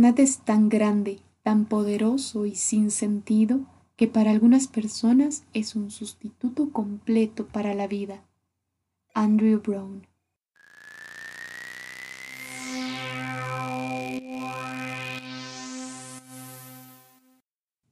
Internet 0.00 0.30
es 0.30 0.38
tan 0.38 0.70
grande, 0.70 1.18
tan 1.42 1.66
poderoso 1.66 2.46
y 2.46 2.54
sin 2.54 2.90
sentido 2.90 3.60
que 3.96 4.06
para 4.06 4.30
algunas 4.30 4.66
personas 4.66 5.44
es 5.52 5.76
un 5.76 5.90
sustituto 5.90 6.70
completo 6.72 7.46
para 7.46 7.74
la 7.74 7.86
vida. 7.86 8.24
Andrew 9.12 9.60
Brown 9.60 10.06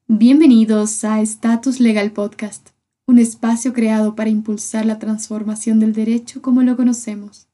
Bienvenidos 0.07 1.05
a 1.05 1.21
Status 1.21 1.79
Legal 1.79 2.13
Podcast, 2.13 2.71
un 3.07 3.19
espacio 3.19 3.75
creado 3.75 4.15
para 4.15 4.31
impulsar 4.31 4.87
la 4.87 4.99
transformación 4.99 5.79
del 5.79 5.93
derecho 5.93 6.41
como 6.41 6.63
lo 6.63 6.75
conocemos. 6.75 7.48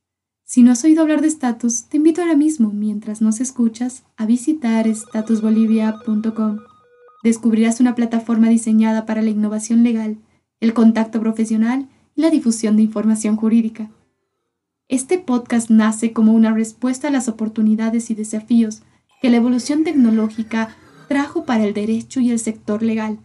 Si 0.46 0.62
no 0.62 0.72
has 0.72 0.84
oído 0.84 1.00
hablar 1.00 1.22
de 1.22 1.28
Status, 1.28 1.84
te 1.84 1.96
invito 1.96 2.20
ahora 2.20 2.36
mismo, 2.36 2.70
mientras 2.70 3.22
nos 3.22 3.40
escuchas, 3.40 4.04
a 4.16 4.26
visitar 4.26 4.86
statusbolivia.com. 4.86 6.58
Descubrirás 7.22 7.80
una 7.80 7.94
plataforma 7.94 8.50
diseñada 8.50 9.06
para 9.06 9.22
la 9.22 9.30
innovación 9.30 9.82
legal, 9.82 10.18
el 10.60 10.74
contacto 10.74 11.18
profesional 11.18 11.88
y 12.14 12.20
la 12.20 12.30
difusión 12.30 12.76
de 12.76 12.82
información 12.82 13.36
jurídica. 13.36 13.90
Este 14.88 15.18
podcast 15.18 15.70
nace 15.70 16.12
como 16.12 16.34
una 16.34 16.52
respuesta 16.52 17.08
a 17.08 17.10
las 17.10 17.28
oportunidades 17.28 18.10
y 18.10 18.14
desafíos 18.14 18.82
que 19.22 19.30
la 19.30 19.38
evolución 19.38 19.82
tecnológica 19.82 20.76
trajo 21.08 21.46
para 21.46 21.64
el 21.64 21.72
derecho 21.72 22.20
y 22.20 22.30
el 22.30 22.38
sector 22.38 22.82
legal, 22.82 23.18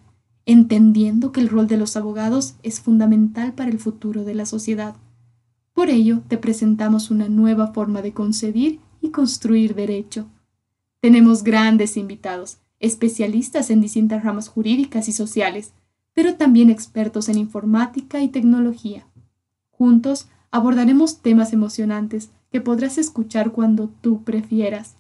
entendiendo 0.46 1.34
que 1.34 1.42
el 1.42 1.50
rol 1.50 1.68
de 1.68 1.76
los 1.76 1.98
abogados 1.98 2.56
es 2.64 2.80
fundamental 2.80 3.54
para 3.54 3.70
el 3.70 3.80
futuro 3.80 4.24
de 4.24 4.36
la 4.36 4.46
sociedad. 4.46 4.96
Por 5.80 5.90
ello, 5.90 6.24
te 6.28 6.38
presentamos 6.38 7.10
una 7.10 7.30
nueva 7.30 7.68
forma 7.68 8.02
de 8.02 8.12
concebir 8.12 8.82
y 9.00 9.12
construir 9.12 9.76
derecho. 9.76 10.28
Tenemos 11.00 11.42
grandes 11.42 11.96
invitados, 11.96 12.58
especialistas 12.82 13.70
en 13.70 13.80
distintas 13.80 14.22
ramas 14.22 14.50
jurídicas 14.50 15.08
y 15.08 15.14
sociales, 15.14 15.72
pero 16.14 16.36
también 16.36 16.70
expertos 16.70 17.30
en 17.30 17.38
informática 17.38 18.22
y 18.22 18.28
tecnología. 18.28 19.08
Juntos 19.72 20.28
abordaremos 20.52 21.22
temas 21.22 21.54
emocionantes 21.54 22.30
que 22.52 22.60
podrás 22.60 22.98
escuchar 22.98 23.54
cuando 23.54 23.90
tú 24.02 24.26
prefieras. 24.26 24.98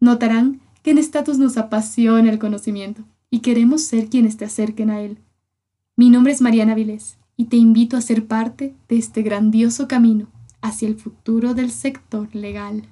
Notarán 0.00 0.60
que 0.82 0.90
en 0.90 0.98
Status 0.98 1.38
nos 1.38 1.56
apasiona 1.56 2.28
el 2.28 2.38
conocimiento 2.38 3.04
y 3.30 3.38
queremos 3.38 3.84
ser 3.84 4.10
quienes 4.10 4.36
te 4.36 4.44
acerquen 4.44 4.90
a 4.90 5.00
él. 5.00 5.16
Mi 5.96 6.10
nombre 6.10 6.34
es 6.34 6.42
Mariana 6.42 6.74
Vilés 6.74 7.17
y 7.40 7.44
te 7.44 7.56
invito 7.56 7.96
a 7.96 8.00
ser 8.00 8.26
parte 8.26 8.74
de 8.88 8.98
este 8.98 9.22
grandioso 9.22 9.86
camino 9.86 10.26
hacia 10.60 10.88
el 10.88 10.96
futuro 10.96 11.54
del 11.54 11.70
sector 11.70 12.34
legal. 12.34 12.82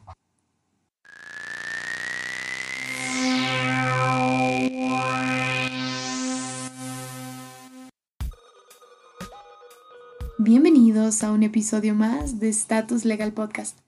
Bienvenidos 10.39 11.25
a 11.25 11.33
un 11.33 11.43
episodio 11.43 11.97
más 11.97 12.39
de 12.39 12.49
Status 12.51 13.05
Legal 13.05 13.33
Podcast. 13.33 13.81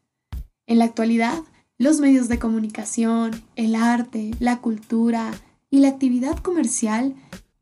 En 0.66 0.80
la 0.80 0.86
actualidad, 0.86 1.38
los 1.78 2.00
medios 2.00 2.26
de 2.26 2.40
comunicación, 2.40 3.30
el 3.54 3.76
arte, 3.76 4.32
la 4.40 4.60
cultura 4.60 5.30
y 5.70 5.78
la 5.78 5.88
actividad 5.88 6.36
comercial 6.38 7.14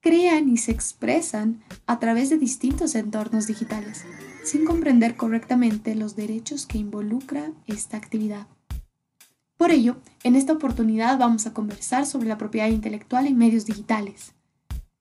crean 0.06 0.48
y 0.48 0.56
se 0.56 0.70
expresan 0.70 1.64
a 1.84 1.98
través 1.98 2.30
de 2.30 2.38
distintos 2.38 2.94
entornos 2.94 3.48
digitales, 3.48 4.04
sin 4.44 4.64
comprender 4.64 5.16
correctamente 5.16 5.96
los 5.96 6.14
derechos 6.14 6.64
que 6.64 6.78
involucra 6.78 7.50
esta 7.66 7.96
actividad. 7.96 8.46
Por 9.56 9.72
ello, 9.72 9.96
en 10.22 10.36
esta 10.36 10.52
oportunidad 10.52 11.18
vamos 11.18 11.48
a 11.48 11.52
conversar 11.52 12.06
sobre 12.06 12.28
la 12.28 12.38
propiedad 12.38 12.68
intelectual 12.68 13.26
en 13.26 13.36
medios 13.36 13.66
digitales, 13.66 14.32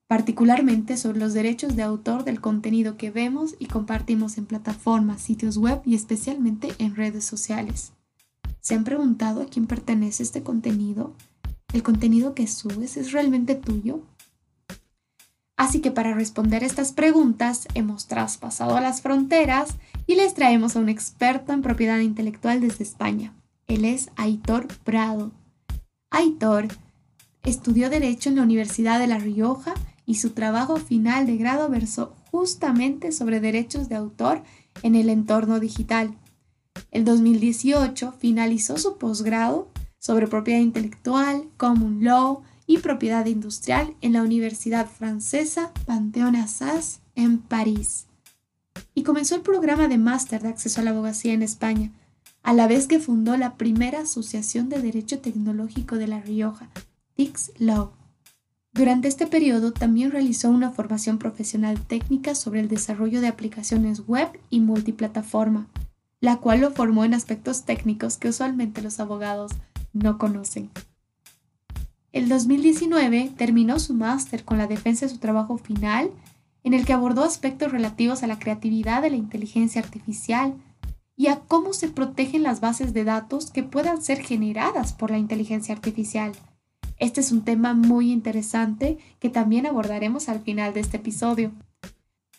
particularmente 0.07 0.97
sobre 0.97 1.19
los 1.19 1.35
derechos 1.35 1.75
de 1.75 1.83
autor 1.83 2.23
del 2.23 2.41
contenido 2.41 2.97
que 2.97 3.11
vemos 3.11 3.53
y 3.59 3.67
compartimos 3.67 4.39
en 4.39 4.47
plataformas, 4.47 5.21
sitios 5.21 5.57
web 5.57 5.83
y 5.85 5.93
especialmente 5.93 6.69
en 6.79 6.95
redes 6.95 7.25
sociales. 7.25 7.91
¿Se 8.59 8.73
han 8.73 8.83
preguntado 8.83 9.43
a 9.43 9.45
quién 9.45 9.67
pertenece 9.67 10.23
este 10.23 10.41
contenido? 10.41 11.13
¿El 11.73 11.83
contenido 11.83 12.33
que 12.33 12.47
subes 12.47 12.97
es 12.97 13.11
realmente 13.11 13.53
tuyo? 13.53 14.01
Así 15.57 15.79
que 15.79 15.91
para 15.91 16.13
responder 16.13 16.63
estas 16.63 16.91
preguntas 16.91 17.67
hemos 17.73 18.07
traspasado 18.07 18.79
las 18.79 19.01
fronteras 19.01 19.75
y 20.05 20.15
les 20.15 20.33
traemos 20.33 20.75
a 20.75 20.79
un 20.79 20.89
experto 20.89 21.53
en 21.53 21.61
propiedad 21.61 21.99
intelectual 21.99 22.59
desde 22.59 22.83
España. 22.83 23.33
Él 23.67 23.85
es 23.85 24.09
Aitor 24.17 24.67
Prado. 24.83 25.31
Aitor 26.11 26.67
estudió 27.43 27.89
Derecho 27.89 28.29
en 28.29 28.35
la 28.35 28.43
Universidad 28.43 28.99
de 28.99 29.07
La 29.07 29.17
Rioja 29.17 29.73
y 30.05 30.15
su 30.15 30.31
trabajo 30.31 30.77
final 30.77 31.25
de 31.25 31.37
grado 31.37 31.69
versó 31.69 32.15
justamente 32.31 33.11
sobre 33.11 33.39
derechos 33.39 33.87
de 33.89 33.95
autor 33.95 34.43
en 34.83 34.95
el 34.95 35.09
entorno 35.09 35.59
digital. 35.59 36.15
El 36.91 37.05
2018 37.05 38.13
finalizó 38.19 38.77
su 38.77 38.97
posgrado 38.97 39.69
sobre 39.97 40.27
propiedad 40.27 40.59
intelectual, 40.59 41.47
common 41.57 42.03
law, 42.03 42.43
y 42.67 42.79
propiedad 42.79 43.25
industrial 43.25 43.95
en 44.01 44.13
la 44.13 44.23
Universidad 44.23 44.87
Francesa 44.87 45.71
Panthéon 45.85 46.35
Assas 46.35 47.01
en 47.15 47.39
París. 47.39 48.07
Y 48.93 49.03
comenzó 49.03 49.35
el 49.35 49.41
programa 49.41 49.87
de 49.87 49.97
máster 49.97 50.41
de 50.41 50.49
acceso 50.49 50.81
a 50.81 50.83
la 50.83 50.91
abogacía 50.91 51.33
en 51.33 51.43
España, 51.43 51.91
a 52.43 52.53
la 52.53 52.67
vez 52.67 52.87
que 52.87 52.99
fundó 52.99 53.37
la 53.37 53.55
primera 53.55 54.01
Asociación 54.01 54.69
de 54.69 54.81
Derecho 54.81 55.19
Tecnológico 55.19 55.95
de 55.95 56.07
La 56.07 56.19
Rioja, 56.19 56.69
TIX 57.15 57.51
Law. 57.57 57.91
Durante 58.73 59.07
este 59.07 59.25
periodo 59.25 59.71
también 59.71 60.11
realizó 60.11 60.49
una 60.49 60.71
formación 60.71 61.17
profesional 61.17 61.79
técnica 61.79 62.35
sobre 62.35 62.59
el 62.59 62.67
desarrollo 62.67 63.21
de 63.21 63.29
aplicaciones 63.29 64.05
web 64.05 64.27
y 64.49 64.59
multiplataforma, 64.59 65.67
la 66.19 66.37
cual 66.37 66.61
lo 66.61 66.71
formó 66.71 67.05
en 67.05 67.13
aspectos 67.13 67.63
técnicos 67.63 68.17
que 68.17 68.29
usualmente 68.29 68.81
los 68.81 68.99
abogados 68.99 69.53
no 69.93 70.17
conocen. 70.17 70.71
El 72.15 72.29
2019 72.29 73.33
terminó 73.35 73.77
su 73.77 73.93
máster 73.93 74.45
con 74.45 74.57
la 74.57 74.67
defensa 74.67 75.05
de 75.05 75.11
su 75.11 75.17
trabajo 75.17 75.57
final, 75.57 76.11
en 76.63 76.73
el 76.73 76.85
que 76.85 76.93
abordó 76.93 77.25
aspectos 77.25 77.73
relativos 77.73 78.23
a 78.23 78.27
la 78.27 78.39
creatividad 78.39 79.01
de 79.01 79.09
la 79.09 79.17
inteligencia 79.17 79.81
artificial 79.81 80.53
y 81.17 81.27
a 81.27 81.41
cómo 81.41 81.73
se 81.73 81.89
protegen 81.89 82.41
las 82.41 82.61
bases 82.61 82.93
de 82.93 83.03
datos 83.03 83.51
que 83.51 83.63
puedan 83.63 84.01
ser 84.01 84.21
generadas 84.21 84.93
por 84.93 85.11
la 85.11 85.17
inteligencia 85.17 85.75
artificial. 85.75 86.31
Este 86.99 87.19
es 87.19 87.33
un 87.33 87.43
tema 87.43 87.73
muy 87.73 88.13
interesante 88.13 88.97
que 89.19 89.29
también 89.29 89.65
abordaremos 89.65 90.29
al 90.29 90.39
final 90.39 90.73
de 90.73 90.79
este 90.79 90.95
episodio. 90.95 91.51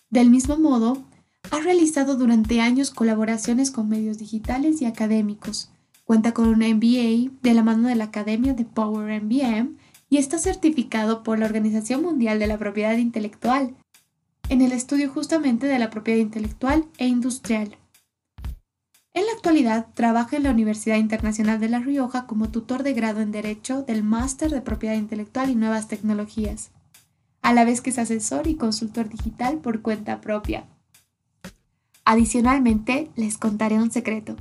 Del 0.08 0.30
mismo 0.30 0.56
modo, 0.56 1.04
ha 1.50 1.60
realizado 1.60 2.16
durante 2.16 2.62
años 2.62 2.90
colaboraciones 2.90 3.70
con 3.70 3.90
medios 3.90 4.16
digitales 4.16 4.80
y 4.80 4.86
académicos, 4.86 5.68
Cuenta 6.06 6.32
con 6.32 6.46
un 6.46 6.60
MBA 6.60 7.32
de 7.42 7.52
la 7.52 7.64
mano 7.64 7.88
de 7.88 7.96
la 7.96 8.04
Academia 8.04 8.54
de 8.54 8.64
Power 8.64 9.20
MBM 9.20 9.76
y 10.08 10.18
está 10.18 10.38
certificado 10.38 11.24
por 11.24 11.36
la 11.36 11.46
Organización 11.46 12.00
Mundial 12.00 12.38
de 12.38 12.46
la 12.46 12.58
Propiedad 12.58 12.96
Intelectual 12.96 13.74
en 14.48 14.60
el 14.60 14.70
estudio 14.70 15.10
justamente 15.10 15.66
de 15.66 15.80
la 15.80 15.90
propiedad 15.90 16.20
intelectual 16.20 16.86
e 16.98 17.08
industrial. 17.08 17.76
En 19.14 19.26
la 19.26 19.32
actualidad 19.32 19.88
trabaja 19.94 20.36
en 20.36 20.44
la 20.44 20.52
Universidad 20.52 20.98
Internacional 20.98 21.58
de 21.58 21.70
La 21.70 21.80
Rioja 21.80 22.28
como 22.28 22.50
tutor 22.50 22.84
de 22.84 22.92
grado 22.92 23.20
en 23.20 23.32
Derecho 23.32 23.82
del 23.82 24.04
Máster 24.04 24.52
de 24.52 24.60
Propiedad 24.60 24.94
Intelectual 24.94 25.50
y 25.50 25.56
Nuevas 25.56 25.88
Tecnologías, 25.88 26.70
a 27.42 27.52
la 27.52 27.64
vez 27.64 27.80
que 27.80 27.90
es 27.90 27.98
asesor 27.98 28.46
y 28.46 28.54
consultor 28.54 29.08
digital 29.08 29.58
por 29.58 29.82
cuenta 29.82 30.20
propia. 30.20 30.66
Adicionalmente, 32.04 33.10
les 33.16 33.38
contaré 33.38 33.74
un 33.78 33.90
secreto. 33.90 34.36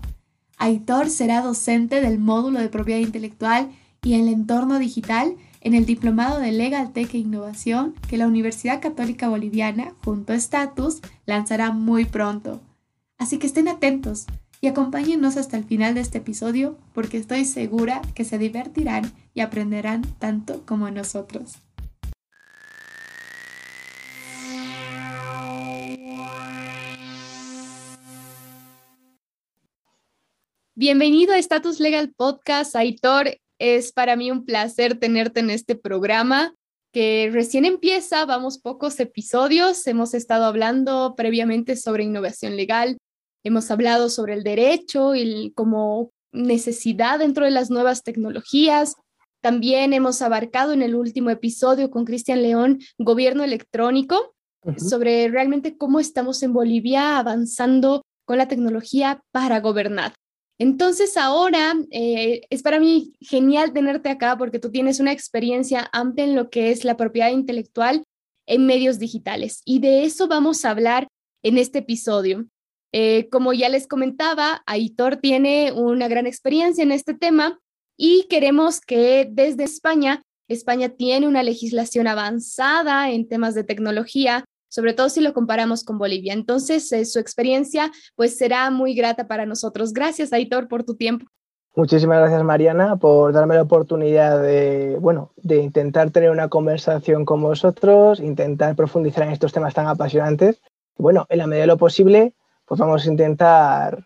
Aitor 0.57 1.09
será 1.09 1.41
docente 1.41 2.01
del 2.01 2.19
módulo 2.19 2.59
de 2.59 2.69
propiedad 2.69 3.01
intelectual 3.01 3.71
y 4.01 4.13
el 4.13 4.27
entorno 4.27 4.79
digital 4.79 5.35
en 5.61 5.73
el 5.73 5.85
Diplomado 5.85 6.39
de 6.39 6.51
Legal 6.51 6.93
Tech 6.93 7.13
e 7.13 7.17
Innovación 7.17 7.95
que 8.07 8.17
la 8.17 8.27
Universidad 8.27 8.81
Católica 8.81 9.29
Boliviana, 9.29 9.93
junto 10.03 10.33
a 10.33 10.35
Status, 10.35 11.01
lanzará 11.25 11.71
muy 11.71 12.05
pronto. 12.05 12.61
Así 13.17 13.39
que 13.39 13.47
estén 13.47 13.67
atentos 13.67 14.27
y 14.61 14.67
acompáñennos 14.67 15.37
hasta 15.37 15.57
el 15.57 15.63
final 15.63 15.95
de 15.95 16.01
este 16.01 16.19
episodio 16.19 16.77
porque 16.93 17.17
estoy 17.17 17.45
segura 17.45 18.01
que 18.13 18.25
se 18.25 18.37
divertirán 18.37 19.11
y 19.33 19.41
aprenderán 19.41 20.03
tanto 20.19 20.63
como 20.65 20.89
nosotros. 20.91 21.64
Bienvenido 30.77 31.31
a 31.31 31.37
Status 31.37 31.79
Legal 31.79 32.13
Podcast, 32.13 32.75
Aitor. 32.75 33.37
Es 33.59 33.93
para 33.93 34.17
mí 34.17 34.29
un 34.29 34.43
placer 34.43 34.99
tenerte 34.99 35.39
en 35.39 35.49
este 35.49 35.77
programa 35.77 36.53
que 36.91 37.29
recién 37.31 37.63
empieza, 37.63 38.25
vamos 38.25 38.59
pocos 38.59 38.99
episodios, 38.99 39.87
hemos 39.87 40.13
estado 40.13 40.43
hablando 40.43 41.15
previamente 41.15 41.77
sobre 41.77 42.03
innovación 42.03 42.57
legal, 42.57 42.97
hemos 43.45 43.71
hablado 43.71 44.09
sobre 44.09 44.33
el 44.33 44.43
derecho 44.43 45.15
y 45.15 45.53
como 45.55 46.11
necesidad 46.33 47.19
dentro 47.19 47.45
de 47.45 47.51
las 47.51 47.69
nuevas 47.69 48.03
tecnologías, 48.03 48.95
También 49.41 49.93
hemos 49.93 50.21
abarcado 50.21 50.73
en 50.73 50.81
el 50.81 50.93
último 50.93 51.29
episodio 51.29 51.89
con 51.89 52.03
Cristian 52.03 52.41
León 52.41 52.79
gobierno 52.97 53.45
electrónico, 53.45 54.35
sobre 54.77 55.29
realmente 55.29 55.77
cómo 55.77 56.01
estamos 56.01 56.43
en 56.43 56.51
Bolivia 56.51 57.17
avanzando 57.17 58.01
con 58.25 58.37
la 58.37 58.49
tecnología 58.49 59.21
para 59.31 59.61
gobernar. 59.61 60.15
Entonces 60.57 61.17
ahora 61.17 61.73
eh, 61.91 62.41
es 62.49 62.61
para 62.61 62.79
mí 62.79 63.13
genial 63.19 63.73
tenerte 63.73 64.09
acá 64.09 64.37
porque 64.37 64.59
tú 64.59 64.71
tienes 64.71 64.99
una 64.99 65.11
experiencia 65.11 65.89
amplia 65.91 66.25
en 66.25 66.35
lo 66.35 66.49
que 66.49 66.71
es 66.71 66.85
la 66.85 66.95
propiedad 66.95 67.31
intelectual 67.31 68.03
en 68.47 68.65
medios 68.65 68.99
digitales 68.99 69.61
y 69.65 69.79
de 69.79 70.05
eso 70.05 70.27
vamos 70.27 70.63
a 70.63 70.71
hablar 70.71 71.07
en 71.43 71.57
este 71.57 71.79
episodio. 71.79 72.45
Eh, 72.93 73.27
como 73.29 73.51
ya 73.51 73.67
les 73.67 73.87
comentaba, 73.87 74.63
Aitor 74.65 75.17
tiene 75.17 75.73
una 75.73 76.07
gran 76.07 76.27
experiencia 76.27 76.83
en 76.83 76.93
este 76.93 77.13
tema 77.13 77.59
y 77.97 78.25
queremos 78.29 78.79
que 78.79 79.27
desde 79.29 79.65
España, 79.65 80.21
España 80.47 80.89
tiene 80.89 81.27
una 81.27 81.43
legislación 81.43 82.07
avanzada 82.07 83.11
en 83.11 83.27
temas 83.27 83.55
de 83.55 83.65
tecnología, 83.65 84.45
sobre 84.69 84.93
todo 84.93 85.09
si 85.09 85.21
lo 85.21 85.33
comparamos 85.33 85.83
con 85.83 85.97
Bolivia. 85.97 86.33
Entonces, 86.33 86.91
eh, 86.91 87.05
su 87.05 87.19
experiencia 87.19 87.91
pues 88.15 88.37
será 88.37 88.69
muy 88.71 88.93
grata 88.93 89.27
para 89.27 89.45
nosotros. 89.45 89.93
Gracias, 89.93 90.33
Aitor, 90.33 90.67
por 90.67 90.83
tu 90.83 90.95
tiempo. 90.95 91.25
Muchísimas 91.77 92.19
gracias, 92.19 92.41
Mariana, 92.41 92.95
por 92.95 93.33
darme 93.33 93.55
la 93.55 93.63
oportunidad 93.63 94.41
de, 94.41 94.95
bueno, 95.01 95.33
de 95.35 95.57
intentar 95.57 96.09
tener 96.09 96.29
una 96.29 96.47
conversación 96.47 97.25
con 97.25 97.41
vosotros, 97.41 98.21
intentar 98.21 98.77
profundizar 98.77 99.23
en 99.23 99.33
estos 99.33 99.51
temas 99.51 99.73
tan 99.73 99.87
apasionantes. 99.87 100.61
Bueno, 100.97 101.25
en 101.27 101.39
la 101.39 101.47
medida 101.47 101.63
de 101.63 101.67
lo 101.67 101.77
posible, 101.77 102.33
pues 102.65 102.79
vamos 102.79 103.05
a 103.05 103.11
intentar 103.11 104.05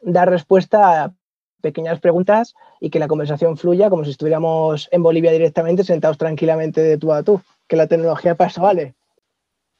dar 0.00 0.28
respuesta 0.28 1.04
a 1.04 1.14
pequeñas 1.60 2.00
preguntas 2.00 2.54
y 2.80 2.90
que 2.90 2.98
la 2.98 3.06
conversación 3.06 3.56
fluya 3.56 3.88
como 3.88 4.04
si 4.04 4.10
estuviéramos 4.10 4.88
en 4.90 5.04
Bolivia 5.04 5.30
directamente, 5.30 5.84
sentados 5.84 6.18
tranquilamente 6.18 6.80
de 6.80 6.98
tú 6.98 7.12
a 7.12 7.22
tú, 7.22 7.40
que 7.68 7.76
la 7.76 7.86
tecnología 7.86 8.34
pasa, 8.34 8.60
¿vale? 8.60 8.94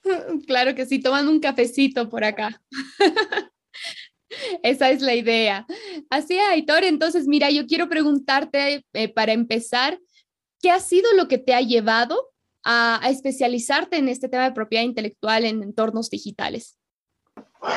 Claro 0.47 0.75
que 0.75 0.87
sí, 0.87 0.99
tomando 0.99 1.31
un 1.31 1.41
cafecito 1.41 2.09
por 2.09 2.25
acá. 2.25 2.63
Esa 4.63 4.91
es 4.91 5.03
la 5.03 5.15
idea. 5.15 5.67
Así, 6.09 6.39
Aitor, 6.39 6.85
entonces, 6.85 7.27
mira, 7.27 7.51
yo 7.51 7.67
quiero 7.67 7.89
preguntarte 7.89 8.85
eh, 8.93 9.09
para 9.09 9.33
empezar, 9.33 9.99
¿qué 10.63 10.71
ha 10.71 10.81
sido 10.81 11.13
lo 11.15 11.29
que 11.29 11.39
te 11.39 11.55
ha 11.55 11.61
llevado 11.61 12.31
a, 12.65 13.01
especializarte 13.09 13.97
en 13.97 14.09
este 14.09 14.29
tema 14.29 14.45
de 14.45 14.53
propiedad 14.53 14.85
intelectual 14.85 15.45
en 15.45 15.63
entornos 15.63 16.11
digitales? 16.11 16.79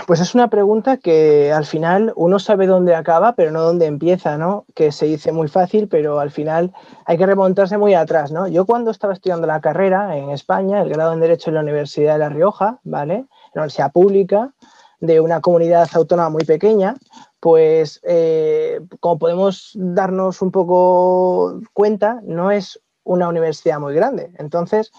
Pues 0.07 0.21
es 0.21 0.33
una 0.33 0.49
pregunta 0.49 0.97
que 0.97 1.51
al 1.51 1.65
final 1.65 2.13
uno 2.15 2.39
sabe 2.39 2.67
dónde 2.67 2.95
acaba, 2.95 3.33
pero 3.35 3.51
no 3.51 3.61
dónde 3.61 3.85
empieza, 3.85 4.37
¿no? 4.37 4.65
Que 4.75 4.93
se 4.93 5.05
dice 5.05 5.33
muy 5.33 5.49
fácil, 5.49 5.89
pero 5.89 6.19
al 6.19 6.31
final 6.31 6.73
hay 7.05 7.17
que 7.17 7.25
remontarse 7.25 7.77
muy 7.77 7.93
atrás, 7.93 8.31
¿no? 8.31 8.47
Yo 8.47 8.65
cuando 8.65 8.91
estaba 8.91 9.13
estudiando 9.13 9.45
la 9.45 9.59
carrera 9.59 10.15
en 10.17 10.29
España, 10.29 10.81
el 10.81 10.89
grado 10.89 11.13
en 11.13 11.19
Derecho 11.19 11.49
en 11.49 11.55
la 11.55 11.61
Universidad 11.61 12.13
de 12.13 12.19
La 12.19 12.29
Rioja, 12.29 12.79
¿vale? 12.83 13.25
La 13.53 13.61
universidad 13.61 13.91
pública 13.91 14.53
de 15.01 15.19
una 15.19 15.41
comunidad 15.41 15.89
autónoma 15.93 16.29
muy 16.29 16.45
pequeña, 16.45 16.95
pues 17.41 17.99
eh, 18.03 18.79
como 19.01 19.19
podemos 19.19 19.71
darnos 19.75 20.41
un 20.41 20.51
poco 20.51 21.59
cuenta, 21.73 22.21
no 22.23 22.51
es 22.51 22.79
una 23.03 23.27
universidad 23.27 23.81
muy 23.81 23.93
grande. 23.93 24.31
Entonces, 24.37 24.93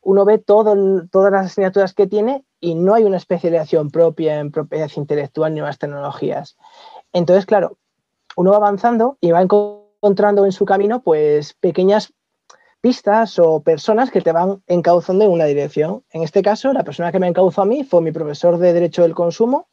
uno 0.00 0.24
ve 0.24 0.38
todas 0.38 0.76
las 1.12 1.46
asignaturas 1.46 1.94
que 1.94 2.08
tiene 2.08 2.44
y 2.60 2.74
no 2.74 2.94
hay 2.94 3.04
una 3.04 3.16
especialización 3.16 3.90
propia 3.90 4.38
en 4.40 4.50
propiedad 4.50 4.90
intelectual 4.96 5.54
ni 5.54 5.60
nuevas 5.60 5.78
tecnologías. 5.78 6.56
Entonces, 7.12 7.46
claro, 7.46 7.78
uno 8.36 8.50
va 8.50 8.56
avanzando 8.56 9.18
y 9.20 9.30
va 9.30 9.42
encontrando 9.42 10.44
en 10.44 10.52
su 10.52 10.64
camino 10.64 11.02
pues 11.02 11.54
pequeñas 11.54 12.12
pistas 12.80 13.38
o 13.38 13.60
personas 13.62 14.10
que 14.10 14.20
te 14.20 14.32
van 14.32 14.62
encauzando 14.66 15.24
en 15.24 15.30
una 15.30 15.46
dirección. 15.46 16.04
En 16.10 16.22
este 16.22 16.42
caso, 16.42 16.72
la 16.72 16.84
persona 16.84 17.10
que 17.10 17.18
me 17.18 17.26
encauzó 17.26 17.62
a 17.62 17.66
mí 17.66 17.84
fue 17.84 18.02
mi 18.02 18.12
profesor 18.12 18.58
de 18.58 18.72
Derecho 18.72 19.02
del 19.02 19.14
Consumo, 19.14 19.68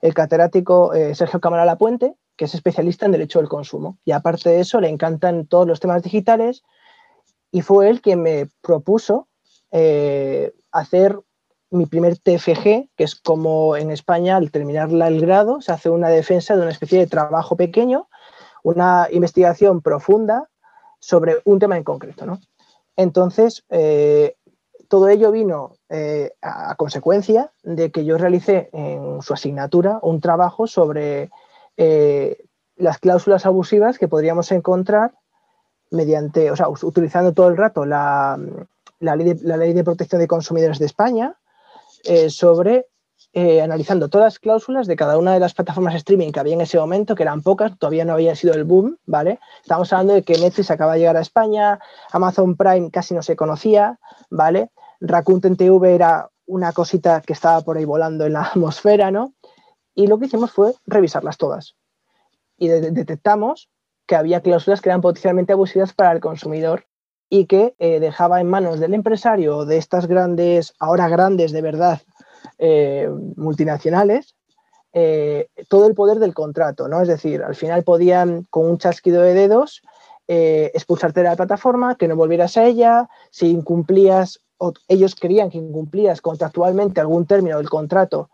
el 0.00 0.14
catedrático 0.14 0.94
eh, 0.94 1.14
Sergio 1.14 1.40
Cámara 1.40 1.64
Lapuente, 1.64 2.16
que 2.36 2.46
es 2.46 2.54
especialista 2.54 3.06
en 3.06 3.12
Derecho 3.12 3.38
del 3.38 3.48
Consumo. 3.48 3.98
Y 4.04 4.12
aparte 4.12 4.48
de 4.48 4.60
eso, 4.60 4.80
le 4.80 4.88
encantan 4.88 5.46
todos 5.46 5.66
los 5.66 5.78
temas 5.78 6.02
digitales 6.02 6.62
y 7.52 7.62
fue 7.62 7.88
él 7.88 8.00
quien 8.00 8.22
me 8.22 8.48
propuso 8.62 9.28
eh, 9.70 10.52
hacer 10.72 11.20
mi 11.70 11.86
primer 11.86 12.18
TFG, 12.18 12.88
que 12.96 13.04
es 13.04 13.14
como 13.14 13.76
en 13.76 13.90
España 13.90 14.36
al 14.36 14.50
terminar 14.50 14.90
el 14.90 15.20
grado 15.20 15.60
se 15.60 15.72
hace 15.72 15.88
una 15.88 16.08
defensa 16.08 16.56
de 16.56 16.62
una 16.62 16.72
especie 16.72 16.98
de 16.98 17.06
trabajo 17.06 17.56
pequeño, 17.56 18.08
una 18.62 19.08
investigación 19.10 19.80
profunda 19.80 20.48
sobre 20.98 21.36
un 21.44 21.58
tema 21.58 21.76
en 21.76 21.84
concreto. 21.84 22.26
¿no? 22.26 22.40
Entonces, 22.96 23.64
eh, 23.70 24.36
todo 24.88 25.08
ello 25.08 25.30
vino 25.30 25.76
eh, 25.88 26.32
a, 26.42 26.74
consecuencia 26.74 27.52
de 27.62 27.92
que 27.92 28.04
yo 28.04 28.18
realicé 28.18 28.68
en 28.72 29.22
su 29.22 29.32
asignatura 29.32 30.00
un 30.02 30.20
trabajo 30.20 30.66
sobre 30.66 31.30
eh, 31.76 32.44
las 32.76 32.98
cláusulas 32.98 33.46
abusivas 33.46 33.98
que 33.98 34.08
podríamos 34.08 34.50
encontrar 34.50 35.14
mediante, 35.90 36.50
o 36.50 36.56
sea, 36.56 36.68
utilizando 36.68 37.32
todo 37.32 37.48
el 37.48 37.56
rato 37.56 37.84
la, 37.84 38.38
la, 38.98 39.16
ley, 39.16 39.34
de, 39.34 39.46
la 39.46 39.56
ley 39.56 39.72
de 39.72 39.84
protección 39.84 40.20
de 40.20 40.28
consumidores 40.28 40.78
de 40.78 40.86
España, 40.86 41.36
eh, 42.04 42.30
sobre 42.30 42.86
eh, 43.32 43.62
analizando 43.62 44.08
todas 44.08 44.26
las 44.26 44.38
cláusulas 44.40 44.88
de 44.88 44.96
cada 44.96 45.16
una 45.16 45.32
de 45.32 45.38
las 45.38 45.54
plataformas 45.54 45.94
streaming 45.94 46.32
que 46.32 46.40
había 46.40 46.54
en 46.54 46.62
ese 46.62 46.78
momento, 46.78 47.14
que 47.14 47.22
eran 47.22 47.42
pocas, 47.42 47.78
todavía 47.78 48.04
no 48.04 48.14
había 48.14 48.34
sido 48.34 48.54
el 48.54 48.64
boom, 48.64 48.98
¿vale? 49.06 49.38
Estamos 49.62 49.92
hablando 49.92 50.14
de 50.14 50.22
que 50.22 50.36
Netflix 50.36 50.70
acaba 50.72 50.94
de 50.94 51.00
llegar 51.00 51.16
a 51.16 51.20
España, 51.20 51.78
Amazon 52.10 52.56
Prime 52.56 52.90
casi 52.90 53.14
no 53.14 53.22
se 53.22 53.36
conocía, 53.36 54.00
¿vale? 54.30 54.70
Rakuten 55.00 55.56
TV 55.56 55.94
era 55.94 56.28
una 56.46 56.72
cosita 56.72 57.20
que 57.20 57.32
estaba 57.32 57.60
por 57.60 57.76
ahí 57.76 57.84
volando 57.84 58.26
en 58.26 58.32
la 58.32 58.42
atmósfera, 58.46 59.12
¿no? 59.12 59.32
Y 59.94 60.08
lo 60.08 60.18
que 60.18 60.26
hicimos 60.26 60.50
fue 60.50 60.74
revisarlas 60.86 61.36
todas. 61.36 61.76
Y 62.56 62.66
detectamos 62.66 63.70
que 64.06 64.16
había 64.16 64.40
cláusulas 64.40 64.80
que 64.80 64.88
eran 64.88 65.00
potencialmente 65.00 65.52
abusivas 65.52 65.92
para 65.94 66.10
el 66.10 66.20
consumidor 66.20 66.86
y 67.32 67.46
que 67.46 67.74
eh, 67.78 68.00
dejaba 68.00 68.40
en 68.40 68.50
manos 68.50 68.80
del 68.80 68.92
empresario 68.92 69.64
de 69.64 69.78
estas 69.78 70.06
grandes, 70.06 70.74
ahora 70.80 71.08
grandes 71.08 71.52
de 71.52 71.62
verdad, 71.62 72.00
eh, 72.58 73.08
multinacionales, 73.36 74.34
eh, 74.92 75.48
todo 75.68 75.86
el 75.86 75.94
poder 75.94 76.18
del 76.18 76.34
contrato, 76.34 76.88
¿no? 76.88 77.00
Es 77.00 77.06
decir, 77.06 77.42
al 77.42 77.54
final 77.54 77.84
podían, 77.84 78.48
con 78.50 78.68
un 78.68 78.78
chasquido 78.78 79.22
de 79.22 79.34
dedos, 79.34 79.80
expulsarte 80.32 81.20
de 81.20 81.28
la 81.28 81.34
plataforma, 81.34 81.96
que 81.96 82.06
no 82.06 82.14
volvieras 82.14 82.56
a 82.56 82.64
ella, 82.64 83.08
si 83.30 83.50
incumplías, 83.50 84.40
o 84.58 84.72
ellos 84.86 85.16
querían 85.16 85.50
que 85.50 85.58
incumplías 85.58 86.20
contractualmente 86.20 87.00
algún 87.00 87.26
término 87.26 87.56
del 87.56 87.68
contrato, 87.68 88.30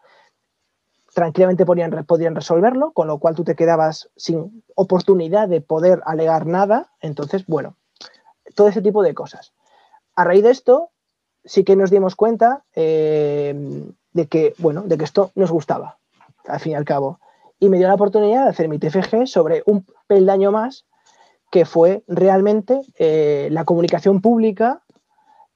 tranquilamente 1.15 1.65
podían 1.65 2.35
resolverlo, 2.35 2.93
con 2.93 3.09
lo 3.09 3.19
cual 3.19 3.35
tú 3.35 3.45
te 3.45 3.55
quedabas 3.55 4.11
sin 4.15 4.63
oportunidad 4.75 5.49
de 5.49 5.63
poder 5.63 6.03
alegar 6.05 6.45
nada. 6.45 6.93
Entonces, 7.01 7.47
bueno, 7.47 7.77
todo 8.57 8.67
ese 8.67 8.83
tipo 8.83 9.05
de 9.05 9.15
cosas. 9.15 9.53
A 10.17 10.25
raíz 10.25 10.43
de 10.43 10.51
esto, 10.51 10.91
sí 11.45 11.63
que 11.63 11.77
nos 11.77 11.91
dimos 11.91 12.17
cuenta 12.17 12.65
eh, 12.75 13.55
de 14.13 14.27
que, 14.27 14.55
bueno, 14.59 14.83
de 14.83 14.99
que 14.99 15.05
esto 15.05 15.31
nos 15.37 15.53
gustaba, 15.53 15.99
al 16.49 16.59
fin 16.59 16.73
y 16.73 16.75
al 16.75 16.85
cabo. 16.85 17.21
Y 17.61 17.69
me 17.69 17.79
dio 17.79 17.87
la 17.87 17.95
oportunidad 17.95 18.45
de 18.45 18.51
hacer 18.51 18.69
mi 18.69 18.79
TFG 18.79 19.27
sobre 19.27 19.63
un 19.67 19.87
peldaño 20.09 20.51
más, 20.51 20.87
que 21.51 21.65
fue 21.65 22.03
realmente 22.09 22.81
eh, 22.99 23.49
la 23.53 23.65
comunicación 23.65 24.21
pública 24.21 24.83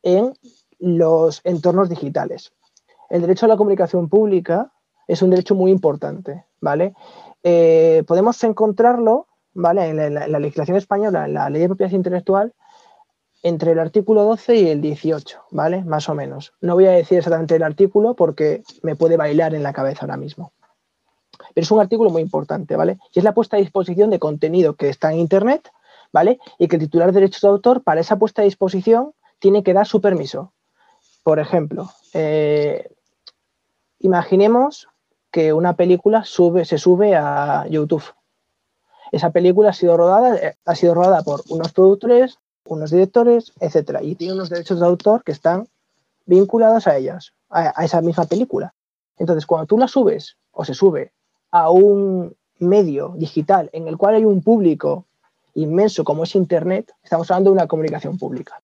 en 0.03 0.35
los 0.79 1.41
entornos 1.45 1.89
digitales. 1.89 2.53
El 3.09 3.23
derecho 3.23 3.47
a 3.47 3.49
la 3.49 3.57
comunicación 3.57 4.09
pública 4.09 4.73
es 5.09 5.21
un 5.23 5.31
derecho 5.31 5.55
muy 5.55 5.73
importante, 5.73 6.45
¿vale? 6.61 6.95
Eh, 7.43 8.05
podemos 8.07 8.43
encontrarlo, 8.45 9.27
¿vale? 9.53 9.89
En 9.89 9.97
la, 9.97 10.07
en 10.07 10.33
la, 10.33 10.39
legislación 10.39 10.77
española, 10.77 11.25
en 11.25 11.35
la 11.35 11.51
ley 11.51 11.63
de 11.63 11.69
propiedad 11.69 11.93
intelectual, 11.93 12.55
entre 13.43 13.73
el 13.73 13.79
artículo 13.79 14.25
12 14.25 14.57
y 14.57 14.69
el 14.69 14.81
18, 14.81 15.45
¿vale? 15.51 15.83
Más 15.85 16.09
o 16.09 16.15
menos. 16.15 16.53
No 16.61 16.75
voy 16.75 16.87
a 16.87 16.91
decir 16.93 17.19
exactamente 17.19 17.57
el 17.57 17.63
artículo 17.63 18.15
porque 18.15 18.63
me 18.83 18.97
puede 18.97 19.17
bailar 19.17 19.55
en 19.55 19.63
la 19.63 19.73
cabeza 19.73 20.03
ahora 20.03 20.17
mismo. 20.17 20.53
Pero 21.55 21.65
es 21.65 21.71
un 21.71 21.81
artículo 21.81 22.11
muy 22.11 22.23
importante, 22.23 22.77
¿vale? 22.77 22.99
Y 23.13 23.19
es 23.19 23.25
la 23.25 23.33
puesta 23.33 23.57
a 23.57 23.61
disposición 23.61 24.11
de 24.11 24.19
contenido 24.19 24.75
que 24.75 24.89
está 24.89 25.13
en 25.13 25.21
Internet, 25.21 25.71
¿vale? 26.13 26.39
Y 26.59 26.69
que 26.69 26.77
el 26.77 26.83
titular 26.83 27.09
de 27.09 27.21
derechos 27.21 27.41
de 27.41 27.49
autor, 27.49 27.83
para 27.83 28.01
esa 28.01 28.19
puesta 28.19 28.43
a 28.43 28.45
disposición, 28.45 29.13
tiene 29.39 29.63
que 29.63 29.73
dar 29.73 29.87
su 29.87 30.01
permiso. 30.01 30.53
Por 31.23 31.39
ejemplo, 31.39 31.91
eh, 32.13 32.91
imaginemos 34.01 34.89
que 35.31 35.53
una 35.53 35.75
película 35.75 36.25
sube, 36.25 36.65
se 36.65 36.79
sube 36.79 37.17
a 37.17 37.67
YouTube. 37.69 38.05
Esa 39.13 39.31
película 39.31 39.71
ha 39.71 39.73
sido 39.73 39.97
rodada, 39.97 40.37
eh, 40.37 40.57
ha 40.65 40.75
sido 40.75 40.95
rodada 40.95 41.23
por 41.23 41.43
unos 41.49 41.73
productores, 41.73 42.39
unos 42.65 42.91
directores, 42.91 43.53
etcétera, 43.61 44.03
y 44.03 44.15
tiene 44.15 44.35
unos 44.35 44.51
derechos 44.51 44.81
de 44.81 44.87
autor 44.87 45.25
que 45.25 45.33
están 45.33 45.69
vinculados 46.27 46.87
a 46.87 46.97
ellas, 46.97 47.33
a, 47.49 47.85
esa 47.85 48.01
misma 48.01 48.25
película. 48.27 48.75
Entonces, 49.19 49.47
cuando 49.47 49.67
tú 49.67 49.79
la 49.79 49.89
subes 49.89 50.37
o 50.53 50.65
se 50.65 50.75
sube 50.75 51.13
a 51.51 51.71
un 51.71 52.37
medio 52.59 53.15
digital 53.17 53.71
en 53.73 53.89
el 53.89 53.97
cual 53.97 54.15
hay 54.15 54.25
un 54.25 54.43
público 54.43 55.07
inmenso 55.55 56.05
como 56.05 56.25
es 56.25 56.35
Internet, 56.35 56.93
estamos 57.03 57.31
hablando 57.31 57.51
de 57.51 57.55
una 57.55 57.67
comunicación 57.67 58.19
pública. 58.19 58.63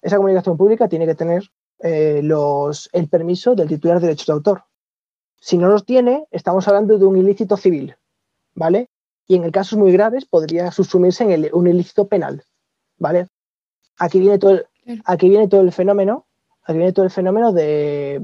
Esa 0.00 0.16
comunicación 0.16 0.56
pública 0.56 0.88
tiene 0.88 1.06
que 1.06 1.14
tener 1.14 1.50
eh, 1.80 2.22
el 2.22 3.08
permiso 3.08 3.54
del 3.54 3.68
titular 3.68 4.00
de 4.00 4.06
derechos 4.06 4.26
de 4.26 4.32
autor. 4.32 4.64
Si 5.40 5.58
no 5.58 5.68
los 5.68 5.84
tiene, 5.84 6.26
estamos 6.30 6.68
hablando 6.68 6.98
de 6.98 7.04
un 7.04 7.16
ilícito 7.16 7.56
civil, 7.56 7.96
¿vale? 8.54 8.88
Y 9.26 9.34
en 9.34 9.44
el 9.44 9.50
casos 9.50 9.78
muy 9.78 9.90
graves 9.92 10.24
podría 10.24 10.70
subsumirse 10.70 11.24
en 11.24 11.48
un 11.52 11.66
ilícito 11.66 12.06
penal, 12.06 12.44
¿vale? 13.02 13.28
Aquí 13.98 14.20
viene 14.20 14.38
todo 14.38 14.52
el, 14.52 14.66
aquí 15.04 15.28
viene 15.28 15.48
todo 15.48 15.60
el 15.60 15.72
fenómeno, 15.72 16.24
aquí 16.64 16.78
viene 16.78 16.92
todo 16.92 17.04
el 17.04 17.10
fenómeno 17.10 17.52
de, 17.52 18.22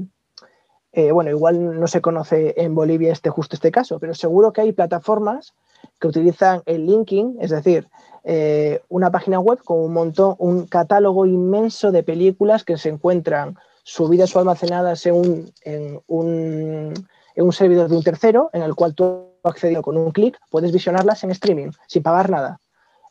eh, 0.93 1.11
bueno, 1.11 1.29
igual 1.29 1.79
no 1.79 1.87
se 1.87 2.01
conoce 2.01 2.55
en 2.57 2.73
Bolivia 2.73 3.11
este 3.11 3.29
justo 3.29 3.55
este 3.55 3.71
caso, 3.71 3.99
pero 3.99 4.15
seguro 4.15 4.51
que 4.51 4.61
hay 4.61 4.71
plataformas 4.71 5.53
que 5.99 6.07
utilizan 6.07 6.63
el 6.65 6.85
linking, 6.85 7.37
es 7.39 7.51
decir, 7.51 7.87
eh, 8.23 8.81
una 8.89 9.11
página 9.11 9.39
web 9.39 9.59
con 9.63 9.79
un 9.79 9.93
montón, 9.93 10.35
un 10.39 10.65
catálogo 10.65 11.25
inmenso 11.25 11.91
de 11.91 12.03
películas 12.03 12.63
que 12.63 12.77
se 12.77 12.89
encuentran 12.89 13.57
subidas 13.83 14.35
o 14.35 14.39
almacenadas 14.39 15.05
en 15.05 15.15
un, 15.15 15.51
en 15.63 16.01
un, 16.07 16.93
en 17.35 17.45
un 17.45 17.53
servidor 17.53 17.89
de 17.89 17.97
un 17.97 18.03
tercero, 18.03 18.49
en 18.53 18.61
el 18.61 18.75
cual 18.75 18.95
tú 18.95 19.29
accediendo 19.43 19.81
con 19.81 19.97
un 19.97 20.11
clic, 20.11 20.37
puedes 20.49 20.71
visionarlas 20.71 21.23
en 21.23 21.31
streaming, 21.31 21.71
sin 21.87 22.03
pagar 22.03 22.29
nada. 22.29 22.59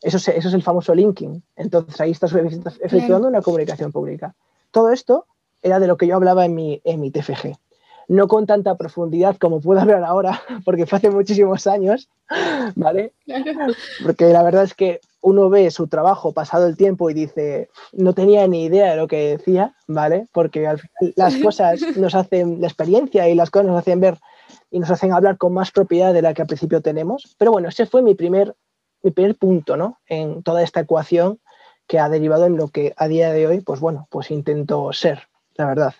Eso 0.01 0.17
es, 0.17 0.27
eso 0.29 0.47
es 0.47 0.53
el 0.53 0.63
famoso 0.63 0.93
linking. 0.95 1.41
Entonces 1.55 1.99
ahí 1.99 2.11
estás 2.11 2.33
efectuando 2.81 3.27
una 3.27 3.41
comunicación 3.41 3.91
pública. 3.91 4.33
Todo 4.71 4.91
esto 4.91 5.25
era 5.61 5.79
de 5.79 5.87
lo 5.87 5.97
que 5.97 6.07
yo 6.07 6.15
hablaba 6.15 6.45
en 6.45 6.55
mi, 6.55 6.81
en 6.83 6.99
mi 6.99 7.11
TFG 7.11 7.57
no 8.09 8.27
con 8.27 8.47
tanta 8.47 8.75
profundidad 8.75 9.37
como 9.37 9.61
puedo 9.61 9.79
hablar 9.79 10.03
ahora, 10.03 10.41
porque 10.65 10.85
fue 10.85 10.97
hace 10.97 11.09
muchísimos 11.09 11.67
años, 11.67 12.09
¿vale? 12.75 13.13
Porque 14.03 14.25
la 14.33 14.43
verdad 14.43 14.63
es 14.63 14.73
que 14.73 14.99
uno 15.21 15.49
ve 15.49 15.69
su 15.69 15.87
trabajo 15.87 16.33
pasado 16.33 16.65
el 16.65 16.75
tiempo 16.75 17.09
y 17.09 17.13
dice, 17.13 17.69
no 17.93 18.13
tenía 18.13 18.47
ni 18.47 18.65
idea 18.65 18.91
de 18.91 18.97
lo 18.97 19.07
que 19.07 19.37
decía, 19.37 19.75
¿vale? 19.87 20.27
Porque 20.33 20.67
al 20.67 20.79
final 20.79 21.13
las 21.15 21.35
cosas 21.43 21.81
nos 21.97 22.15
hacen, 22.15 22.59
la 22.59 22.67
experiencia 22.67 23.29
y 23.29 23.35
las 23.35 23.51
cosas 23.51 23.67
nos 23.67 23.77
hacen 23.77 23.99
ver 23.99 24.17
y 24.71 24.79
nos 24.79 24.89
hacen 24.89 25.13
hablar 25.13 25.37
con 25.37 25.53
más 25.53 25.71
propiedad 25.71 26.13
de 26.13 26.23
la 26.23 26.33
que 26.33 26.41
al 26.41 26.47
principio 26.47 26.81
tenemos. 26.81 27.35
Pero 27.37 27.51
bueno, 27.51 27.69
ese 27.69 27.85
fue 27.85 28.01
mi 28.01 28.15
primer, 28.15 28.55
mi 29.01 29.11
primer 29.11 29.35
punto, 29.35 29.77
¿no? 29.77 29.99
En 30.07 30.43
toda 30.43 30.63
esta 30.63 30.81
ecuación 30.81 31.39
que 31.87 31.99
ha 31.99 32.09
derivado 32.09 32.45
en 32.45 32.57
lo 32.57 32.67
que 32.67 32.93
a 32.97 33.07
día 33.07 33.31
de 33.31 33.47
hoy, 33.47 33.61
pues 33.61 33.79
bueno, 33.79 34.07
pues 34.11 34.29
intento 34.31 34.93
ser, 34.93 35.27
la 35.55 35.65
verdad. 35.65 35.95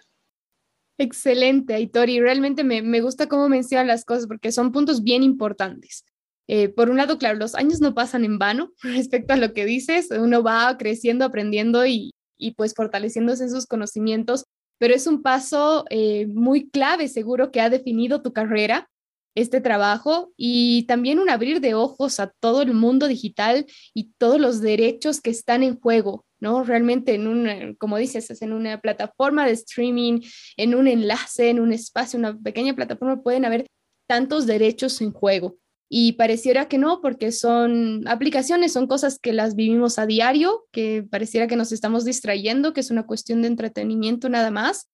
Excelente, 0.97 1.73
Aitor, 1.73 2.09
y 2.09 2.19
realmente 2.19 2.63
me, 2.63 2.81
me, 2.81 3.01
gusta 3.01 3.27
cómo 3.27 3.47
mencionan 3.49 3.87
las 3.87 4.03
cosas 4.03 4.27
porque 4.27 4.51
son 4.51 4.71
puntos 4.71 5.01
bien 5.01 5.23
importantes. 5.23 6.03
Eh, 6.47 6.67
por 6.67 6.89
un 6.89 6.97
lado, 6.97 7.17
claro, 7.17 7.37
los 7.37 7.55
años 7.55 7.79
no 7.79 7.93
pasan 7.93 8.25
en 8.25 8.37
vano 8.37 8.71
respecto 8.83 9.33
a 9.33 9.37
lo 9.37 9.53
que 9.53 9.65
dices, 9.65 10.09
uno 10.11 10.43
va 10.43 10.77
creciendo, 10.77 11.25
aprendiendo 11.25 11.85
y, 11.85 12.11
y 12.37 12.51
pues 12.55 12.73
fortaleciéndose 12.75 13.43
en 13.43 13.51
sus 13.51 13.65
conocimientos, 13.65 14.45
pero 14.79 14.95
es 14.95 15.07
un 15.07 15.21
paso 15.21 15.85
eh, 15.89 16.27
muy 16.27 16.69
clave, 16.69 17.07
seguro, 17.07 17.51
que 17.51 17.61
ha 17.61 17.69
definido 17.69 18.21
tu 18.21 18.33
carrera, 18.33 18.89
este 19.35 19.61
trabajo 19.61 20.31
y 20.37 20.83
también 20.83 21.19
un 21.19 21.29
abrir 21.29 21.61
de 21.61 21.73
ojos 21.73 22.19
a 22.19 22.33
todo 22.39 22.61
el 22.61 22.73
mundo 22.73 23.07
digital 23.07 23.65
y 23.93 24.11
todos 24.17 24.39
los 24.39 24.61
derechos 24.61 25.21
que 25.21 25.29
están 25.29 25.63
en 25.63 25.79
juego 25.79 26.25
¿no? 26.39 26.63
Realmente 26.63 27.15
en 27.15 27.27
un, 27.27 27.75
como 27.75 27.97
dices, 27.97 28.29
es 28.29 28.41
en 28.41 28.53
una 28.53 28.79
plataforma 28.79 29.45
de 29.45 29.51
streaming, 29.51 30.21
en 30.57 30.75
un 30.75 30.87
enlace, 30.87 31.49
en 31.49 31.59
un 31.59 31.73
espacio, 31.73 32.19
una 32.19 32.37
pequeña 32.37 32.75
plataforma, 32.75 33.21
pueden 33.21 33.45
haber 33.45 33.65
tantos 34.07 34.45
derechos 34.47 35.01
en 35.01 35.11
juego. 35.11 35.57
Y 35.91 36.13
pareciera 36.13 36.67
que 36.67 36.77
no, 36.77 37.01
porque 37.01 37.31
son 37.31 38.07
aplicaciones, 38.07 38.73
son 38.73 38.87
cosas 38.87 39.17
que 39.19 39.33
las 39.33 39.55
vivimos 39.55 39.97
a 39.97 40.05
diario, 40.05 40.65
que 40.71 41.03
pareciera 41.03 41.47
que 41.47 41.55
nos 41.55 41.71
estamos 41.71 42.05
distrayendo, 42.05 42.73
que 42.73 42.81
es 42.81 42.91
una 42.91 43.07
cuestión 43.07 43.41
de 43.41 43.47
entretenimiento 43.47 44.29
nada 44.29 44.51
más, 44.51 44.87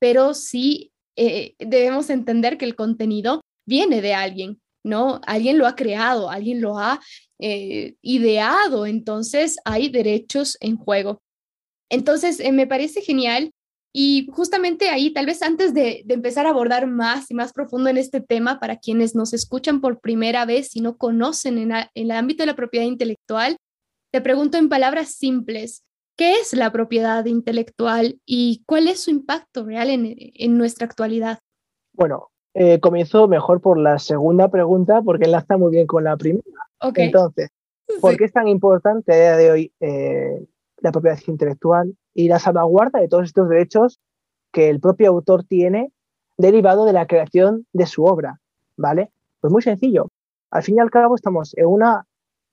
pero 0.00 0.32
sí 0.32 0.92
eh, 1.16 1.54
debemos 1.58 2.08
entender 2.08 2.56
que 2.56 2.64
el 2.64 2.76
contenido 2.76 3.42
viene 3.68 4.00
de 4.00 4.14
alguien, 4.14 4.60
¿no? 4.82 5.20
Alguien 5.26 5.58
lo 5.58 5.66
ha 5.66 5.76
creado, 5.76 6.30
alguien 6.30 6.60
lo 6.60 6.78
ha 6.78 7.00
eh, 7.38 7.94
ideado, 8.00 8.86
entonces 8.86 9.56
hay 9.64 9.90
derechos 9.90 10.56
en 10.60 10.76
juego. 10.76 11.22
Entonces, 11.90 12.40
eh, 12.40 12.52
me 12.52 12.66
parece 12.66 13.02
genial 13.02 13.52
y 13.92 14.28
justamente 14.32 14.88
ahí, 14.88 15.12
tal 15.12 15.26
vez 15.26 15.42
antes 15.42 15.72
de, 15.74 16.04
empezar 16.08 16.46
a 16.46 16.50
abordar 16.50 16.86
más 16.86 17.30
y 17.30 17.34
más 17.34 17.52
profundo 17.52 17.90
en 17.90 17.96
este 17.96 18.20
tema, 18.20 18.58
para 18.58 18.78
quienes 18.78 19.14
nos 19.14 19.32
escuchan 19.32 19.80
por 19.80 20.00
primera 20.00 20.44
vez 20.44 20.74
y 20.74 20.80
no 20.80 20.96
conocen 20.96 21.58
en, 21.58 21.72
el 21.94 22.10
ámbito 22.10 22.42
de 22.42 22.48
la 22.48 22.56
propiedad 22.56 22.86
intelectual, 22.86 23.56
te 24.12 24.20
pregunto 24.20 24.56
en 24.56 24.68
palabras 24.68 25.10
simples, 25.14 25.84
¿qué 26.16 26.34
es 26.40 26.54
la 26.54 26.72
propiedad 26.72 27.24
intelectual 27.26 28.18
y 28.26 28.62
cuál 28.66 28.88
es 28.88 29.00
su 29.00 29.10
impacto 29.10 29.64
real 29.64 29.90
en, 29.90 30.14
en 30.16 30.56
nuestra 30.56 30.86
actualidad? 30.86 31.38
Bueno, 31.92 32.30
eh, 32.60 32.80
comienzo 32.80 33.28
mejor 33.28 33.60
por 33.60 33.78
la 33.78 34.00
segunda 34.00 34.48
pregunta 34.48 35.00
porque 35.00 35.26
enlaza 35.26 35.56
muy 35.56 35.70
bien 35.70 35.86
con 35.86 36.02
la 36.02 36.16
primera. 36.16 36.42
Entonces, 36.96 37.50
¿por 38.00 38.16
qué 38.16 38.24
es 38.24 38.32
tan 38.32 38.48
importante 38.48 39.12
a 39.12 39.16
día 39.16 39.36
de 39.36 39.50
hoy 39.52 39.72
eh, 39.78 40.44
la 40.78 40.90
propiedad 40.90 41.20
intelectual 41.28 41.96
y 42.14 42.26
la 42.26 42.40
salvaguarda 42.40 42.98
de 42.98 43.06
todos 43.06 43.26
estos 43.26 43.48
derechos 43.48 44.00
que 44.50 44.70
el 44.70 44.80
propio 44.80 45.10
autor 45.10 45.44
tiene 45.44 45.92
derivado 46.36 46.84
de 46.84 46.92
la 46.92 47.06
creación 47.06 47.64
de 47.72 47.86
su 47.86 48.02
obra? 48.04 48.40
¿Vale? 48.76 49.12
Pues 49.40 49.52
muy 49.52 49.62
sencillo. 49.62 50.08
Al 50.50 50.64
fin 50.64 50.78
y 50.78 50.80
al 50.80 50.90
cabo 50.90 51.14
estamos 51.14 51.56
en 51.56 51.66
una 51.66 52.06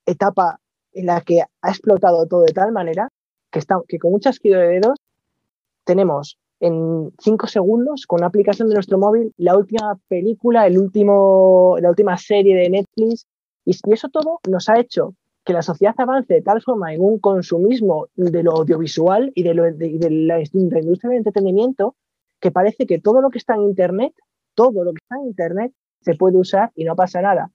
etapa 0.05 0.59
en 0.93 1.07
la 1.07 1.21
que 1.21 1.41
ha 1.41 1.69
explotado 1.69 2.27
todo 2.27 2.43
de 2.43 2.53
tal 2.53 2.71
manera 2.71 3.09
que, 3.49 3.57
está, 3.57 3.81
que 3.87 3.97
con 3.97 4.11
muchas 4.11 4.39
dedos 4.39 4.99
tenemos 5.83 6.37
en 6.59 7.11
cinco 7.19 7.47
segundos 7.47 8.05
con 8.07 8.19
una 8.19 8.27
aplicación 8.27 8.69
de 8.69 8.75
nuestro 8.75 8.97
móvil 8.97 9.33
la 9.37 9.57
última 9.57 9.99
película, 10.07 10.65
el 10.67 10.77
último, 10.77 11.75
la 11.79 11.89
última 11.89 12.17
serie 12.17 12.55
de 12.55 12.69
Netflix. 12.69 13.27
Y, 13.65 13.75
eso 13.91 14.09
todo 14.09 14.39
nos 14.49 14.69
ha 14.69 14.79
hecho 14.79 15.15
que 15.43 15.53
la 15.53 15.61
sociedad 15.61 15.95
avance 15.97 16.33
de 16.33 16.41
tal 16.41 16.61
forma 16.61 16.93
en 16.93 17.01
un 17.01 17.19
consumismo 17.19 18.07
de 18.15 18.43
lo 18.43 18.51
audiovisual 18.51 19.31
y 19.35 19.43
de, 19.43 19.53
lo, 19.53 19.63
de, 19.63 20.09
la, 20.09 20.39
industria 20.39 21.09
del 21.09 21.17
entretenimiento 21.17 21.95
que 22.39 22.51
parece 22.51 22.85
que 22.85 22.99
todo 22.99 23.21
lo 23.21 23.29
que 23.29 23.37
está 23.37 23.55
en 23.55 23.63
Internet, 23.63 24.13
todo 24.55 24.83
lo 24.83 24.91
que 24.91 24.99
está 25.01 25.17
en 25.17 25.27
Internet 25.27 25.73
se 26.01 26.15
puede 26.15 26.37
usar 26.37 26.71
y 26.75 26.83
no 26.83 26.95
pasa 26.95 27.21
nada. 27.21 27.51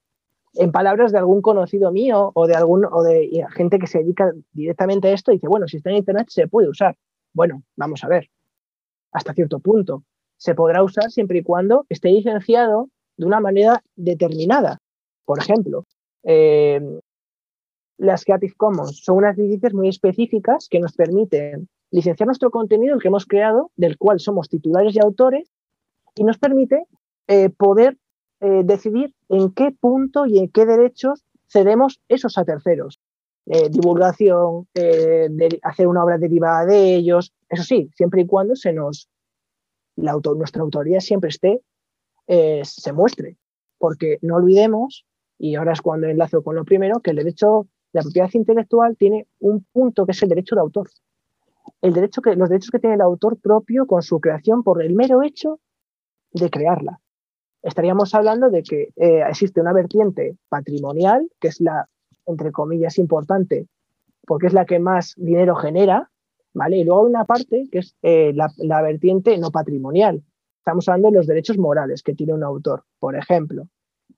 En 0.53 0.71
palabras 0.71 1.11
de 1.11 1.17
algún 1.17 1.41
conocido 1.41 1.91
mío 1.91 2.31
o 2.33 2.47
de, 2.47 2.55
algún, 2.55 2.85
o 2.85 3.03
de 3.03 3.45
gente 3.55 3.79
que 3.79 3.87
se 3.87 3.99
dedica 3.99 4.31
directamente 4.51 5.07
a 5.07 5.13
esto, 5.13 5.31
dice, 5.31 5.47
bueno, 5.47 5.67
si 5.67 5.77
está 5.77 5.89
en 5.89 5.97
Internet 5.97 6.27
se 6.29 6.47
puede 6.47 6.69
usar. 6.69 6.97
Bueno, 7.33 7.63
vamos 7.77 8.03
a 8.03 8.09
ver 8.09 8.29
hasta 9.11 9.33
cierto 9.33 9.59
punto. 9.59 10.03
Se 10.37 10.55
podrá 10.55 10.83
usar 10.83 11.11
siempre 11.11 11.39
y 11.39 11.43
cuando 11.43 11.85
esté 11.89 12.09
licenciado 12.09 12.89
de 13.17 13.25
una 13.25 13.39
manera 13.39 13.83
determinada. 13.95 14.79
Por 15.25 15.39
ejemplo, 15.39 15.85
eh, 16.23 16.81
las 17.97 18.25
Creative 18.25 18.53
Commons 18.57 19.03
son 19.03 19.17
unas 19.17 19.37
licencias 19.37 19.73
muy 19.73 19.87
específicas 19.87 20.67
que 20.69 20.79
nos 20.79 20.93
permiten 20.93 21.69
licenciar 21.91 22.25
nuestro 22.25 22.49
contenido, 22.49 22.95
el 22.95 23.01
que 23.01 23.09
hemos 23.09 23.25
creado, 23.25 23.71
del 23.75 23.97
cual 23.97 24.19
somos 24.19 24.49
titulares 24.49 24.95
y 24.95 24.99
autores, 24.99 25.51
y 26.15 26.23
nos 26.23 26.37
permite 26.37 26.85
eh, 27.27 27.49
poder 27.49 27.97
eh, 28.39 28.63
decidir 28.65 29.13
en 29.29 29.51
qué 29.51 29.71
punto 29.71 30.25
y 30.25 30.39
en 30.39 30.49
qué 30.49 30.65
derechos 30.65 31.23
cedemos 31.47 32.01
esos 32.07 32.37
a 32.37 32.45
terceros. 32.45 32.99
Divulgación, 33.45 34.67
de 34.73 35.59
hacer 35.63 35.87
una 35.87 36.03
obra 36.03 36.17
derivada 36.17 36.65
de 36.65 36.95
ellos, 36.95 37.33
eso 37.49 37.63
sí, 37.63 37.89
siempre 37.95 38.21
y 38.21 38.25
cuando 38.25 38.55
se 38.55 38.71
nos, 38.71 39.09
la 39.95 40.17
nuestra 40.35 40.61
autoría 40.61 41.01
siempre 41.01 41.29
esté, 41.29 41.61
eh, 42.27 42.61
se 42.63 42.93
muestre, 42.93 43.37
porque 43.77 44.17
no 44.21 44.35
olvidemos, 44.35 45.05
y 45.37 45.55
ahora 45.55 45.73
es 45.73 45.81
cuando 45.81 46.07
enlazo 46.07 46.43
con 46.43 46.55
lo 46.55 46.63
primero, 46.63 47.01
que 47.01 47.11
el 47.11 47.17
derecho, 47.17 47.67
la 47.91 48.01
propiedad 48.01 48.29
intelectual 48.33 48.95
tiene 48.95 49.27
un 49.39 49.65
punto 49.71 50.05
que 50.05 50.13
es 50.13 50.23
el 50.23 50.29
derecho 50.29 50.55
de 50.55 50.61
autor. 50.61 50.89
El 51.81 51.93
derecho 51.93 52.21
que, 52.21 52.35
los 52.35 52.47
derechos 52.47 52.71
que 52.71 52.79
tiene 52.79 52.95
el 52.95 53.01
autor 53.01 53.37
propio 53.37 53.85
con 53.85 54.01
su 54.01 54.19
creación 54.21 54.63
por 54.63 54.81
el 54.81 54.93
mero 54.93 55.23
hecho 55.23 55.59
de 56.31 56.49
crearla. 56.49 57.01
Estaríamos 57.63 58.15
hablando 58.15 58.49
de 58.49 58.63
que 58.63 58.93
eh, 58.95 59.23
existe 59.27 59.61
una 59.61 59.73
vertiente 59.73 60.37
patrimonial, 60.47 61.29
que 61.39 61.49
es 61.49 61.59
la, 61.59 61.89
entre 62.31 62.51
comillas, 62.51 62.97
importante, 62.97 63.67
porque 64.25 64.47
es 64.47 64.53
la 64.53 64.65
que 64.65 64.79
más 64.79 65.13
dinero 65.17 65.55
genera, 65.55 66.09
¿vale? 66.53 66.77
Y 66.77 66.83
luego 66.83 67.05
hay 67.05 67.09
una 67.09 67.25
parte 67.25 67.67
que 67.71 67.79
es 67.79 67.95
eh, 68.01 68.33
la, 68.33 68.81
vertiente 68.81 69.37
no 69.37 69.51
patrimonial. 69.51 70.23
Estamos 70.57 70.87
hablando 70.87 71.09
de 71.09 71.17
los 71.17 71.27
derechos 71.27 71.57
morales 71.57 72.03
que 72.03 72.13
tiene 72.13 72.33
un 72.33 72.43
autor. 72.43 72.83
Por 72.99 73.15
ejemplo, 73.15 73.67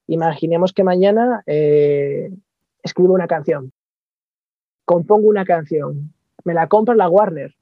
imaginemos 0.07 0.73
que 0.73 0.83
mañana 0.83 1.43
eh, 1.45 2.31
escribo 2.81 3.13
una 3.13 3.27
canción, 3.27 3.71
compongo 4.85 5.27
una 5.29 5.45
canción, 5.45 6.13
me 6.43 6.53
la 6.53 6.67
compra 6.67 6.95
la 6.95 7.09
Warner, 7.09 7.55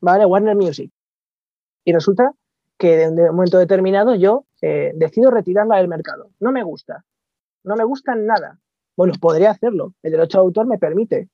¿vale? 0.00 0.26
Warner 0.26 0.56
Music. 0.56 0.90
Y 1.84 1.92
resulta 1.92 2.32
que 2.78 3.02
en 3.02 3.18
un 3.18 3.36
momento 3.36 3.58
determinado 3.58 4.14
yo 4.14 4.44
eh, 4.60 4.92
decido 4.96 5.30
retirarla 5.30 5.76
del 5.76 5.88
mercado. 5.88 6.30
No 6.40 6.50
me 6.50 6.64
gusta, 6.64 7.04
no 7.62 7.76
me 7.76 7.84
gusta 7.84 8.14
nada. 8.14 8.58
Bueno, 8.96 9.14
podría 9.20 9.50
hacerlo. 9.50 9.94
El 10.02 10.12
derecho 10.12 10.38
de 10.38 10.42
autor 10.42 10.66
me 10.66 10.78
permite 10.78 11.28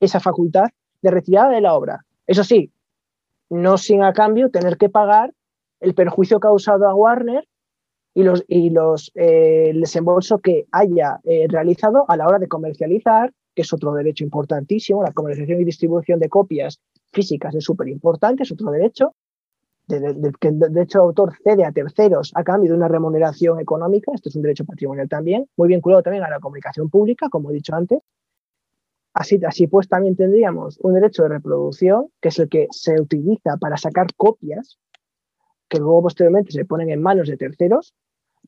esa 0.00 0.20
facultad 0.20 0.66
de 1.02 1.10
retirada 1.10 1.50
de 1.50 1.60
la 1.60 1.74
obra. 1.74 2.04
Eso 2.26 2.44
sí, 2.44 2.72
no 3.50 3.76
sin 3.78 4.02
a 4.02 4.12
cambio 4.12 4.50
tener 4.50 4.76
que 4.76 4.88
pagar 4.88 5.32
el 5.80 5.94
perjuicio 5.94 6.40
causado 6.40 6.88
a 6.88 6.94
Warner 6.94 7.46
y 8.14 8.22
los, 8.22 8.44
y 8.48 8.70
los 8.70 9.10
eh, 9.14 9.70
el 9.70 9.80
desembolso 9.80 10.38
que 10.38 10.66
haya 10.70 11.20
eh, 11.24 11.46
realizado 11.48 12.04
a 12.08 12.16
la 12.16 12.26
hora 12.26 12.38
de 12.38 12.48
comercializar, 12.48 13.32
que 13.54 13.62
es 13.62 13.72
otro 13.72 13.92
derecho 13.92 14.24
importantísimo, 14.24 15.02
la 15.02 15.12
comercialización 15.12 15.60
y 15.60 15.64
distribución 15.64 16.20
de 16.20 16.28
copias 16.28 16.80
físicas 17.12 17.54
es 17.54 17.64
súper 17.64 17.88
importante, 17.88 18.44
es 18.44 18.52
otro 18.52 18.70
derecho, 18.70 19.14
de, 19.86 20.32
que 20.40 20.48
el 20.48 20.58
derecho 20.58 20.98
de 20.98 21.04
autor 21.04 21.34
cede 21.42 21.64
a 21.64 21.72
terceros 21.72 22.32
a 22.34 22.42
cambio 22.42 22.70
de 22.70 22.76
una 22.76 22.88
remuneración 22.88 23.60
económica, 23.60 24.12
esto 24.14 24.28
es 24.28 24.36
un 24.36 24.42
derecho 24.42 24.64
patrimonial 24.64 25.08
también, 25.08 25.48
muy 25.56 25.68
vinculado 25.68 26.02
también 26.02 26.24
a 26.24 26.30
la 26.30 26.40
comunicación 26.40 26.88
pública, 26.88 27.28
como 27.28 27.50
he 27.50 27.54
dicho 27.54 27.74
antes. 27.74 28.00
Así, 29.12 29.38
así 29.46 29.66
pues 29.68 29.88
también 29.88 30.16
tendríamos 30.16 30.78
un 30.80 30.94
derecho 30.94 31.22
de 31.22 31.28
reproducción, 31.28 32.08
que 32.20 32.30
es 32.30 32.38
el 32.38 32.48
que 32.48 32.66
se 32.70 33.00
utiliza 33.00 33.56
para 33.58 33.76
sacar 33.76 34.08
copias, 34.16 34.78
que 35.68 35.78
luego 35.78 36.02
posteriormente 36.02 36.50
se 36.50 36.64
ponen 36.64 36.90
en 36.90 37.00
manos 37.00 37.28
de 37.28 37.36
terceros, 37.36 37.94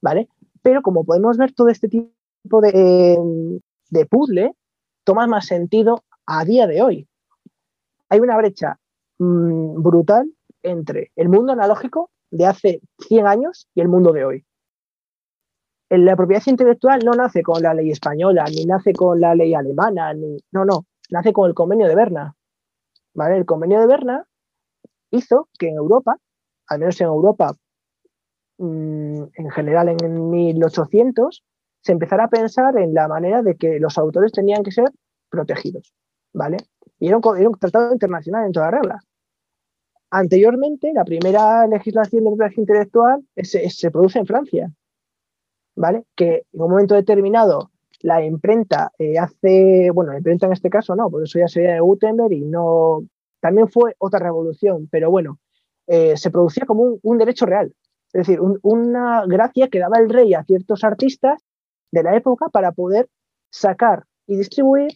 ¿vale? 0.03 0.29
Pero 0.63 0.83
como 0.83 1.05
podemos 1.05 1.37
ver, 1.37 1.53
todo 1.53 1.69
este 1.69 1.89
tipo 1.89 2.61
de, 2.61 3.61
de 3.91 4.07
puzzle 4.07 4.53
toma 5.05 5.29
más 5.29 5.47
sentido 5.47 6.03
a 6.27 6.45
día 6.45 6.67
de 6.67 6.83
hoy. 6.83 7.09
Hay 8.09 8.19
una 8.19 8.37
brecha 8.37 8.81
mmm, 9.19 9.81
brutal 9.81 10.36
entre 10.67 11.13
el 11.17 11.29
mundo 11.29 11.53
analógico 11.53 12.11
de 12.31 12.47
hace 12.47 12.81
100 12.99 13.27
años 13.27 13.69
y 13.75 13.81
el 13.81 13.89
mundo 13.89 14.13
de 14.13 14.25
hoy. 14.25 14.45
La 15.89 16.17
propiedad 16.17 16.43
intelectual 16.47 17.01
no 17.05 17.13
nace 17.13 17.43
con 17.43 17.63
la 17.63 17.73
ley 17.73 17.91
española, 17.91 18.45
ni 18.51 18.65
nace 18.65 18.93
con 18.93 19.21
la 19.21 19.35
ley 19.37 19.55
alemana, 19.55 20.13
ni, 20.15 20.37
no, 20.51 20.65
no, 20.65 20.87
nace 21.11 21.33
con 21.33 21.49
el 21.49 21.55
convenio 21.55 21.87
de 21.87 21.95
Berna. 21.95 22.35
¿Vale? 23.15 23.37
El 23.37 23.47
convenio 23.47 23.81
de 23.81 23.87
Berna 23.87 24.27
hizo 25.11 25.49
que 25.59 25.69
en 25.69 25.77
Europa, 25.77 26.17
al 26.67 26.81
menos 26.81 27.01
en 27.01 27.07
Europa, 27.07 27.55
mmm, 28.59 29.23
en 29.33 29.51
general 29.51 29.89
en 29.89 30.31
1800, 30.31 31.45
se 31.83 31.93
empezara 31.93 32.25
a 32.25 32.29
pensar 32.29 32.77
en 32.79 32.93
la 32.93 33.07
manera 33.07 33.43
de 33.43 33.55
que 33.55 33.79
los 33.79 33.97
autores 33.97 34.33
tenían 34.33 34.65
que 34.65 34.73
ser 34.73 34.91
protegidos. 35.31 35.95
¿Vale? 36.33 36.57
Y 36.99 37.09
era 37.09 37.19
un, 37.19 37.47
un 37.47 37.55
tratado 37.55 37.93
internacional 37.93 38.47
en 38.47 38.53
toda 38.53 38.73
regla. 38.73 38.99
Anteriormente, 40.11 40.93
la 40.93 41.05
primera 41.05 41.67
legislación 41.67 42.25
de 42.25 42.31
propiedad 42.31 42.53
intelectual 42.57 43.25
se, 43.37 43.91
produce 43.91 44.21
en 44.21 44.27
Francia, 44.27 44.73
¿vale? 45.75 46.05
Que 46.15 46.45
en 46.53 46.61
un 46.61 46.71
momento 46.71 46.95
determinado 46.95 47.71
la 48.01 48.25
imprenta 48.25 48.93
eh, 48.99 49.19
hace, 49.19 49.91
bueno, 49.93 50.13
la 50.13 50.19
imprenta 50.19 50.47
en 50.47 50.53
este 50.53 50.71
caso 50.71 50.95
no, 50.95 51.11
por 51.11 51.25
eso 51.25 51.39
ya 51.39 51.49
sería 51.49 51.75
de 51.75 51.81
Gutenberg 51.81 52.33
y 52.33 52.43
no, 52.43 53.05
también 53.41 53.69
fue 53.69 53.95
otra 53.99 54.21
revolución, 54.21 54.89
pero 54.91 55.11
bueno, 55.11 55.39
eh, 55.89 56.17
se 56.17 56.31
producía 56.31 56.67
como 56.67 56.99
un, 57.03 57.19
derecho 57.19 57.47
real, 57.47 57.75
es 58.13 58.27
decir, 58.27 58.41
un, 58.41 58.61
una 58.63 59.25
gracia 59.27 59.69
que 59.69 59.81
daba 59.81 59.99
el 59.99 60.09
rey 60.09 60.35
a 60.35 60.45
ciertos 60.45 60.85
artistas 60.85 61.43
de 61.91 62.03
la 62.05 62.17
época 62.17 62.49
para 62.49 62.71
poder 62.73 63.09
sacar 63.51 64.05
y 64.27 64.37
distribuir 64.37 64.93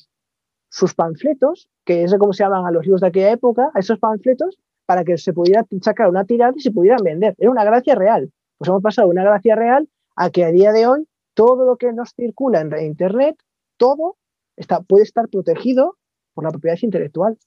sus 0.68 0.94
panfletos, 0.94 1.68
que 1.84 2.04
es 2.04 2.14
como 2.16 2.32
se 2.32 2.44
llaman 2.44 2.66
a 2.66 2.70
los 2.70 2.84
libros 2.84 3.00
de 3.00 3.08
aquella 3.08 3.32
época, 3.32 3.70
a 3.74 3.80
esos 3.80 3.98
panfletos 3.98 4.58
para 4.90 5.04
que 5.04 5.16
se 5.18 5.32
pudiera 5.32 5.64
sacar 5.82 6.08
una 6.08 6.24
tirada 6.24 6.52
y 6.56 6.60
se 6.60 6.72
pudieran 6.72 7.04
vender. 7.04 7.36
Era 7.38 7.48
una 7.48 7.62
gracia 7.62 7.94
real. 7.94 8.32
Pues 8.58 8.68
hemos 8.68 8.82
pasado 8.82 9.06
de 9.06 9.12
una 9.12 9.22
gracia 9.22 9.54
real 9.54 9.88
a 10.16 10.30
que 10.30 10.44
a 10.44 10.50
día 10.50 10.72
de 10.72 10.88
hoy 10.88 11.06
todo 11.32 11.64
lo 11.64 11.76
que 11.76 11.92
nos 11.92 12.12
circula 12.12 12.60
en 12.60 12.76
Internet, 12.84 13.36
todo 13.76 14.16
está, 14.56 14.80
puede 14.80 15.04
estar 15.04 15.28
protegido 15.28 15.96
por 16.34 16.42
la 16.42 16.50
propiedad 16.50 16.76
intelectual. 16.82 17.38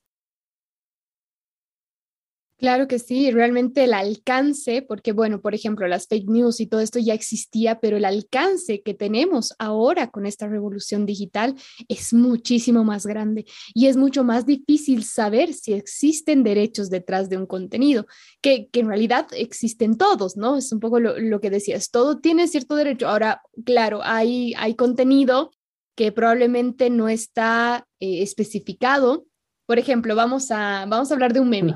Claro 2.63 2.87
que 2.87 2.97
sí, 2.97 3.29
realmente 3.29 3.83
el 3.83 3.93
alcance, 3.93 4.81
porque 4.83 5.11
bueno, 5.11 5.41
por 5.41 5.53
ejemplo, 5.53 5.85
las 5.85 6.07
fake 6.07 6.29
news 6.29 6.61
y 6.61 6.65
todo 6.65 6.79
esto 6.79 6.97
ya 6.97 7.13
existía, 7.13 7.81
pero 7.81 7.97
el 7.97 8.05
alcance 8.05 8.81
que 8.81 8.93
tenemos 8.93 9.53
ahora 9.59 10.11
con 10.11 10.25
esta 10.25 10.47
revolución 10.47 11.05
digital 11.05 11.55
es 11.89 12.13
muchísimo 12.13 12.85
más 12.85 13.05
grande 13.05 13.43
y 13.73 13.87
es 13.87 13.97
mucho 13.97 14.23
más 14.23 14.45
difícil 14.45 15.03
saber 15.03 15.53
si 15.53 15.73
existen 15.73 16.41
derechos 16.41 16.89
detrás 16.89 17.27
de 17.27 17.35
un 17.35 17.47
contenido, 17.47 18.07
que, 18.41 18.69
que 18.69 18.79
en 18.79 18.87
realidad 18.87 19.27
existen 19.35 19.97
todos, 19.97 20.37
¿no? 20.37 20.55
Es 20.55 20.71
un 20.71 20.79
poco 20.79 21.01
lo, 21.01 21.19
lo, 21.19 21.41
que 21.41 21.49
decías, 21.49 21.91
todo 21.91 22.19
tiene 22.19 22.47
cierto 22.47 22.77
derecho. 22.77 23.09
Ahora, 23.09 23.41
claro, 23.65 23.99
hay, 24.03 24.53
hay 24.57 24.75
contenido 24.75 25.51
que 25.97 26.13
probablemente 26.13 26.89
no 26.89 27.09
está 27.09 27.85
eh, 27.99 28.21
especificado. 28.21 29.25
Por 29.65 29.79
ejemplo, 29.79 30.15
vamos 30.15 30.49
a, 30.49 30.85
vamos 30.87 31.11
a 31.11 31.13
hablar 31.13 31.33
de 31.33 31.41
un 31.41 31.49
meme. 31.49 31.73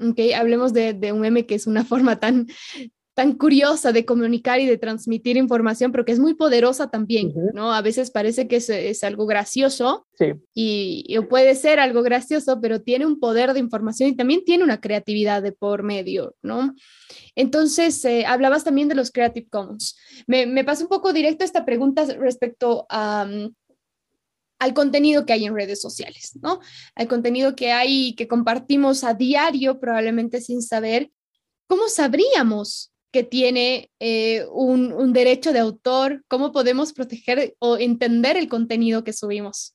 Okay, 0.00 0.32
hablemos 0.32 0.72
de, 0.72 0.94
de, 0.94 1.12
un 1.12 1.20
meme 1.20 1.46
que 1.46 1.54
es 1.54 1.66
una 1.66 1.84
forma 1.84 2.18
tan, 2.18 2.46
tan 3.14 3.32
curiosa 3.34 3.92
de 3.92 4.04
comunicar 4.04 4.60
y 4.60 4.66
de 4.66 4.78
transmitir 4.78 5.36
información, 5.36 5.92
pero 5.92 6.04
que 6.04 6.12
es 6.12 6.18
muy 6.18 6.34
poderosa 6.34 6.88
también, 6.88 7.28
uh 7.28 7.40
-huh. 7.40 7.52
¿no? 7.52 7.74
A 7.74 7.82
veces 7.82 8.10
parece 8.10 8.48
que 8.48 8.56
es, 8.56 8.70
es 8.70 9.04
algo 9.04 9.26
gracioso 9.26 10.06
sí. 10.18 10.32
y, 10.54 11.04
y, 11.06 11.20
puede 11.20 11.54
ser 11.54 11.80
algo 11.80 12.02
gracioso, 12.02 12.60
pero 12.62 12.80
tiene 12.80 13.04
un 13.04 13.20
poder 13.20 13.52
de 13.52 13.60
información 13.60 14.08
y 14.08 14.16
también 14.16 14.44
tiene 14.44 14.64
una 14.64 14.80
creatividad 14.80 15.42
de 15.42 15.52
por 15.52 15.82
medio, 15.82 16.34
¿no? 16.42 16.74
Entonces, 17.34 18.04
eh, 18.04 18.24
hablabas 18.26 18.64
también 18.64 18.88
de 18.88 18.94
los 18.94 19.10
Creative 19.10 19.48
Commons. 19.50 19.96
Me, 20.26 20.46
me 20.46 20.64
pasa 20.64 20.84
un 20.84 20.88
poco 20.88 21.12
directo 21.12 21.44
esta 21.44 21.64
pregunta 21.64 22.04
respecto 22.18 22.86
a, 22.88 23.26
um, 23.28 23.52
al 24.60 24.74
contenido 24.74 25.26
que 25.26 25.32
hay 25.32 25.46
en 25.46 25.54
redes 25.54 25.80
sociales, 25.80 26.38
¿no? 26.40 26.60
Al 26.94 27.08
contenido 27.08 27.56
que 27.56 27.72
hay, 27.72 28.14
que 28.14 28.28
compartimos 28.28 29.02
a 29.02 29.14
diario, 29.14 29.80
probablemente 29.80 30.40
sin 30.40 30.62
saber. 30.62 31.10
¿Cómo 31.66 31.88
sabríamos 31.88 32.92
que 33.10 33.24
tiene 33.24 33.90
eh, 33.98 34.44
un, 34.52 35.12
derecho 35.12 35.52
de 35.52 35.60
autor? 35.60 36.22
¿Cómo 36.28 36.52
podemos 36.52 36.92
proteger 36.92 37.54
o 37.58 37.78
entender 37.78 38.36
el 38.36 38.48
contenido 38.48 39.02
que 39.02 39.14
subimos? 39.14 39.74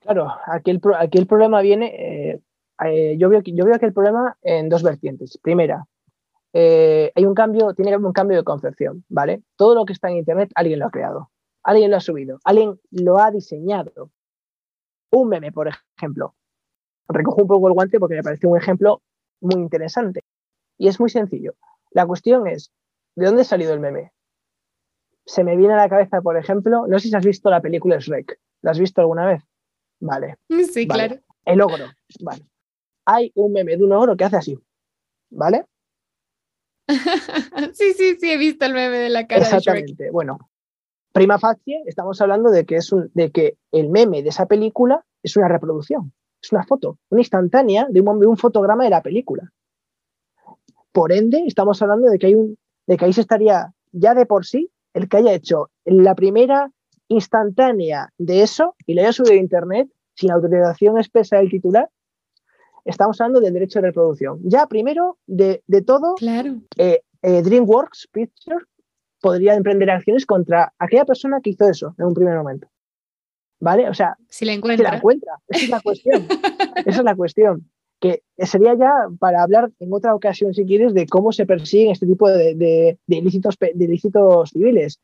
Claro, 0.00 0.28
aquí 0.46 0.70
el, 0.70 0.80
problema 0.80 1.60
viene, 1.62 1.86
eh, 1.86 2.40
eh, 2.84 3.16
yo, 3.16 3.28
veo, 3.28 3.42
yo 3.44 3.72
aquí 3.72 3.84
el 3.84 3.92
problema 3.92 4.36
en 4.42 4.68
dos 4.68 4.82
vertientes. 4.82 5.38
Primera, 5.40 5.86
hay 6.52 7.24
un 7.24 7.34
cambio, 7.34 7.74
tiene 7.74 7.92
que 7.92 7.96
un 7.96 8.12
cambio 8.12 8.38
de 8.38 8.44
concepción, 8.44 9.04
¿vale? 9.08 9.42
Todo 9.54 9.76
lo 9.76 9.84
que 9.84 9.92
está 9.92 10.10
en 10.10 10.16
Internet 10.16 10.50
alguien 10.56 10.80
lo 10.80 10.86
ha 10.86 10.90
creado 10.90 11.30
alguien 11.70 11.90
lo 11.90 11.96
ha 11.96 12.00
subido, 12.00 12.40
alguien 12.44 12.80
lo 12.90 13.18
ha 13.18 13.30
diseñado. 13.30 14.10
Un 15.12 15.28
meme, 15.28 15.52
por 15.52 15.68
ejemplo. 15.68 16.34
Recojo 17.08 17.42
un 17.42 17.48
poco 17.48 17.68
el 17.68 17.74
guante 17.74 17.98
porque 17.98 18.16
me 18.16 18.22
parece 18.22 18.46
un 18.46 18.56
ejemplo 18.56 19.02
muy 19.40 19.60
interesante. 19.60 20.20
Y 20.78 20.88
es 20.88 21.00
muy 21.00 21.10
sencillo. 21.10 21.54
La 21.90 22.06
cuestión 22.06 22.46
es, 22.46 22.72
¿de 23.16 23.26
dónde 23.26 23.42
ha 23.42 23.44
salido 23.44 23.72
el 23.74 23.80
meme? 23.80 24.12
Se 25.26 25.44
me 25.44 25.56
viene 25.56 25.74
a 25.74 25.76
la 25.76 25.88
cabeza, 25.88 26.22
por 26.22 26.36
ejemplo, 26.36 26.86
no 26.86 26.98
sé 26.98 27.08
si 27.08 27.14
has 27.14 27.24
visto 27.24 27.50
la 27.50 27.60
película 27.60 27.98
Shrek. 27.98 28.38
¿La 28.62 28.72
has 28.72 28.78
visto 28.78 29.00
alguna 29.00 29.26
vez? 29.26 29.42
Vale. 30.00 30.36
Sí, 30.72 30.86
vale. 30.86 31.08
claro. 31.08 31.22
El 31.44 31.60
ogro. 31.60 31.86
Vale. 32.20 32.44
Hay 33.06 33.32
un 33.34 33.52
meme 33.52 33.76
de 33.76 33.84
un 33.84 33.92
ogro 33.92 34.16
que 34.16 34.24
hace 34.24 34.36
así. 34.36 34.58
¿Vale? 35.30 35.66
sí, 37.74 37.92
sí, 37.94 38.16
sí, 38.18 38.30
he 38.30 38.36
visto 38.36 38.64
el 38.66 38.74
meme 38.74 38.98
de 38.98 39.08
la 39.08 39.26
cara 39.26 39.42
Exactamente. 39.42 39.92
de 39.92 40.04
Shrek. 40.04 40.12
Bueno, 40.12 40.49
prima 41.12 41.38
facie 41.38 41.82
estamos 41.86 42.20
hablando 42.20 42.50
de 42.50 42.64
que, 42.64 42.76
es 42.76 42.92
un, 42.92 43.10
de 43.14 43.30
que 43.30 43.56
el 43.72 43.90
meme 43.90 44.22
de 44.22 44.28
esa 44.28 44.46
película 44.46 45.04
es 45.22 45.36
una 45.36 45.48
reproducción, 45.48 46.12
es 46.42 46.52
una 46.52 46.64
foto, 46.64 46.98
una 47.10 47.20
instantánea 47.20 47.86
de 47.88 48.00
un, 48.00 48.20
de 48.20 48.26
un 48.26 48.36
fotograma 48.36 48.84
de 48.84 48.90
la 48.90 49.02
película. 49.02 49.52
Por 50.92 51.12
ende, 51.12 51.44
estamos 51.46 51.80
hablando 51.82 52.08
de 52.08 52.18
que, 52.18 52.26
hay 52.26 52.34
un, 52.34 52.56
de 52.86 52.96
que 52.96 53.04
ahí 53.04 53.12
se 53.12 53.20
estaría 53.20 53.72
ya 53.92 54.14
de 54.14 54.26
por 54.26 54.44
sí 54.46 54.70
el 54.94 55.08
que 55.08 55.18
haya 55.18 55.32
hecho 55.32 55.70
la 55.84 56.14
primera 56.14 56.70
instantánea 57.08 58.12
de 58.18 58.42
eso 58.42 58.74
y 58.86 58.94
le 58.94 59.02
haya 59.02 59.12
subido 59.12 59.34
a 59.34 59.38
internet 59.38 59.88
sin 60.14 60.30
autorización 60.30 60.98
expresa 60.98 61.36
del 61.36 61.50
titular, 61.50 61.88
estamos 62.84 63.20
hablando 63.20 63.40
del 63.40 63.54
derecho 63.54 63.80
de 63.80 63.86
reproducción. 63.86 64.40
Ya 64.44 64.66
primero 64.66 65.18
de, 65.26 65.62
de 65.66 65.82
todo, 65.82 66.14
claro. 66.14 66.60
eh, 66.76 67.02
eh, 67.22 67.42
DreamWorks 67.42 68.08
Pictures 68.12 68.66
podría 69.20 69.54
emprender 69.54 69.90
acciones 69.90 70.26
contra 70.26 70.72
aquella 70.78 71.04
persona 71.04 71.40
que 71.40 71.50
hizo 71.50 71.68
eso 71.68 71.94
en 71.98 72.06
un 72.06 72.14
primer 72.14 72.36
momento. 72.36 72.68
¿Vale? 73.60 73.88
O 73.88 73.94
sea, 73.94 74.16
si 74.28 74.44
la 74.44 74.54
encuentra. 74.54 74.86
Si 74.86 74.90
la 74.90 74.96
encuentra. 74.96 75.32
Esa 75.48 75.64
es 75.64 75.70
la 75.70 75.80
cuestión. 75.80 76.26
Esa 76.86 76.98
es 76.98 77.04
la 77.04 77.14
cuestión. 77.14 77.70
Que 78.00 78.22
sería 78.38 78.74
ya 78.74 78.92
para 79.18 79.42
hablar 79.42 79.70
en 79.78 79.92
otra 79.92 80.14
ocasión, 80.14 80.54
si 80.54 80.64
quieres, 80.64 80.94
de 80.94 81.06
cómo 81.06 81.32
se 81.32 81.44
persiguen 81.44 81.90
este 81.90 82.06
tipo 82.06 82.30
de, 82.30 82.54
de, 82.54 82.98
de 83.06 83.16
ilícitos, 83.16 83.56
de 83.58 83.84
ilícitos 83.84 84.50
civiles. 84.50 84.98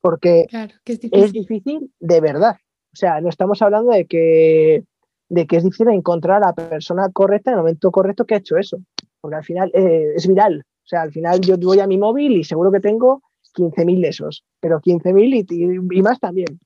Porque 0.00 0.46
claro, 0.48 0.72
que 0.84 0.92
es, 0.92 1.00
difícil. 1.00 1.24
es 1.24 1.32
difícil 1.32 1.92
de 1.98 2.20
verdad. 2.20 2.56
O 2.92 2.96
sea, 2.96 3.20
no 3.20 3.28
estamos 3.28 3.60
hablando 3.62 3.90
de 3.90 4.06
que, 4.06 4.84
de 5.28 5.46
que 5.48 5.56
es 5.56 5.64
difícil 5.64 5.88
encontrar 5.88 6.42
a 6.42 6.46
la 6.46 6.54
persona 6.54 7.10
correcta 7.12 7.50
en 7.50 7.56
el 7.56 7.62
momento 7.62 7.90
correcto 7.90 8.24
que 8.24 8.36
ha 8.36 8.38
hecho 8.38 8.56
eso. 8.56 8.78
Porque 9.20 9.36
al 9.36 9.44
final 9.44 9.72
eh, 9.74 10.12
es 10.14 10.28
viral. 10.28 10.60
O 10.60 10.88
sea, 10.88 11.02
al 11.02 11.10
final 11.10 11.40
yo 11.40 11.56
voy 11.58 11.80
a 11.80 11.88
mi 11.88 11.98
móvil 11.98 12.36
y 12.36 12.44
seguro 12.44 12.70
que 12.70 12.80
tengo 12.80 13.22
15.000 13.54 14.00
de 14.00 14.08
esos, 14.08 14.44
pero 14.60 14.80
15.000 14.80 15.46
y, 15.50 15.98
y, 15.98 16.02
más 16.02 16.18
también. 16.20 16.58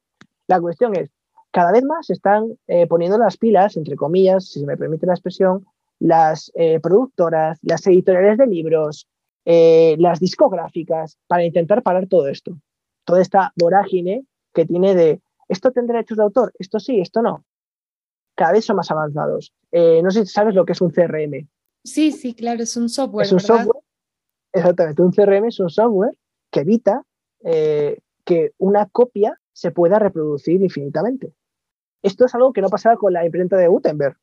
La 0.47 0.61
cuestión 0.61 0.95
es, 0.97 1.11
cada 1.53 1.71
vez 1.71 1.85
más 1.85 2.07
se 2.07 2.15
están 2.15 2.59
eh, 2.67 2.87
poniendo 2.87 3.19
las 3.19 3.37
pilas, 3.37 3.77
entre 3.77 3.95
comillas, 3.95 4.47
si 4.49 4.61
se 4.61 4.67
me 4.67 4.77
permite 4.77 5.07
la 5.07 5.13
expresión, 5.13 5.67
las 5.99 6.51
eh, 6.55 6.81
productoras, 6.81 7.59
las 7.63 7.87
editoriales 7.87 8.39
de 8.39 8.47
libros, 8.47 9.07
eh, 9.45 9.97
las 9.99 10.19
discográficas, 10.19 11.19
para 11.27 11.45
intentar 11.45 11.83
parar 11.83 12.07
todo 12.07 12.27
esto. 12.27 12.57
Toda 13.05 13.21
esta 13.21 13.53
vorágine 13.57 14.25
que 14.55 14.65
tiene 14.65 14.95
de 14.95 15.21
esto 15.49 15.71
tendrá 15.73 15.97
derechos 15.97 16.17
de 16.17 16.25
autor, 16.25 16.53
esto 16.59 16.81
sí, 16.81 17.01
esto 17.01 17.21
no. 17.21 17.45
Cada 18.35 18.53
vez 18.53 18.65
son 18.65 18.77
más 18.77 18.91
avanzados. 18.91 19.53
no 19.71 20.11
sé 20.11 20.25
si 20.25 20.33
sabes 20.33 20.55
lo 20.55 20.65
que 20.65 20.73
es 20.73 20.81
un 20.81 20.91
CRM. 20.91 21.47
Sí, 21.85 22.13
sí, 22.13 22.35
claro, 22.35 22.63
es 22.63 22.77
un 22.79 22.89
software. 22.89 23.27
Es 23.27 23.33
un 23.33 23.41
software. 23.41 23.83
Exactamente, 24.55 25.03
un 25.03 25.13
CRM 25.13 25.49
es 25.49 25.61
un 25.61 25.69
software 25.69 26.17
que 26.53 26.61
evita 26.61 27.03
que 27.43 28.53
una 28.59 28.87
copia 28.87 29.41
se 29.53 29.73
pueda 29.73 29.99
reproducir 29.99 30.63
infinitamente. 30.63 31.35
Esto 32.03 32.27
es 32.27 32.35
algo 32.35 32.53
que 32.53 32.63
no 32.63 32.69
pasaba 32.69 32.97
con 32.97 33.13
la 33.13 33.25
imprenta 33.25 33.57
de 33.57 33.67
Gutenberg. 33.67 34.17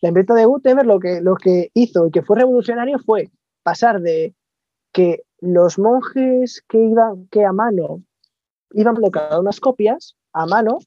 La 0.00 0.08
imprenta 0.08 0.34
de 0.34 0.44
Gutenberg 0.44 0.86
lo 0.86 1.00
que, 1.00 1.20
lo 1.20 1.34
que 1.36 1.70
hizo 1.74 2.06
y 2.06 2.10
que 2.10 2.22
fue 2.22 2.36
revolucionario 2.38 2.98
fue 2.98 3.30
pasar 3.62 4.00
de 4.00 4.34
que 4.92 5.24
los 5.40 5.78
monjes 5.78 6.62
que 6.68 6.78
iban 6.78 7.26
que 7.28 7.44
a 7.44 7.52
mano 7.52 8.02
iban 8.72 8.94
colocando 8.94 9.40
unas 9.40 9.60
copias 9.60 10.16
a 10.32 10.46
mano 10.46 10.78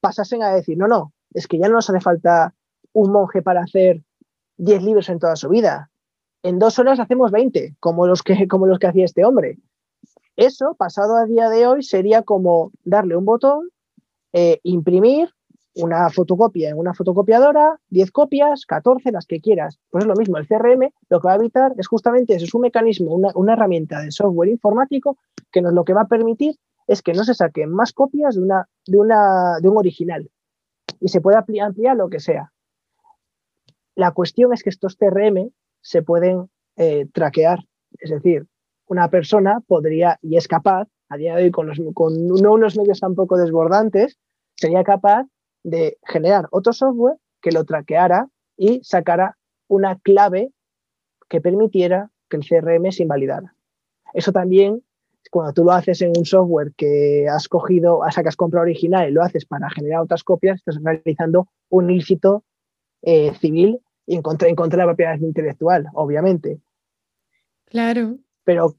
pasasen 0.00 0.42
a 0.42 0.50
decir, 0.50 0.76
no, 0.76 0.88
no, 0.88 1.12
es 1.32 1.46
que 1.46 1.58
ya 1.58 1.68
no 1.68 1.74
nos 1.74 1.88
hace 1.88 2.00
falta 2.00 2.54
un 2.92 3.12
monje 3.12 3.42
para 3.42 3.62
hacer 3.62 4.02
10 4.58 4.82
libros 4.82 5.08
en 5.08 5.18
toda 5.18 5.36
su 5.36 5.48
vida. 5.48 5.90
En 6.42 6.58
dos 6.58 6.78
horas 6.78 6.98
hacemos 6.98 7.30
20, 7.30 7.76
como 7.78 8.06
los 8.06 8.22
que, 8.22 8.48
como 8.48 8.66
los 8.66 8.78
que 8.78 8.88
hacía 8.88 9.04
este 9.04 9.24
hombre. 9.24 9.58
Eso, 10.36 10.74
pasado 10.74 11.16
a 11.16 11.26
día 11.26 11.48
de 11.50 11.66
hoy, 11.66 11.82
sería 11.82 12.22
como 12.22 12.72
darle 12.84 13.16
un 13.16 13.24
botón, 13.24 13.68
eh, 14.32 14.60
imprimir 14.62 15.30
una 15.74 16.10
fotocopia 16.10 16.70
en 16.70 16.78
una 16.78 16.94
fotocopiadora, 16.94 17.78
10 17.88 18.10
copias, 18.10 18.66
14, 18.66 19.12
las 19.12 19.26
que 19.26 19.40
quieras. 19.40 19.78
Pues 19.90 20.04
es 20.04 20.08
lo 20.08 20.14
mismo, 20.14 20.36
el 20.36 20.46
CRM 20.46 20.90
lo 21.08 21.20
que 21.20 21.26
va 21.26 21.32
a 21.32 21.36
evitar 21.36 21.72
es 21.78 21.88
justamente 21.88 22.34
eso, 22.34 22.44
es 22.44 22.54
un 22.54 22.62
mecanismo, 22.62 23.14
una, 23.14 23.52
herramienta 23.52 24.00
de 24.00 24.10
software 24.10 24.50
informático 24.50 25.16
que 25.50 25.62
nos 25.62 25.72
lo 25.72 25.84
que 25.84 25.94
va 25.94 26.02
a 26.02 26.08
permitir 26.08 26.56
es 26.86 27.02
que 27.02 27.12
no 27.12 27.24
se 27.24 27.34
saquen 27.34 27.70
más 27.70 27.92
copias 27.92 28.34
de, 28.34 28.42
una, 28.42 28.68
de, 28.86 28.98
una, 28.98 29.58
de 29.60 29.68
un 29.68 29.78
original 29.78 30.30
y 31.00 31.08
se 31.08 31.20
puede 31.20 31.36
ampliar, 31.36 31.96
lo 31.96 32.08
que 32.08 32.20
sea. 32.20 32.52
La 33.94 34.12
cuestión 34.12 34.52
es 34.52 34.62
que 34.62 34.70
estos 34.70 34.96
CRM 34.96 35.50
se 35.80 36.02
pueden 36.02 36.50
eh, 36.76 37.06
traquear, 37.12 37.60
es 37.98 38.10
decir, 38.10 38.46
una 38.92 39.08
persona 39.08 39.60
podría 39.66 40.18
y 40.20 40.36
es 40.36 40.46
capaz, 40.46 40.86
a 41.08 41.16
día 41.16 41.34
de 41.34 41.44
hoy 41.44 41.50
con, 41.50 41.72
no 41.72 42.52
unos 42.52 42.76
medios 42.76 43.00
tampoco 43.00 43.38
desbordantes, 43.38 44.18
sería 44.54 44.84
capaz 44.84 45.26
de 45.64 45.96
generar 46.04 46.46
otro 46.50 46.74
software 46.74 47.16
que 47.40 47.52
lo 47.52 47.64
traqueara 47.64 48.28
y 48.56 48.80
sacara 48.84 49.38
una 49.66 49.98
clave 49.98 50.52
que 51.30 51.40
permitiera 51.40 52.10
que 52.28 52.36
el 52.36 52.46
CRM 52.46 52.92
se 52.92 53.04
invalidara. 53.04 53.54
Eso 54.12 54.30
también, 54.30 54.82
cuando 55.30 55.54
tú 55.54 55.64
lo 55.64 55.72
haces 55.72 56.02
en 56.02 56.12
un 56.14 56.26
software 56.26 56.72
que 56.76 57.26
has 57.30 57.48
cogido, 57.48 58.00
o 58.00 58.10
sea, 58.10 58.22
que 58.22 58.58
original 58.58 59.08
y 59.08 59.12
lo 59.12 59.22
haces 59.22 59.46
para 59.46 59.70
generar 59.70 60.02
otras 60.02 60.22
copias, 60.22 60.56
estás 60.58 60.78
realizando 60.82 61.48
un 61.70 61.90
ilícito 61.90 62.44
eh, 63.00 63.32
civil 63.40 63.80
y 64.04 64.20
contra, 64.20 64.48
en 64.48 64.54
contra 64.54 64.76
de 64.76 64.82
la 64.82 64.90
propiedad 64.90 65.18
intelectual, 65.18 65.86
obviamente. 65.94 66.60
Claro. 67.64 68.18
Pero 68.44 68.76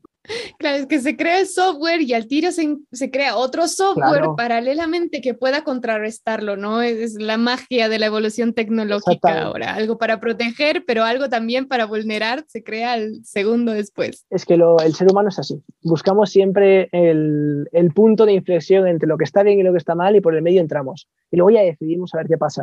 Claro, 0.58 0.78
es 0.78 0.86
que 0.86 1.02
se 1.02 1.17
crea 1.17 1.41
el 1.41 1.47
software 1.47 2.02
y 2.02 2.13
al 2.13 2.28
tiro 2.28 2.49
se, 2.52 3.12
crea 3.12 3.36
otro 3.36 3.67
software 3.67 4.23
paralelamente 4.38 5.19
que 5.19 5.34
pueda 5.34 5.65
contrarrestarlo, 5.65 6.56
¿no? 6.56 6.82
Es, 6.82 7.15
la 7.15 7.38
magia 7.38 7.89
de 7.89 7.99
la 7.99 8.06
evolución 8.06 8.54
tecnológica 8.54 9.41
ahora, 9.41 9.73
algo 9.73 9.97
para 9.97 10.21
proteger, 10.21 10.86
pero 10.88 11.04
algo 11.04 11.28
también 11.28 11.67
para 11.67 11.86
vulnerar, 11.86 12.45
se 12.47 12.63
crea 12.63 12.95
el 12.95 13.26
segundo 13.26 13.73
después. 13.73 14.26
Es 14.30 14.45
que 14.45 14.54
el 14.54 14.93
ser 14.93 15.12
humano 15.12 15.28
es 15.28 15.39
así, 15.39 15.62
buscamos 15.82 16.30
siempre 16.30 16.88
el, 16.93 17.67
punto 17.93 18.26
de 18.26 18.34
inflexión 18.34 18.88
entre 18.88 19.10
lo 19.10 19.17
que 19.17 19.26
está 19.26 19.43
bien 19.43 19.60
y 19.60 19.63
lo 19.63 19.73
que 19.73 19.78
está 19.78 19.93
mal 19.93 20.15
y 20.15 20.21
por 20.21 20.36
el 20.36 20.41
medio 20.41 20.62
entramos. 20.62 21.10
Y 21.32 21.38
luego 21.38 21.49
ya 21.49 21.62
decidimos 21.62 22.13
a 22.13 22.17
ver 22.17 22.28
qué 22.28 22.38
pasa, 22.38 22.62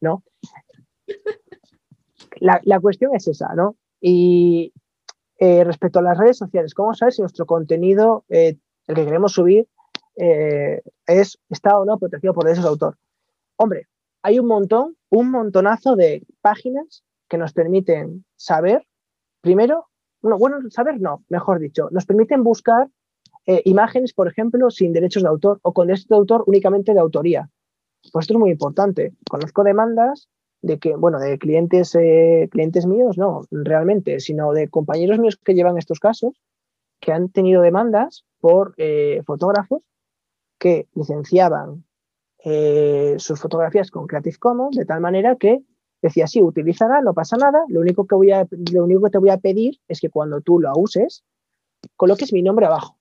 ¿no? 0.00 0.22
La, 2.40 2.60
la 2.64 2.80
cuestión 2.80 3.14
es 3.14 3.28
esa, 3.28 3.54
¿no? 3.54 3.76
Y, 4.00 4.72
eh, 5.44 5.64
respecto 5.64 5.98
a 5.98 6.02
las 6.02 6.16
redes 6.16 6.38
sociales, 6.38 6.72
¿cómo 6.72 6.94
sabes 6.94 7.16
si 7.16 7.20
nuestro 7.20 7.46
contenido, 7.46 8.24
eh, 8.28 8.58
el 8.86 8.94
que 8.94 9.04
queremos 9.04 9.32
subir, 9.32 9.66
eh, 10.14 10.80
es, 11.04 11.36
está 11.50 11.80
o 11.80 11.84
no 11.84 11.98
protegido 11.98 12.32
por 12.32 12.44
derechos 12.44 12.62
de 12.62 12.70
autor? 12.70 12.96
Hombre, 13.56 13.88
hay 14.22 14.38
un 14.38 14.46
montón, 14.46 14.96
un 15.10 15.32
montonazo 15.32 15.96
de 15.96 16.24
páginas 16.42 17.02
que 17.28 17.38
nos 17.38 17.52
permiten 17.54 18.24
saber, 18.36 18.86
primero, 19.40 19.88
no, 20.22 20.38
bueno, 20.38 20.58
saber 20.70 21.00
no, 21.00 21.24
mejor 21.28 21.58
dicho, 21.58 21.88
nos 21.90 22.06
permiten 22.06 22.44
buscar 22.44 22.88
imágenes, 23.64 24.12
por 24.12 24.28
ejemplo, 24.28 24.70
sin 24.70 24.92
derechos 24.92 25.24
de 25.24 25.28
autor 25.28 25.58
o 25.62 25.72
con 25.72 25.88
derechos 25.88 26.06
de 26.06 26.14
autor 26.14 26.44
únicamente 26.46 26.94
de 26.94 27.00
autoría. 27.00 27.50
Pues 28.12 28.22
esto 28.22 28.34
es 28.34 28.38
muy 28.38 28.52
importante. 28.52 29.12
Conozco 29.28 29.64
demandas 29.64 30.28
de 30.62 30.78
que, 30.78 30.94
bueno, 30.96 31.18
de 31.18 31.38
clientes, 31.38 31.94
eh, 31.96 32.48
clientes 32.50 32.86
míos, 32.86 33.18
no, 33.18 33.42
realmente, 33.50 34.20
sino 34.20 34.52
de 34.52 34.68
compañeros 34.68 35.18
míos 35.18 35.38
que 35.44 35.54
llevan 35.54 35.76
estos 35.76 35.98
casos, 35.98 36.40
que 37.00 37.12
han 37.12 37.30
tenido 37.30 37.62
demandas 37.62 38.24
por 38.40 38.74
eh, 38.76 39.22
fotógrafos 39.26 39.82
que 40.58 40.86
licenciaban 40.94 41.84
eh, 42.44 43.16
sus 43.18 43.40
fotografías 43.40 43.90
con 43.90 44.06
Creative 44.06 44.36
Commons 44.38 44.76
de 44.76 44.84
tal 44.84 45.00
manera 45.00 45.34
que 45.36 45.62
decía, 46.00 46.28
sí, 46.28 46.40
utilízala, 46.40 47.00
no 47.00 47.12
pasa 47.12 47.36
nada, 47.36 47.64
lo 47.68 47.80
único, 47.80 48.06
que 48.06 48.14
voy 48.14 48.30
a, 48.30 48.46
lo 48.72 48.84
único 48.84 49.02
que 49.02 49.10
te 49.10 49.18
voy 49.18 49.30
a 49.30 49.38
pedir 49.38 49.80
es 49.88 50.00
que 50.00 50.10
cuando 50.10 50.40
tú 50.40 50.60
lo 50.60 50.72
uses, 50.76 51.24
coloques 51.96 52.32
mi 52.32 52.42
nombre 52.42 52.66
abajo, 52.66 52.96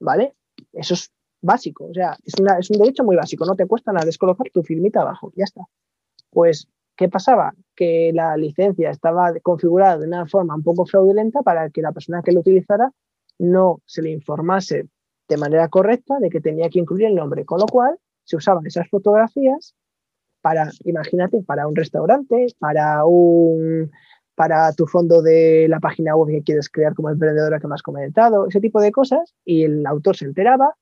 ¿vale? 0.00 0.34
Eso 0.72 0.94
es 0.94 1.12
básico, 1.40 1.86
o 1.86 1.94
sea, 1.94 2.16
es, 2.24 2.34
una, 2.40 2.58
es 2.58 2.70
un 2.70 2.78
derecho 2.78 3.04
muy 3.04 3.16
básico, 3.16 3.44
no 3.44 3.54
te 3.54 3.66
cuesta 3.66 3.92
nada 3.92 4.06
descolocar 4.06 4.48
tu 4.52 4.62
filmita 4.62 5.02
abajo, 5.02 5.32
ya 5.36 5.44
está. 5.44 5.62
Pues 6.30 6.68
¿Qué 6.96 7.08
pasaba? 7.08 7.54
Que 7.74 8.12
la 8.14 8.36
licencia 8.36 8.90
estaba 8.90 9.32
configurada 9.42 9.98
de 9.98 10.06
una 10.06 10.26
forma 10.26 10.54
un 10.54 10.62
poco 10.62 10.86
fraudulenta 10.86 11.42
para 11.42 11.70
que 11.70 11.82
la 11.82 11.92
persona 11.92 12.22
que 12.22 12.32
lo 12.32 12.40
utilizara 12.40 12.92
no 13.38 13.80
se 13.84 14.02
le 14.02 14.10
informase 14.10 14.88
de 15.28 15.36
manera 15.36 15.68
correcta 15.68 16.18
de 16.20 16.30
que 16.30 16.40
tenía 16.40 16.68
que 16.68 16.78
incluir 16.78 17.06
el 17.06 17.14
nombre, 17.14 17.44
con 17.44 17.58
lo 17.58 17.66
cual 17.66 17.98
se 18.24 18.36
usaban 18.36 18.66
esas 18.66 18.88
fotografías 18.88 19.74
para, 20.40 20.70
imagínate, 20.84 21.42
para 21.42 21.66
un 21.66 21.74
restaurante, 21.74 22.46
para 22.58 23.04
un 23.04 23.90
para 24.34 24.72
tu 24.72 24.86
fondo 24.86 25.22
de 25.22 25.66
la 25.68 25.78
página 25.78 26.16
web 26.16 26.28
que 26.28 26.42
quieres 26.42 26.68
crear 26.68 26.94
como 26.94 27.08
emprendedora 27.08 27.60
que 27.60 27.68
me 27.68 27.74
has 27.74 27.82
comentado, 27.82 28.48
ese 28.48 28.60
tipo 28.60 28.80
de 28.80 28.90
cosas, 28.90 29.32
y 29.44 29.62
el 29.62 29.86
autor 29.86 30.16
se 30.16 30.24
enteraba 30.24 30.74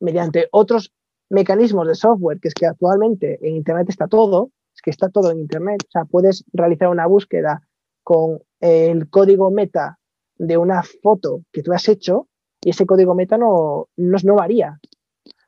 mediante 0.00 0.48
otros 0.52 0.92
mecanismos 1.30 1.86
de 1.86 1.94
software, 1.94 2.40
que 2.40 2.48
es 2.48 2.54
que 2.54 2.66
actualmente 2.66 3.38
en 3.40 3.56
Internet 3.56 3.88
está 3.88 4.06
todo, 4.06 4.50
que 4.82 4.90
está 4.90 5.08
todo 5.08 5.30
en 5.30 5.38
Internet. 5.38 5.82
O 5.88 5.90
sea, 5.90 6.04
puedes 6.04 6.44
realizar 6.52 6.88
una 6.88 7.06
búsqueda 7.06 7.62
con 8.02 8.40
el 8.60 9.08
código 9.08 9.50
meta 9.50 9.98
de 10.36 10.56
una 10.56 10.82
foto 10.82 11.42
que 11.52 11.62
tú 11.62 11.72
has 11.72 11.88
hecho 11.88 12.28
y 12.62 12.70
ese 12.70 12.86
código 12.86 13.14
meta 13.14 13.38
no, 13.38 13.88
no, 13.96 14.34
varía. 14.34 14.78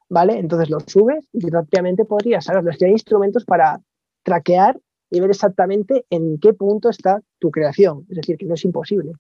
¿Vale? 0.09 0.39
Entonces 0.39 0.69
lo 0.69 0.81
subes 0.81 1.27
y 1.33 1.49
rápidamente 1.49 2.05
podrías 2.05 2.45
saber. 2.45 2.65
Ya 2.79 2.87
hay 2.87 2.93
instrumentos 2.93 3.45
para 3.45 3.81
traquear 4.23 4.79
y 5.11 5.21
ver 5.21 5.31
exactamente 5.31 6.05
en 6.11 6.39
qué 6.39 6.53
punto 6.53 6.91
está 6.91 7.23
tu 7.39 7.51
creación. 7.51 8.07
Es 8.11 8.17
decir, 8.17 8.37
que 8.37 8.47
no 8.47 8.55
es 8.55 8.65
imposible. 8.65 9.13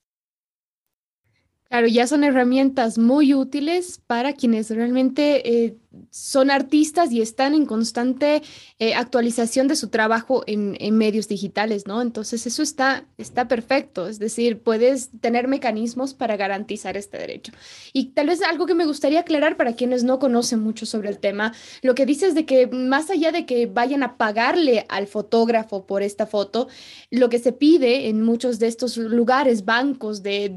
Claro, 1.68 1.86
ya 1.86 2.06
son 2.06 2.22
herramientas 2.22 2.98
muy 2.98 3.32
útiles 3.32 3.98
para 4.06 4.34
quienes 4.34 4.70
realmente 4.70 5.64
eh, 5.64 5.78
son 6.10 6.50
artistas 6.50 7.12
y 7.12 7.20
están 7.20 7.54
en 7.54 7.66
constante 7.66 8.42
eh, 8.78 8.94
actualización 8.94 9.68
de 9.68 9.76
su 9.76 9.88
trabajo 9.88 10.42
en, 10.46 10.72
medios 10.92 11.26
digitales, 11.26 11.86
¿no? 11.86 12.02
Entonces 12.02 12.46
eso 12.46 12.62
está, 12.62 13.04
está 13.16 13.48
perfecto, 13.48 14.08
es 14.08 14.18
decir, 14.18 14.60
puedes 14.60 15.10
tener 15.20 15.48
mecanismos 15.48 16.14
para 16.14 16.36
garantizar 16.36 16.96
este 16.96 17.18
derecho. 17.18 17.52
Y 17.92 18.10
tal 18.10 18.26
vez 18.26 18.42
algo 18.42 18.66
que 18.66 18.74
me 18.74 18.84
gustaría 18.84 19.20
aclarar 19.20 19.56
para 19.56 19.74
quienes 19.74 20.04
no 20.04 20.18
conocen 20.18 20.60
mucho 20.60 20.86
sobre 20.86 21.08
el 21.08 21.18
tema, 21.18 21.54
lo 21.82 21.94
que 21.94 22.06
dices 22.06 22.34
de 22.34 22.44
que 22.44 22.66
más 22.66 23.10
allá 23.10 23.32
de 23.32 23.46
que 23.46 23.66
vayan 23.66 24.02
a 24.02 24.16
pagarle 24.16 24.86
al 24.88 25.06
fotógrafo 25.06 25.86
por 25.86 26.02
esta 26.02 26.26
foto, 26.26 26.68
lo 27.10 27.28
que 27.28 27.38
se 27.38 27.52
pide 27.52 28.08
en 28.08 28.22
muchos 28.22 28.58
de 28.58 28.68
estos 28.68 28.96
lugares, 28.96 29.64
bancos 29.64 30.22
de, 30.22 30.48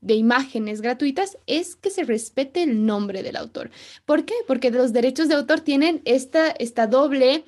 de 0.00 0.14
imágenes 0.14 0.80
gratuitas, 0.80 1.38
es 1.46 1.76
que 1.76 1.90
se 1.90 2.04
respete 2.04 2.62
el 2.62 2.86
nombre 2.86 3.22
del 3.22 3.36
autor. 3.36 3.70
¿Por 4.06 4.24
qué? 4.24 4.34
Porque 4.46 4.71
los 4.72 4.92
derechos 4.92 5.28
de 5.28 5.34
autor 5.34 5.60
tienen 5.60 6.02
esta, 6.04 6.50
esta 6.50 6.86
doble 6.86 7.44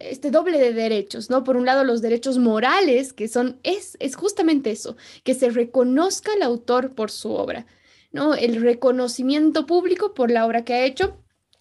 este 0.00 0.30
doble 0.30 0.58
de 0.58 0.72
derechos, 0.72 1.30
¿no? 1.30 1.42
Por 1.44 1.56
un 1.56 1.64
lado, 1.64 1.84
los 1.84 2.02
derechos 2.02 2.38
morales, 2.38 3.12
que 3.12 3.28
son, 3.28 3.58
es, 3.62 3.96
es 4.00 4.14
justamente 4.14 4.70
eso, 4.70 4.96
que 5.24 5.34
se 5.34 5.50
reconozca 5.50 6.32
el 6.34 6.42
autor 6.42 6.94
por 6.94 7.10
su 7.10 7.32
obra, 7.32 7.66
¿no? 8.12 8.34
El 8.34 8.60
reconocimiento 8.60 9.66
público 9.66 10.12
por 10.12 10.30
la 10.30 10.46
obra 10.46 10.64
que 10.64 10.74
ha 10.74 10.84
hecho 10.84 11.16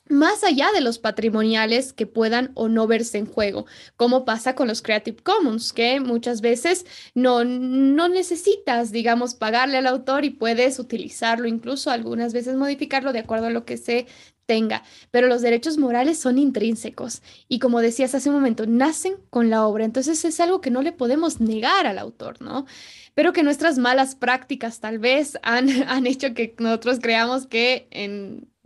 más 0.09 0.43
allá 0.43 0.71
de 0.73 0.81
los 0.81 0.97
patrimoniales 0.97 1.93
que 1.93 2.07
puedan 2.07 2.51
o 2.55 2.67
no 2.67 2.87
verse 2.87 3.19
en 3.19 3.27
juego, 3.27 3.67
como 3.95 4.25
pasa 4.25 4.55
con 4.55 4.67
los 4.67 4.81
Creative 4.81 5.21
Commons, 5.21 5.71
que 5.71 5.99
muchas 5.99 6.41
veces 6.41 6.85
no, 7.13 7.45
no 7.45 8.09
necesitas, 8.09 8.91
digamos, 8.91 9.35
pagarle 9.35 9.77
al 9.77 9.85
autor 9.85 10.25
y 10.25 10.31
puedes 10.31 10.79
utilizarlo, 10.79 11.47
incluso 11.47 11.91
algunas 11.91 12.33
veces 12.33 12.55
modificarlo 12.55 13.13
de 13.13 13.19
acuerdo 13.19 13.47
a 13.47 13.51
lo 13.51 13.65
que 13.65 13.77
se 13.77 14.07
tenga, 14.49 14.81
pero 15.11 15.27
los 15.27 15.43
derechos 15.43 15.77
morales 15.77 16.17
son 16.17 16.39
intrínsecos 16.39 17.21
y 17.47 17.59
como 17.59 17.81
decías 17.81 18.15
hace 18.15 18.29
un 18.29 18.35
momento, 18.35 18.65
nacen 18.65 19.13
con 19.29 19.51
la 19.51 19.67
obra, 19.67 19.85
entonces 19.85 20.25
es 20.25 20.39
algo 20.39 20.59
que 20.59 20.71
no 20.71 20.81
le 20.81 20.91
podemos 20.91 21.39
negar 21.39 21.85
al 21.85 21.99
autor, 21.99 22.41
¿no? 22.41 22.65
Pero 23.13 23.31
que 23.31 23.43
nuestras 23.43 23.77
malas 23.77 24.15
prácticas 24.15 24.79
tal 24.79 24.97
vez 24.97 25.37
han, 25.43 25.69
han 25.87 26.07
hecho 26.07 26.33
que 26.33 26.55
nosotros 26.57 26.97
creamos 26.99 27.45
que 27.45 27.87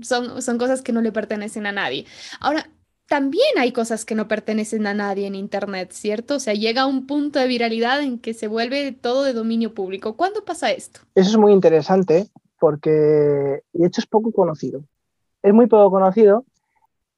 son, 0.01 0.41
son 0.41 0.57
cosas 0.57 0.81
que 0.81 0.93
no 0.93 1.01
le 1.01 1.11
pertenecen 1.11 1.65
a 1.65 1.73
nadie. 1.73 2.05
Ahora, 2.39 2.69
también 3.09 3.57
hay 3.57 3.73
cosas 3.73 4.05
que 4.05 4.15
no 4.15 4.29
pertenecen 4.29 4.87
a 4.87 4.93
nadie 4.93 5.27
en 5.27 5.35
Internet, 5.35 5.91
¿cierto? 5.91 6.35
O 6.35 6.39
sea, 6.39 6.53
llega 6.53 6.85
un 6.85 7.07
punto 7.07 7.39
de 7.39 7.47
viralidad 7.47 8.01
en 8.01 8.19
que 8.19 8.33
se 8.33 8.47
vuelve 8.47 8.93
todo 8.93 9.23
de 9.23 9.33
dominio 9.33 9.73
público. 9.73 10.15
¿Cuándo 10.15 10.45
pasa 10.45 10.71
esto? 10.71 11.01
Eso 11.13 11.31
es 11.31 11.37
muy 11.37 11.51
interesante 11.51 12.29
porque, 12.57 12.89
de 13.73 13.85
hecho, 13.85 13.99
es 13.99 14.07
poco 14.07 14.31
conocido. 14.31 14.85
Es 15.43 15.53
muy 15.53 15.67
poco 15.67 15.91
conocido 15.91 16.45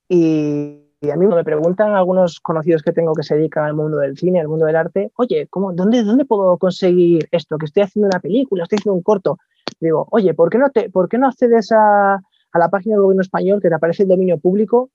y, 0.10 0.82
a 1.12 1.16
mí 1.16 1.28
me 1.28 1.44
preguntan 1.44 1.94
algunos 1.94 2.40
conocidos 2.40 2.82
que 2.82 2.92
tengo 2.92 3.14
que 3.14 3.22
se 3.22 3.36
dedican 3.36 3.64
al 3.66 3.76
mundo 3.76 3.98
del 3.98 4.18
cine, 4.18 4.40
al 4.40 4.48
mundo 4.48 4.66
del 4.66 4.76
arte, 4.76 5.12
oye, 5.18 5.48
¿cómo, 5.48 5.72
dónde, 5.72 6.04
¿dónde 6.04 6.26
puedo 6.26 6.58
conseguir 6.58 7.28
esto? 7.32 7.60
Que 7.60 7.68
estoy 7.68 7.84
haciendo 7.84 8.08
una 8.08 8.20
película, 8.20 8.64
estoy 8.64 8.78
haciendo 8.78 8.96
un 8.96 9.04
corto. 9.04 9.38
Digo, 9.80 10.08
oye, 10.10 10.34
¿por 10.34 10.50
qué 10.50 10.58
no, 10.58 10.72
te, 10.72 10.90
¿por 10.90 11.08
qué 11.08 11.20
no 11.20 11.28
accedes 11.28 11.72
a, 11.72 12.16
a 12.16 12.60
la 12.60 12.70
página 12.70 12.96
del 12.96 13.04
gobierno 13.04 13.22
español 13.22 13.62
que 13.62 13.70
te 13.70 13.76
aparece 13.76 14.04
el 14.04 14.10
dominio 14.10 14.40
público 14.40 14.90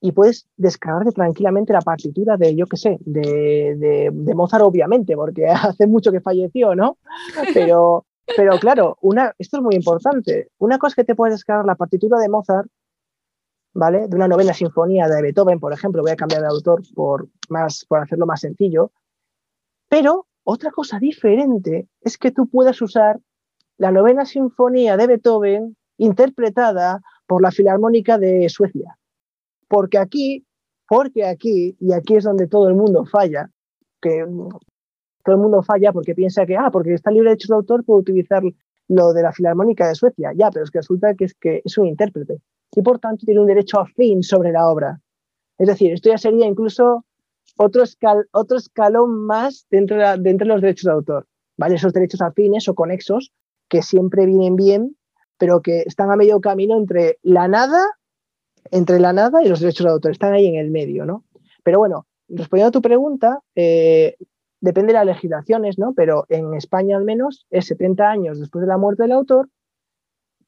y 0.00 0.12
puedes 0.12 0.46
descargarte 0.56 1.12
tranquilamente 1.12 1.72
la 1.72 1.82
partitura 1.82 2.36
de, 2.36 2.56
yo 2.56 2.66
qué 2.66 2.76
sé, 2.76 2.98
de, 3.00 4.10
Mozart, 4.34 4.64
obviamente, 4.64 5.14
porque 5.14 5.46
hace 5.48 5.86
mucho 5.86 6.10
que 6.10 6.20
falleció, 6.20 6.74
¿no? 6.74 6.98
Pero, 7.54 8.06
pero 8.36 8.58
claro, 8.58 8.96
una, 9.00 9.34
esto 9.38 9.58
es 9.58 9.62
muy 9.62 9.74
importante. 9.74 10.50
Una 10.58 10.78
cosa 10.78 10.92
es 10.92 10.96
que 10.96 11.04
te 11.04 11.14
puedes 11.14 11.34
descargar 11.34 11.64
la 11.64 11.74
partitura 11.74 12.18
de 12.18 12.28
Mozart, 12.28 12.68
¿vale? 13.72 14.08
De 14.08 14.16
una 14.16 14.28
novena 14.28 14.52
sinfonía 14.52 15.08
de 15.08 15.22
Beethoven, 15.22 15.60
por 15.60 15.72
ejemplo, 15.72 16.02
voy 16.02 16.12
a 16.12 16.16
cambiar 16.16 16.42
de 16.42 16.48
autor 16.48 16.82
por, 16.94 17.28
más, 17.48 17.84
por 17.86 18.00
hacerlo 18.00 18.26
más 18.26 18.40
sencillo. 18.40 18.92
Pero 19.88 20.26
otra 20.44 20.70
cosa 20.70 20.98
diferente 20.98 21.88
es 22.00 22.18
que 22.18 22.30
tú 22.30 22.48
puedas 22.48 22.80
usar 22.82 23.20
la 23.76 23.90
novena 23.90 24.24
sinfonía 24.24 24.96
de 24.96 25.06
Beethoven 25.06 25.76
interpretada 25.96 27.02
por 27.26 27.42
la 27.42 27.50
Filarmónica 27.50 28.18
de 28.18 28.48
Suecia. 28.48 28.98
Porque 29.68 29.98
aquí, 29.98 30.46
porque 30.88 31.24
aquí, 31.24 31.76
y 31.80 31.92
aquí 31.92 32.16
es 32.16 32.24
donde 32.24 32.46
todo 32.46 32.68
el 32.68 32.74
mundo 32.74 33.04
falla, 33.04 33.50
que 34.00 34.26
todo 35.24 35.36
el 35.36 35.42
mundo 35.42 35.62
falla 35.62 35.92
porque 35.92 36.14
piensa 36.14 36.46
que, 36.46 36.56
ah, 36.56 36.70
porque 36.72 36.94
está 36.94 37.10
libre 37.10 37.28
de 37.28 37.30
derechos 37.30 37.48
de 37.48 37.54
autor, 37.54 37.84
puedo 37.84 38.00
utilizar 38.00 38.42
lo 38.88 39.12
de 39.12 39.22
la 39.22 39.32
Filarmónica 39.32 39.88
de 39.88 39.94
Suecia. 39.94 40.32
Ya, 40.34 40.50
pero 40.50 40.64
es 40.64 40.70
que 40.70 40.78
resulta 40.78 41.14
que 41.14 41.24
es, 41.24 41.34
que 41.34 41.62
es 41.64 41.78
un 41.78 41.86
intérprete 41.86 42.40
y 42.74 42.82
por 42.82 42.98
tanto 42.98 43.26
tiene 43.26 43.40
un 43.40 43.46
derecho 43.46 43.80
afín 43.80 44.22
sobre 44.22 44.52
la 44.52 44.68
obra. 44.68 45.00
Es 45.58 45.66
decir, 45.66 45.92
esto 45.92 46.08
ya 46.08 46.18
sería 46.18 46.46
incluso 46.46 47.04
otro, 47.56 47.84
otro 48.32 48.56
escalón 48.56 49.26
más 49.26 49.66
dentro 49.70 49.96
de, 49.96 50.16
dentro 50.20 50.46
de 50.46 50.52
los 50.52 50.62
derechos 50.62 50.84
de 50.84 50.92
autor. 50.92 51.26
¿vale? 51.56 51.74
Esos 51.74 51.92
derechos 51.92 52.22
afines 52.22 52.68
o 52.68 52.74
conexos 52.74 53.32
que 53.68 53.82
siempre 53.82 54.26
vienen 54.26 54.56
bien 54.56 54.96
pero 55.40 55.62
que 55.62 55.80
están 55.86 56.10
a 56.10 56.16
medio 56.16 56.38
camino 56.42 56.76
entre 56.76 57.18
la 57.22 57.48
nada, 57.48 57.82
entre 58.70 59.00
la 59.00 59.14
nada 59.14 59.42
y 59.42 59.48
los 59.48 59.60
derechos 59.60 59.86
de 59.86 59.90
autor, 59.90 60.12
están 60.12 60.34
ahí 60.34 60.46
en 60.46 60.56
el 60.56 60.70
medio, 60.70 61.06
¿no? 61.06 61.24
Pero 61.64 61.78
bueno, 61.78 62.06
respondiendo 62.28 62.68
a 62.68 62.72
tu 62.72 62.82
pregunta, 62.82 63.40
eh, 63.54 64.16
depende 64.60 64.92
de 64.92 64.98
las 64.98 65.06
legislaciones, 65.06 65.78
¿no? 65.78 65.94
Pero 65.94 66.24
en 66.28 66.54
España 66.54 66.96
al 66.96 67.04
menos, 67.04 67.46
es 67.50 67.66
70 67.66 68.10
años 68.10 68.40
después 68.40 68.62
de 68.62 68.68
la 68.68 68.78
muerte 68.78 69.02
del 69.02 69.12
autor, 69.12 69.48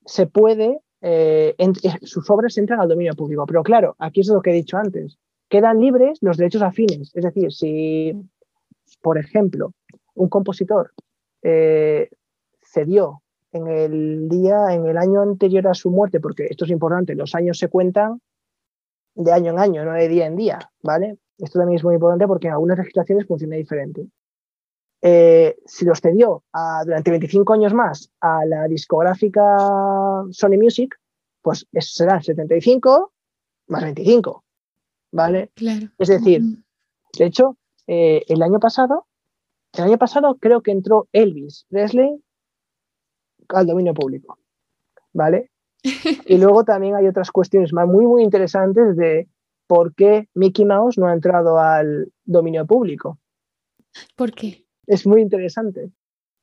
se 0.05 0.27
puede, 0.27 0.81
eh, 1.01 1.55
eh, 1.59 1.72
sus 2.03 2.29
obras 2.31 2.57
entran 2.59 2.81
al 2.81 2.88
dominio 2.88 3.14
público. 3.14 3.46
Pero 3.46 3.62
claro, 3.62 3.96
aquí 3.98 4.20
es 4.20 4.29
lo 4.29 4.42
que 4.42 4.51
he 4.51 4.55
dicho 4.55 4.77
antes, 4.77 5.18
quedan 5.48 5.81
libres 5.81 6.18
los 6.20 6.37
derechos 6.37 6.62
afines. 6.62 7.11
Es 7.14 7.25
decir, 7.25 7.53
si, 7.53 8.12
por 9.01 9.18
ejemplo, 9.18 9.72
un 10.14 10.29
compositor 10.29 10.92
cedió 12.62 13.22
en 13.53 13.66
el 13.66 14.29
día, 14.29 14.72
en 14.72 14.87
el 14.87 14.96
año 14.96 15.20
anterior 15.20 15.66
a 15.68 15.75
su 15.75 15.90
muerte, 15.90 16.20
porque 16.20 16.46
esto 16.48 16.64
es 16.64 16.70
importante, 16.70 17.14
los 17.14 17.35
años 17.35 17.59
se 17.59 17.68
cuentan 17.68 18.20
de 19.14 19.33
año 19.33 19.53
en 19.53 19.59
año, 19.59 19.85
no 19.85 19.92
de 19.92 20.09
día 20.09 20.27
en 20.27 20.37
día, 20.37 20.59
¿vale? 20.83 21.18
Esto 21.38 21.59
también 21.59 21.77
es 21.77 21.85
muy 21.85 21.95
importante 21.95 22.27
porque 22.27 22.49
en 22.49 22.55
algunas 22.55 22.79
legislaciones 22.79 23.27
funciona 23.27 23.57
diferente. 23.57 24.07
Eh, 25.05 25.57
si 25.66 25.85
los 25.85 26.01
cedió 26.01 26.45
durante 26.85 27.11
25 27.11 27.53
años 27.55 27.75
más 27.75 28.11
a 28.21 28.45
la 28.45 28.68
discográfica 28.68 29.42
Sony 30.31 30.57
Music, 30.61 30.95
pues 31.42 31.66
eso 31.73 31.90
será 31.92 32.23
75 32.23 33.12
más 33.66 33.83
25, 33.83 34.45
¿vale? 35.11 35.51
Claro. 35.55 35.88
Es 35.99 36.09
decir, 36.09 36.42
de 37.18 37.25
hecho, 37.25 37.57
eh, 37.88 38.23
el 38.29 38.42
año 38.42 38.61
pasado, 38.61 39.07
el 39.73 39.85
año 39.85 39.99
pasado 39.99 40.37
creo 40.37 40.62
que 40.62 40.71
entró 40.71 41.09
Elvis 41.12 41.66
Presley 41.68 42.23
al 43.49 43.66
dominio 43.66 43.95
público. 43.95 44.38
¿Vale? 45.12 45.51
Y 46.27 46.38
luego 46.38 46.64
también 46.64 46.95
hay 46.95 47.07
otras 47.09 47.31
cuestiones 47.31 47.73
más 47.73 47.88
muy, 47.88 48.07
muy 48.07 48.23
interesantes 48.23 48.97
de 48.97 49.29
por 49.72 49.94
qué 49.94 50.28
Mickey 50.35 50.66
Mouse 50.66 50.98
no 50.98 51.06
ha 51.06 51.14
entrado 51.14 51.58
al 51.58 52.12
dominio 52.26 52.66
público. 52.66 53.18
¿Por 54.16 54.35
qué? 54.35 54.66
Es 54.87 55.06
muy 55.06 55.22
interesante. 55.22 55.90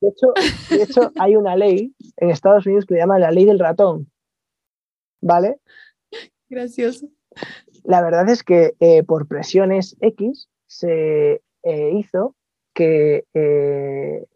De 0.00 0.08
hecho, 0.08 0.32
de 0.68 0.82
hecho, 0.82 1.12
hay 1.16 1.36
una 1.36 1.54
ley 1.54 1.94
en 2.16 2.30
Estados 2.30 2.66
Unidos 2.66 2.86
que 2.86 2.94
se 2.94 2.98
llama 2.98 3.20
la 3.20 3.30
ley 3.30 3.44
del 3.44 3.60
ratón. 3.60 4.10
¿Vale? 5.20 5.60
Gracioso. 6.48 7.08
La 7.84 8.02
verdad 8.02 8.28
es 8.28 8.42
que 8.42 8.74
eh, 8.80 9.04
por 9.04 9.28
presiones 9.28 9.96
X 10.00 10.48
se 10.66 11.40
eh, 11.62 11.92
hizo 11.94 12.34
que 12.74 13.26
eh, 13.32 14.26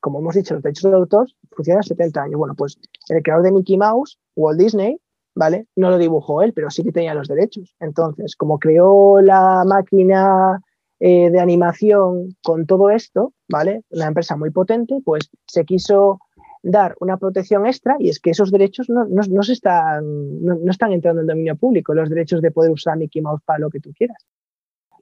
como 0.00 0.20
hemos 0.20 0.34
dicho, 0.34 0.54
los 0.54 0.62
derechos 0.62 0.90
de 0.90 0.96
autor 0.96 1.28
funcionan 1.50 1.82
70 1.82 2.22
años. 2.22 2.38
Bueno, 2.38 2.54
pues 2.54 2.78
el 3.10 3.22
creador 3.22 3.44
de 3.44 3.52
Mickey 3.52 3.76
Mouse, 3.76 4.18
Walt 4.34 4.58
Disney, 4.58 4.98
¿vale? 5.36 5.66
No 5.76 5.90
lo 5.90 5.98
dibujó 5.98 6.42
él, 6.42 6.52
pero 6.52 6.70
sí 6.70 6.82
que 6.82 6.90
tenía 6.90 7.14
los 7.14 7.28
derechos. 7.28 7.76
Entonces, 7.78 8.34
como 8.34 8.58
creó 8.58 9.20
la 9.20 9.62
máquina 9.64 10.60
eh, 10.98 11.30
de 11.30 11.38
animación 11.38 12.34
con 12.42 12.66
todo 12.66 12.90
esto, 12.90 13.34
¿vale? 13.48 13.82
Una 13.90 14.06
empresa 14.06 14.36
muy 14.36 14.50
potente, 14.50 14.96
pues 15.04 15.30
se 15.46 15.64
quiso 15.64 16.18
dar 16.62 16.96
una 17.00 17.18
protección 17.18 17.66
extra 17.66 17.96
y 18.00 18.08
es 18.08 18.18
que 18.18 18.30
esos 18.30 18.50
derechos 18.50 18.88
no, 18.88 19.04
no, 19.04 19.42
se 19.42 19.52
están, 19.52 20.42
no, 20.42 20.70
están 20.70 20.92
entrando 20.92 21.20
en 21.20 21.28
dominio 21.28 21.54
público, 21.54 21.94
los 21.94 22.08
derechos 22.08 22.40
de 22.40 22.50
poder 22.50 22.72
usar 22.72 22.96
Mickey 22.96 23.22
Mouse 23.22 23.42
para 23.44 23.60
lo 23.60 23.70
que 23.70 23.78
tú 23.78 23.92
quieras. 23.92 24.26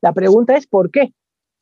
La 0.02 0.12
pregunta 0.12 0.56
es 0.56 0.66
¿por 0.66 0.90
qué? 0.90 1.14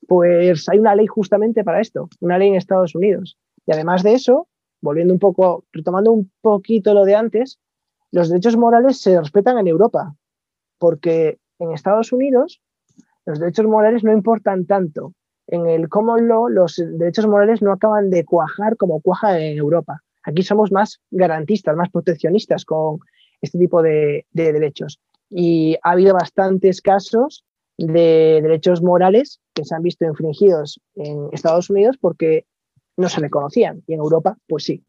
Pues 0.09 0.69
hay 0.69 0.79
una 0.79 0.97
ley 0.97 1.07
justamente 1.07 1.63
para 1.63 1.81
esto, 1.81 2.09
una 2.21 2.39
ley 2.39 2.49
en 2.49 2.55
Estados 2.57 2.95
Unidos. 2.95 3.37
Y 3.67 3.73
además 3.73 4.03
de 4.03 4.15
eso, 4.15 4.49
volviendo 4.81 5.13
un 5.13 5.21
poco, 5.21 5.65
retomando 5.73 6.11
un 6.11 6.33
poquito 6.41 6.95
lo 6.95 7.05
de 7.05 7.15
antes, 7.15 7.61
los 8.13 8.29
derechos 8.29 8.57
morales 8.57 9.01
se 9.01 9.19
respetan 9.19 9.59
en 9.59 9.67
Europa, 9.67 10.15
porque 10.79 11.39
en 11.59 11.73
Estados 11.73 12.13
Unidos 12.13 12.61
los 13.25 13.41
derechos 13.41 13.67
morales 13.67 14.05
no 14.05 14.13
importan 14.13 14.67
tanto. 14.67 15.15
En 15.47 15.67
el 15.67 15.89
common 15.89 16.29
law 16.29 16.49
los 16.49 16.77
derechos 16.77 17.27
morales 17.27 17.63
no 17.63 17.73
acaban 17.73 18.11
de 18.11 18.25
cuajar 18.25 18.77
como 18.77 19.01
cuaja 19.01 19.41
en 19.41 19.59
Europa. 19.59 20.03
Aquí 20.25 20.43
somos 20.43 20.71
más 20.71 21.01
garantistas, 21.11 21.75
más 21.75 21.91
proteccionistas 21.91 22.65
con 22.65 23.01
este 23.41 23.59
tipo 23.59 23.83
de, 23.83 24.27
de 24.31 24.53
derechos. 24.53 25.01
Y 25.29 25.77
ha 25.83 25.93
habido 25.93 26.15
bastantes 26.15 26.81
casos 26.81 27.45
de 27.79 28.41
derechos 28.43 28.83
morales 28.83 29.41
que 29.55 29.65
se 29.65 29.75
han 29.75 29.83
visto 29.83 30.05
infringidos 30.05 30.81
en 30.95 31.29
Estados 31.33 31.71
Unidos 31.71 31.97
porque 32.01 32.47
no 32.97 33.09
se 33.09 33.21
reconocían 33.21 33.83
y 33.87 33.95
en 33.95 34.01
Europa 34.01 34.37
pues 34.47 34.65
sí, 34.65 34.85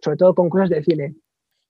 sobre 0.00 0.18
todo 0.18 0.34
con 0.34 0.48
cosas 0.48 0.70
de 0.70 0.84
cine. 0.84 1.16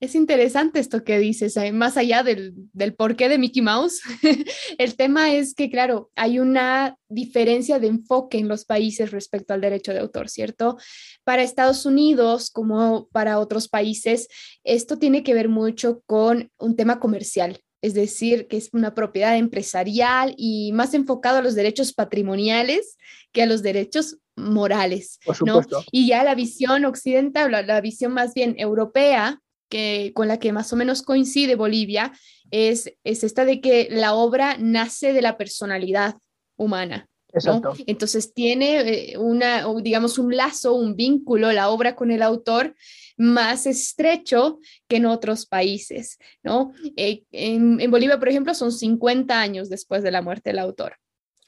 Es 0.02 0.16
interesante 0.16 0.80
esto 0.80 1.04
que 1.04 1.20
dices, 1.20 1.56
eh, 1.56 1.70
más 1.70 1.96
allá 1.96 2.24
del, 2.24 2.54
del 2.72 2.92
porqué 2.92 3.28
de 3.28 3.38
Mickey 3.38 3.62
Mouse, 3.62 4.00
el 4.78 4.96
tema 4.96 5.32
es 5.32 5.54
que, 5.54 5.70
claro, 5.70 6.10
hay 6.16 6.40
una 6.40 6.98
diferencia 7.08 7.78
de 7.78 7.86
enfoque 7.86 8.38
en 8.38 8.48
los 8.48 8.64
países 8.64 9.12
respecto 9.12 9.54
al 9.54 9.60
derecho 9.60 9.92
de 9.92 10.00
autor, 10.00 10.28
¿cierto? 10.28 10.76
Para 11.22 11.44
Estados 11.44 11.86
Unidos, 11.86 12.50
como 12.50 13.06
para 13.12 13.38
otros 13.38 13.68
países, 13.68 14.26
esto 14.64 14.98
tiene 14.98 15.22
que 15.22 15.34
ver 15.34 15.48
mucho 15.48 16.02
con 16.04 16.50
un 16.58 16.74
tema 16.74 16.98
comercial, 16.98 17.60
es 17.80 17.94
decir, 17.94 18.48
que 18.48 18.56
es 18.56 18.70
una 18.72 18.96
propiedad 18.96 19.36
empresarial 19.36 20.34
y 20.36 20.72
más 20.72 20.94
enfocado 20.94 21.38
a 21.38 21.42
los 21.42 21.54
derechos 21.54 21.92
patrimoniales 21.92 22.96
que 23.30 23.44
a 23.44 23.46
los 23.46 23.62
derechos 23.62 24.18
morales, 24.34 25.20
¿no? 25.46 25.60
Y 25.92 26.08
ya 26.08 26.24
la 26.24 26.34
visión 26.34 26.86
occidental, 26.86 27.52
la, 27.52 27.62
la 27.62 27.80
visión 27.80 28.12
más 28.12 28.34
bien 28.34 28.56
europea, 28.58 29.41
que, 29.72 30.12
con 30.14 30.28
la 30.28 30.38
que 30.38 30.52
más 30.52 30.70
o 30.74 30.76
menos 30.76 31.00
coincide 31.00 31.54
Bolivia 31.54 32.12
es, 32.50 32.92
es 33.04 33.24
esta 33.24 33.46
de 33.46 33.62
que 33.62 33.88
la 33.90 34.12
obra 34.12 34.58
nace 34.58 35.14
de 35.14 35.22
la 35.22 35.38
personalidad 35.38 36.16
humana. 36.56 37.08
Entonces 37.86 38.34
tiene 38.34 39.12
eh, 39.12 39.16
una, 39.16 39.64
digamos, 39.80 40.18
un 40.18 40.36
lazo, 40.36 40.74
un 40.74 40.94
vínculo, 40.94 41.50
la 41.52 41.70
obra 41.70 41.96
con 41.96 42.10
el 42.10 42.20
autor 42.20 42.74
más 43.16 43.64
estrecho 43.64 44.58
que 44.86 44.96
en 44.96 45.06
otros 45.06 45.46
países, 45.46 46.18
¿no? 46.42 46.74
Eh, 46.94 47.22
en, 47.30 47.80
en, 47.80 47.90
Bolivia, 47.90 48.18
por 48.18 48.28
ejemplo, 48.28 48.52
son 48.52 48.70
50 48.70 49.40
años 49.40 49.70
después 49.70 50.02
de 50.02 50.10
la 50.10 50.20
muerte 50.20 50.50
del 50.50 50.58
autor. 50.58 50.98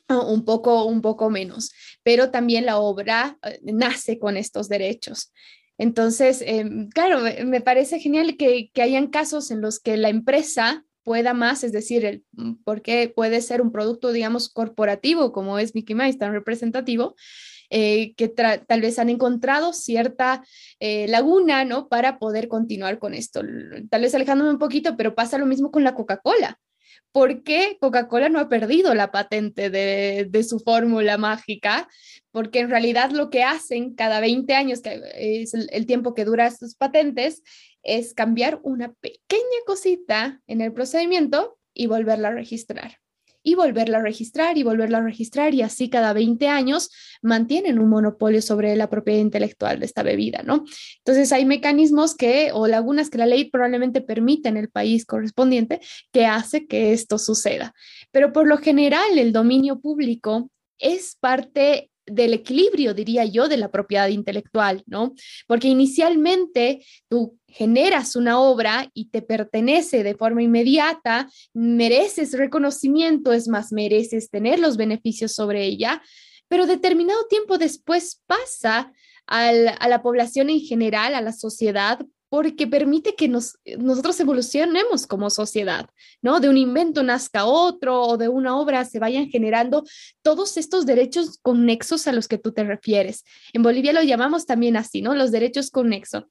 Un 0.09 0.47
poco, 0.47 0.85
un 0.85 1.03
poco 1.03 1.29
menos, 1.29 1.73
pero 2.03 2.31
también 2.31 2.65
la 2.65 2.79
obra 2.79 3.37
eh, 3.43 3.61
nace 3.63 4.19
con 4.19 4.39
estos 4.39 4.71
derechos. 4.71 5.33
Entonces, 5.79 6.43
em, 6.47 6.89
claro, 6.89 7.21
me 7.45 7.61
parece 7.61 7.99
genial 7.99 8.37
que, 8.37 8.71
hayan 8.81 9.09
casos 9.09 9.51
en 9.51 9.61
los 9.61 9.81
que 9.81 9.97
la 9.97 10.09
empresa 10.09 10.85
pueda 11.03 11.35
más, 11.35 11.65
es 11.65 11.73
decir, 11.73 12.05
el, 12.05 12.25
mm, 12.33 12.55
porque 12.65 13.13
puede 13.15 13.41
ser 13.41 13.61
un 13.61 13.73
producto, 13.73 14.13
digamos, 14.13 14.49
corporativo, 14.49 15.33
como 15.33 15.59
es 15.59 15.75
Mickey 15.75 15.95
Mouse, 15.95 16.19
tan 16.19 16.33
representativo, 16.33 17.15
eh, 17.71 18.15
que 18.17 18.29
tal 18.29 18.81
vez 18.81 18.99
han 18.99 19.09
encontrado 19.11 19.73
cierta 19.73 20.45
eh, 20.81 21.09
laguna, 21.09 21.65
¿no? 21.65 21.89
Para 21.89 22.19
poder 22.19 22.49
continuar 22.49 22.99
con 22.99 23.15
esto. 23.15 23.43
Tal 23.91 24.03
vez 24.03 24.15
alejándome 24.15 24.51
un 24.51 24.59
poquito, 24.59 24.97
pero 24.97 25.15
pasa 25.15 25.39
lo 25.39 25.47
mismo 25.47 25.71
con 25.71 25.83
la 25.83 25.95
Coca-Cola. 25.95 26.59
¿Por 27.15 27.45
qué 27.45 27.79
Coca-Cola 27.81 28.29
no 28.29 28.41
ha 28.41 28.49
perdido 28.49 28.93
la 28.93 29.13
patente 29.13 29.71
de, 29.71 30.43
su 30.43 30.59
fórmula 30.59 31.17
mágica? 31.17 31.89
Porque 32.33 32.59
en 32.59 32.71
realidad 32.71 33.13
lo 33.13 33.31
que 33.31 33.45
hacen 33.45 33.95
cada 33.95 34.19
20 34.19 34.53
años, 34.53 34.81
que 34.81 35.01
es 35.15 35.55
el, 35.55 35.69
el 35.71 35.87
tiempo 35.87 36.13
que 36.13 36.25
dura 36.25 36.51
sus 36.51 36.75
patentes, 36.75 37.45
es 37.85 38.15
cambiar 38.15 38.59
una 38.65 38.95
pequeña 38.95 39.61
cosita 39.65 40.41
en 40.49 40.61
el 40.61 40.73
procedimiento 40.73 41.57
y 41.73 41.87
volverla 41.87 42.29
a 42.29 42.33
registrar. 42.33 43.04
Y 43.47 43.55
volverla 43.55 43.99
a 43.99 44.03
registrar 44.03 44.57
y 44.57 44.63
volverla 44.63 44.99
a 44.99 45.03
registrar 45.03 45.55
y 45.55 45.61
así 45.61 45.91
cada 45.91 46.15
20 46.15 46.49
años 46.49 46.91
mantienen 47.21 47.79
un 47.79 47.91
monopolio 47.91 48.41
sobre 48.41 48.75
la 48.75 48.89
propiedad 48.89 49.21
intelectual 49.21 49.79
de 49.79 49.87
esta 49.87 50.03
bebida, 50.03 50.43
¿no? 50.43 50.65
Entonces 50.99 51.31
hay 51.31 51.45
mecanismos 51.45 52.17
que 52.17 52.51
o 52.53 52.67
lagunas 52.67 53.11
que 53.11 53.19
la 53.19 53.27
ley 53.27 53.51
probablemente 53.51 54.01
permite 54.01 54.49
en 54.49 54.57
el 54.57 54.71
país 54.71 55.05
correspondiente 55.05 55.81
que 56.11 56.25
hace 56.25 56.67
que 56.67 56.93
esto 56.93 57.19
suceda. 57.19 57.75
Pero 58.11 58.33
por 58.33 58.47
lo 58.47 58.57
general 58.57 59.19
el 59.19 59.33
dominio 59.33 59.79
público 59.79 60.51
es 60.79 61.17
parte 61.21 61.91
del 62.07 62.35
equilibrio, 62.35 62.95
diría 62.95 63.25
yo, 63.25 63.49
de 63.49 63.57
la 63.57 63.71
propiedad 63.71 64.09
intelectual, 64.09 64.83
¿no? 64.87 65.15
Porque 65.47 65.69
inicialmente 65.69 66.85
tú 67.09 67.39
generas 67.55 68.17
una 68.17 68.41
obra 68.41 68.91
y 68.95 69.11
te 69.11 69.23
pertenece 69.23 70.03
de 70.03 70.17
forma 70.17 70.43
inmediata, 70.43 71.31
mereces 71.53 72.33
reconocimiento, 72.33 73.33
es 73.33 73.47
más, 73.47 73.73
mereces 73.73 74.29
tener 74.29 74.59
los 74.59 74.77
beneficios 74.77 75.33
sobre 75.33 75.65
ella, 75.65 76.03
pero 76.49 76.67
determinado 76.67 77.27
tiempo 77.29 77.57
después 77.57 78.21
pasa 78.27 78.93
a 79.27 79.53
la 79.53 80.03
población 80.03 80.51
en 80.51 80.61
general, 80.61 81.15
a 81.15 81.23
la 81.23 81.33
sociedad, 81.33 82.01
porque 82.29 82.67
permite 82.67 83.15
que 83.15 83.29
nos, 83.29 83.61
nosotros 83.79 84.19
evolucionemos 84.19 85.07
como 85.07 85.31
sociedad, 85.31 85.89
¿no? 86.21 86.41
De 86.41 86.49
un 86.49 86.57
invento 86.57 87.05
nazca 87.05 87.45
otro 87.45 88.03
o 88.03 88.17
de 88.17 88.27
una 88.27 88.59
obra 88.59 88.85
se 88.85 88.99
vayan 88.99 89.29
generando 89.29 89.85
todos 90.21 90.57
estos 90.57 90.85
derechos 90.85 91.39
conexos 91.41 92.09
a 92.09 92.13
los 92.13 92.27
que 92.27 92.39
tú 92.39 92.51
te 92.51 92.65
refieres. 92.65 93.23
En 93.53 93.63
Bolivia 93.63 93.93
lo 93.93 94.03
llamamos 94.03 94.47
también 94.47 94.77
así, 94.77 95.01
¿no? 95.01 95.15
Los 95.15 95.31
derechos 95.31 95.71
conexos. 95.71 96.25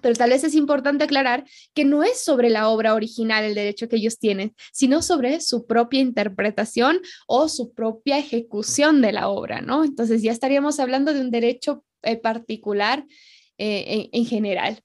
Pero 0.00 0.14
tal 0.14 0.30
vez 0.30 0.42
es 0.44 0.54
importante 0.54 1.04
aclarar 1.04 1.44
que 1.74 1.84
no 1.84 2.02
es 2.02 2.24
sobre 2.24 2.50
la 2.50 2.68
obra 2.68 2.94
original 2.94 3.44
el 3.44 3.54
derecho 3.54 3.88
que 3.88 3.96
ellos 3.96 4.18
tienen, 4.18 4.54
sino 4.72 5.02
sobre 5.02 5.40
su 5.40 5.66
propia 5.66 6.00
interpretación 6.00 7.00
o 7.26 7.48
su 7.48 7.72
propia 7.72 8.18
ejecución 8.18 9.02
de 9.02 9.12
la 9.12 9.28
obra, 9.28 9.60
¿no? 9.60 9.84
Entonces 9.84 10.22
ya 10.22 10.32
estaríamos 10.32 10.80
hablando 10.80 11.12
de 11.12 11.20
un 11.20 11.30
derecho 11.30 11.84
eh, 12.02 12.16
particular 12.16 13.04
eh, 13.58 14.08
en 14.12 14.26
general. 14.26 14.82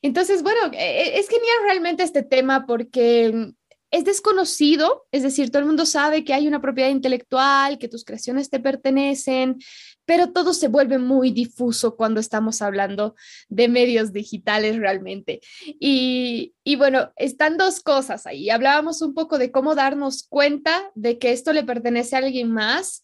Entonces, 0.00 0.42
bueno, 0.42 0.60
e, 0.72 0.78
e, 0.78 1.18
es 1.18 1.28
genial 1.28 1.56
realmente 1.64 2.02
este 2.02 2.22
tema 2.22 2.66
porque 2.66 3.52
es 3.92 4.06
desconocido, 4.06 5.04
es 5.12 5.22
decir, 5.22 5.50
todo 5.50 5.60
el 5.60 5.66
mundo 5.66 5.84
sabe 5.84 6.24
que 6.24 6.32
hay 6.32 6.48
una 6.48 6.62
propiedad 6.62 6.88
intelectual, 6.88 7.78
que 7.78 7.88
tus 7.88 8.06
creaciones 8.06 8.48
te 8.48 8.58
pertenecen, 8.58 9.58
pero 10.06 10.32
todo 10.32 10.54
se 10.54 10.68
vuelve 10.68 10.96
muy 10.98 11.30
difuso 11.30 11.94
cuando 11.94 12.18
estamos 12.18 12.62
hablando 12.62 13.14
de 13.50 13.68
medios 13.68 14.14
digitales 14.14 14.78
realmente. 14.78 15.40
Y, 15.78 16.54
bueno, 16.78 17.12
están 17.16 17.58
dos 17.58 17.80
cosas 17.80 18.26
ahí. 18.26 18.48
Hablábamos 18.48 19.02
un 19.02 19.12
poco 19.12 19.36
de 19.36 19.52
cómo 19.52 19.74
darnos 19.74 20.22
cuenta 20.26 20.90
de 20.94 21.18
que 21.18 21.32
esto 21.32 21.52
le 21.52 21.62
pertenece 21.62 22.16
a 22.16 22.20
alguien 22.20 22.50
más 22.50 23.02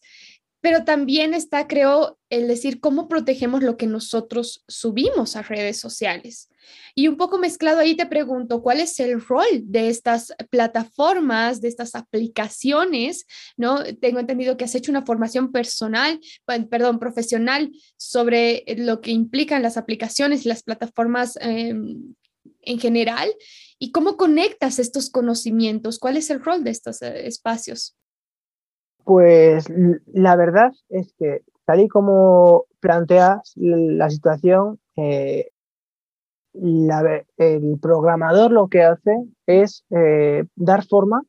pero 0.61 0.83
también 0.83 1.33
está, 1.33 1.67
creo, 1.67 2.19
el 2.29 2.47
decir 2.47 2.79
cómo 2.79 3.07
protegemos 3.07 3.63
lo 3.63 3.77
que 3.77 3.87
nosotros 3.87 4.63
subimos 4.67 5.35
a 5.35 5.41
redes 5.41 5.77
sociales. 5.77 6.49
Y 6.95 7.07
un 7.07 7.17
poco 7.17 7.37
mezclado 7.37 7.79
ahí 7.79 7.95
te 7.95 8.05
pregunto, 8.05 8.61
¿cuál 8.61 8.79
es 8.79 8.99
el 8.99 9.21
rol 9.21 9.45
de 9.63 9.89
estas 9.89 10.33
plataformas, 10.49 11.61
de 11.61 11.69
estas 11.69 11.95
aplicaciones? 11.95 13.25
¿No? 13.57 13.83
Tengo 13.99 14.19
entendido 14.19 14.57
que 14.57 14.65
has 14.65 14.75
hecho 14.75 14.91
una 14.91 15.05
formación 15.05 15.51
personal, 15.51 16.19
perdón, 16.69 16.99
profesional 16.99 17.71
sobre 17.97 18.63
lo 18.77 19.01
que 19.01 19.11
implican 19.11 19.63
las 19.63 19.77
aplicaciones 19.77 20.45
y 20.45 20.49
las 20.49 20.63
plataformas 20.63 21.37
em, 21.41 22.13
en 22.61 22.79
general. 22.79 23.33
¿Y 23.79 23.91
cómo 23.91 24.17
conectas 24.17 24.77
estos 24.77 25.09
conocimientos? 25.09 25.99
¿Cuál 25.99 26.17
es 26.17 26.29
el 26.29 26.43
rol 26.43 26.63
de 26.63 26.71
estos 26.71 27.01
eh, 27.01 27.27
espacios? 27.27 27.95
Pues 29.03 29.65
la 30.13 30.35
verdad 30.35 30.71
es 30.89 31.13
que 31.17 31.41
tal 31.65 31.81
y 31.81 31.87
como 31.87 32.65
planteas 32.79 33.53
la 33.55 34.09
situación, 34.09 34.79
eh, 34.95 35.49
el 36.53 37.77
programador 37.81 38.51
lo 38.51 38.67
que 38.67 38.83
hace 38.83 39.15
es 39.45 39.85
eh, 39.91 40.45
dar 40.55 40.85
forma 40.85 41.23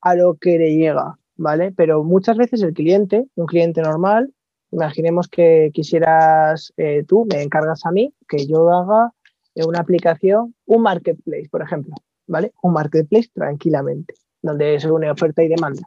a 0.00 0.14
lo 0.14 0.34
que 0.34 0.58
le 0.58 0.74
llega, 0.74 1.18
¿vale? 1.36 1.72
Pero 1.72 2.02
muchas 2.04 2.36
veces 2.36 2.62
el 2.62 2.74
cliente, 2.74 3.26
un 3.36 3.46
cliente 3.46 3.82
normal, 3.82 4.32
imaginemos 4.72 5.28
que 5.28 5.70
quisieras 5.72 6.72
eh, 6.76 7.04
tú, 7.06 7.26
me 7.30 7.42
encargas 7.42 7.84
a 7.86 7.92
mí 7.92 8.14
que 8.28 8.46
yo 8.46 8.70
haga 8.70 9.12
una 9.54 9.80
aplicación, 9.80 10.54
un 10.66 10.82
marketplace, 10.82 11.48
por 11.50 11.62
ejemplo, 11.62 11.94
¿vale? 12.26 12.52
Un 12.62 12.72
marketplace 12.72 13.28
tranquilamente, 13.34 14.14
donde 14.42 14.80
se 14.80 14.90
une 14.90 15.10
oferta 15.10 15.42
y 15.42 15.48
demanda. 15.48 15.82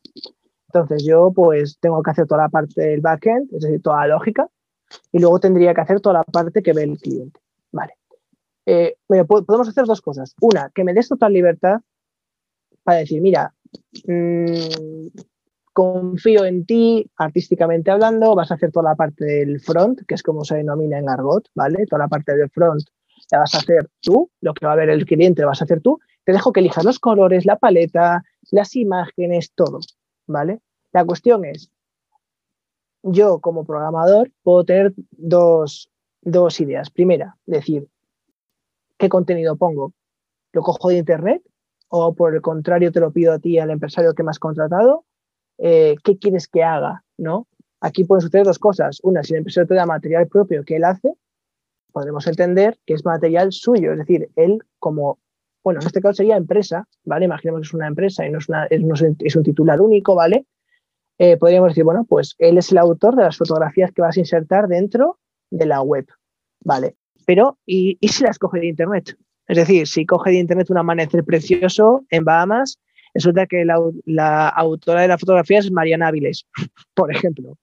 Entonces 0.74 1.06
yo 1.06 1.32
pues 1.34 1.78
tengo 1.80 2.02
que 2.02 2.12
hacer 2.12 2.26
toda 2.26 2.44
la 2.44 2.50
parte 2.50 2.82
del 2.82 3.02
backend, 3.02 3.54
es 3.54 3.62
decir, 3.62 3.82
toda 3.82 4.08
la 4.08 4.16
lógica, 4.16 4.50
y 5.12 5.20
luego 5.20 5.40
tendría 5.40 5.74
que 5.74 5.82
hacer 5.82 6.02
toda 6.02 6.14
la 6.16 6.24
parte 6.24 6.64
que 6.64 6.74
ve 6.74 6.84
el 6.84 6.98
cliente. 6.98 7.40
Vale. 7.72 7.94
Eh, 8.66 8.96
podemos 9.08 9.68
hacer 9.68 9.86
dos 9.86 10.02
cosas. 10.02 10.34
Una, 10.42 10.72
que 10.74 10.84
me 10.84 10.94
des 10.94 11.08
total 11.10 11.34
libertad 11.34 11.82
para 12.84 13.00
decir, 13.00 13.22
mira, 13.22 13.54
mm, 14.08 15.08
confío 15.74 16.46
en 16.46 16.66
ti, 16.66 17.10
artísticamente 17.18 17.92
hablando, 17.92 18.36
vas 18.36 18.52
a 18.52 18.56
hacer 18.56 18.72
toda 18.72 18.90
la 18.90 18.96
parte 18.96 19.26
del 19.26 19.60
front, 19.60 20.02
que 20.08 20.16
es 20.16 20.24
como 20.24 20.44
se 20.44 20.56
denomina 20.56 20.98
en 20.98 21.10
argot, 21.10 21.50
¿vale? 21.54 21.86
Toda 21.86 22.04
la 22.04 22.08
parte 22.08 22.36
del 22.36 22.50
front 22.50 22.84
la 23.32 23.40
vas 23.40 23.56
a 23.56 23.60
hacer 23.60 23.90
tú, 24.02 24.30
lo 24.42 24.54
que 24.54 24.66
va 24.66 24.74
a 24.74 24.76
ver 24.76 24.90
el 24.90 25.06
cliente 25.06 25.42
lo 25.42 25.50
vas 25.50 25.62
a 25.62 25.66
hacer 25.66 25.82
tú. 25.82 26.00
Te 26.24 26.32
dejo 26.32 26.52
que 26.52 26.60
elijas 26.62 26.84
los 26.84 27.00
colores, 27.00 27.46
la 27.46 27.58
paleta, 27.58 28.24
las 28.52 28.76
imágenes, 28.76 29.52
todo. 29.56 29.80
¿Vale? 30.28 30.60
La 30.92 31.06
cuestión 31.06 31.46
es, 31.46 31.72
yo 33.04 33.40
como 33.40 33.66
programador 33.66 34.32
puedo 34.44 34.64
tener 34.64 34.94
dos, 35.12 35.90
ideas. 36.60 36.90
Primera, 36.90 37.38
decir, 37.46 37.88
¿qué 38.98 39.10
contenido 39.10 39.56
pongo? 39.58 39.94
¿Lo 40.54 40.62
cojo 40.62 40.90
de 40.90 40.98
internet? 40.98 41.42
¿O 41.90 42.14
por 42.14 42.34
el 42.34 42.42
contrario 42.42 42.92
te 42.92 43.00
lo 43.00 43.12
pido 43.12 43.34
a 43.34 43.40
ti, 43.40 43.60
al 43.60 43.72
empresario 43.72 44.14
que 44.14 44.24
me 44.24 44.32
has 44.32 44.40
contratado? 44.40 45.06
Eh, 45.58 45.96
¿Qué 46.04 46.18
quieres 46.18 46.48
que 46.48 46.64
haga? 46.64 47.04
¿no? 47.18 47.48
Aquí 47.82 48.04
pueden 48.04 48.22
suceder 48.22 48.46
dos 48.46 48.60
cosas. 48.60 49.00
Una, 49.04 49.24
si 49.24 49.34
el 49.34 49.40
empresario 49.40 49.68
te 49.68 49.76
da 49.76 49.86
material 49.86 50.28
propio 50.28 50.64
que 50.64 50.78
él 50.78 50.84
hace, 50.84 51.14
podremos 51.92 52.26
entender 52.28 52.80
que 52.86 52.94
es 52.94 53.06
material 53.06 53.52
suyo, 53.52 53.92
es 53.92 54.00
decir, 54.00 54.30
él 54.36 54.60
como 54.80 55.20
bueno, 55.64 55.80
en 55.80 55.88
este 55.88 56.02
caso 56.02 56.16
sería 56.16 56.36
empresa, 56.36 56.88
¿vale? 57.06 57.26
Imaginemos 57.26 57.62
que 57.62 57.68
es 57.68 57.74
una 57.74 57.88
empresa 57.88 58.26
y 58.26 58.32
no 58.32 58.40
es, 58.40 58.50
una, 58.50 58.68
es, 58.70 59.36
un 59.36 59.44
titular 59.44 59.82
único, 59.82 60.16
¿vale? 60.16 60.46
Eh, 61.18 61.38
podríamos 61.38 61.70
decir, 61.70 61.84
bueno, 61.84 62.06
pues 62.08 62.36
él 62.38 62.58
es 62.58 62.72
el 62.72 62.80
autor 62.80 63.16
de 63.16 63.24
las 63.24 63.38
fotografías 63.38 63.92
que 63.92 64.02
vas 64.02 64.18
a 64.18 64.20
insertar 64.20 64.68
dentro 64.68 65.20
de 65.50 65.66
la 65.66 65.82
web, 65.82 66.06
¿vale? 66.62 66.96
Pero, 67.26 67.58
¿y, 67.66 67.98
si 68.02 68.24
las 68.24 68.40
coge 68.40 68.60
de 68.60 68.68
Internet? 68.68 69.16
Es 69.48 69.58
decir, 69.58 69.88
si 69.88 70.06
coge 70.06 70.32
de 70.32 70.40
Internet 70.40 70.70
un 70.70 70.78
amanecer 70.78 71.24
precioso 71.24 72.06
en 72.10 72.26
Bahamas, 72.26 72.80
resulta 73.14 73.46
que 73.46 73.64
la, 73.64 73.80
la 74.06 74.50
autora 74.50 75.02
de 75.02 75.08
la 75.08 75.18
fotografía 75.18 75.60
es 75.60 75.72
Mariana 75.72 76.08
Áviles, 76.08 76.46
por 76.94 77.14
ejemplo, 77.14 77.58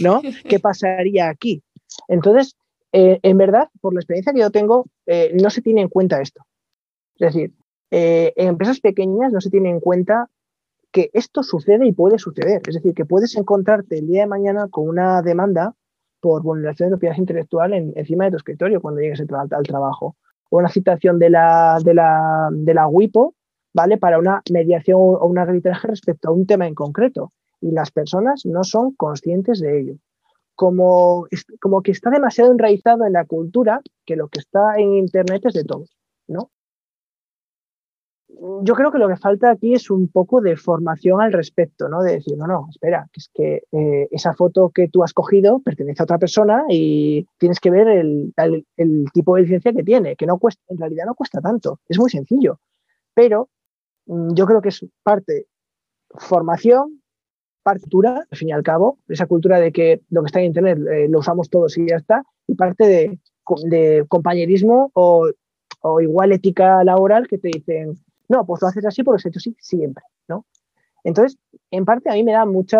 ¿no? 0.00 0.22
¿Qué 0.48 0.58
pasaría 0.58 1.28
aquí? 1.28 1.62
Entonces, 2.08 2.56
eh, 2.92 3.18
en 3.22 3.38
verdad, 3.38 3.68
por 3.80 3.94
la 3.94 4.00
experiencia 4.00 4.32
que 4.32 4.40
yo 4.40 4.50
tengo, 4.50 4.86
eh, 5.06 5.34
no 5.40 5.50
se 5.50 5.62
tiene 5.62 5.82
en 5.82 5.88
cuenta 5.88 6.20
esto. 6.20 6.44
Es 7.22 7.34
decir, 7.34 7.52
en 7.90 8.48
empresas 8.48 8.80
pequeñas 8.80 9.32
no 9.32 9.40
se 9.40 9.48
tiene 9.48 9.70
en 9.70 9.78
cuenta 9.78 10.28
que 10.90 11.10
esto 11.12 11.44
sucede 11.44 11.86
y 11.86 11.92
puede 11.92 12.18
suceder. 12.18 12.60
Es 12.66 12.74
decir, 12.74 12.94
que 12.94 13.04
puedes 13.04 13.36
encontrarte 13.36 13.98
el 13.98 14.08
día 14.08 14.22
de 14.22 14.26
mañana 14.26 14.66
con 14.68 14.88
una 14.88 15.22
demanda 15.22 15.76
por 16.20 16.42
vulneración 16.42 16.88
de 16.88 16.96
propiedad 16.96 17.16
intelectual 17.16 17.74
encima 17.74 18.24
de 18.24 18.32
tu 18.32 18.36
escritorio 18.38 18.80
cuando 18.80 19.00
llegues 19.00 19.20
al, 19.20 19.62
trabajo. 19.62 20.16
O 20.50 20.58
una 20.58 20.68
citación 20.68 21.20
de 21.20 21.30
la, 21.30 21.78
de 21.84 21.94
la, 21.94 22.48
de 22.50 22.74
la 22.74 22.88
WIPO, 22.88 23.34
¿vale? 23.72 23.98
Para 23.98 24.18
una 24.18 24.42
mediación 24.50 24.98
o 25.00 25.24
un 25.24 25.38
arbitraje 25.38 25.86
respecto 25.86 26.28
a 26.28 26.32
un 26.32 26.44
tema 26.44 26.66
en 26.66 26.74
concreto. 26.74 27.32
Y 27.60 27.70
las 27.70 27.92
personas 27.92 28.42
no 28.44 28.64
son 28.64 28.94
conscientes 28.96 29.60
de 29.60 29.80
ello. 29.80 29.94
Como, 30.56 31.28
como 31.60 31.82
que 31.82 31.92
está 31.92 32.10
demasiado 32.10 32.50
enraizado 32.50 33.06
en 33.06 33.12
la 33.12 33.26
cultura 33.26 33.80
que 34.04 34.16
lo 34.16 34.26
que 34.26 34.40
está 34.40 34.74
en 34.76 34.94
Internet 34.94 35.42
es 35.46 35.54
de 35.54 35.64
todo, 35.64 35.84
¿no? 36.26 36.50
Yo 38.62 38.74
creo 38.74 38.90
que 38.90 38.98
lo 38.98 39.08
que 39.08 39.16
falta 39.16 39.50
aquí 39.50 39.74
es 39.74 39.90
un 39.90 40.08
poco 40.08 40.40
de 40.40 40.56
formación 40.56 41.20
al 41.20 41.32
respecto, 41.32 41.88
¿no? 41.88 42.02
De 42.02 42.12
decir, 42.12 42.36
no, 42.36 42.46
no, 42.46 42.66
espera, 42.70 43.08
que 43.12 43.20
es 43.20 43.30
que 43.32 43.62
eh, 43.72 44.08
esa 44.10 44.34
foto 44.34 44.70
que 44.70 44.88
tú 44.88 45.02
has 45.02 45.12
cogido 45.12 45.60
pertenece 45.60 46.02
a 46.02 46.04
otra 46.04 46.18
persona 46.18 46.64
y 46.68 47.26
tienes 47.38 47.60
que 47.60 47.70
ver 47.70 47.88
el, 47.88 48.32
tipo 49.12 49.36
de 49.36 49.42
licencia 49.42 49.72
que 49.72 49.82
tiene, 49.82 50.16
que 50.16 50.26
no 50.26 50.38
cuesta, 50.38 50.62
en 50.68 50.78
realidad 50.78 51.04
no 51.06 51.14
cuesta 51.14 51.40
tanto, 51.40 51.80
es 51.88 51.98
muy 51.98 52.10
sencillo. 52.10 52.58
Pero 53.14 53.48
mm, 54.06 54.34
yo 54.34 54.46
creo 54.46 54.60
que 54.60 54.70
es 54.70 54.84
parte 55.02 55.46
formación, 56.16 57.00
parte 57.62 57.82
cultura, 57.82 58.26
al 58.28 58.38
fin 58.38 58.48
y 58.48 58.52
al 58.52 58.62
cabo, 58.62 58.98
esa 59.08 59.26
cultura 59.26 59.60
de 59.60 59.72
que 59.72 60.02
lo 60.10 60.22
que 60.22 60.26
está 60.26 60.40
en 60.40 60.46
Internet 60.46 60.78
eh, 60.90 61.06
lo 61.08 61.20
usamos 61.20 61.48
todos 61.48 61.76
y 61.78 61.88
ya 61.88 61.96
está, 61.96 62.24
y 62.46 62.54
parte 62.54 62.86
de, 62.86 63.18
compañerismo 64.08 64.90
o, 64.94 65.28
o 65.80 66.00
igual 66.00 66.32
ética 66.32 66.84
laboral 66.84 67.26
que 67.26 67.38
te 67.38 67.48
dicen, 67.48 67.96
no, 68.28 68.44
pues 68.46 68.62
lo 68.62 68.68
haces 68.68 68.84
así 68.86 69.02
porque 69.02 69.22
se 69.22 69.28
ha 69.28 69.30
hecho 69.30 69.40
siempre, 69.58 70.04
¿no? 70.28 70.46
Entonces, 71.04 71.38
en 71.70 71.84
parte 71.84 72.10
a 72.10 72.14
mí 72.14 72.22
me 72.22 72.32
da 72.32 72.44
mucha 72.44 72.78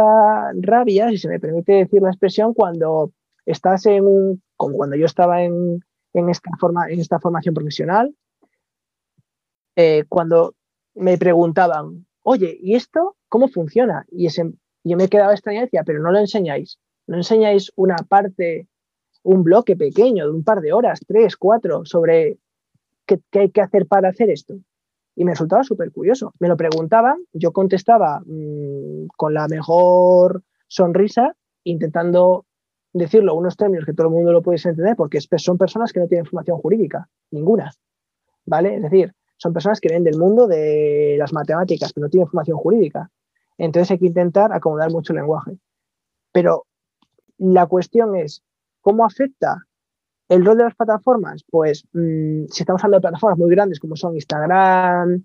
rabia, 0.55 1.09
si 1.11 1.19
se 1.19 1.29
me 1.29 1.41
permite 1.41 1.73
decir 1.73 2.03
la 2.03 2.11
expresión, 2.11 2.55
cuando 2.55 3.13
estás 3.47 3.87
en 3.87 4.07
un, 4.07 4.43
como 4.57 4.77
cuando 4.77 4.97
yo 4.97 5.07
estaba 5.07 5.43
en, 5.43 5.83
esta, 6.15 6.51
forma, 6.61 6.89
en 6.89 7.01
esta 7.01 7.19
formación 7.19 7.55
profesional, 7.55 8.15
eh, 9.77 10.05
cuando 10.09 10.55
me 10.95 11.19
preguntaban, 11.19 12.07
oye, 12.23 12.57
¿y 12.61 12.75
esto 12.75 13.17
cómo 13.29 13.49
funciona? 13.49 14.05
Y 14.11 14.29
yo 14.29 14.97
me 14.97 15.09
quedaba 15.09 15.33
extraña 15.33 15.61
y 15.61 15.65
decía, 15.65 15.83
pero 15.85 16.01
no 16.01 16.13
lo 16.13 16.19
enseñáis, 16.19 16.79
no 17.07 17.17
enseñáis 17.17 17.73
una 17.75 17.97
parte, 17.97 18.69
un 19.23 19.43
bloque 19.43 19.75
pequeño 19.75 20.27
de 20.27 20.33
un 20.33 20.45
par 20.45 20.61
de 20.61 20.73
horas, 20.73 21.01
tres, 21.07 21.37
cuatro, 21.37 21.85
sobre 21.87 22.39
qué 23.07 23.21
hay 23.33 23.51
que 23.51 23.61
hacer 23.61 23.87
para 23.87 24.11
hacer 24.11 24.31
esto. 24.31 24.55
Y 25.15 25.25
me 25.25 25.33
resultaba 25.33 25.63
súper 25.63 25.93
curioso. 25.93 26.33
Me 26.39 26.49
lo 26.49 26.57
preguntaban, 26.57 27.25
yo 27.33 27.53
contestaba 27.53 28.21
mm, 28.25 29.09
con 29.17 29.35
la 29.35 29.47
mejor 29.49 30.43
sonrisa, 30.69 31.37
intentando 31.65 32.47
decirlo 32.93 33.35
unos 33.35 33.57
términos 33.57 33.85
que 33.87 33.93
todo 33.93 34.09
el 34.09 34.13
mundo 34.13 34.33
lo 34.33 34.43
puede 34.43 34.59
entender, 34.63 34.97
porque 34.97 35.21
son 35.21 35.59
personas 35.59 35.93
que 35.93 36.01
no 36.01 36.09
tienen 36.09 36.27
formación 36.27 36.59
jurídica, 36.59 37.09
ninguna. 37.31 37.71
¿Vale? 38.45 38.77
Es 38.77 38.83
decir, 38.83 39.15
son 39.37 39.53
personas 39.53 39.81
que 39.81 39.89
vienen 39.89 40.05
del 40.05 40.19
mundo 40.19 40.47
de 40.47 41.17
las 41.19 41.33
matemáticas, 41.33 41.93
pero 41.93 42.07
no 42.07 42.11
tienen 42.11 42.29
formación 42.29 42.59
jurídica. 42.59 43.11
Entonces 43.59 43.91
hay 43.91 43.99
que 43.99 44.07
intentar 44.07 44.53
acomodar 44.53 44.91
mucho 44.91 45.13
el 45.13 45.19
lenguaje. 45.19 45.59
Pero 46.33 46.67
la 47.39 47.67
cuestión 47.67 48.17
es, 48.17 48.43
¿cómo 48.81 49.05
afecta 49.05 49.67
el 50.33 50.47
rol 50.47 50.57
de 50.57 50.65
las 50.65 50.75
plataformas, 50.75 51.45
pues 51.51 51.85
mm, 51.93 52.47
si 52.49 52.63
estamos 52.63 52.83
hablando 52.83 52.99
de 52.99 53.11
plataformas 53.11 53.39
muy 53.39 53.51
grandes 53.51 53.79
como 53.79 53.97
son 53.97 54.15
Instagram, 54.15 55.23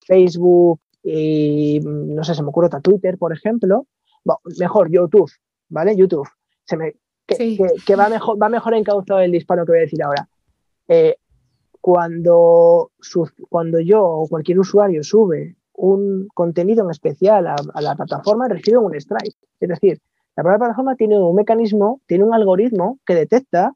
Facebook 0.00 0.80
y 1.04 1.80
mm, 1.80 2.14
no 2.16 2.24
sé, 2.24 2.34
se 2.34 2.42
me 2.42 2.48
ocurre 2.48 2.66
otra 2.66 2.80
Twitter, 2.80 3.16
por 3.16 3.32
ejemplo, 3.32 3.86
mejor 4.58 4.90
YouTube, 4.90 5.30
¿vale? 5.68 5.94
YouTube. 5.96 6.28
Se 6.64 6.76
me, 6.76 6.94
que, 7.26 7.96
va, 7.96 8.08
mejor, 8.08 8.42
va 8.42 8.48
mejor 8.48 8.74
encauzado 8.74 9.20
el 9.20 9.30
disparo 9.30 9.64
que 9.64 9.72
voy 9.72 9.78
a 9.78 9.82
decir 9.82 10.02
ahora. 10.02 10.28
Eh, 10.88 11.16
cuando, 11.80 12.90
cuando 13.48 13.78
yo 13.78 14.04
o 14.04 14.28
cualquier 14.28 14.58
usuario 14.58 15.04
sube 15.04 15.56
un 15.74 16.26
contenido 16.34 16.84
en 16.84 16.90
especial 16.90 17.46
a, 17.46 17.54
a, 17.72 17.80
la 17.80 17.94
plataforma, 17.94 18.48
recibe 18.48 18.78
un 18.78 18.96
strike. 18.96 19.36
Es 19.60 19.68
decir, 19.68 20.00
la 20.34 20.42
propia 20.42 20.58
plataforma 20.58 20.96
tiene 20.96 21.18
un 21.18 21.36
mecanismo, 21.36 22.00
tiene 22.06 22.24
un 22.24 22.34
algoritmo 22.34 22.98
que 23.06 23.14
detecta 23.14 23.74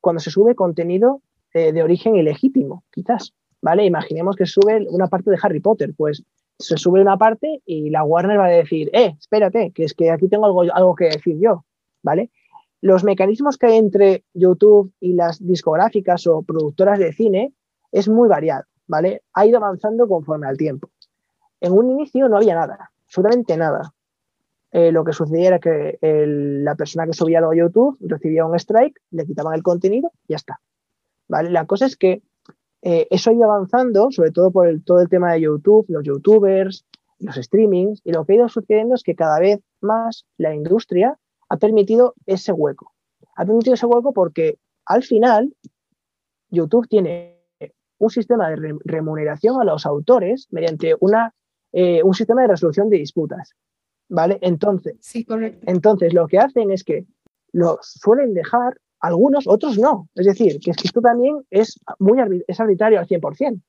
cuando 0.00 0.20
se 0.20 0.30
sube 0.30 0.54
contenido 0.54 1.22
eh, 1.54 1.72
de 1.72 1.82
origen 1.82 2.16
ilegítimo, 2.16 2.84
quizás, 2.90 3.34
¿vale? 3.60 3.84
Imaginemos 3.84 4.36
que 4.36 4.46
sube 4.46 4.86
una 4.88 5.08
parte 5.08 5.30
de 5.30 5.38
Harry 5.42 5.60
Potter, 5.60 5.92
pues 5.96 6.24
se 6.58 6.76
sube 6.76 7.00
una 7.00 7.16
parte 7.16 7.62
y 7.64 7.90
la 7.90 8.04
Warner 8.04 8.38
va 8.38 8.46
a 8.46 8.50
decir, 8.50 8.90
eh, 8.92 9.16
espérate, 9.18 9.72
que 9.72 9.84
es 9.84 9.94
que 9.94 10.10
aquí 10.10 10.28
tengo 10.28 10.46
algo, 10.46 10.62
algo 10.62 10.94
que 10.94 11.06
decir 11.06 11.38
yo, 11.40 11.64
¿vale? 12.02 12.30
Los 12.82 13.04
mecanismos 13.04 13.58
que 13.58 13.66
hay 13.66 13.76
entre 13.76 14.24
YouTube 14.32 14.92
y 15.00 15.14
las 15.14 15.44
discográficas 15.44 16.26
o 16.26 16.42
productoras 16.42 16.98
de 16.98 17.12
cine 17.12 17.52
es 17.92 18.08
muy 18.08 18.28
variado, 18.28 18.64
¿vale? 18.86 19.22
Ha 19.34 19.46
ido 19.46 19.58
avanzando 19.58 20.06
conforme 20.08 20.46
al 20.46 20.56
tiempo. 20.56 20.88
En 21.60 21.72
un 21.72 21.90
inicio 21.90 22.28
no 22.28 22.36
había 22.36 22.54
nada, 22.54 22.90
absolutamente 23.04 23.56
nada. 23.56 23.92
Eh, 24.72 24.92
lo 24.92 25.04
que 25.04 25.12
sucedía 25.12 25.48
era 25.48 25.58
que 25.58 25.98
la 26.00 26.76
persona 26.76 27.06
que 27.06 27.12
subía 27.12 27.38
algo 27.38 27.52
a 27.52 27.56
YouTube 27.56 27.98
recibía 28.00 28.44
un 28.44 28.54
strike, 28.54 29.00
le 29.10 29.26
quitaban 29.26 29.54
el 29.54 29.62
contenido 29.62 30.12
y 30.28 30.32
ya 30.32 30.36
está. 30.36 30.60
¿Vale? 31.28 31.50
La 31.50 31.66
cosa 31.66 31.86
es 31.86 31.96
que 31.96 32.22
eh, 32.82 33.06
eso 33.10 33.30
ha 33.30 33.34
ido 33.34 33.44
avanzando, 33.44 34.10
sobre 34.10 34.30
todo 34.30 34.50
por 34.50 34.68
todo 34.84 35.00
el 35.00 35.08
tema 35.08 35.32
de 35.32 35.42
YouTube, 35.42 35.86
los 35.88 36.04
youtubers, 36.04 36.86
los 37.18 37.34
streamings, 37.36 38.00
y 38.04 38.12
lo 38.12 38.24
que 38.24 38.32
ha 38.32 38.36
ido 38.36 38.48
sucediendo 38.48 38.94
es 38.94 39.02
que 39.02 39.14
cada 39.14 39.38
vez 39.38 39.60
más 39.80 40.24
la 40.38 40.54
industria 40.54 41.18
ha 41.48 41.56
permitido 41.56 42.14
ese 42.26 42.52
hueco. 42.52 42.92
Ha 43.36 43.44
permitido 43.44 43.74
ese 43.74 43.86
hueco 43.86 44.12
porque 44.12 44.58
al 44.86 45.02
final 45.02 45.54
YouTube 46.48 46.88
tiene 46.88 47.40
un 47.98 48.10
sistema 48.10 48.48
de 48.48 48.78
remuneración 48.84 49.60
a 49.60 49.64
los 49.64 49.84
autores 49.84 50.48
mediante 50.50 50.94
una, 51.00 51.34
eh, 51.72 52.02
un 52.02 52.14
sistema 52.14 52.42
de 52.42 52.48
resolución 52.48 52.88
de 52.88 52.96
disputas. 52.96 53.54
¿Vale? 54.10 54.38
Entonces, 54.42 54.96
sí, 55.00 55.24
correcto. 55.24 55.64
entonces 55.66 56.12
lo 56.12 56.26
que 56.26 56.38
hacen 56.38 56.70
es 56.70 56.84
que 56.84 57.06
lo 57.52 57.78
suelen 57.80 58.34
dejar 58.34 58.74
algunos, 59.00 59.46
otros 59.46 59.78
no. 59.78 60.08
Es 60.14 60.26
decir, 60.26 60.60
que, 60.60 60.72
es 60.72 60.76
que 60.76 60.86
esto 60.86 61.00
también 61.00 61.42
es 61.50 61.80
muy 61.98 62.18
es 62.46 62.60
arbitrario 62.60 62.98
al 62.98 63.06
100%. 63.06 63.62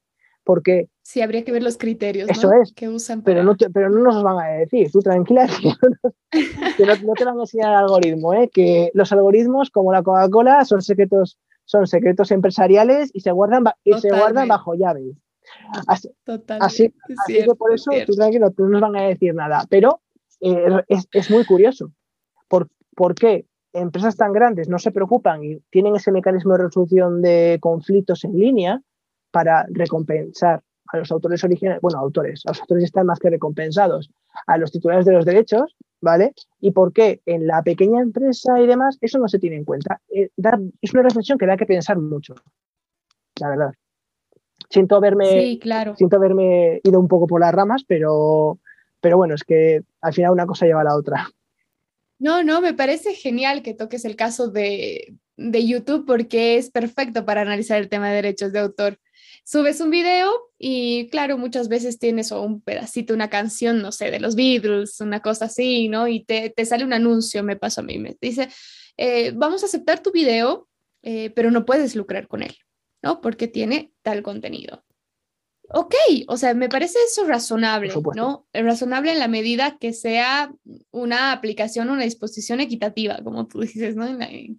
Porque... 0.44 0.90
Sí, 1.04 1.22
habría 1.22 1.46
que 1.46 1.52
ver 1.52 1.62
los 1.62 1.78
criterios 1.78 2.28
eso 2.28 2.52
es, 2.54 2.74
que 2.74 2.90
usan. 2.90 3.22
Pero, 3.22 3.44
no 3.44 3.56
pero 3.56 3.90
no 3.90 4.02
nos 4.02 4.24
van 4.24 4.40
a 4.40 4.48
decir, 4.58 4.92
tú 4.92 5.00
tranquila, 5.00 5.48
que, 6.32 6.86
no, 6.86 7.14
te 7.14 7.26
van 7.26 7.38
a 7.38 7.42
enseñar 7.42 7.74
el 7.74 7.80
algoritmo, 7.80 8.34
¿eh? 8.34 8.50
que 8.52 8.90
los 8.96 9.12
algoritmos, 9.12 9.70
como 9.70 9.94
la 9.94 10.02
Coca-Cola, 10.02 10.66
son 10.66 10.82
secretos, 10.82 11.38
son 11.66 11.86
secretos 11.86 12.32
empresariales 12.32 13.12
y 13.14 13.22
se 13.22 13.32
guardan, 13.32 13.66
y 13.84 13.94
se 14.00 14.10
guardan 14.10 14.48
bajo 14.48 14.74
llave. 14.74 15.14
Así, 15.88 16.10
así, 16.60 16.94
que 17.28 17.56
por 17.56 17.74
eso, 17.74 17.92
tú 18.08 18.14
tranquilo, 18.14 18.52
no 18.58 18.68
nos 18.68 18.82
van 18.82 18.96
a 18.96 19.04
decir 19.04 19.36
nada. 19.36 19.66
Pero 19.70 20.02
eh, 20.42 20.84
es, 21.12 21.30
muy 21.30 21.46
curioso. 21.46 21.92
¿Por, 22.48 22.70
¿Por 22.96 23.16
qué 23.16 23.46
empresas 23.74 24.18
tan 24.18 24.34
grandes 24.34 24.68
no 24.68 24.80
se 24.80 24.92
preocupan 24.92 25.44
y 25.44 25.60
tienen 25.70 25.96
ese 25.96 26.12
mecanismo 26.12 26.54
de 26.54 26.64
resolución 26.64 27.22
de 27.22 27.58
conflictos 27.62 28.24
en 28.24 28.38
línea 28.38 28.82
para 29.32 29.66
recompensar 29.70 30.62
a 30.92 30.98
los 30.98 31.12
autores 31.12 31.44
originales, 31.44 31.82
bueno, 31.82 32.00
autores, 32.00 32.44
los 32.46 32.60
autores 32.60 32.84
están 32.84 33.06
más 33.06 33.20
que 33.20 33.30
recompensados, 33.30 34.12
a 34.46 34.58
los 34.58 34.72
titulares 34.72 35.06
de 35.06 35.14
los 35.14 35.26
derechos, 35.26 35.78
¿vale? 36.02 36.34
Y 36.60 36.72
por 36.72 36.92
qué 36.92 37.22
en 37.26 37.48
la 37.48 37.64
pequeña 37.64 38.02
empresa 38.02 38.60
y 38.60 38.68
demás 38.68 38.98
eso 39.00 39.18
no 39.20 39.28
se 39.28 39.40
tiene 39.40 39.56
en 39.56 39.64
cuenta. 39.64 40.02
Eh, 40.10 40.30
es 40.82 40.94
una 40.94 41.04
reflexión 41.04 41.38
que 41.38 41.46
da 41.46 41.56
que 41.56 41.66
pensar 41.66 41.98
mucho, 41.98 42.36
la 43.40 43.50
verdad. 43.50 43.74
Siento 44.70 44.96
haberme, 44.96 45.60
claro. 45.60 45.96
siento 45.96 46.16
haberme 46.16 46.80
ido 46.84 47.00
un 47.00 47.08
poco 47.08 47.28
por 47.28 47.42
las 47.42 47.54
ramas, 47.54 47.84
pero 47.86 48.60
pero 49.02 49.18
bueno, 49.18 49.36
es 49.36 49.44
que 49.44 49.82
al 50.00 50.14
final 50.14 50.32
una 50.32 50.46
cosa 50.46 50.66
lleva 50.66 50.82
a 50.82 50.86
la 50.86 50.96
otra. 50.96 51.30
No, 52.20 52.44
no, 52.44 52.62
me 52.62 52.74
parece 52.74 53.16
genial 53.16 53.64
que 53.64 53.74
toques 53.74 54.06
el 54.06 54.16
caso 54.16 54.48
de, 54.48 55.16
de 55.38 55.68
YouTube 55.68 56.06
porque 56.06 56.58
es 56.58 56.70
perfecto 56.70 57.26
para 57.26 57.42
analizar 57.42 57.80
el 57.80 57.90
tema 57.90 58.10
de 58.10 58.16
derechos 58.16 58.54
de 58.54 58.60
autor. 58.60 59.00
Subes 59.44 59.82
un 59.82 59.90
video 59.90 60.32
y 60.60 61.10
claro, 61.10 61.38
muchas 61.40 61.68
veces 61.68 61.98
tienes 61.98 62.32
un 62.32 62.62
pedacito, 62.62 63.14
una 63.16 63.30
canción, 63.30 63.82
no 63.82 63.92
sé, 63.92 64.12
de 64.12 64.20
los 64.20 64.36
Beatles, 64.36 65.02
una 65.02 65.22
cosa 65.22 65.46
así, 65.46 65.90
¿no? 65.90 66.08
Y 66.08 66.24
te, 66.24 66.52
te 66.52 66.64
sale 66.66 66.86
un 66.86 66.94
anuncio, 66.94 67.44
me 67.44 67.56
pasó 67.56 67.82
a 67.82 67.84
mí, 67.84 67.98
me 67.98 68.16
dice, 68.22 68.50
eh, 68.98 69.32
vamos 69.36 69.64
a 69.64 69.66
aceptar 69.66 70.02
tu 70.04 70.12
video, 70.12 70.68
eh, 71.02 71.32
pero 71.32 71.50
no 71.50 71.66
puedes 71.66 71.96
lucrar 71.96 72.28
con 72.28 72.44
él, 72.44 72.56
¿no? 73.02 73.20
Porque 73.20 73.48
tiene 73.48 73.92
tal 74.04 74.22
contenido 74.22 74.84
ok, 75.74 75.96
o 76.28 76.38
sea, 76.38 76.54
me 76.54 76.70
parece 76.70 77.00
eso 77.06 77.26
razonable, 77.26 77.94
¿no? 78.16 78.46
Razonable 78.54 79.12
en 79.12 79.20
la 79.20 79.28
medida 79.28 79.78
que 79.80 79.94
sea 79.94 80.54
una 80.92 81.32
aplicación, 81.32 81.90
una 81.90 82.04
disposición 82.04 82.60
equitativa, 82.60 83.20
como 83.24 83.48
tú 83.48 83.60
dices, 83.62 83.96
¿no? 83.96 84.18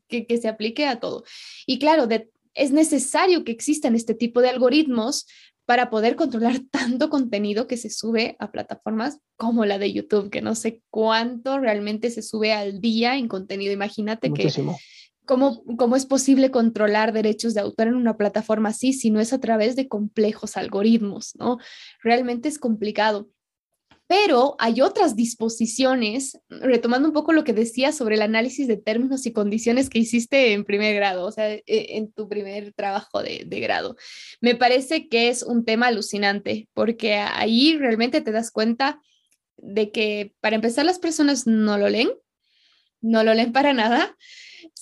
que, 0.09 0.27
que, 0.27 0.39
se 0.39 0.49
aplique 0.49 0.87
a 0.87 1.01
todo. 1.01 1.25
Y 1.67 1.79
claro, 1.79 2.09
es 2.55 2.73
necesario 2.73 3.45
que 3.45 3.53
existan 3.53 3.95
este 3.95 4.15
tipo 4.15 4.41
de 4.41 4.51
algoritmos 4.51 5.27
para 5.65 5.91
poder 5.91 6.17
controlar 6.17 6.61
tanto 6.71 7.09
contenido 7.11 7.67
que 7.67 7.77
se 7.77 7.91
sube 7.91 8.37
a 8.39 8.51
plataformas 8.51 9.19
como 9.37 9.65
la 9.65 9.79
de 9.79 9.93
YouTube, 9.93 10.31
que 10.31 10.43
no 10.43 10.55
sé 10.55 10.83
cuánto 10.91 11.59
realmente 11.59 12.11
se 12.11 12.23
sube 12.23 12.53
al 12.53 12.81
día 12.81 13.17
en 13.17 13.29
contenido. 13.29 13.73
Imagínate 13.73 14.31
Muchísimo. 14.31 14.73
que 14.73 15.02
¿Cómo, 15.25 15.63
¿Cómo, 15.77 15.97
es 15.97 16.07
posible 16.07 16.51
controlar 16.51 17.13
derechos 17.13 17.55
de 17.55 17.61
autor 17.61 17.89
en 17.89 17.95
una 17.95 18.17
plataforma 18.17 18.71
así 18.71 18.93
si 18.93 19.11
no 19.11 19.21
es 19.21 19.33
a 19.33 19.41
través 19.41 19.77
de 19.77 19.89
complejos 19.89 20.57
algoritmos? 20.57 21.37
¿no? 21.37 21.59
Realmente 22.03 22.49
es 22.49 22.59
complicado. 22.59 23.29
Pero 24.09 24.57
hay 24.59 24.83
otras 24.83 25.17
disposiciones, 25.17 26.39
retomando 26.51 27.09
un 27.09 27.15
poco 27.15 27.33
lo 27.33 27.45
que 27.45 27.55
decía 27.55 27.93
sobre 27.93 28.17
el 28.17 28.23
análisis 28.23 28.67
de 28.69 28.77
términos 28.77 29.25
y 29.25 29.33
condiciones 29.33 29.89
que 29.89 30.01
hiciste 30.01 30.53
en 30.53 30.65
primer 30.65 30.95
grado, 30.95 31.25
o 31.25 31.33
sea, 31.33 31.51
e, 31.51 31.65
en 31.67 32.13
tu 32.13 32.29
primer 32.29 32.75
trabajo 32.75 33.23
de, 33.23 33.45
de 33.47 33.61
grado. 33.61 33.97
Me 34.43 34.55
parece 34.55 35.09
que 35.09 35.29
es 35.31 35.43
un 35.43 35.65
tema 35.65 35.87
alucinante, 35.87 36.69
porque 36.75 37.15
ahí 37.15 37.79
realmente 37.79 38.21
te 38.21 38.33
das 38.33 38.51
cuenta 38.51 39.01
de 39.57 39.91
que, 39.93 40.35
para 40.41 40.57
empezar, 40.57 40.85
las 40.85 40.99
personas 40.99 41.47
no 41.47 41.79
lo 41.79 41.89
leen, 41.89 42.11
no 43.01 43.25
lo 43.25 43.33
leen 43.33 43.53
para 43.53 43.73
nada. 43.73 44.17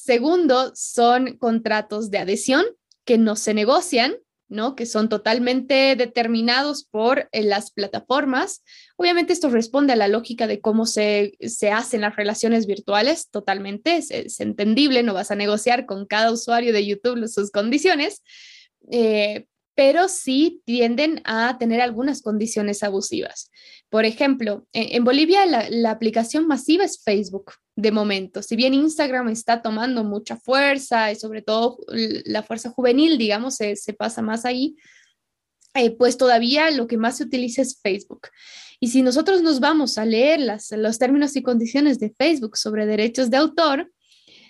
Segundo, 0.02 0.72
son 0.74 1.36
contratos 1.36 2.10
de 2.10 2.16
adhesión 2.16 2.64
que 3.04 3.18
no 3.18 3.36
se 3.36 3.52
negocian, 3.52 4.16
¿no? 4.48 4.74
Que 4.74 4.86
son 4.86 5.10
totalmente 5.10 5.94
determinados 5.94 6.84
por 6.84 7.28
eh, 7.32 7.42
las 7.42 7.70
plataformas. 7.70 8.62
Obviamente 8.96 9.34
esto 9.34 9.50
responde 9.50 9.92
a 9.92 9.96
la 9.96 10.08
lógica 10.08 10.46
de 10.46 10.62
cómo 10.62 10.86
se, 10.86 11.36
hacen 11.70 12.00
las 12.00 12.16
relaciones 12.16 12.66
virtuales, 12.66 13.28
totalmente, 13.28 13.98
es, 13.98 14.40
entendible, 14.40 15.02
no 15.02 15.12
vas 15.12 15.30
a 15.32 15.36
negociar 15.36 15.84
con 15.84 16.06
cada 16.06 16.32
usuario 16.32 16.72
de 16.72 16.86
YouTube 16.86 17.28
sus 17.28 17.50
condiciones, 17.50 18.22
eh, 18.90 19.48
pero 19.80 20.08
sí 20.08 20.60
tienden 20.66 21.22
a 21.24 21.56
tener 21.56 21.80
algunas 21.80 22.20
condiciones 22.20 22.82
abusivas. 22.82 23.50
Por 23.88 24.04
ejemplo, 24.04 24.66
en, 24.74 25.04
Bolivia 25.04 25.46
la, 25.46 25.90
aplicación 25.90 26.46
masiva 26.46 26.84
es 26.84 27.02
Facebook 27.02 27.52
de 27.76 27.90
momento. 27.90 28.42
Si 28.42 28.56
bien 28.56 28.74
Instagram 28.74 29.30
está 29.30 29.62
tomando 29.62 30.04
mucha 30.04 30.36
fuerza 30.36 31.10
y 31.10 31.16
sobre 31.16 31.40
todo 31.40 31.78
la 31.88 32.42
fuerza 32.42 32.68
juvenil, 32.68 33.16
digamos, 33.16 33.54
se, 33.54 33.94
pasa 33.98 34.20
más 34.20 34.44
ahí, 34.44 34.76
eh, 35.72 35.92
pues 35.92 36.18
todavía 36.18 36.70
lo 36.70 36.86
que 36.86 36.98
más 36.98 37.16
se 37.16 37.24
utiliza 37.24 37.62
es 37.62 37.80
Facebook. 37.80 38.28
Y 38.80 38.88
si 38.88 39.00
nosotros 39.00 39.40
nos 39.40 39.60
vamos 39.60 39.96
a 39.96 40.04
leer 40.04 40.40
las, 40.40 40.72
los 40.72 40.98
términos 40.98 41.36
y 41.36 41.42
condiciones 41.42 41.98
de 41.98 42.12
Facebook 42.18 42.58
sobre 42.58 42.84
derechos 42.84 43.30
de 43.30 43.38
autor, 43.38 43.90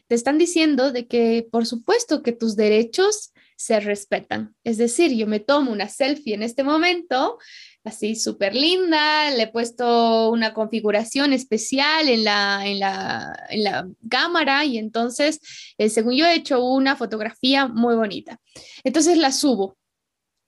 te 0.09 0.17
están 0.17 0.39
diciendo 0.39 0.91
de 0.91 1.07
que 1.07 1.47
por 1.53 1.67
supuesto 1.67 2.25
que 2.25 2.33
tus 2.33 2.57
derechos 2.57 3.31
se 3.61 3.79
respetan. 3.79 4.57
Es 4.65 4.79
decir, 4.79 5.13
yo 5.13 5.27
me 5.27 5.39
tomo 5.39 5.71
una 5.71 5.87
selfie 5.87 6.33
en 6.33 6.43
este 6.43 6.65
momento, 6.65 7.37
así 7.85 8.17
súper 8.17 8.55
linda, 8.55 9.31
le 9.33 9.43
he 9.43 9.49
puesto 9.49 10.31
una 10.31 10.55
configuración 10.55 11.35
especial 11.35 12.09
en 12.09 12.25
la, 12.25 12.67
en 12.67 12.79
la, 12.79 13.87
cámara 14.09 14.65
y 14.65 14.79
entonces, 14.79 15.41
eh, 15.77 15.91
según 15.91 16.15
yo, 16.15 16.25
he 16.25 16.37
hecho 16.37 16.65
una 16.65 16.97
fotografía 16.97 17.69
muy 17.69 17.97
bonita. 17.97 18.41
Entonces 18.83 19.19
la 19.19 19.31
subo, 19.31 19.77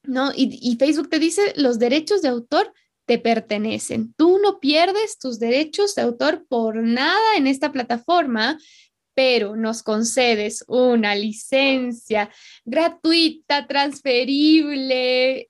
¿no? 0.05 0.33
Y 0.35 0.75
Facebook 0.79 1.11
te 1.11 1.19
dice, 1.19 1.53
los 1.57 1.79
derechos 1.79 2.23
de 2.23 2.29
autor 2.29 2.73
te 3.05 3.19
pertenecen. 3.19 4.15
Tú 4.15 4.39
no 4.39 4.59
pierdes 4.59 5.19
tus 5.19 5.39
derechos 5.39 5.95
de 5.95 6.03
autor 6.03 6.47
por 6.49 6.77
nada 6.77 7.37
en 7.37 7.47
esta 7.47 7.73
plataforma 7.73 8.57
pero 9.15 9.57
nos 9.57 9.83
concedes 9.83 10.65
una 10.69 11.15
licencia 11.15 12.31
gratuita, 12.65 13.67
transferible, 13.67 15.47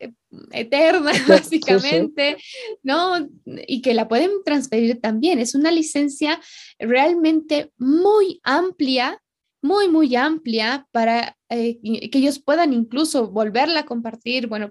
eterna, 0.50 1.12
básicamente, 1.28 2.36
¿no? 2.82 3.28
Y 3.44 3.82
que 3.82 3.94
la 3.94 4.08
pueden 4.08 4.30
transferir 4.44 5.00
también. 5.00 5.38
Es 5.38 5.54
una 5.54 5.70
licencia 5.70 6.40
realmente 6.78 7.72
muy 7.76 8.40
amplia, 8.42 9.22
muy, 9.62 9.88
muy 9.88 10.16
amplia 10.16 10.88
para 10.90 11.36
eh, 11.48 11.78
que 12.10 12.18
ellos 12.18 12.40
puedan 12.40 12.72
incluso 12.72 13.30
volverla 13.30 13.80
a 13.80 13.86
compartir. 13.86 14.48
Bueno, 14.48 14.70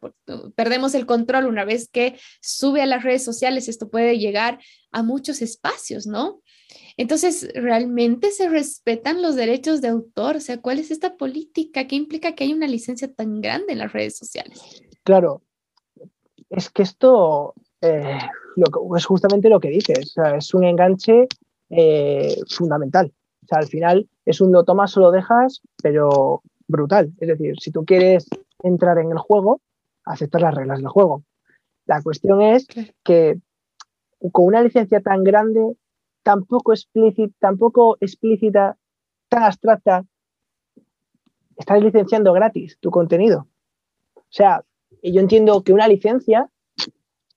perdemos 0.55 0.93
el 0.95 1.05
control 1.05 1.45
una 1.45 1.63
vez 1.63 1.87
que 1.89 2.19
sube 2.41 2.81
a 2.81 2.85
las 2.85 3.03
redes 3.03 3.23
sociales, 3.23 3.69
esto 3.69 3.89
puede 3.89 4.19
llegar 4.19 4.59
a 4.91 5.03
muchos 5.03 5.41
espacios, 5.41 6.07
¿no? 6.07 6.41
Entonces, 7.01 7.51
¿realmente 7.55 8.29
se 8.29 8.47
respetan 8.47 9.23
los 9.23 9.35
derechos 9.35 9.81
de 9.81 9.87
autor? 9.87 10.35
O 10.35 10.39
sea, 10.39 10.61
¿cuál 10.61 10.77
es 10.77 10.91
esta 10.91 11.17
política 11.17 11.87
que 11.87 11.95
implica 11.95 12.35
que 12.35 12.43
hay 12.43 12.53
una 12.53 12.67
licencia 12.67 13.11
tan 13.11 13.41
grande 13.41 13.73
en 13.73 13.79
las 13.79 13.91
redes 13.91 14.15
sociales? 14.15 14.83
Claro, 15.03 15.41
es 16.51 16.69
que 16.69 16.83
esto 16.83 17.55
eh, 17.81 18.19
es 18.95 19.05
justamente 19.05 19.49
lo 19.49 19.59
que 19.59 19.69
dices, 19.69 20.13
es 20.37 20.53
un 20.53 20.63
enganche 20.63 21.27
eh, 21.71 22.35
fundamental. 22.47 23.11
O 23.41 23.47
sea, 23.47 23.57
al 23.57 23.67
final 23.67 24.07
es 24.23 24.39
un 24.39 24.51
lo 24.51 24.63
tomas 24.63 24.95
o 24.95 24.99
lo 24.99 25.09
dejas, 25.09 25.63
pero 25.81 26.43
brutal. 26.67 27.11
Es 27.19 27.29
decir, 27.29 27.55
si 27.59 27.71
tú 27.71 27.83
quieres 27.83 28.27
entrar 28.61 28.99
en 28.99 29.09
el 29.09 29.17
juego, 29.17 29.59
aceptar 30.05 30.41
las 30.41 30.53
reglas 30.53 30.77
del 30.77 30.89
juego. 30.89 31.23
La 31.87 31.99
cuestión 32.03 32.43
es 32.43 32.67
que 33.03 33.39
con 34.31 34.45
una 34.45 34.61
licencia 34.61 35.01
tan 35.01 35.23
grande 35.23 35.77
tampoco 36.23 36.73
explícita, 36.73 37.35
tampoco 37.39 37.97
explícita, 37.99 38.77
tan 39.29 39.43
abstracta, 39.43 40.05
estás 41.57 41.81
licenciando 41.81 42.33
gratis 42.33 42.77
tu 42.79 42.91
contenido. 42.91 43.47
O 44.15 44.33
sea, 44.33 44.63
yo 45.03 45.19
entiendo 45.19 45.63
que 45.63 45.73
una 45.73 45.87
licencia, 45.87 46.49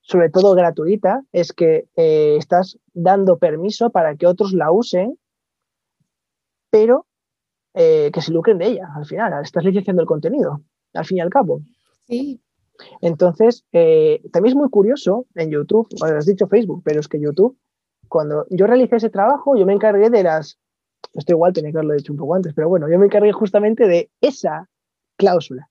sobre 0.01 0.31
todo 0.31 0.55
gratuita, 0.55 1.23
es 1.33 1.53
que 1.53 1.89
eh, 1.97 2.37
estás 2.37 2.79
dando 2.93 3.39
permiso 3.39 3.91
para 3.91 4.17
que 4.17 4.27
otros 4.27 4.53
la 4.53 4.71
usen, 4.71 5.19
pero 6.71 7.07
eh, 7.75 8.11
que 8.13 8.21
se 8.21 8.33
lucren 8.33 8.59
de 8.59 8.67
ella 8.67 8.89
al 8.95 9.07
final. 9.07 9.43
Estás 9.43 9.65
licenciando 9.65 10.03
el 10.03 10.09
contenido, 10.09 10.63
al 10.93 11.05
fin 11.05 11.19
y 11.19 11.21
al 11.21 11.31
cabo. 11.31 11.61
Sí. 12.07 12.41
Entonces, 13.01 13.65
eh, 13.73 14.21
también 14.33 14.53
es 14.53 14.57
muy 14.57 14.69
curioso 14.69 15.27
en 15.37 15.51
YouTube, 15.51 15.89
bueno, 16.01 16.19
has 16.19 16.27
dicho 16.27 16.49
Facebook, 16.49 16.83
pero 16.85 17.01
es 17.01 17.09
que 17.09 17.21
YouTube 17.21 17.57
cuando 18.15 18.47
yo 18.49 18.69
realicé 18.69 18.95
ese 18.95 19.11
trabajo, 19.11 19.57
yo 19.57 19.67
me 19.67 19.73
encargué 19.73 20.09
de 20.09 20.23
las, 20.23 20.57
esto 21.15 21.33
igual 21.33 21.53
tenía 21.53 21.73
que 21.73 21.79
haberlo 21.79 21.95
dicho 21.95 22.13
un 22.13 22.19
poco 22.21 22.37
antes, 22.37 22.55
pero 22.55 22.69
bueno, 22.69 22.89
yo 22.89 22.97
me 22.97 23.07
encargué 23.07 23.33
justamente 23.33 23.89
de 23.89 24.09
esa 24.21 24.69
cláusula, 25.17 25.69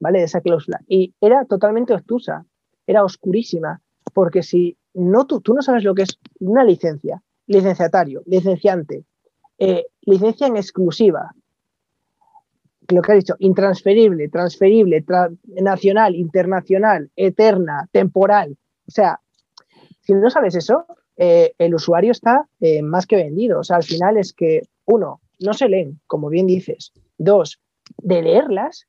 ¿vale? 0.00 0.20
De 0.20 0.24
esa 0.24 0.40
cláusula. 0.40 0.80
Y 0.88 1.14
era 1.20 1.44
totalmente 1.44 1.92
obtusa, 1.92 2.46
era 2.86 3.04
oscurísima, 3.04 3.82
porque 4.14 4.42
si 4.42 4.78
no 4.94 5.26
tú, 5.26 5.42
tú 5.42 5.52
no 5.52 5.60
sabes 5.60 5.84
lo 5.84 5.94
que 5.94 6.04
es 6.04 6.18
una 6.40 6.64
licencia, 6.64 7.22
licenciatario, 7.46 8.22
licenciante, 8.24 9.04
eh, 9.58 9.84
licencia 10.00 10.46
en 10.46 10.56
exclusiva, 10.56 11.34
lo 12.88 13.02
que 13.02 13.12
ha 13.12 13.16
dicho, 13.16 13.36
intransferible, 13.38 14.30
transferible, 14.30 15.04
nacional, 15.60 16.14
internacional, 16.14 17.10
eterna, 17.16 17.86
temporal. 17.92 18.56
O 18.88 18.90
sea, 18.90 19.20
si 20.00 20.14
no 20.14 20.30
sabes 20.30 20.54
eso, 20.54 20.86
eh, 21.16 21.52
el 21.58 21.74
usuario 21.74 22.12
está 22.12 22.48
eh, 22.60 22.82
más 22.82 23.06
que 23.06 23.16
vendido. 23.16 23.60
O 23.60 23.64
sea, 23.64 23.76
al 23.76 23.84
final 23.84 24.16
es 24.16 24.32
que, 24.32 24.62
uno, 24.84 25.20
no 25.40 25.54
se 25.54 25.68
leen, 25.68 26.00
como 26.06 26.28
bien 26.28 26.46
dices. 26.46 26.92
Dos, 27.18 27.60
de 28.02 28.22
leerlas, 28.22 28.86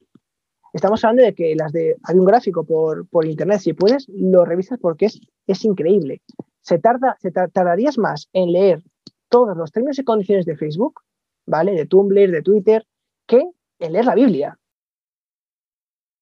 estamos 0.73 1.03
hablando 1.03 1.23
de 1.23 1.33
que 1.33 1.55
las 1.55 1.71
de. 1.71 1.95
Hay 2.03 2.17
un 2.17 2.25
gráfico 2.25 2.65
por, 2.65 3.25
internet, 3.25 3.59
si 3.59 3.73
puedes, 3.73 4.07
lo 4.09 4.45
revisas 4.45 4.79
porque 4.79 5.05
es, 5.05 5.19
es 5.47 5.63
increíble. 5.65 6.21
Se 6.61 6.79
tarda, 6.79 7.17
se 7.19 7.31
tardarías 7.31 7.97
más 7.97 8.29
en 8.33 8.51
leer 8.51 8.83
todos 9.29 9.55
los 9.55 9.71
términos 9.71 9.99
y 9.99 10.03
condiciones 10.03 10.45
de 10.45 10.57
Facebook, 10.57 11.01
¿vale? 11.45 11.73
De 11.73 11.85
Tumblr, 11.85 12.31
de 12.31 12.41
Twitter, 12.41 12.85
que 13.25 13.49
en 13.79 13.93
leer 13.93 14.05
la 14.05 14.15
Biblia. 14.15 14.59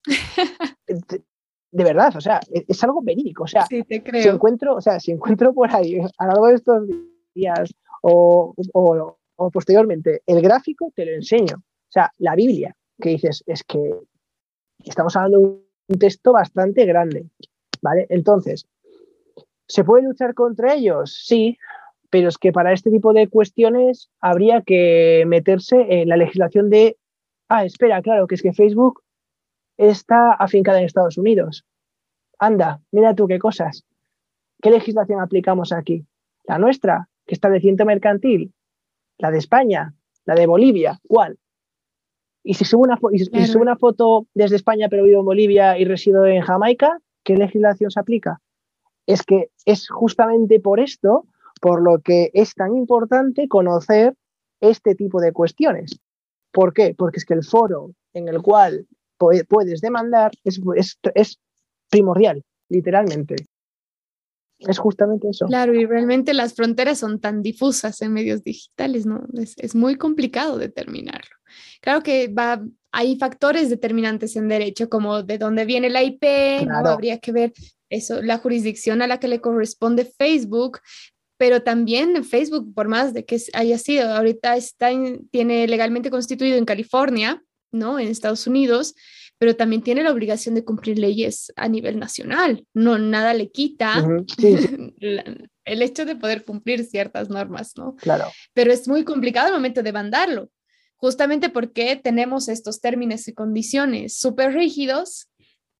de 1.76 1.84
verdad, 1.84 2.16
o 2.16 2.22
sea, 2.22 2.40
e-, 2.54 2.66
es, 2.68 2.84
algo 2.84 3.02
verídico. 3.02 3.44
O 3.44 3.48
sea, 3.48 3.66
Si 3.66 3.84
encuentro, 4.28 4.76
o 4.76 4.82
sea, 4.82 5.00
si 5.00 5.12
encuentro 5.12 5.54
por 5.54 5.74
ahí 5.76 6.00
a 6.18 6.26
lo 6.26 6.32
largo 6.32 6.48
de 6.48 6.56
estos 6.56 6.88
días 7.34 7.74
o, 8.02 8.56
posteriormente 9.52 10.22
el 10.26 10.42
gráfico, 10.42 10.92
te 10.96 11.06
lo 11.06 11.12
enseño. 11.12 11.58
O 11.58 11.92
sea, 11.92 12.12
la 12.18 12.36
Biblia, 12.36 12.74
que 13.00 13.10
dices, 13.10 13.44
es 13.46 13.64
que 13.64 13.94
estamos 14.86 15.16
hablando 15.18 15.40
de 15.40 15.48
un 15.90 16.00
texto 16.00 16.32
bastante 16.32 16.86
grande. 16.86 17.26
¿Vale? 17.82 18.08
Entonces, 18.10 18.66
¿se 19.68 19.84
puede 19.84 20.04
luchar 20.04 20.34
contra 20.34 20.76
ellos? 20.76 21.24
Sí, 21.26 21.58
pero 22.10 22.30
es 22.30 22.38
que 22.38 22.54
para 22.54 22.72
este 22.72 22.90
tipo 22.90 23.12
de 23.12 23.28
cuestiones 23.28 24.10
habría 24.22 24.62
que 24.62 25.26
meterse 25.28 25.86
en 25.90 26.08
la 26.08 26.16
legislación 26.16 26.70
de, 26.70 26.98
ah, 27.50 27.66
espera, 27.66 28.02
claro, 28.02 28.28
que 28.28 28.36
es 28.36 28.42
que 28.42 28.54
Facebook 28.54 29.02
está 29.78 30.34
afincada 30.34 30.80
en 30.80 30.86
Estados 30.86 31.18
Unidos. 31.18 31.66
anda, 32.38 32.82
mira 32.92 33.16
tú 33.16 33.28
qué 33.28 33.40
cosas. 33.40 33.86
¿Qué 34.62 34.70
legislación 34.70 35.22
aplicamos 35.22 35.72
aquí? 35.72 36.06
¿La 36.44 36.58
nuestra, 36.58 37.08
que 37.26 37.34
establecimiento 37.34 37.86
mercantil? 37.86 38.54
¿La 39.18 39.32
de 39.32 39.38
España? 39.38 39.94
¿La 40.26 40.36
de 40.36 40.48
Bolivia? 40.48 41.00
¿Cuál? 41.08 41.38
Y 42.44 42.56
si 42.56 42.66
subo 42.66 42.84
una, 42.84 43.00
y 43.12 43.58
una 43.58 43.76
foto 43.76 44.28
desde 44.34 44.56
España 44.58 44.88
pero 44.90 45.04
vivo 45.04 45.22
en 45.22 45.26
Bolivia 45.26 45.78
y 45.80 45.86
resido 45.86 46.26
en 46.26 46.42
Jamaica, 46.42 47.00
¿qué 47.24 47.36
legislación 47.36 47.90
se 47.90 48.00
aplica? 48.00 48.42
Es 49.08 49.24
que 49.24 49.50
es 49.66 49.90
justamente 49.90 50.60
por 50.60 50.80
esto 50.80 51.26
por 51.62 51.82
lo 51.82 52.00
que 52.00 52.32
es 52.34 52.54
tan 52.54 52.76
importante 52.76 53.48
conocer 53.48 54.16
este 54.62 54.96
tipo 54.96 55.22
de 55.22 55.32
cuestiones. 55.32 56.00
¿Por 56.52 56.74
qué? 56.74 56.94
Porque 56.98 57.18
es 57.18 57.26
que 57.26 57.34
el 57.34 57.44
foro 57.44 57.92
en 58.14 58.28
el 58.28 58.42
cual 58.42 58.88
puedes 59.18 59.82
demandar 59.82 60.32
es, 60.43 60.59
es 61.13 61.39
primordial, 61.89 62.43
literalmente. 62.70 63.36
Es 64.59 64.78
justamente 64.78 65.30
eso. 65.30 65.45
Claro, 65.47 65.74
y 65.74 65.86
realmente 65.86 66.34
las 66.34 66.53
fronteras 66.53 66.99
son 66.99 67.20
tan 67.20 67.41
difusas 67.41 68.01
en 68.01 68.13
medios 68.13 68.43
digitales, 68.43 69.05
¿no? 69.05 69.26
Es, 69.36 69.76
muy 69.76 69.95
complicado 69.95 70.57
determinarlo. 70.57 71.36
Claro 71.82 72.01
que 72.01 72.30
va, 72.30 72.63
hay 72.91 73.18
factores 73.18 73.70
determinantes 73.70 74.36
en 74.36 74.47
derecho, 74.47 74.89
como 74.89 75.24
de 75.24 75.38
dónde 75.38 75.66
viene 75.66 75.89
la 75.89 76.03
IP, 76.03 76.66
¿no? 76.66 76.78
Habría 76.88 77.20
que 77.20 77.32
ver 77.34 77.53
eso, 77.89 78.22
la 78.22 78.38
jurisdicción 78.38 79.01
a 79.01 79.07
la 79.07 79.20
que 79.20 79.28
le 79.28 79.41
corresponde 79.41 80.05
Facebook, 80.05 80.80
pero 81.38 81.61
también 81.61 82.24
Facebook, 82.24 82.74
por 82.74 82.88
más 82.88 83.13
de 83.13 83.26
que 83.26 83.38
haya 83.53 83.78
sido, 83.78 84.09
ahorita 84.13 84.55
está 84.55 84.89
tiene 85.32 85.68
legalmente 85.68 86.09
constituido 86.09 86.57
en 86.57 86.66
California, 86.66 87.43
¿no? 87.76 88.00
En 88.00 88.08
Estados 88.08 88.48
Unidos, 88.48 88.96
pero 89.38 89.56
también 89.56 89.82
tiene 89.82 90.04
la 90.04 90.12
obligación 90.12 90.56
de 90.56 90.64
cumplir 90.64 90.98
leyes 90.98 91.52
a 91.56 91.68
nivel 91.68 92.00
nacional. 92.00 92.66
No, 92.74 92.98
nada 92.98 93.34
le 93.34 93.52
quita 93.52 94.08
el 95.00 95.82
hecho 95.82 96.06
de 96.06 96.16
poder 96.16 96.46
cumplir 96.46 96.86
ciertas 96.86 97.30
normas, 97.30 97.74
¿no? 97.78 97.96
Claro. 97.98 98.26
Pero 98.54 98.72
es 98.72 98.88
muy 98.88 99.04
complicado 99.04 99.48
el 99.48 99.54
momento 99.54 99.84
de 99.84 99.94
mandarlo, 99.94 100.50
justamente 100.96 101.50
porque 101.50 101.96
tenemos 101.96 102.48
estos 102.48 102.80
términos 102.80 103.28
y 103.28 103.34
condiciones 103.34 104.18
súper 104.18 104.54
rígidos 104.54 105.30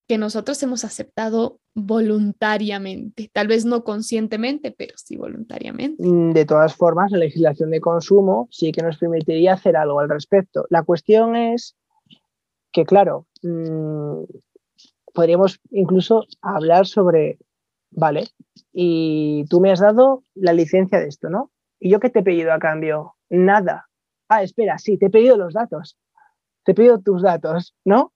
que 0.08 0.18
nosotros 0.18 0.62
hemos 0.62 0.84
aceptado 0.84 1.60
voluntariamente, 1.74 3.30
tal 3.34 3.48
vez 3.48 3.66
no 3.66 3.84
conscientemente, 3.84 4.72
pero 4.72 4.93
sí 4.98 5.18
voluntariamente. 5.18 6.04
Mm, 6.04 6.32
de 6.32 6.46
todas 6.46 6.76
formas, 6.76 7.12
la 7.12 7.18
legislación 7.18 7.72
de 7.72 7.82
consumo 7.82 8.48
sí 8.52 8.72
que 8.72 8.84
nos 8.84 8.98
permitiría 8.98 9.54
hacer 9.54 9.76
algo 9.76 10.00
al 10.00 10.10
respecto. 10.10 10.66
La 10.70 10.84
cuestión 10.84 11.36
es 11.36 11.76
que, 12.76 12.86
claro, 12.86 13.26
mm, 13.41 14.23
podríamos 15.13 15.61
incluso 15.71 16.26
hablar 16.41 16.86
sobre, 16.86 17.39
vale, 17.89 18.26
y 18.73 19.45
tú 19.49 19.61
me 19.61 19.71
has 19.71 19.80
dado 19.80 20.26
la 20.34 20.51
licencia 20.51 20.99
de 20.99 21.07
esto, 21.07 21.30
¿no? 21.30 21.51
¿Y 21.80 21.89
yo 21.89 22.01
qué 22.01 22.09
te 22.09 22.19
he 22.19 22.23
pedido 22.23 22.51
a 22.51 22.59
cambio? 22.59 23.15
Nada. 23.30 23.88
Ah, 24.28 24.43
espera, 24.43 24.78
sí, 24.78 24.97
te 24.97 25.05
he 25.05 25.09
pedido 25.09 25.38
los 25.38 25.53
datos. 25.53 25.97
Te 26.65 26.73
he 26.73 26.76
pedido 26.76 26.99
tus 26.99 27.21
datos, 27.21 27.73
¿no? 27.86 28.11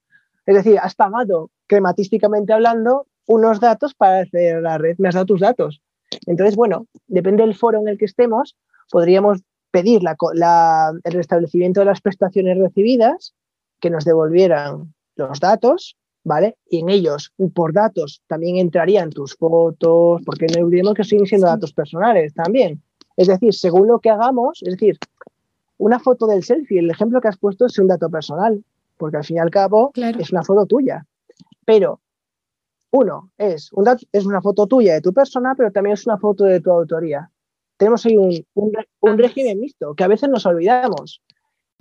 Es 0.45 0.55
decir, 0.55 0.77
has 0.77 0.93
pagado 0.93 1.51
crematísticamente 1.65 2.51
hablando 2.51 3.07
unos 3.27 3.61
datos 3.61 3.93
para 3.93 4.19
hacer 4.19 4.61
la 4.61 4.77
red, 4.77 4.97
me 4.97 5.07
has 5.07 5.15
dado 5.15 5.27
tus 5.27 5.39
datos. 5.39 5.81
Entonces, 6.25 6.57
bueno, 6.57 6.85
depende 7.07 7.43
del 7.43 7.55
foro 7.55 7.79
en 7.79 7.87
el 7.87 7.97
que 7.97 8.05
estemos, 8.05 8.57
podríamos 8.91 9.39
pedir 9.71 10.01
el 10.01 11.13
restablecimiento 11.13 11.79
de 11.79 11.85
las 11.85 12.01
prestaciones 12.01 12.57
recibidas, 12.57 13.35
que 13.79 13.89
nos 13.89 14.05
devolvieran 14.05 14.93
los 15.15 15.39
datos, 15.39 15.97
¿vale? 16.23 16.57
Y 16.69 16.79
en 16.79 16.89
ellos, 16.89 17.33
por 17.53 17.73
datos, 17.73 18.21
también 18.27 18.57
entrarían 18.57 19.09
tus 19.09 19.35
fotos, 19.35 20.21
porque 20.25 20.47
no 20.47 20.65
olvidemos 20.65 20.93
que 20.93 21.03
siguen 21.03 21.25
siendo 21.25 21.47
datos 21.47 21.73
personales 21.73 22.33
también. 22.33 22.81
Es 23.15 23.27
decir, 23.27 23.53
según 23.53 23.87
lo 23.87 23.99
que 23.99 24.09
hagamos, 24.09 24.61
es 24.63 24.73
decir, 24.73 24.97
una 25.77 25.99
foto 25.99 26.27
del 26.27 26.43
selfie, 26.43 26.79
el 26.79 26.89
ejemplo 26.89 27.21
que 27.21 27.29
has 27.29 27.37
puesto 27.37 27.65
es 27.65 27.77
un 27.79 27.87
dato 27.87 28.09
personal, 28.09 28.63
porque 28.97 29.17
al 29.17 29.23
fin 29.23 29.37
y 29.37 29.39
al 29.39 29.49
cabo 29.49 29.91
es 29.95 30.31
una 30.31 30.43
foto 30.43 30.65
tuya. 30.65 31.05
Pero, 31.65 31.99
uno, 32.91 33.31
es, 33.37 33.71
un 33.73 33.85
es 34.11 34.25
una 34.25 34.41
foto 34.41 34.67
tuya 34.67 34.93
de 34.93 35.01
tu 35.01 35.13
persona, 35.13 35.53
pero 35.55 35.71
también 35.71 35.93
es 35.93 36.05
una 36.05 36.17
foto 36.17 36.43
de 36.43 36.59
tu 36.59 36.71
autoría. 36.71 37.29
Tenemos 37.77 38.05
ahí 38.05 38.17
un, 38.17 38.45
un, 38.55 38.73
un 38.99 39.17
régimen 39.17 39.59
mixto, 39.59 39.95
que 39.95 40.03
a 40.03 40.07
veces 40.07 40.29
nos 40.29 40.45
olvidamos. 40.45 41.21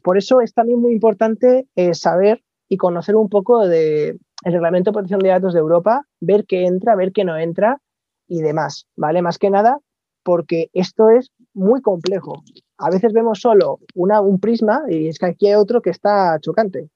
Por 0.03 0.19
eso 0.19 0.41
es 0.41 0.55
también 0.55 0.81
muy 0.81 0.93
importante 0.93 1.67
eh, 1.77 1.95
saber 1.95 2.43
y 2.69 2.77
conocer 2.77 3.17
un 3.17 3.29
poco 3.29 3.67
del 3.67 4.19
reglamento 4.43 4.91
de 4.91 4.95
protección 4.95 5.21
de 5.21 5.31
datos 5.31 5.55
de 5.55 5.61
Europa, 5.61 6.07
ver 6.21 6.45
qué 6.47 6.67
entra, 6.67 6.97
ver 6.97 7.13
qué 7.13 7.25
no 7.25 7.37
entra 7.37 7.81
y 8.27 8.43
demás, 8.43 8.87
¿vale? 8.97 9.23
Más 9.23 9.39
que 9.39 9.51
nada 9.51 9.79
porque 10.29 10.69
esto 10.75 11.09
es 11.09 11.31
muy 11.55 11.81
complejo. 11.81 12.43
A 12.77 12.91
veces 12.91 13.15
vemos 13.15 13.41
solo 13.41 13.81
un 13.95 14.41
prisma 14.41 14.83
y 14.87 15.09
es 15.09 15.19
que 15.19 15.25
aquí 15.25 15.47
hay 15.49 15.55
otro 15.55 15.81
que 15.81 15.89
está 15.89 16.39
chocante. 16.41 16.91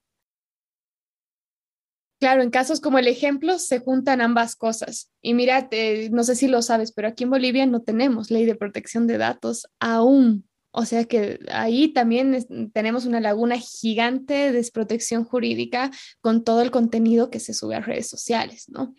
Claro, 2.21 2.43
en 2.43 2.51
casos 2.51 2.81
como 2.81 2.99
el 2.99 3.09
ejemplo 3.09 3.59
se 3.59 3.81
juntan 3.81 4.21
ambas 4.21 4.55
cosas. 4.55 5.11
Y 5.23 5.33
mira, 5.33 5.69
no 6.11 6.23
sé 6.25 6.37
si 6.37 6.47
lo 6.47 6.61
sabes, 6.63 6.93
pero 6.93 7.09
aquí 7.09 7.25
en 7.25 7.31
Bolivia 7.31 7.65
no 7.65 7.81
tenemos 7.81 8.31
ley 8.31 8.45
de 8.45 8.55
protección 8.55 9.07
de 9.07 9.19
datos 9.19 9.67
aún. 9.81 10.47
O 10.73 10.85
sea 10.87 11.05
que 11.05 11.39
ahí 11.51 11.89
también 11.89 12.71
tenemos 12.73 13.05
una 13.05 13.21
laguna 13.21 13.59
gigante 13.59 14.35
de 14.35 14.53
desprotección 14.53 15.25
jurídica 15.25 15.91
con 16.21 16.45
todo 16.45 16.63
el 16.63 16.71
contenido 16.71 17.31
que 17.31 17.41
se 17.41 17.55
sube 17.55 17.77
a 17.77 17.81
redes 17.81 18.09
sociales, 18.09 18.69
¿no? 18.69 18.95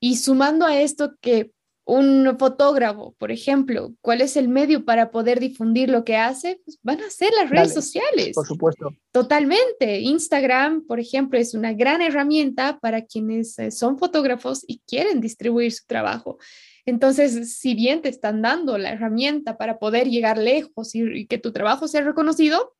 Y 0.00 0.16
sumando 0.16 0.66
a 0.66 0.80
esto 0.80 1.14
que 1.20 1.52
un 1.84 2.36
fotógrafo, 2.38 3.14
por 3.18 3.32
ejemplo, 3.32 3.92
¿cuál 4.00 4.20
es 4.20 4.36
el 4.36 4.48
medio 4.48 4.84
para 4.84 5.10
poder 5.10 5.40
difundir 5.40 5.90
lo 5.90 6.04
que 6.04 6.16
hace? 6.16 6.60
Pues 6.64 6.78
van 6.82 7.00
a 7.00 7.10
ser 7.10 7.30
las 7.34 7.50
redes 7.50 7.74
sociales. 7.74 8.34
Por 8.34 8.46
supuesto. 8.46 8.90
Totalmente. 9.10 10.00
Instagram, 10.00 10.86
por 10.86 11.00
ejemplo, 11.00 11.38
es 11.38 11.54
una 11.54 11.72
gran 11.72 12.00
herramienta 12.00 12.78
para 12.80 13.04
quienes 13.04 13.58
eh, 13.58 13.70
son 13.70 13.98
fotógrafos 13.98 14.64
y 14.66 14.80
quieren 14.86 15.20
distribuir 15.20 15.72
su 15.72 15.84
trabajo. 15.86 16.38
Entonces, 16.84 17.56
si 17.58 17.74
bien 17.74 18.02
te 18.02 18.08
están 18.08 18.42
dando 18.42 18.76
la 18.76 18.92
herramienta 18.92 19.56
para 19.56 19.78
poder 19.78 20.08
llegar 20.08 20.38
lejos 20.38 20.94
y, 20.94 21.26
que 21.26 21.38
tu 21.38 21.52
trabajo 21.52 21.86
sea 21.86 22.02
reconocido, 22.02 22.74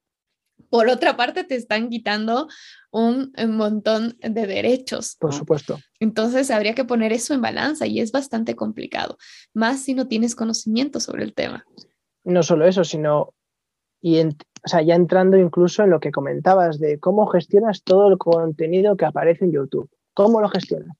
por 0.70 0.88
otra 0.88 1.16
parte 1.16 1.44
te 1.44 1.54
están 1.54 1.88
quitando 1.88 2.48
un, 2.90 3.32
montón 3.48 4.16
de 4.20 4.46
derechos. 4.46 5.16
Por 5.20 5.32
supuesto. 5.32 5.78
Entonces 6.00 6.50
habría 6.50 6.74
que 6.74 6.84
poner 6.84 7.12
eso 7.12 7.34
en 7.34 7.42
balanza 7.42 7.86
y 7.86 8.00
es 8.00 8.10
bastante 8.10 8.56
complicado, 8.56 9.18
más 9.54 9.82
si 9.82 9.94
no 9.94 10.08
tienes 10.08 10.34
conocimiento 10.34 10.98
sobre 10.98 11.24
el 11.24 11.34
tema. 11.34 11.64
No 12.24 12.42
solo 12.42 12.66
eso, 12.66 12.84
sino, 12.84 13.34
y 14.00 14.20
o 14.20 14.68
sea, 14.68 14.82
ya 14.82 14.94
entrando 14.94 15.36
incluso 15.36 15.82
en 15.82 15.90
lo 15.90 16.00
que 16.00 16.12
comentabas 16.12 16.78
de 16.78 16.98
cómo 16.98 17.26
gestionas 17.26 17.82
todo 17.82 18.08
el 18.08 18.18
contenido 18.18 18.96
que 18.96 19.04
aparece 19.04 19.44
en 19.44 19.52
YouTube. 19.52 19.90
¿Cómo 20.14 20.40
lo 20.40 20.48
gestionas? 20.48 20.96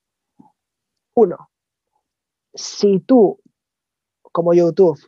Uno, 1.14 1.51
si 2.54 3.00
tú, 3.00 3.40
como 4.22 4.54
YouTube, 4.54 4.98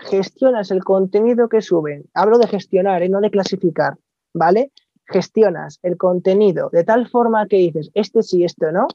gestionas 0.00 0.70
el 0.70 0.82
contenido 0.84 1.48
que 1.48 1.60
suben, 1.62 2.04
hablo 2.14 2.38
de 2.38 2.46
gestionar, 2.46 3.02
¿eh? 3.02 3.08
no 3.08 3.20
de 3.20 3.30
clasificar, 3.30 3.98
¿vale? 4.32 4.72
Gestionas 5.06 5.78
el 5.82 5.96
contenido 5.96 6.70
de 6.72 6.84
tal 6.84 7.08
forma 7.08 7.46
que 7.46 7.56
dices, 7.56 7.90
este 7.94 8.22
sí, 8.22 8.44
este 8.44 8.72
no, 8.72 8.86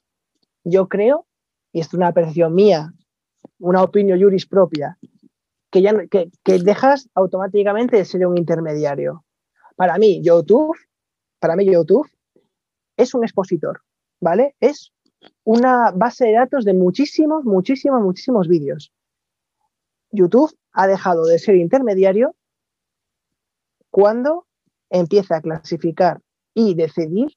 yo 0.64 0.88
creo, 0.88 1.26
y 1.72 1.82
esto 1.82 1.98
es 1.98 2.00
una 2.00 2.14
percepción 2.14 2.56
mía, 2.56 2.94
una 3.60 3.84
opinión 3.84 4.20
juris 4.20 4.46
propia, 4.46 4.98
que, 5.70 5.82
ya, 5.82 5.94
que 6.08 6.60
dejas 6.60 7.10
automáticamente 7.14 7.98
de 7.98 8.06
ser 8.06 8.26
un 8.26 8.38
intermediario. 8.38 9.26
Para 9.76 9.98
mí, 9.98 10.22
YouTube, 10.24 10.76
para 11.40 11.56
mí, 11.56 11.66
YouTube 11.66 12.10
es 12.98 13.14
un 13.14 13.24
expositor, 13.24 13.82
¿vale? 14.22 14.56
Es 14.60 14.94
una 15.44 15.92
base 15.92 16.26
de 16.26 16.34
datos 16.34 16.66
de 16.66 16.74
muchísimos, 16.74 17.44
muchísimos, 17.46 18.02
muchísimos 18.02 18.48
vídeos. 18.48 18.92
YouTube 20.12 20.56
ha 20.72 20.88
dejado 20.88 21.26
de 21.26 21.40
ser 21.40 21.56
intermediario 21.56 22.36
cuando 23.90 24.46
empieza 24.90 25.38
a 25.38 25.42
clasificar 25.42 26.22
y 26.54 26.76
decidir 26.76 27.36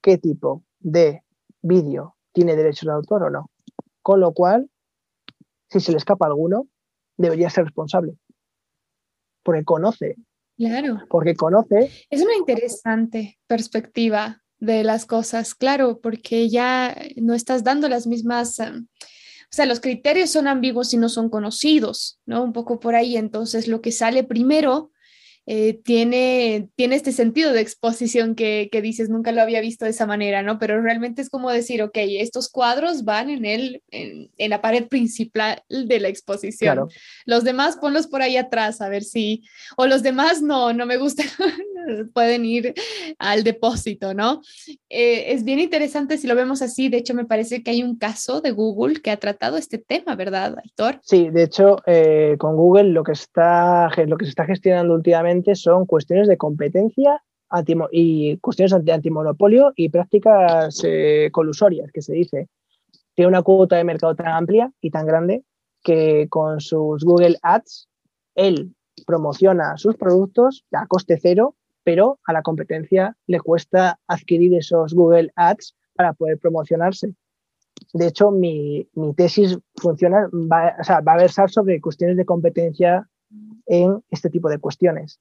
qué 0.00 0.18
tipo 0.18 0.64
de 0.80 1.22
vídeo 1.62 2.16
tiene 2.32 2.56
derecho 2.56 2.86
de 2.86 2.92
autor 2.92 3.24
o 3.24 3.30
no. 3.30 3.50
Con 4.02 4.20
lo 4.20 4.32
cual, 4.32 4.70
si 5.70 5.80
se 5.80 5.92
le 5.92 5.98
escapa 5.98 6.26
alguno, 6.26 6.68
debería 7.16 7.50
ser 7.50 7.64
responsable. 7.64 8.16
Porque 9.42 9.64
conoce. 9.64 10.16
Claro. 10.56 11.00
Porque 11.08 11.34
conoce. 11.34 11.90
Es 12.10 12.22
una 12.22 12.36
interesante 12.36 13.38
perspectiva 13.46 14.43
de 14.64 14.84
las 14.84 15.06
cosas, 15.06 15.54
claro, 15.54 16.00
porque 16.00 16.48
ya 16.48 16.96
no 17.16 17.34
estás 17.34 17.64
dando 17.64 17.88
las 17.88 18.06
mismas, 18.06 18.58
eh, 18.58 18.70
o 18.70 19.56
sea, 19.56 19.66
los 19.66 19.80
criterios 19.80 20.30
son 20.30 20.48
ambiguos 20.48 20.92
y 20.94 20.96
no 20.96 21.08
son 21.08 21.28
conocidos, 21.30 22.20
¿no? 22.26 22.42
Un 22.42 22.52
poco 22.52 22.80
por 22.80 22.94
ahí, 22.94 23.16
entonces 23.16 23.68
lo 23.68 23.80
que 23.80 23.92
sale 23.92 24.24
primero 24.24 24.90
eh, 25.46 25.74
tiene, 25.84 26.70
tiene 26.74 26.96
este 26.96 27.12
sentido 27.12 27.52
de 27.52 27.60
exposición 27.60 28.34
que, 28.34 28.70
que, 28.72 28.80
dices, 28.80 29.10
nunca 29.10 29.30
lo 29.30 29.42
había 29.42 29.60
visto 29.60 29.84
de 29.84 29.90
esa 29.90 30.06
manera, 30.06 30.42
¿no? 30.42 30.58
Pero 30.58 30.80
realmente 30.80 31.20
es 31.20 31.28
como 31.28 31.50
decir, 31.50 31.82
ok, 31.82 31.96
estos 31.96 32.48
cuadros 32.48 33.04
van 33.04 33.28
en, 33.28 33.44
el, 33.44 33.82
en, 33.90 34.30
en 34.38 34.50
la 34.50 34.62
pared 34.62 34.88
principal 34.88 35.62
de 35.68 36.00
la 36.00 36.08
exposición. 36.08 36.88
Los 37.26 37.44
demás 37.44 37.76
ponlos 37.76 38.06
por 38.06 38.22
ahí 38.22 38.38
atrás, 38.38 38.80
a 38.80 38.88
ver 38.88 39.04
si, 39.04 39.42
o 39.76 39.86
los 39.86 40.02
demás 40.02 40.40
no, 40.40 40.72
no 40.72 40.86
me 40.86 40.96
gustan, 40.96 41.26
pueden 42.14 42.44
ir 42.44 42.74
al 43.18 43.44
depósito, 43.44 44.14
¿no? 44.14 44.40
Eh, 44.88 45.32
es 45.32 45.44
bien 45.44 45.60
interesante 45.60 46.18
si 46.18 46.26
lo 46.26 46.34
vemos 46.34 46.62
así, 46.62 46.88
de 46.88 46.98
hecho 46.98 47.14
me 47.14 47.24
parece 47.24 47.62
que 47.62 47.70
hay 47.70 47.82
un 47.82 47.96
caso 47.96 48.40
de 48.40 48.50
Google 48.50 49.00
que 49.02 49.10
ha 49.10 49.16
tratado 49.16 49.56
este 49.56 49.78
tema, 49.78 50.16
¿verdad, 50.16 50.56
Aitor? 50.62 51.00
Sí, 51.02 51.30
de 51.30 51.44
hecho, 51.44 51.76
eh, 51.86 52.36
con 52.38 52.56
Google 52.56 52.90
lo 52.90 53.04
que, 53.04 53.12
está, 53.12 53.90
lo 54.06 54.16
que 54.16 54.24
se 54.24 54.30
está 54.30 54.44
gestionando 54.44 54.94
últimamente 54.94 55.54
son 55.54 55.86
cuestiones 55.86 56.28
de 56.28 56.36
competencia 56.36 57.22
y 57.92 58.36
cuestiones 58.38 58.72
antimonopolio 58.72 59.72
y 59.76 59.88
prácticas 59.88 60.80
eh, 60.84 61.28
colusorias, 61.32 61.92
que 61.92 62.02
se 62.02 62.12
dice. 62.12 62.48
Tiene 63.14 63.28
una 63.28 63.42
cuota 63.42 63.76
de 63.76 63.84
mercado 63.84 64.16
tan 64.16 64.28
amplia 64.28 64.72
y 64.80 64.90
tan 64.90 65.06
grande 65.06 65.44
que 65.82 66.26
con 66.28 66.60
sus 66.60 67.04
Google 67.04 67.36
Ads, 67.42 67.88
él 68.34 68.74
promociona 69.06 69.76
sus 69.76 69.96
productos 69.96 70.64
a 70.72 70.86
coste 70.86 71.18
cero, 71.20 71.54
pero 71.84 72.18
a 72.24 72.32
la 72.32 72.42
competencia 72.42 73.16
le 73.26 73.40
cuesta 73.40 74.00
adquirir 74.06 74.54
esos 74.54 74.94
Google 74.94 75.30
Ads 75.36 75.76
para 75.94 76.12
poder 76.12 76.38
promocionarse. 76.38 77.14
De 77.92 78.08
hecho, 78.08 78.30
mi, 78.30 78.88
tesis 79.16 79.58
funciona, 79.76 80.28
va, 80.32 80.74
va 81.02 81.12
a 81.12 81.16
versar 81.18 81.50
sobre 81.50 81.80
cuestiones 81.80 82.16
de 82.16 82.24
competencia 82.24 83.08
en 83.66 84.02
este 84.10 84.30
tipo 84.30 84.48
de 84.48 84.58
cuestiones. 84.58 85.20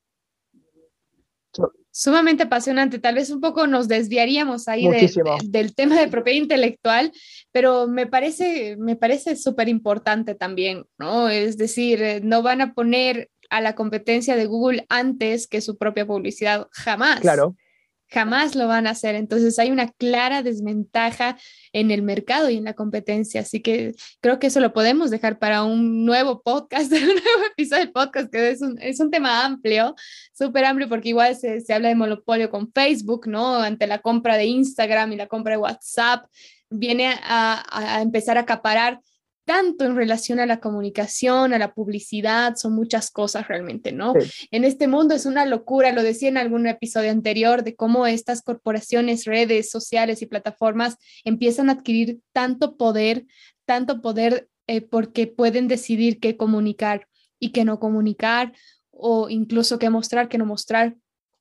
Sumamente 1.92 2.44
apasionante, 2.44 2.98
tal 2.98 3.14
vez 3.14 3.30
un 3.30 3.40
poco 3.40 3.68
nos 3.68 3.88
desviaríamos 3.88 4.68
ahí 4.68 4.90
del 5.44 5.76
tema 5.76 6.00
de 6.00 6.08
propiedad 6.08 6.42
intelectual, 6.42 7.12
pero 7.52 7.88
me 7.88 8.08
parece, 8.08 8.76
me 8.78 8.96
parece 8.96 9.36
súper 9.36 9.70
importante 9.70 10.34
también, 10.34 10.86
¿no? 10.98 11.30
Es 11.30 11.56
decir, 11.56 12.02
eh, 12.02 12.22
no 12.24 12.42
van 12.42 12.62
a 12.62 12.74
poner 12.74 13.30
a 13.54 13.62
la 13.62 13.76
competencia 13.76 14.36
de 14.36 14.46
Google 14.46 14.86
antes 14.90 15.48
que 15.48 15.62
su 15.62 15.78
propia 15.78 16.06
publicidad, 16.06 16.68
jamás. 16.72 17.22
Claro 17.22 17.56
jamás 18.14 18.56
lo 18.56 18.68
van 18.68 18.88
a 18.88 18.92
hacer. 18.92 19.16
Entonces 19.16 19.58
hay 19.60 19.72
una 19.72 19.92
clara 19.92 20.44
desventaja 20.44 21.38
en 21.74 21.92
el 21.92 22.04
mercado 22.04 22.50
y 22.50 22.58
en 22.58 22.64
la 22.64 22.74
competencia. 22.74 23.42
Así 23.42 23.62
que 23.62 23.96
creo 24.22 24.40
que 24.40 24.48
eso 24.48 24.60
lo 24.60 24.72
podemos 24.72 25.10
dejar 25.10 25.40
para 25.40 25.64
un 25.64 26.06
nuevo 26.06 26.42
podcast, 26.42 26.92
un 26.92 27.00
nuevo 27.00 27.46
episodio 27.52 27.84
del 27.84 27.92
podcast, 27.92 28.32
que 28.32 28.52
es 28.52 28.62
un, 28.62 28.80
es 28.80 29.00
un 29.00 29.10
tema 29.10 29.44
amplio, 29.44 29.96
súper 30.32 30.66
amplio, 30.66 30.88
porque 30.88 31.10
igual 31.10 31.36
se, 31.36 31.60
se 31.62 31.74
habla 31.74 31.90
de 31.90 31.96
monopolio 31.96 32.50
con 32.50 32.72
Facebook, 32.72 33.28
¿no? 33.28 33.58
Ante 33.58 33.88
la 33.88 34.00
compra 34.00 34.38
de 34.38 34.46
Instagram 34.46 35.12
y 35.14 35.18
la 35.18 35.28
compra 35.28 35.54
de 35.54 35.62
WhatsApp, 35.62 36.26
viene 36.70 37.16
a, 37.24 37.98
a 37.98 38.02
empezar 38.02 38.38
a 38.38 38.42
acaparar 38.42 39.00
tanto 39.46 39.86
en 39.86 39.96
relación 39.96 40.40
a 40.40 40.46
la 40.46 40.60
comunicación, 40.60 41.54
a 41.54 41.60
la 41.60 41.74
publicidad, 41.74 42.56
son 42.56 42.74
muchas 42.74 43.12
cosas 43.12 43.48
realmente, 43.48 43.92
¿no? 43.92 44.14
En 44.52 44.64
este 44.64 44.88
mundo 44.88 45.16
es 45.16 45.26
una 45.26 45.46
locura, 45.46 45.92
lo 45.92 46.04
decía 46.04 46.30
en 46.30 46.38
algún 46.38 46.68
episodio 46.68 47.12
anterior, 47.12 47.64
de 47.64 47.76
cómo 47.76 48.08
estas 48.08 48.42
corporaciones, 48.42 49.26
redes 49.26 49.70
sociales 49.70 50.22
y 50.22 50.28
plataformas 50.28 50.98
empiezan 51.24 51.70
a 51.70 51.74
adquirir 51.74 52.20
tanto 52.32 52.78
poder, 52.78 53.26
tanto 53.66 54.02
poder 54.02 54.48
eh, 54.68 54.82
porque 54.82 55.28
pueden 55.28 55.68
decidir 55.68 56.20
qué 56.20 56.38
comunicar 56.38 57.08
y 57.40 57.52
qué 57.52 57.66
no 57.66 57.80
comunicar, 57.80 58.54
o 58.92 59.30
incluso 59.30 59.80
qué 59.80 59.90
mostrar, 59.90 60.30
qué 60.30 60.38
no 60.38 60.46
mostrar 60.46 60.96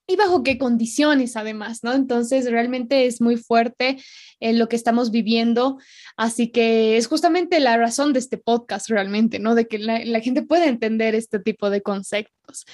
y 0.06 0.16
bajo 0.16 0.42
qué 0.42 0.58
condiciones 0.58 1.36
además, 1.36 1.82
¿no? 1.82 1.92
Entonces 1.92 2.50
realmente 2.50 3.06
es 3.06 3.20
muy 3.20 3.36
fuerte 3.36 3.98
en 4.40 4.58
lo 4.58 4.68
que 4.68 4.76
estamos 4.76 5.10
viviendo, 5.10 5.78
así 6.16 6.50
que 6.50 6.96
es 6.96 7.06
justamente 7.06 7.60
la 7.60 7.76
razón 7.76 8.12
de 8.12 8.18
este 8.18 8.38
podcast 8.38 8.88
realmente, 8.88 9.38
¿no? 9.38 9.54
De 9.54 9.68
que 9.68 9.78
la, 9.78 10.20
gente 10.20 10.42
pueda 10.42 10.66
entender 10.66 11.14
este 11.14 11.38
tipo 11.38 11.70
de 11.70 11.82
conceptos. 11.82 12.64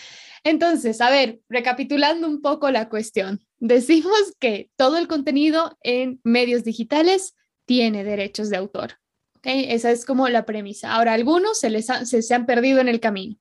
Entonces, 0.45 1.01
a 1.01 1.11
ver, 1.11 1.41
recapitulando 1.49 2.26
un 2.26 2.41
poco 2.41 2.70
la 2.70 2.89
cuestión, 2.89 3.41
decimos 3.59 4.35
que 4.39 4.70
todo 4.76 4.97
el 4.99 5.09
contenido 5.09 5.76
en 5.83 6.20
medios 6.24 6.64
digitales 6.64 7.35
tiene 7.66 8.05
derechos 8.05 8.49
de 8.49 8.57
autor. 8.57 8.95
¿okay? 9.37 9.66
Esa 9.70 9.91
es 9.91 10.05
como 10.05 10.29
la 10.29 10.47
premisa. 10.47 10.95
Ahora, 10.95 11.12
algunos 11.12 11.61
se, 11.61 11.70
les 11.70 11.87
se 11.87 12.35
han 12.35 12.47
perdido 12.47 12.81
en 12.81 12.89
el 12.89 13.01
camino 13.01 13.37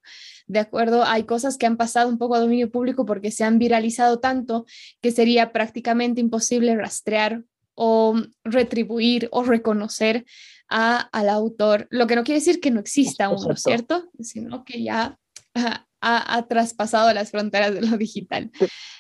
de 0.48 0.60
acuerdo, 0.60 1.04
hay 1.04 1.24
cosas 1.24 1.58
que 1.58 1.66
han 1.66 1.78
pasado 1.78 2.10
un 2.10 2.18
poco 2.18 2.36
a 2.36 2.40
dominio 2.40 2.72
público 2.72 3.06
porque 3.06 3.32
se 3.32 3.44
han 3.44 3.60
viralizado 3.60 4.20
tanto 4.20 4.66
que 5.02 5.12
sería 5.12 5.52
prácticamente 5.52 6.22
imposible 6.22 6.76
rastrear 6.76 7.44
o 7.76 8.16
retribuir 8.44 9.28
o 9.32 9.44
reconocer 9.44 10.26
a, 10.70 10.98
al 11.12 11.30
autor, 11.30 11.88
lo 11.92 12.08
que 12.08 12.16
no 12.16 12.24
quiere 12.24 12.40
decir 12.40 12.60
que 12.60 12.72
no 12.72 12.80
exista 12.80 13.30
uno, 13.30 13.56
¿cierto? 13.56 14.10
Sino 14.20 14.64
que 14.64 14.84
ya 14.84 15.18
ha, 15.54 15.86
ha, 16.02 16.48
traspasado 16.48 17.14
las 17.14 17.32
fronteras 17.32 17.74
de 17.74 17.82
lo 17.82 17.98
digital. 17.98 18.52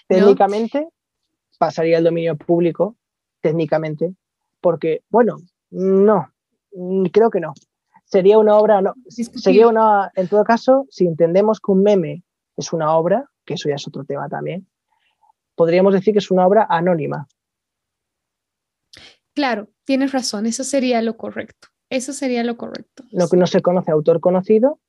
Técnicamente 0.07 0.87
pasaría 1.57 1.97
al 1.97 2.03
dominio 2.03 2.37
público, 2.37 2.97
técnicamente, 3.41 4.13
porque, 4.61 5.01
bueno, 5.09 5.37
no, 5.71 6.31
creo 7.11 7.29
que 7.29 7.39
no 7.39 7.53
sería 8.07 8.37
una 8.37 8.57
obra, 8.57 8.81
no, 8.81 8.93
sería 9.09 9.67
una, 9.67 10.11
en 10.15 10.27
todo 10.27 10.43
caso, 10.43 10.87
si 10.89 11.05
entendemos 11.05 11.59
que 11.59 11.71
un 11.71 11.83
meme 11.83 12.23
es 12.55 12.73
una 12.73 12.95
obra, 12.95 13.29
que 13.45 13.55
eso 13.55 13.69
ya 13.69 13.75
es 13.75 13.87
otro 13.87 14.03
tema 14.05 14.29
también, 14.29 14.67
podríamos 15.55 15.93
decir 15.93 16.13
que 16.13 16.19
es 16.19 16.31
una 16.31 16.47
obra 16.47 16.65
anónima. 16.69 17.27
Claro, 19.33 19.67
tienes 19.83 20.13
razón, 20.13 20.45
eso 20.45 20.63
sería 20.63 21.01
lo 21.01 21.17
correcto. 21.17 21.67
Eso 21.89 22.11
sería 22.11 22.43
lo 22.43 22.57
correcto. 22.57 23.03
No, 23.11 23.27
que 23.27 23.37
no 23.37 23.47
se 23.47 23.61
conoce 23.61 23.91
autor 23.91 24.19
conocido 24.19 24.79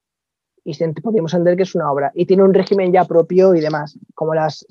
y 0.65 0.77
podríamos 1.01 1.33
entender 1.33 1.57
que 1.57 1.63
es 1.63 1.75
una 1.75 1.91
obra. 1.91 2.11
Y 2.15 2.27
tiene 2.27 2.43
un 2.43 2.55
régimen 2.55 2.93
ya 2.93 3.05
propio 3.05 3.55
y 3.55 3.61
demás, 3.61 3.99
como 4.15 4.35
las, 4.35 4.67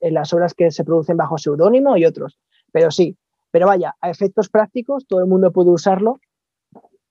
las 0.00 0.32
obras 0.32 0.54
que 0.54 0.70
se 0.70 0.84
producen 0.84 1.16
bajo 1.16 1.38
seudónimo 1.38 1.96
y 1.96 2.04
otros. 2.06 2.38
Pero 2.72 2.90
sí, 2.90 3.16
pero 3.50 3.66
vaya, 3.66 3.94
a 4.00 4.10
efectos 4.10 4.48
prácticos 4.48 5.06
todo 5.06 5.20
el 5.20 5.26
mundo 5.26 5.52
puede 5.52 5.70
usarlo 5.70 6.20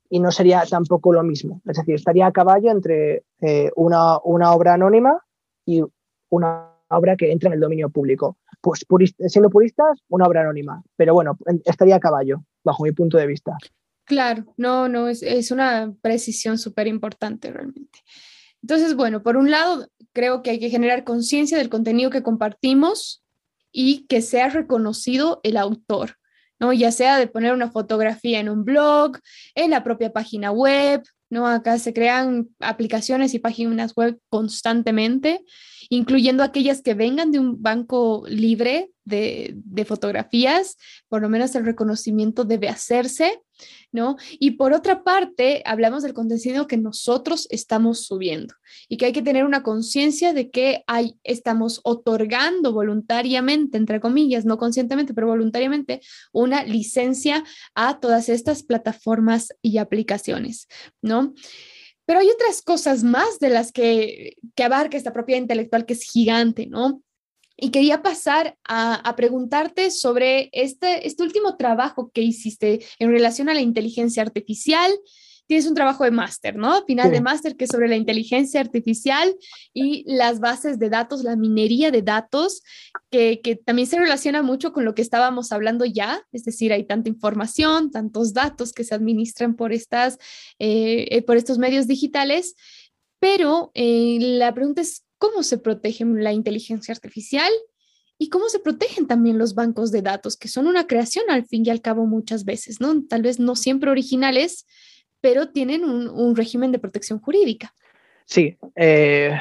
y 0.09 0.19
no 0.19 0.31
sería 0.31 0.63
tampoco 0.69 1.13
lo 1.13 1.23
mismo. 1.23 1.61
Es 1.65 1.77
decir, 1.77 1.95
estaría 1.95 2.27
a 2.27 2.31
caballo 2.31 2.71
entre 2.71 3.23
eh, 3.41 3.71
una, 3.75 4.17
obra 4.17 4.73
anónima 4.73 5.23
y 5.65 5.83
una 6.29 6.71
obra 6.89 7.15
que 7.15 7.31
entra 7.31 7.47
en 7.47 7.53
el 7.53 7.59
dominio 7.59 7.89
público. 7.89 8.37
Pues 8.61 8.85
siendo 9.27 9.49
puristas, 9.49 9.99
una 10.09 10.25
obra 10.25 10.41
anónima, 10.41 10.83
pero 10.97 11.13
bueno, 11.13 11.37
estaría 11.63 11.95
a 11.95 11.99
caballo, 11.99 12.43
bajo 12.63 12.83
mi 12.83 12.91
punto 12.91 13.17
de 13.17 13.27
vista. 13.27 13.55
Claro, 14.05 14.43
no, 14.57 14.89
no, 14.89 15.07
es, 15.07 15.21
es 15.21 15.51
una 15.51 15.93
precisión 16.01 16.57
súper 16.57 16.87
importante 16.87 17.51
realmente. 17.51 17.99
Entonces, 18.61 18.95
bueno, 18.95 19.21
por 19.23 19.37
un 19.37 19.51
lado, 19.51 19.87
creo 20.11 20.41
que 20.41 20.49
hay 20.49 20.59
que 20.59 20.69
generar 20.69 21.03
conciencia 21.03 21.57
del 21.57 21.69
contenido 21.69 22.09
que 22.09 22.23
compartimos 22.23 23.23
y 23.71 24.07
que 24.07 24.21
sea 24.21 24.49
reconocido 24.49 25.39
el 25.43 25.55
autor. 25.55 26.18
¿No? 26.59 26.73
Ya 26.73 26.91
sea 26.91 27.17
de 27.17 27.27
poner 27.27 27.53
una 27.53 27.71
fotografía 27.71 28.39
en 28.39 28.49
un 28.49 28.65
blog, 28.65 29.17
en 29.55 29.71
la 29.71 29.83
propia 29.83 30.11
página 30.11 30.51
web, 30.51 31.03
¿no? 31.29 31.47
Acá 31.47 31.77
se 31.79 31.93
crean 31.93 32.49
aplicaciones 32.59 33.33
y 33.33 33.39
páginas 33.39 33.93
web 33.95 34.19
constantemente, 34.29 35.41
incluyendo 35.89 36.43
aquellas 36.43 36.81
que 36.81 36.93
vengan 36.93 37.31
de 37.31 37.39
un 37.39 37.61
banco 37.61 38.23
libre 38.27 38.91
de, 39.09 39.85
fotografías, 39.85 40.77
por 41.07 41.21
lo 41.21 41.29
menos 41.29 41.55
el 41.55 41.65
reconocimiento 41.65 42.45
debe 42.45 42.69
hacerse 42.69 43.41
¿no? 43.91 44.17
Y 44.39 44.51
por 44.51 44.73
otra 44.73 45.03
parte, 45.03 45.61
hablamos 45.65 46.03
del 46.03 46.13
contenido 46.13 46.67
que 46.67 46.77
nosotros 46.77 47.47
estamos 47.49 48.05
subiendo 48.05 48.53
y 48.87 48.97
que 48.97 49.07
hay 49.07 49.13
que 49.13 49.21
tener 49.21 49.45
una 49.45 49.63
conciencia 49.63 50.33
de 50.33 50.49
que 50.49 50.83
hay, 50.87 51.17
estamos 51.23 51.81
otorgando 51.83 52.71
voluntariamente, 52.71 53.77
entre 53.77 53.99
comillas, 53.99 54.45
no 54.45 54.57
conscientemente, 54.57 55.13
pero 55.13 55.27
voluntariamente, 55.27 56.01
una 56.31 56.63
licencia 56.63 57.43
a 57.75 57.99
todas 57.99 58.29
estas 58.29 58.63
plataformas 58.63 59.49
y 59.61 59.77
aplicaciones, 59.77 60.67
¿no? 61.01 61.33
Pero 62.05 62.21
hay 62.21 62.29
otras 62.29 62.61
cosas 62.63 63.03
más 63.03 63.39
de 63.39 63.49
las 63.49 63.71
que, 63.71 64.35
que 64.55 64.63
abarca 64.63 64.97
esta 64.97 65.13
propiedad 65.13 65.41
intelectual 65.41 65.85
que 65.85 65.93
es 65.93 66.03
gigante, 66.03 66.65
¿no? 66.65 67.03
Y 67.61 67.71
quería 67.71 68.01
pasar 68.01 68.57
a, 68.63 69.15
preguntarte 69.15 69.91
sobre 69.91 70.49
este, 70.53 71.05
este 71.07 71.23
último 71.23 71.57
trabajo 71.57 72.09
que 72.13 72.21
hiciste 72.21 72.79
en 72.99 73.11
relación 73.11 73.49
a 73.49 73.53
la 73.53 73.61
inteligencia 73.61 74.23
artificial. 74.23 74.91
Tienes 75.45 75.65
un 75.65 75.73
trabajo 75.73 76.03
de 76.03 76.11
máster, 76.11 76.55
¿no? 76.55 76.85
Final 76.85 77.11
de 77.11 77.21
máster 77.21 77.57
que 77.57 77.65
es 77.65 77.71
sobre 77.71 77.89
la 77.89 77.95
inteligencia 77.95 78.61
artificial 78.61 79.35
y 79.73 80.05
las 80.05 80.39
bases 80.39 80.77
de 80.77 80.89
datos, 80.89 81.23
la 81.23 81.35
minería 81.35 81.89
de 81.89 82.03
datos, 82.03 82.61
que, 83.09 83.41
que 83.41 83.55
también 83.55 83.87
se 83.87 83.99
relaciona 83.99 84.43
mucho 84.43 84.71
con 84.71 84.85
lo 84.85 84.93
que 84.93 85.01
estábamos 85.01 85.51
hablando 85.51 85.85
ya, 85.85 86.21
es 86.31 86.43
decir, 86.45 86.71
hay 86.71 86.85
tanta 86.85 87.09
información, 87.09 87.89
tantos 87.89 88.33
datos 88.33 88.71
que 88.73 88.83
se 88.83 88.93
administran 88.93 89.55
por, 89.55 89.73
estas, 89.73 90.19
eh, 90.59 91.07
eh, 91.09 91.23
por 91.23 91.35
estos 91.35 91.57
medios 91.57 91.87
digitales, 91.87 92.55
pero 93.19 93.71
eh, 93.73 94.17
la 94.21 94.53
pregunta 94.53 94.81
es, 94.81 95.03
cómo 95.19 95.43
se 95.43 95.59
protege 95.59 96.05
la 96.05 96.33
inteligencia 96.33 96.93
artificial 96.93 97.51
y 98.17 98.29
cómo 98.29 98.49
se 98.49 98.59
protegen 98.59 99.05
también 99.05 99.37
los 99.37 99.53
bancos 99.53 99.91
de 99.91 100.01
datos, 100.01 100.35
que 100.35 100.47
son 100.47 100.65
una 100.65 100.87
creación 100.87 101.25
al 101.29 101.45
fin 101.45 101.65
y 101.65 101.69
al 101.69 101.81
cabo 101.81 102.05
muchas 102.05 102.43
veces, 102.43 102.81
¿no? 102.81 103.05
Tal 103.07 103.21
vez 103.21 103.39
no 103.39 103.55
siempre 103.55 103.91
originales, 103.91 104.65
pero 105.21 105.49
tienen 105.49 105.85
un, 105.85 106.35
régimen 106.35 106.71
de 106.71 106.79
protección 106.79 107.19
jurídica. 107.19 107.73
Sí, 108.25 108.57
eh, 108.75 109.31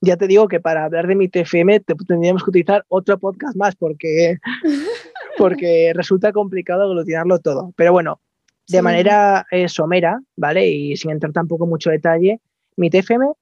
ya 0.00 0.16
te 0.16 0.26
digo 0.26 0.48
que 0.48 0.60
para 0.60 0.84
hablar 0.84 1.06
de 1.06 1.14
mi 1.14 1.28
TFM 1.28 1.80
tendríamos 2.06 2.42
que 2.42 2.50
utilizar 2.50 2.84
otro 2.88 3.18
podcast 3.18 3.56
más 3.56 3.74
porque, 3.74 4.38
porque 5.38 5.92
resulta 5.94 6.32
complicado 6.32 6.82
aglutinarlo 6.82 7.38
todo. 7.38 7.72
Pero 7.76 7.92
bueno, 7.92 8.20
de 8.68 8.82
manera 8.82 9.46
eh, 9.50 9.68
somera, 9.68 10.20
¿vale? 10.36 10.68
Y 10.68 10.96
sin 10.96 11.10
entrar 11.12 11.32
tampoco 11.32 11.66
mucho 11.66 11.90
detalle, 11.90 12.40
mi 12.76 12.90
TFM 12.90 13.32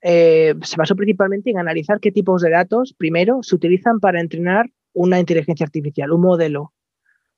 eh, 0.00 0.54
se 0.62 0.76
basó 0.76 0.94
principalmente 0.94 1.50
en 1.50 1.58
analizar 1.58 2.00
qué 2.00 2.12
tipos 2.12 2.42
de 2.42 2.50
datos, 2.50 2.94
primero, 2.96 3.42
se 3.42 3.54
utilizan 3.54 4.00
para 4.00 4.20
entrenar 4.20 4.70
una 4.92 5.18
inteligencia 5.18 5.64
artificial, 5.64 6.12
un 6.12 6.22
modelo, 6.22 6.72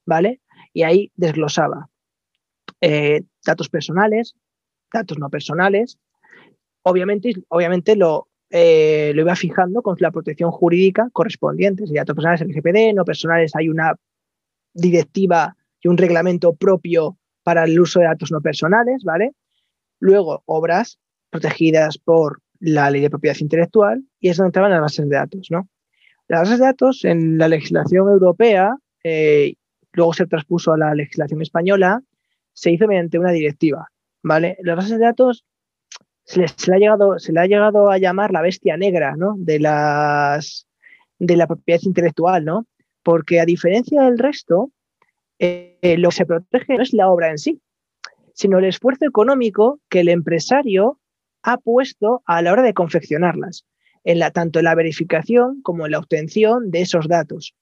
¿vale? 0.07 0.41
Y 0.73 0.83
ahí 0.83 1.11
desglosaba 1.17 1.89
eh, 2.81 3.23
datos 3.45 3.69
personales, 3.69 4.35
datos 4.93 5.19
no 5.19 5.31
personales. 5.31 5.99
Obviamente, 6.83 7.33
obviamente 7.49 7.97
lo, 7.97 8.29
lo 8.51 9.21
iba 9.21 9.37
fijando 9.37 9.83
con 9.83 9.97
la 9.99 10.11
protección 10.11 10.51
jurídica 10.51 11.09
correspondiente. 11.13 11.87
Si 11.87 11.95
datos 11.95 12.15
personales 12.15 12.41
el 12.41 12.55
GPD, 12.55 12.95
no 12.95 13.05
personales 13.05 13.55
hay 13.55 13.69
una 13.69 13.95
directiva 14.73 15.57
y 15.83 15.89
un 15.89 15.97
reglamento 15.97 16.55
propio 16.55 17.17
para 17.43 17.65
el 17.65 17.79
uso 17.81 18.01
de 18.01 18.07
datos 18.07 18.31
no 18.31 18.41
personales, 18.41 19.03
¿vale? 19.05 19.33
Luego, 19.99 20.43
obras 20.47 20.99
protegidas 21.31 21.99
por 21.99 22.43
la 22.61 22.91
ley 22.91 23.01
de 23.01 23.11
propiedad 23.11 23.37
intelectual 23.41 24.05
y 24.21 24.29
es 24.29 24.37
donde 24.37 24.49
entraban 24.49 24.71
las 24.71 24.81
bases 24.81 25.09
de 25.09 25.17
datos, 25.17 25.49
¿no? 25.51 25.69
Las 26.29 26.43
bases 26.43 26.59
de 26.59 26.65
datos 26.65 27.05
en 27.05 27.39
la 27.39 27.49
legislación 27.49 28.09
europea, 28.09 28.77
eh, 29.03 29.55
luego 29.93 30.13
se 30.13 30.27
transpuso 30.27 30.73
a 30.73 30.79
la 30.79 30.95
legislación 30.95 31.43
española, 31.43 32.03
se 32.53 32.71
hizo 32.71 32.87
mediante 32.87 33.19
una 33.19 33.33
directiva, 33.33 33.89
¿vale? 34.23 34.57
Las 34.63 34.77
bases 34.77 34.99
de 34.99 35.05
datos 35.05 35.45
se, 36.25 36.41
le, 36.41 36.47
ha 36.47 36.79
llegado, 36.79 37.15
ha 37.15 37.47
llegado 37.47 37.91
a 37.91 37.99
llamar 37.99 38.31
la 38.31 38.43
bestia 38.43 38.77
negra, 38.77 39.17
¿no? 39.17 39.35
De, 39.39 39.59
las, 39.59 40.69
de 41.19 41.37
la 41.37 41.47
propiedad 41.47 41.81
intelectual, 41.83 42.45
¿no? 42.45 42.67
Porque 43.03 43.41
a 43.41 43.47
diferencia 43.47 44.03
del 44.03 44.19
resto, 44.19 44.71
eh, 45.39 45.97
lo 45.99 46.11
que 46.11 46.17
se 46.17 46.27
protege 46.27 46.77
no 46.77 46.83
es 46.83 46.93
la 46.93 47.09
obra 47.09 47.31
en 47.31 47.39
sí, 47.39 47.61
sino 48.35 48.59
el 48.59 48.67
esfuerzo 48.67 49.07
económico 49.07 49.81
que 49.89 50.01
el 50.01 50.09
empresario 50.09 51.00
ha 51.43 51.59
puesto 51.59 52.22
a 52.26 52.43
la 52.43 52.53
hora 52.53 52.62
de 52.62 52.74
confeccionarlas, 52.74 53.64
en 54.05 54.18
la, 54.18 54.30
tanto 54.30 54.59
en 54.59 54.66
la 54.66 54.74
verificación 54.74 55.62
como 55.62 55.86
en 55.86 55.93
la 55.93 55.99
obtención 55.99 56.70
de 56.70 56.82
esos 56.82 57.09
datos. 57.09 57.55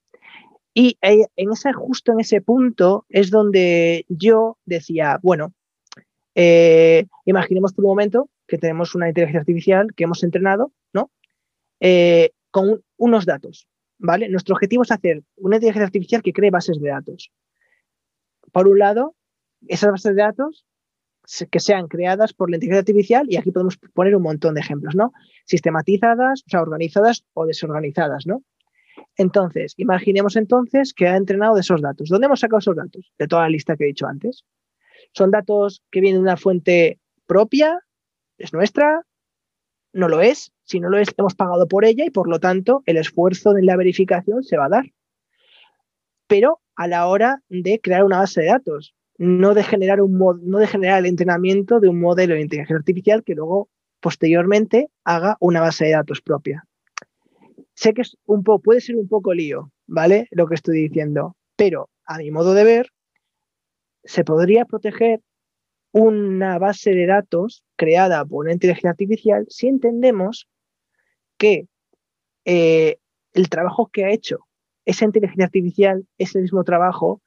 Y 0.75 0.97
eh, 1.03 1.27
en 1.37 1.53
ese, 1.53 1.73
justo 1.73 2.13
en 2.13 2.21
ese 2.21 2.41
punto 2.41 3.07
es 3.09 3.31
donde 3.31 4.07
yo 4.09 4.59
decía, 4.65 5.19
bueno, 5.23 5.53
eh, 6.35 7.07
imaginemos 7.25 7.73
por 7.73 7.85
un 7.85 7.91
momento 7.91 8.29
que 8.47 8.59
tenemos 8.59 8.95
una 8.95 9.09
inteligencia 9.09 9.41
artificial 9.41 9.89
que 9.95 10.05
hemos 10.05 10.23
entrenado, 10.23 10.73
¿no? 10.93 11.11
con 12.51 12.83
unos 12.97 13.25
datos, 13.25 13.69
¿vale? 13.99 14.29
Nuestro 14.29 14.55
objetivo 14.55 14.83
es 14.83 14.91
hacer 14.91 15.23
una 15.37 15.57
inteligencia 15.57 15.87
artificial 15.87 16.23
que 16.23 16.33
cree 16.33 16.51
bases 16.51 16.81
de 16.81 16.89
datos 16.89 17.31
por 18.53 18.69
un 18.69 18.79
lado, 18.79 19.15
esas 19.67 19.91
bases 19.91 20.15
de 20.15 20.23
datos 20.23 20.67
que 21.51 21.61
sean 21.61 21.89
creadas 21.89 22.33
por 22.33 22.51
la 22.51 22.57
inteligencia 22.57 22.81
artificial, 22.81 23.27
y 23.29 23.37
aquí 23.37 23.51
podemos 23.51 23.77
poner 23.95 24.17
un 24.17 24.23
montón 24.23 24.55
de 24.55 24.61
ejemplos, 24.61 24.95
¿no? 24.95 25.13
Sistematizadas, 25.45 26.43
o 26.47 26.51
sea, 26.51 26.63
organizadas 26.63 27.25
o 27.35 27.47
desorganizadas, 27.47 28.27
¿no? 28.27 28.43
Entonces, 29.17 29.75
imaginemos 29.77 30.37
entonces 30.37 30.95
que 30.95 31.07
ha 31.07 31.17
entrenado 31.17 31.55
de 31.55 31.61
esos 31.61 31.83
datos. 31.83 32.09
¿Dónde 32.09 32.27
hemos 32.27 32.41
sacado 32.41 32.61
esos 32.61 32.77
datos? 32.77 33.13
De 33.19 33.27
toda 33.27 33.43
la 33.43 33.51
lista 33.51 33.77
que 33.77 33.85
he 33.85 33.89
dicho 33.89 34.07
antes. 34.07 34.45
¿Son 35.13 35.31
datos 35.31 35.83
que 35.91 36.01
vienen 36.01 36.21
de 36.21 36.29
una 36.29 36.37
fuente 36.37 37.01
propia? 37.27 37.81
¿Es 38.39 38.53
nuestra? 38.53 39.05
No 39.93 40.09
lo 40.09 40.21
es. 40.21 40.53
Si 40.65 40.81
no 40.81 40.89
lo 40.89 40.99
es, 40.99 41.09
hemos 41.17 41.35
pagado 41.35 41.67
por 41.67 41.85
ella 41.85 42.05
y 42.05 42.11
por 42.11 42.29
lo 42.29 42.39
tanto 42.39 42.83
el 42.87 42.97
esfuerzo 42.97 43.53
de 43.53 43.63
la 43.63 43.77
verificación 43.77 44.43
se 44.43 44.57
va 44.57 44.67
a 44.67 44.71
dar. 44.71 44.93
Pero 46.27 46.61
a 46.77 46.87
la 46.87 47.07
hora 47.07 47.43
de 47.49 47.81
crear 47.81 48.05
una 48.05 48.19
base 48.19 48.43
de 48.43 48.49
datos, 48.49 48.95
no 49.19 49.53
de 49.53 49.65
generar, 49.65 49.99
el 49.99 51.07
entrenamiento 51.07 51.81
de 51.81 51.89
un 51.89 52.01
modelo 52.01 52.35
de 52.35 52.41
inteligencia 52.41 52.77
artificial 52.77 53.25
que 53.25 53.35
luego 53.35 53.69
posteriormente 54.01 54.91
haga 55.05 55.37
una 55.41 55.61
base 55.61 55.87
de 55.87 55.93
datos 55.93 56.23
propia. 56.23 56.65
Sé 57.75 57.93
que 57.95 58.03
es 58.03 58.17
un 58.27 58.43
puede 58.43 58.81
ser 58.81 58.97
un 58.97 59.09
poco 59.09 59.35
lío, 59.35 59.73
¿vale? 59.87 60.29
Lo 60.31 60.47
que 60.47 60.55
estoy 60.55 60.81
diciendo, 60.81 61.37
pero 61.57 61.91
a 62.05 62.19
mi 62.19 62.31
modo 62.31 62.55
de 62.55 62.65
ver, 62.65 62.91
se 64.05 64.25
podría 64.25 64.65
proteger 64.65 65.21
una 65.93 66.59
base 66.59 66.93
de 66.93 67.07
datos 67.07 67.65
creada 67.77 68.25
por 68.25 68.45
una 68.45 68.53
inteligencia 68.53 68.91
artificial 68.91 69.47
si 69.49 69.69
entendemos 69.69 70.49
que 71.37 71.67
eh, 72.45 72.99
el 73.33 73.49
trabajo 73.49 73.89
que 73.93 74.05
ha 74.05 74.11
hecho 74.11 74.47
esa 74.85 75.05
inteligencia 75.05 75.45
artificial 75.45 76.07
es 76.19 76.35
el 76.35 76.43
mismo 76.43 76.65
trabajo 76.65 77.21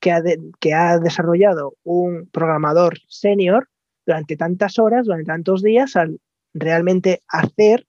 que 0.00 0.12
ha, 0.12 0.22
que 0.60 0.74
ha 0.74 0.98
desarrollado 0.98 1.76
un 1.84 2.28
programador 2.30 2.98
senior 3.08 3.68
durante 4.06 4.36
tantas 4.36 4.78
horas, 4.78 5.06
durante 5.06 5.26
tantos 5.26 5.62
días, 5.62 5.96
al 5.96 6.20
realmente 6.54 7.22
hacer 7.28 7.86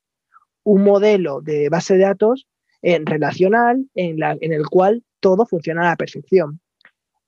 un 0.63 0.83
modelo 0.83 1.41
de 1.41 1.69
base 1.69 1.95
de 1.95 2.03
datos 2.03 2.47
en 2.81 3.05
relacional 3.05 3.87
en, 3.95 4.19
la, 4.19 4.37
en 4.39 4.53
el 4.53 4.67
cual 4.67 5.03
todo 5.19 5.45
funciona 5.45 5.81
a 5.81 5.89
la 5.91 5.95
perfección. 5.95 6.59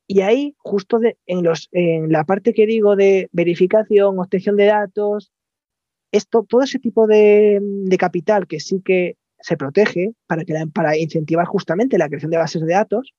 Y 0.08 0.22
ahí, 0.22 0.56
justo 0.58 1.00
en, 1.26 1.44
los, 1.44 1.70
en 1.72 2.12
la 2.12 2.26
parte 2.26 2.54
que 2.54 2.66
digo 2.66 2.96
de 2.96 3.30
verificación, 3.32 4.20
obtención 4.20 4.58
de 4.58 4.66
datos, 4.66 5.32
esto, 6.12 6.44
todo 6.44 6.64
ese 6.64 6.80
tipo 6.80 7.08
de, 7.08 7.60
de 7.62 7.98
capital 7.98 8.46
que 8.46 8.60
sí 8.60 8.82
que 8.84 9.16
se 9.40 9.56
protege 9.56 10.14
para, 10.28 10.44
que 10.44 10.54
para 10.74 10.98
incentivar 10.98 11.46
justamente 11.46 11.98
la 11.98 12.10
creación 12.10 12.32
de 12.32 12.38
bases 12.38 12.62
de 12.62 12.74
datos, 12.74 13.14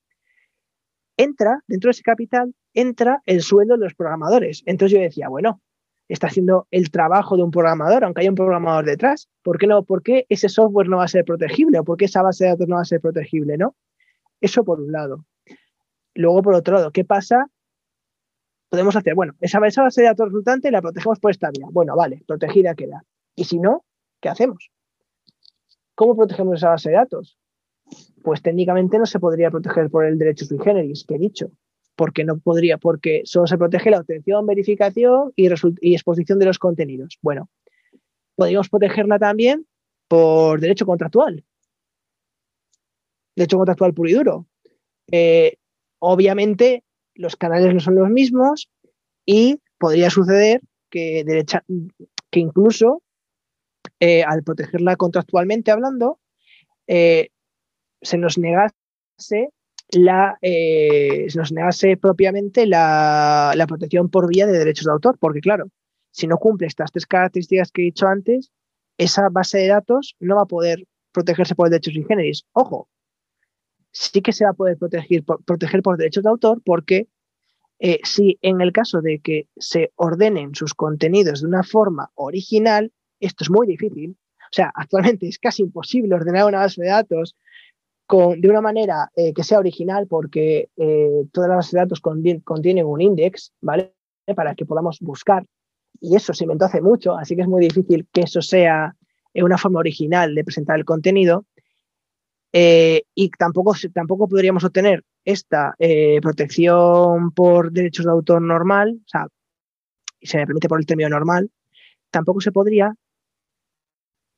entra, 1.16 1.62
dentro 1.66 1.88
de 1.88 1.92
ese 1.92 2.02
capital, 2.02 2.54
entra 2.74 3.22
el 3.26 3.42
sueldo 3.42 3.76
de 3.76 3.84
los 3.84 3.94
programadores. 3.94 4.62
Entonces 4.66 4.96
yo 4.96 5.02
decía, 5.02 5.28
bueno, 5.28 5.60
está 6.08 6.26
haciendo 6.26 6.66
el 6.70 6.90
trabajo 6.90 7.36
de 7.36 7.42
un 7.42 7.50
programador, 7.50 8.04
aunque 8.04 8.20
haya 8.20 8.30
un 8.30 8.36
programador 8.36 8.84
detrás. 8.84 9.28
¿Por 9.42 9.58
qué 9.58 9.66
no? 9.66 9.82
¿Por 9.84 10.02
qué 10.02 10.26
ese 10.28 10.48
software 10.48 10.88
no 10.88 10.98
va 10.98 11.04
a 11.04 11.08
ser 11.08 11.24
protegible? 11.24 11.78
¿O 11.78 11.84
por 11.84 11.96
qué 11.96 12.06
esa 12.06 12.22
base 12.22 12.44
de 12.44 12.50
datos 12.50 12.68
no 12.68 12.76
va 12.76 12.82
a 12.82 12.86
ser 12.86 13.00
protegible? 13.00 13.56
¿no? 13.56 13.76
Eso 14.40 14.64
por 14.64 14.80
un 14.80 14.92
lado. 14.92 15.24
Luego, 16.14 16.42
por 16.42 16.54
otro 16.54 16.74
lado, 16.74 16.90
¿qué 16.90 17.04
pasa? 17.04 17.46
Podemos 18.68 18.96
hacer, 18.96 19.14
bueno, 19.14 19.34
esa, 19.40 19.64
esa 19.66 19.82
base 19.82 20.02
de 20.02 20.08
datos 20.08 20.26
resultante 20.26 20.70
la 20.70 20.82
protegemos 20.82 21.18
por 21.18 21.30
esta 21.30 21.50
vía. 21.50 21.66
Bueno, 21.70 21.96
vale, 21.96 22.22
protegida 22.26 22.74
queda. 22.74 23.04
Y 23.34 23.44
si 23.44 23.58
no, 23.58 23.84
¿qué 24.20 24.28
hacemos? 24.28 24.70
¿Cómo 25.94 26.16
protegemos 26.16 26.56
esa 26.56 26.70
base 26.70 26.90
de 26.90 26.96
datos? 26.96 27.38
Pues 28.22 28.42
técnicamente 28.42 28.98
no 28.98 29.06
se 29.06 29.18
podría 29.18 29.50
proteger 29.50 29.90
por 29.90 30.04
el 30.04 30.18
derecho 30.18 30.44
sui 30.44 30.58
generis, 30.58 31.04
que 31.04 31.16
he 31.16 31.18
dicho, 31.18 31.50
porque 31.96 32.24
no 32.24 32.38
podría, 32.38 32.78
porque 32.78 33.22
solo 33.24 33.46
se 33.46 33.58
protege 33.58 33.90
la 33.90 34.00
obtención, 34.00 34.46
verificación 34.46 35.32
y, 35.36 35.46
exposición 35.94 36.38
de 36.38 36.46
los 36.46 36.58
contenidos. 36.58 37.18
Bueno, 37.22 37.48
podríamos 38.36 38.68
protegerla 38.68 39.18
también 39.18 39.66
por 40.08 40.60
derecho 40.60 40.86
contractual. 40.86 41.44
Derecho 43.34 43.56
contractual 43.56 43.94
puro 43.94 44.10
y 44.10 44.12
duro. 44.12 44.46
Eh, 45.10 45.56
obviamente, 45.98 46.84
los 47.14 47.36
canales 47.36 47.74
no 47.74 47.80
son 47.80 47.96
los 47.96 48.08
mismos 48.08 48.70
y 49.26 49.60
podría 49.78 50.10
suceder 50.10 50.60
que, 50.90 51.24
que 52.30 52.40
incluso 52.40 53.02
eh, 54.00 54.24
al 54.24 54.42
protegerla 54.42 54.96
contractualmente 54.96 55.70
hablando, 55.70 56.18
eh, 56.86 57.28
se 58.02 58.18
nos 58.18 58.38
negase 58.38 58.74
la, 59.90 60.38
eh, 60.42 61.26
se 61.28 61.38
nos 61.38 61.52
negase 61.52 61.96
propiamente 61.96 62.66
la, 62.66 63.64
protección 63.68 64.10
por 64.10 64.28
vía 64.28 64.46
de 64.46 64.58
derechos 64.58 64.86
de 64.86 64.92
autor, 64.92 65.18
porque 65.18 65.40
claro, 65.40 65.66
si 66.10 66.26
no 66.26 66.36
cumple 66.36 66.66
estas 66.66 66.90
tres 66.92 67.06
características 67.06 67.70
que 67.70 67.82
he 67.82 67.84
dicho 67.86 68.06
antes, 68.06 68.50
esa 68.98 69.28
base 69.30 69.58
de 69.58 69.68
datos 69.68 70.16
no 70.20 70.36
va 70.36 70.42
a 70.42 70.46
poder 70.46 70.84
protegerse 71.12 71.54
por 71.54 71.70
derechos 71.70 71.94
generis. 71.94 72.44
Ojo, 72.52 72.88
sí 73.90 74.20
que 74.20 74.32
se 74.32 74.44
va 74.44 74.50
a 74.50 74.54
poder 74.54 74.76
proteger 74.78 75.24
por, 75.24 75.42
proteger 75.44 75.82
por 75.82 75.96
derechos 75.96 76.24
de 76.24 76.30
autor 76.30 76.62
porque 76.64 77.08
si 78.04 78.38
en 78.42 78.60
el 78.60 78.72
caso 78.72 79.00
de 79.00 79.18
que 79.18 79.48
se 79.56 79.92
ordenen 79.96 80.54
sus 80.54 80.72
contenidos 80.72 81.40
de 81.40 81.48
una 81.48 81.64
forma 81.64 82.12
original, 82.14 82.92
esto 83.18 83.42
es 83.42 83.50
muy 83.50 83.66
difícil. 83.66 84.16
O 84.38 84.54
sea, 84.54 84.70
actualmente 84.74 85.26
es 85.26 85.38
casi 85.38 85.62
imposible 85.62 86.14
ordenar 86.14 86.46
una 86.46 86.58
base 86.58 86.80
de 86.80 86.88
datos 86.88 87.34
de 88.08 88.48
una 88.48 88.60
manera 88.60 89.10
eh, 89.16 89.32
que 89.32 89.42
sea 89.42 89.58
original 89.58 90.06
porque 90.06 90.68
eh, 90.76 91.24
todas 91.32 91.48
las 91.48 91.56
bases 91.56 91.72
de 91.72 91.78
datos 91.78 92.00
contienen 92.00 92.86
un 92.86 93.00
index, 93.00 93.52
¿vale? 93.60 93.94
Para 94.36 94.54
que 94.54 94.66
podamos 94.66 94.98
buscar. 95.00 95.46
Y 96.00 96.14
eso 96.16 96.34
se 96.34 96.44
inventó 96.44 96.66
hace 96.66 96.82
mucho, 96.82 97.16
así 97.16 97.34
que 97.34 97.42
es 97.42 97.48
muy 97.48 97.62
difícil 97.62 98.06
que 98.12 98.22
eso 98.22 98.42
sea 98.42 98.94
una 99.34 99.56
forma 99.56 99.78
original 99.78 100.34
de 100.34 100.44
presentar 100.44 100.78
el 100.78 100.84
contenido. 100.84 101.46
Eh, 102.52 103.04
y 103.14 103.30
tampoco, 103.30 103.74
tampoco 103.94 104.28
podríamos 104.28 104.62
obtener 104.64 105.04
esta 105.24 105.74
eh, 105.78 106.20
protección 106.20 107.30
por 107.32 107.72
derechos 107.72 108.04
de 108.04 108.12
autor 108.12 108.42
normal, 108.42 109.00
o 109.00 109.08
sea, 109.08 109.26
se 110.20 110.36
me 110.36 110.46
permite 110.46 110.68
por 110.68 110.78
el 110.78 110.86
término 110.86 111.08
normal, 111.08 111.50
tampoco 112.10 112.40
se 112.40 112.52
podría 112.52 112.94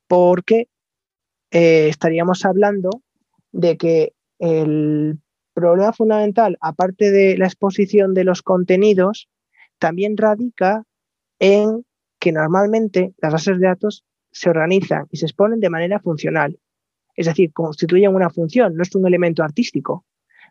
porque 0.07 0.69
eh, 1.51 1.89
estaríamos 1.89 2.45
hablando 2.45 2.89
de 3.55 3.77
que 3.77 4.13
el 4.39 5.19
problema 5.53 5.93
fundamental, 5.93 6.57
aparte 6.59 7.11
de 7.11 7.37
la 7.37 7.45
exposición 7.45 8.13
de 8.13 8.25
los 8.25 8.41
contenidos, 8.41 9.29
también 9.79 10.17
radica 10.17 10.83
en 11.39 11.85
que 12.19 12.31
normalmente 12.31 13.13
las 13.21 13.31
bases 13.31 13.59
de 13.59 13.67
datos 13.67 14.03
se 14.31 14.49
organizan 14.49 15.07
y 15.09 15.17
se 15.17 15.25
exponen 15.25 15.61
de 15.61 15.69
manera 15.69 15.99
funcional. 15.99 16.59
Es 17.15 17.27
decir, 17.27 17.53
constituyen 17.53 18.13
una 18.13 18.29
función, 18.29 18.75
no 18.75 18.83
es 18.83 18.93
un 18.93 19.07
elemento 19.07 19.43
artístico. 19.43 20.05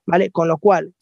¿Vale? 0.07 0.31
Con 0.31 0.49
lo 0.49 0.59
cual, 0.59 0.95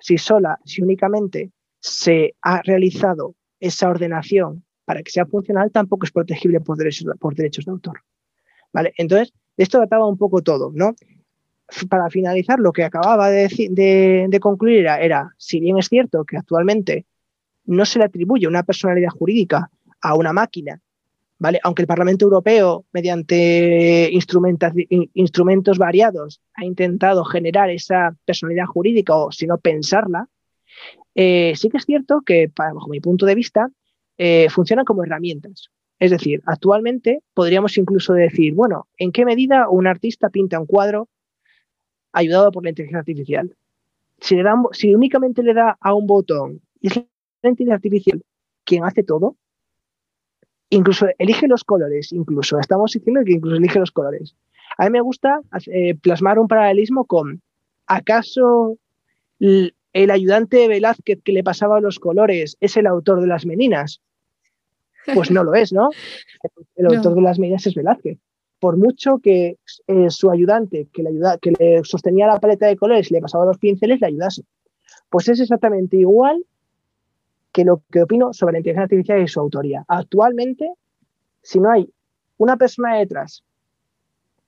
si 0.00 0.16
sola, 0.16 0.60
si 0.64 0.80
únicamente 0.80 1.50
se 1.80 2.36
ha 2.40 2.62
realizado 2.62 3.34
esa 3.58 3.88
ordenación 3.88 4.64
para 4.84 5.02
que 5.02 5.10
sea 5.10 5.26
funcional, 5.26 5.72
tampoco 5.72 6.06
es 6.06 6.12
protegible 6.12 6.60
por 6.60 6.76
derechos, 6.76 7.06
por 7.18 7.34
derechos 7.34 7.64
de 7.64 7.72
autor. 7.72 8.00
¿Vale? 8.72 8.92
Entonces, 8.96 9.32
de 9.56 9.64
esto 9.64 9.78
trataba 9.78 10.06
un 10.06 10.18
poco 10.18 10.42
todo, 10.42 10.70
¿no? 10.72 10.94
Para 11.88 12.10
finalizar, 12.10 12.58
lo 12.60 12.72
que 12.72 12.84
acababa 12.84 13.30
de, 13.30 13.48
de 14.28 14.40
concluir 14.40 14.80
era, 14.80 15.00
era, 15.00 15.34
si 15.38 15.60
bien 15.60 15.78
es 15.78 15.88
cierto 15.88 16.24
que 16.24 16.36
actualmente 16.36 17.06
no 17.64 17.84
se 17.84 17.98
le 17.98 18.04
atribuye 18.04 18.46
una 18.46 18.62
personalidad 18.62 19.08
jurídica 19.10 19.70
a 20.00 20.14
una 20.14 20.32
máquina, 20.32 20.80
¿vale? 21.38 21.60
Aunque 21.62 21.82
el 21.82 21.88
Parlamento 21.88 22.24
Europeo, 22.24 22.84
mediante 22.92 24.10
instrumentos 24.12 25.78
variados, 25.78 26.40
ha 26.54 26.64
intentado 26.64 27.24
generar 27.24 27.70
esa 27.70 28.14
personalidad 28.24 28.66
jurídica 28.66 29.14
o, 29.16 29.32
si 29.32 29.46
no, 29.46 29.58
pensarla, 29.58 30.28
eh, 31.14 31.54
sí 31.56 31.68
que 31.68 31.78
es 31.78 31.84
cierto 31.84 32.22
que, 32.24 32.50
bajo 32.54 32.88
mi 32.88 33.00
punto 33.00 33.26
de 33.26 33.34
vista, 33.34 33.70
eh, 34.18 34.48
funcionan 34.50 34.84
como 34.84 35.04
herramientas. 35.04 35.70
Es 35.98 36.10
decir, 36.10 36.42
actualmente 36.44 37.20
podríamos 37.34 37.78
incluso 37.78 38.12
decir, 38.12 38.52
bueno, 38.54 38.88
¿en 38.98 39.12
qué 39.12 39.24
medida 39.24 39.68
un 39.68 39.86
artista 39.86 40.28
pinta 40.28 40.58
un 40.58 40.66
cuadro 40.66 41.08
ayudado 42.14 42.50
por 42.50 42.64
la 42.64 42.70
inteligencia 42.70 43.00
artificial? 43.00 43.54
Si, 44.20 44.36
le 44.36 44.44
si 44.72 44.94
únicamente 44.94 45.42
le 45.42 45.52
da 45.52 45.76
a 45.80 45.94
un 45.94 46.06
botón 46.06 46.60
y 46.80 46.88
es 46.88 46.96
la 46.96 47.50
inteligencia 47.50 47.74
artificial 47.74 48.22
quien 48.64 48.84
hace 48.84 49.02
todo, 49.02 49.36
incluso 50.70 51.06
elige 51.18 51.46
los 51.46 51.64
colores, 51.64 52.12
incluso, 52.12 52.58
estamos 52.58 52.92
diciendo 52.92 53.20
que 53.24 53.32
incluso 53.32 53.56
elige 53.56 53.78
los 53.78 53.90
colores. 53.90 54.34
A 54.78 54.84
mí 54.84 54.90
me 54.90 55.00
gusta 55.00 55.40
eh, 55.66 55.94
plasmar 55.96 56.38
un 56.38 56.48
paralelismo 56.48 57.04
con, 57.04 57.42
¿acaso 57.86 58.78
el 59.38 60.10
ayudante 60.10 60.56
de 60.56 60.68
Velázquez 60.68 61.20
que 61.22 61.32
le 61.32 61.44
pasaba 61.44 61.80
los 61.80 61.98
colores 61.98 62.56
es 62.60 62.76
el 62.76 62.86
autor 62.86 63.20
de 63.20 63.26
las 63.26 63.46
meninas? 63.46 64.00
Pues 65.12 65.30
no 65.30 65.44
lo 65.44 65.54
es, 65.54 65.72
¿no? 65.72 65.90
El 66.76 66.86
autor 66.86 67.14
de 67.14 67.20
las 67.20 67.38
meninas 67.38 67.66
es 67.66 67.74
Velázquez. 67.74 68.18
Por 68.60 68.76
mucho 68.76 69.18
que 69.18 69.58
eh, 69.86 70.10
su 70.10 70.30
ayudante 70.30 70.88
que 70.92 71.02
le, 71.02 71.10
que 71.40 71.52
le 71.58 71.84
sostenía 71.84 72.26
la 72.26 72.40
paleta 72.40 72.66
de 72.66 72.76
colores 72.76 73.10
y 73.10 73.14
le 73.14 73.20
pasaba 73.20 73.44
los 73.44 73.58
pinceles 73.58 74.00
le 74.00 74.06
ayudase. 74.06 74.42
Pues 75.10 75.28
es 75.28 75.40
exactamente 75.40 75.96
igual 75.96 76.44
que 77.52 77.64
lo 77.64 77.82
que 77.90 78.02
opino 78.02 78.32
sobre 78.32 78.54
la 78.54 78.58
inteligencia 78.58 78.84
artificial 78.84 79.22
y 79.22 79.28
su 79.28 79.38
autoría. 79.38 79.84
Actualmente, 79.86 80.72
si 81.40 81.60
no 81.60 81.70
hay 81.70 81.88
una 82.36 82.56
persona 82.56 82.96
detrás 82.96 83.44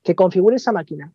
que 0.02 0.14
configure 0.14 0.56
esa 0.56 0.72
máquina, 0.72 1.12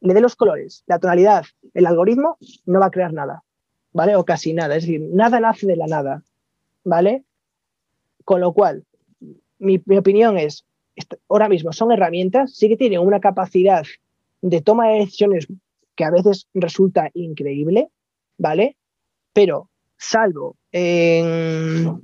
le 0.00 0.14
dé 0.14 0.20
los 0.20 0.34
colores, 0.34 0.82
la 0.86 0.98
tonalidad, 0.98 1.44
el 1.74 1.86
algoritmo, 1.86 2.36
no 2.66 2.80
va 2.80 2.86
a 2.86 2.90
crear 2.90 3.12
nada, 3.12 3.44
¿vale? 3.92 4.16
O 4.16 4.24
casi 4.24 4.52
nada, 4.54 4.74
es 4.74 4.82
decir, 4.82 5.00
nada 5.12 5.38
nace 5.38 5.66
de 5.68 5.76
la 5.76 5.86
nada, 5.86 6.24
¿vale? 6.84 7.24
Con 8.24 8.40
lo 8.40 8.52
cual, 8.52 8.84
mi 9.58 9.80
opinión 9.96 10.36
es, 10.36 10.64
ahora 11.28 11.48
mismo 11.48 11.72
son 11.72 11.92
herramientas, 11.92 12.54
sí 12.54 12.68
que 12.68 12.76
tienen 12.76 13.00
una 13.00 13.20
capacidad 13.20 13.84
de 14.40 14.60
toma 14.60 14.88
de 14.88 14.98
decisiones 15.00 15.46
que 15.94 16.04
a 16.04 16.10
veces 16.10 16.48
resulta 16.54 17.10
increíble, 17.14 17.88
¿vale? 18.38 18.76
Pero 19.32 19.68
salvo 19.96 20.56
en, 20.72 22.00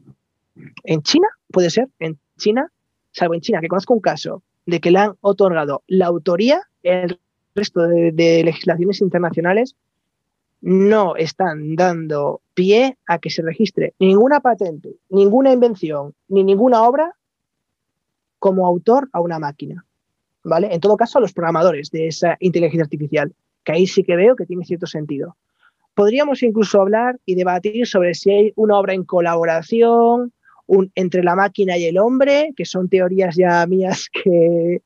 China, 1.03 1.29
puede 1.51 1.71
ser, 1.71 1.89
en 1.99 2.19
China, 2.39 2.71
salvo 3.13 3.35
en 3.35 3.41
China, 3.41 3.61
que 3.61 3.69
conozco 3.69 3.95
un 3.95 4.01
caso 4.01 4.43
de 4.67 4.81
que 4.81 4.91
le 4.91 4.99
han 4.99 5.15
otorgado 5.21 5.83
la 5.87 6.07
autoría, 6.07 6.63
el 6.83 7.19
resto 7.55 7.83
de, 7.83 8.43
legislaciones 8.45 9.01
internacionales 9.01 9.75
no 10.61 11.17
están 11.17 11.77
dando 11.77 12.41
pie 12.55 12.99
a 13.07 13.19
que 13.19 13.31
se 13.31 13.43
registre 13.43 13.95
ninguna 13.99 14.41
patente, 14.41 14.97
ninguna 15.09 15.53
invención, 15.53 16.15
ni 16.29 16.43
ninguna 16.43 16.83
obra 16.83 17.15
como 18.39 18.67
autor 18.67 19.09
a 19.13 19.21
una 19.21 19.39
máquina. 19.39 19.85
¿Vale? 20.45 20.73
En 20.73 20.81
todo 20.81 20.97
caso, 20.97 21.19
a 21.19 21.21
los 21.21 21.33
programadores 21.33 21.91
de 21.91 22.07
esa 22.07 22.37
inteligencia 22.41 22.85
artificial, 22.85 23.35
que 23.65 23.73
ahí 23.73 23.87
sí 23.87 24.03
que 24.05 24.17
veo 24.17 24.37
que 24.37 24.47
tiene 24.47 24.65
cierto 24.65 24.87
sentido. 24.87 25.37
Podríamos 25.95 26.43
incluso 26.43 26.81
hablar 26.81 27.19
y 27.27 27.35
debatir 27.35 27.87
sobre 27.87 28.15
si 28.15 28.31
hay 28.31 28.53
una 28.57 28.79
obra 28.79 28.95
en 28.95 29.05
colaboración 29.05 30.33
un, 30.67 30.93
entre 30.95 31.25
la 31.25 31.35
máquina 31.35 31.77
y 31.77 31.87
el 31.87 31.99
hombre, 31.99 32.53
que 32.57 32.65
son 32.65 32.89
teorías 32.89 33.35
ya 33.37 33.67
mías 33.67 34.09
que, 34.13 34.83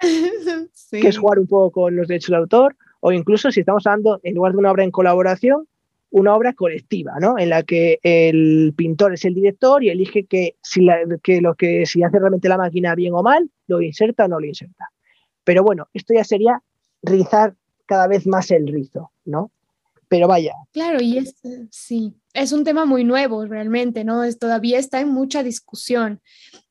que 0.90 1.08
es 1.08 1.18
jugar 1.18 1.38
un 1.38 1.46
poco 1.46 1.70
con 1.70 1.96
los 1.96 2.08
derechos 2.08 2.30
de 2.30 2.36
autor, 2.36 2.76
o 3.00 3.12
incluso 3.12 3.50
si 3.50 3.60
estamos 3.60 3.86
hablando, 3.86 4.20
en 4.22 4.34
lugar 4.34 4.52
de 4.52 4.58
una 4.58 4.72
obra 4.72 4.84
en 4.84 4.90
colaboración, 4.90 5.66
una 6.10 6.34
obra 6.34 6.52
colectiva, 6.52 7.14
¿no? 7.20 7.38
En 7.38 7.50
la 7.50 7.62
que 7.62 7.98
el 8.02 8.74
pintor 8.76 9.14
es 9.14 9.24
el 9.24 9.34
director 9.34 9.82
y 9.82 9.90
elige 9.90 10.26
que, 10.26 10.56
si 10.62 10.86
que 11.22 11.40
lo 11.40 11.54
que 11.54 11.86
si 11.86 12.02
hace 12.02 12.18
realmente 12.18 12.48
la 12.48 12.58
máquina 12.58 12.94
bien 12.94 13.14
o 13.14 13.22
mal, 13.22 13.50
lo 13.66 13.80
inserta 13.80 14.24
o 14.24 14.28
no 14.28 14.40
lo 14.40 14.46
inserta. 14.46 14.88
Pero 15.44 15.62
bueno, 15.62 15.88
esto 15.94 16.14
ya 16.14 16.24
sería 16.24 16.62
rizar 17.02 17.54
cada 17.86 18.06
vez 18.06 18.26
más 18.26 18.50
el 18.50 18.66
rizo, 18.66 19.12
¿no? 19.24 19.50
pero 20.10 20.26
vaya. 20.26 20.54
Claro, 20.72 21.00
y 21.00 21.18
es, 21.18 21.36
sí, 21.70 22.12
es 22.32 22.52
un 22.52 22.64
tema 22.64 22.84
muy 22.84 23.04
nuevo 23.04 23.44
realmente, 23.44 24.04
¿no? 24.04 24.22
Es, 24.22 24.38
todavía 24.38 24.78
está 24.78 25.00
en 25.00 25.08
mucha 25.08 25.42
discusión. 25.42 26.20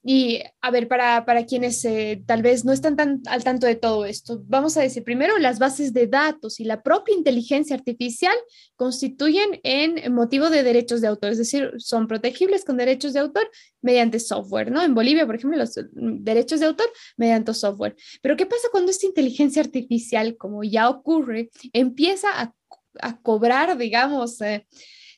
Y 0.02 0.42
a 0.62 0.72
ver, 0.72 0.88
para, 0.88 1.26
para 1.26 1.46
quienes 1.46 1.84
eh, 1.84 2.24
tal 2.26 2.42
vez 2.42 2.64
no 2.64 2.72
están 2.72 2.96
tan 2.96 3.22
al 3.28 3.44
tanto 3.44 3.68
de 3.68 3.76
todo 3.76 4.06
esto, 4.06 4.42
vamos 4.48 4.78
a 4.78 4.82
decir 4.82 5.04
primero, 5.04 5.38
las 5.38 5.60
bases 5.60 5.92
de 5.92 6.08
datos 6.08 6.62
y 6.62 6.64
la 6.64 6.82
propia 6.82 7.14
inteligencia 7.14 7.76
artificial 7.76 8.36
constituyen 8.78 9.60
en 9.64 10.14
motivo 10.14 10.50
de 10.50 10.64
derechos 10.64 11.02
de 11.02 11.08
autor, 11.08 11.32
es 11.32 11.38
decir, 11.38 11.74
son 11.78 12.08
protegibles 12.08 12.64
con 12.64 12.78
derechos 12.78 13.12
de 13.12 13.20
autor 13.20 13.52
mediante 13.82 14.20
software, 14.20 14.72
¿no? 14.72 14.82
En 14.82 14.96
Bolivia, 14.96 15.26
por 15.26 15.36
ejemplo, 15.36 15.60
los 15.60 15.74
derechos 15.92 16.62
de 16.62 16.68
autor 16.68 16.90
mediante 17.18 17.54
software. 17.54 17.96
Pero 18.22 18.38
¿qué 18.38 18.46
pasa 18.46 18.70
cuando 18.72 18.92
esta 18.92 19.06
inteligencia 19.06 19.62
artificial, 19.62 20.38
como 20.38 20.64
ya 20.64 20.90
ocurre, 20.90 21.50
empieza 21.74 22.30
a 22.42 22.54
a 23.02 23.18
cobrar, 23.22 23.78
digamos, 23.78 24.42
eh, 24.42 24.66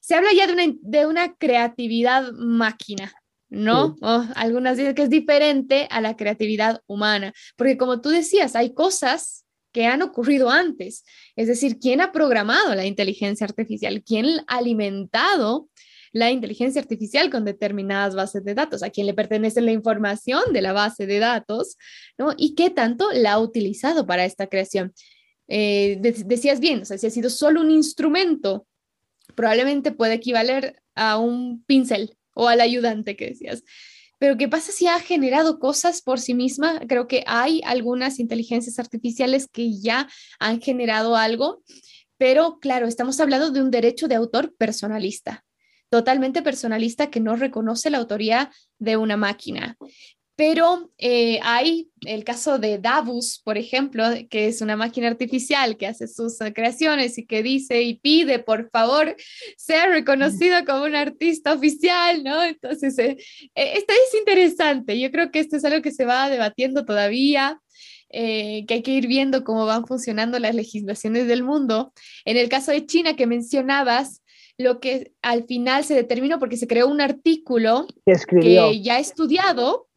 se 0.01 0.15
habla 0.15 0.31
ya 0.35 0.47
de 0.47 0.53
una, 0.53 0.75
de 0.81 1.05
una 1.05 1.35
creatividad 1.35 2.33
máquina, 2.33 3.13
¿no? 3.49 3.95
algunas 4.35 4.77
dicen 4.77 4.95
que 4.95 5.03
es 5.03 5.09
diferente 5.09 5.87
a 5.89 6.01
la 6.01 6.17
creatividad 6.17 6.81
humana, 6.87 7.33
porque 7.55 7.77
como 7.77 8.01
tú 8.01 8.09
decías, 8.09 8.55
hay 8.55 8.73
cosas 8.73 9.45
que 9.71 9.85
han 9.85 10.01
ocurrido 10.01 10.49
antes, 10.49 11.05
es 11.35 11.47
decir, 11.47 11.77
¿quién 11.79 12.01
ha 12.01 12.11
programado 12.11 12.75
la 12.75 12.85
inteligencia 12.85 13.45
artificial? 13.45 14.03
¿Quién 14.03 14.25
ha 14.47 14.57
alimentado 14.57 15.69
la 16.11 16.29
inteligencia 16.29 16.81
artificial 16.81 17.29
con 17.29 17.45
determinadas 17.45 18.15
bases 18.15 18.43
de 18.43 18.53
datos? 18.53 18.83
¿A 18.83 18.89
quién 18.89 19.07
le 19.07 19.13
pertenece 19.13 19.61
la 19.61 19.71
información 19.71 20.41
de 20.51 20.61
la 20.61 20.73
base 20.73 21.05
de 21.05 21.19
datos? 21.19 21.77
¿no? 22.17 22.33
¿Y 22.35 22.55
qué 22.55 22.69
tanto 22.69 23.11
la 23.13 23.33
ha 23.33 23.39
utilizado 23.39 24.05
para 24.05 24.25
esta 24.25 24.47
creación? 24.47 24.93
Eh, 25.47 25.97
decías 25.99 26.59
bien, 26.59 26.81
o 26.81 26.85
sea, 26.85 26.97
si 26.97 27.07
ha 27.07 27.11
sido 27.11 27.29
solo 27.29 27.61
un 27.61 27.71
instrumento, 27.71 28.67
probablemente 29.35 29.91
puede 29.91 30.15
equivaler 30.15 30.81
a 30.95 31.17
un 31.17 31.63
pincel 31.65 32.17
o 32.33 32.47
al 32.47 32.61
ayudante 32.61 33.15
que 33.15 33.27
decías. 33.29 33.63
Pero 34.21 34.37
¿qué 34.37 34.47
pasa 34.47 34.71
si 34.71 34.85
ha 34.85 34.99
generado 34.99 35.57
cosas 35.57 36.03
por 36.03 36.19
sí 36.19 36.35
misma? 36.35 36.79
Creo 36.87 37.07
que 37.07 37.23
hay 37.25 37.61
algunas 37.65 38.19
inteligencias 38.19 38.77
artificiales 38.77 39.47
que 39.47 39.79
ya 39.79 40.07
han 40.39 40.61
generado 40.61 41.15
algo, 41.15 41.63
pero 42.17 42.59
claro, 42.59 42.87
estamos 42.87 43.19
hablando 43.19 43.49
de 43.49 43.61
un 43.61 43.71
derecho 43.71 44.07
de 44.07 44.13
autor 44.13 44.55
personalista, 44.55 45.43
totalmente 45.89 46.43
personalista 46.43 47.09
que 47.09 47.19
no 47.19 47.35
reconoce 47.35 47.89
la 47.89 47.97
autoría 47.97 48.51
de 48.77 48.95
una 48.95 49.17
máquina. 49.17 49.75
Pero 50.41 50.89
eh, 50.97 51.39
hay 51.43 51.91
el 52.03 52.23
caso 52.23 52.57
de 52.57 52.79
Davus, 52.79 53.39
por 53.45 53.59
ejemplo, 53.59 54.03
que 54.27 54.47
es 54.47 54.61
una 54.61 54.75
máquina 54.75 55.07
artificial 55.07 55.77
que 55.77 55.85
hace 55.85 56.07
sus 56.07 56.41
eh, 56.41 56.51
creaciones 56.51 57.19
y 57.19 57.27
que 57.27 57.43
dice 57.43 57.83
y 57.83 57.99
pide, 57.99 58.39
por 58.39 58.67
favor, 58.71 59.15
ser 59.55 59.89
reconocido 59.89 60.65
como 60.65 60.85
un 60.85 60.95
artista 60.95 61.53
oficial, 61.53 62.23
¿no? 62.23 62.41
Entonces, 62.41 62.97
eh, 62.97 63.19
esto 63.53 63.93
es 63.93 64.17
interesante. 64.17 64.99
Yo 64.99 65.11
creo 65.11 65.29
que 65.29 65.41
esto 65.41 65.57
es 65.57 65.63
algo 65.63 65.83
que 65.83 65.91
se 65.91 66.05
va 66.05 66.27
debatiendo 66.27 66.85
todavía. 66.85 67.61
que 68.09 68.65
hay 68.67 68.81
que 68.81 68.91
ir 68.91 69.05
viendo 69.07 69.43
cómo 69.43 69.67
van 69.67 69.85
funcionando 69.85 70.39
las 70.39 70.55
legislaciones 70.55 71.27
del 71.27 71.43
mundo. 71.43 71.93
En 72.25 72.35
el 72.35 72.49
caso 72.49 72.71
de 72.71 72.87
China 72.87 73.15
que 73.15 73.27
mencionabas, 73.27 74.23
lo 74.57 74.79
que 74.79 75.13
al 75.21 75.45
final 75.45 75.83
se 75.83 75.93
determinó 75.93 76.39
porque 76.39 76.57
se 76.57 76.67
creó 76.67 76.87
un 76.87 76.99
artículo 76.99 77.85
que 78.41 78.81
ya 78.81 78.97
estudiado 78.97 79.87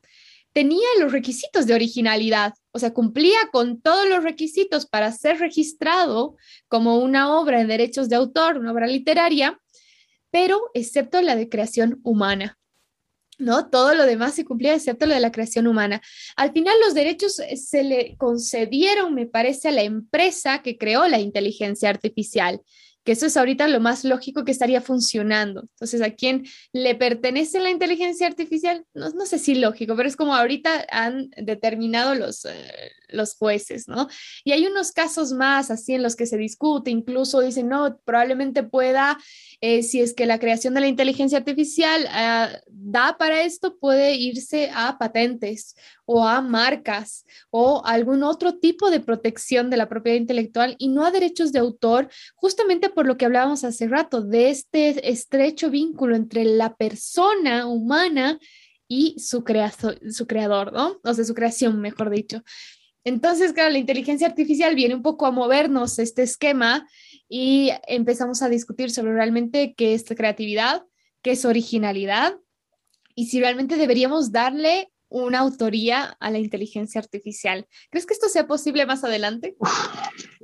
tenía 0.54 0.86
los 1.00 1.12
requisitos 1.12 1.66
de 1.66 1.74
originalidad, 1.74 2.54
o 2.70 2.78
sea, 2.78 2.94
cumplía 2.94 3.38
con 3.52 3.82
todos 3.82 4.08
los 4.08 4.22
requisitos 4.22 4.86
para 4.86 5.12
ser 5.12 5.40
registrado 5.40 6.36
como 6.68 6.98
una 6.98 7.36
obra 7.36 7.60
en 7.60 7.68
derechos 7.68 8.08
de 8.08 8.16
autor, 8.16 8.56
una 8.56 8.72
obra 8.72 8.86
literaria, 8.86 9.60
pero 10.30 10.70
excepto 10.72 11.20
la 11.20 11.36
de 11.36 11.48
creación 11.48 12.00
humana. 12.04 12.56
¿no? 13.36 13.68
Todo 13.68 13.94
lo 13.94 14.06
demás 14.06 14.34
se 14.34 14.44
cumplía 14.44 14.74
excepto 14.74 15.06
lo 15.06 15.14
de 15.14 15.20
la 15.20 15.32
creación 15.32 15.66
humana. 15.66 16.00
Al 16.36 16.52
final 16.52 16.76
los 16.84 16.94
derechos 16.94 17.34
se 17.56 17.82
le 17.82 18.16
concedieron, 18.16 19.12
me 19.12 19.26
parece, 19.26 19.68
a 19.68 19.72
la 19.72 19.82
empresa 19.82 20.62
que 20.62 20.78
creó 20.78 21.08
la 21.08 21.18
inteligencia 21.18 21.90
artificial 21.90 22.60
que 23.04 23.12
eso 23.12 23.26
es 23.26 23.36
ahorita 23.36 23.68
lo 23.68 23.80
más 23.80 24.04
lógico 24.04 24.44
que 24.44 24.52
estaría 24.52 24.80
funcionando. 24.80 25.62
Entonces, 25.62 26.00
¿a 26.02 26.10
quién 26.10 26.44
le 26.72 26.94
pertenece 26.94 27.60
la 27.60 27.70
inteligencia 27.70 28.26
artificial? 28.26 28.86
No, 28.94 29.10
no 29.10 29.26
sé 29.26 29.38
si 29.38 29.54
lógico, 29.54 29.94
pero 29.94 30.08
es 30.08 30.16
como 30.16 30.34
ahorita 30.34 30.86
han 30.90 31.30
determinado 31.36 32.14
los, 32.14 32.44
eh, 32.46 32.92
los 33.08 33.36
jueces, 33.36 33.88
¿no? 33.88 34.08
Y 34.42 34.52
hay 34.52 34.66
unos 34.66 34.92
casos 34.92 35.32
más 35.32 35.70
así 35.70 35.94
en 35.94 36.02
los 36.02 36.16
que 36.16 36.26
se 36.26 36.36
discute, 36.36 36.90
incluso 36.90 37.40
dicen, 37.40 37.68
no, 37.68 37.98
probablemente 38.04 38.62
pueda, 38.62 39.18
eh, 39.60 39.82
si 39.82 40.00
es 40.00 40.14
que 40.14 40.26
la 40.26 40.38
creación 40.38 40.74
de 40.74 40.80
la 40.80 40.88
inteligencia 40.88 41.38
artificial 41.38 42.06
ah, 42.10 42.50
da 42.66 43.16
para 43.18 43.42
esto, 43.42 43.78
puede 43.78 44.14
irse 44.14 44.70
a 44.74 44.98
patentes 44.98 45.76
o 46.06 46.26
a 46.26 46.40
marcas 46.40 47.24
o 47.50 47.82
algún 47.84 48.22
otro 48.22 48.58
tipo 48.58 48.90
de 48.90 49.00
protección 49.00 49.70
de 49.70 49.76
la 49.76 49.88
propiedad 49.88 50.18
intelectual 50.18 50.76
y 50.78 50.88
no 50.88 51.04
a 51.04 51.10
derechos 51.10 51.52
de 51.52 51.60
autor, 51.60 52.08
justamente 52.34 52.90
por 52.94 53.06
lo 53.06 53.16
que 53.16 53.24
hablábamos 53.24 53.64
hace 53.64 53.88
rato, 53.88 54.22
de 54.22 54.50
este 54.50 55.10
estrecho 55.10 55.70
vínculo 55.70 56.16
entre 56.16 56.44
la 56.44 56.74
persona 56.74 57.66
humana 57.66 58.38
y 58.88 59.16
su, 59.18 59.44
su 60.10 60.26
creador, 60.26 60.72
¿no? 60.72 61.00
O 61.02 61.14
sea, 61.14 61.24
su 61.24 61.34
creación, 61.34 61.80
mejor 61.80 62.10
dicho. 62.10 62.42
Entonces, 63.04 63.52
claro, 63.52 63.70
la 63.70 63.78
inteligencia 63.78 64.26
artificial 64.26 64.74
viene 64.74 64.94
un 64.94 65.02
poco 65.02 65.26
a 65.26 65.30
movernos 65.30 65.98
este 65.98 66.22
esquema 66.22 66.88
y 67.28 67.70
empezamos 67.86 68.40
a 68.40 68.48
discutir 68.48 68.90
sobre 68.90 69.12
realmente 69.12 69.74
qué 69.76 69.94
es 69.94 70.04
creatividad, 70.04 70.84
qué 71.22 71.32
es 71.32 71.44
originalidad 71.44 72.38
y 73.14 73.26
si 73.26 73.40
realmente 73.40 73.76
deberíamos 73.76 74.32
darle 74.32 74.90
una 75.08 75.40
autoría 75.40 76.16
a 76.18 76.30
la 76.30 76.38
inteligencia 76.38 77.00
artificial. 77.00 77.68
¿Crees 77.90 78.06
que 78.06 78.14
esto 78.14 78.28
sea 78.28 78.46
posible 78.46 78.84
más 78.86 79.04
adelante? 79.04 79.56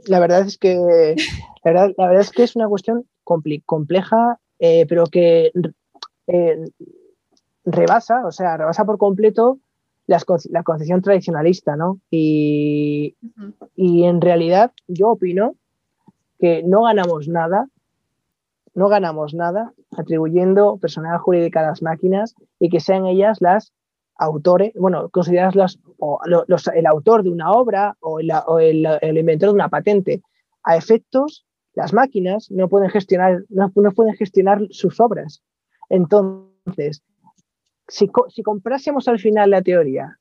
La 0.06 0.20
verdad 0.20 0.40
es 0.46 0.58
que, 0.58 1.16
la 1.64 1.72
verdad, 1.72 2.20
es, 2.20 2.30
que 2.30 2.42
es 2.42 2.56
una 2.56 2.68
cuestión 2.68 3.06
compleja, 3.24 4.38
eh, 4.58 4.86
pero 4.88 5.06
que 5.06 5.52
eh, 6.26 6.64
rebasa, 7.64 8.26
o 8.26 8.32
sea, 8.32 8.56
rebasa 8.56 8.84
por 8.84 8.98
completo 8.98 9.58
la, 10.06 10.20
la 10.50 10.62
concepción 10.62 11.02
tradicionalista, 11.02 11.76
¿no? 11.76 12.00
Y, 12.10 13.16
y 13.76 14.04
en 14.04 14.20
realidad 14.20 14.72
yo 14.88 15.10
opino 15.10 15.54
que 16.38 16.62
no 16.62 16.82
ganamos 16.82 17.28
nada, 17.28 17.68
no 18.74 18.88
ganamos 18.88 19.34
nada 19.34 19.72
atribuyendo 19.96 20.78
personalidad 20.78 21.20
jurídica 21.20 21.60
a 21.60 21.68
las 21.68 21.82
máquinas 21.82 22.34
y 22.58 22.70
que 22.70 22.80
sean 22.80 23.06
ellas 23.06 23.38
las 23.40 23.72
autores, 24.20 24.72
bueno, 24.74 25.10
o 25.98 26.20
los, 26.26 26.66
el 26.68 26.86
autor 26.86 27.22
de 27.22 27.30
una 27.30 27.52
obra 27.52 27.96
o, 28.00 28.20
el, 28.20 28.30
o 28.46 28.58
el, 28.58 28.86
el, 29.00 29.18
inventor 29.18 29.48
de 29.48 29.54
una 29.54 29.68
patente. 29.68 30.22
A 30.62 30.76
efectos, 30.76 31.46
las 31.72 31.94
máquinas 31.94 32.50
no 32.50 32.68
pueden 32.68 32.90
gestionar, 32.90 33.44
no, 33.48 33.72
no 33.74 33.92
pueden 33.92 34.14
gestionar 34.14 34.60
sus 34.70 35.00
obras. 35.00 35.42
Entonces, 35.88 37.02
si, 37.88 38.10
si 38.28 38.42
comprásemos 38.42 39.08
al 39.08 39.18
final 39.18 39.50
la 39.50 39.62
teoría 39.62 40.18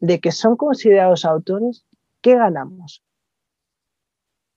de 0.00 0.18
que 0.18 0.32
son 0.32 0.56
considerados 0.56 1.26
autores, 1.26 1.84
¿qué 2.22 2.34
ganamos? 2.34 3.02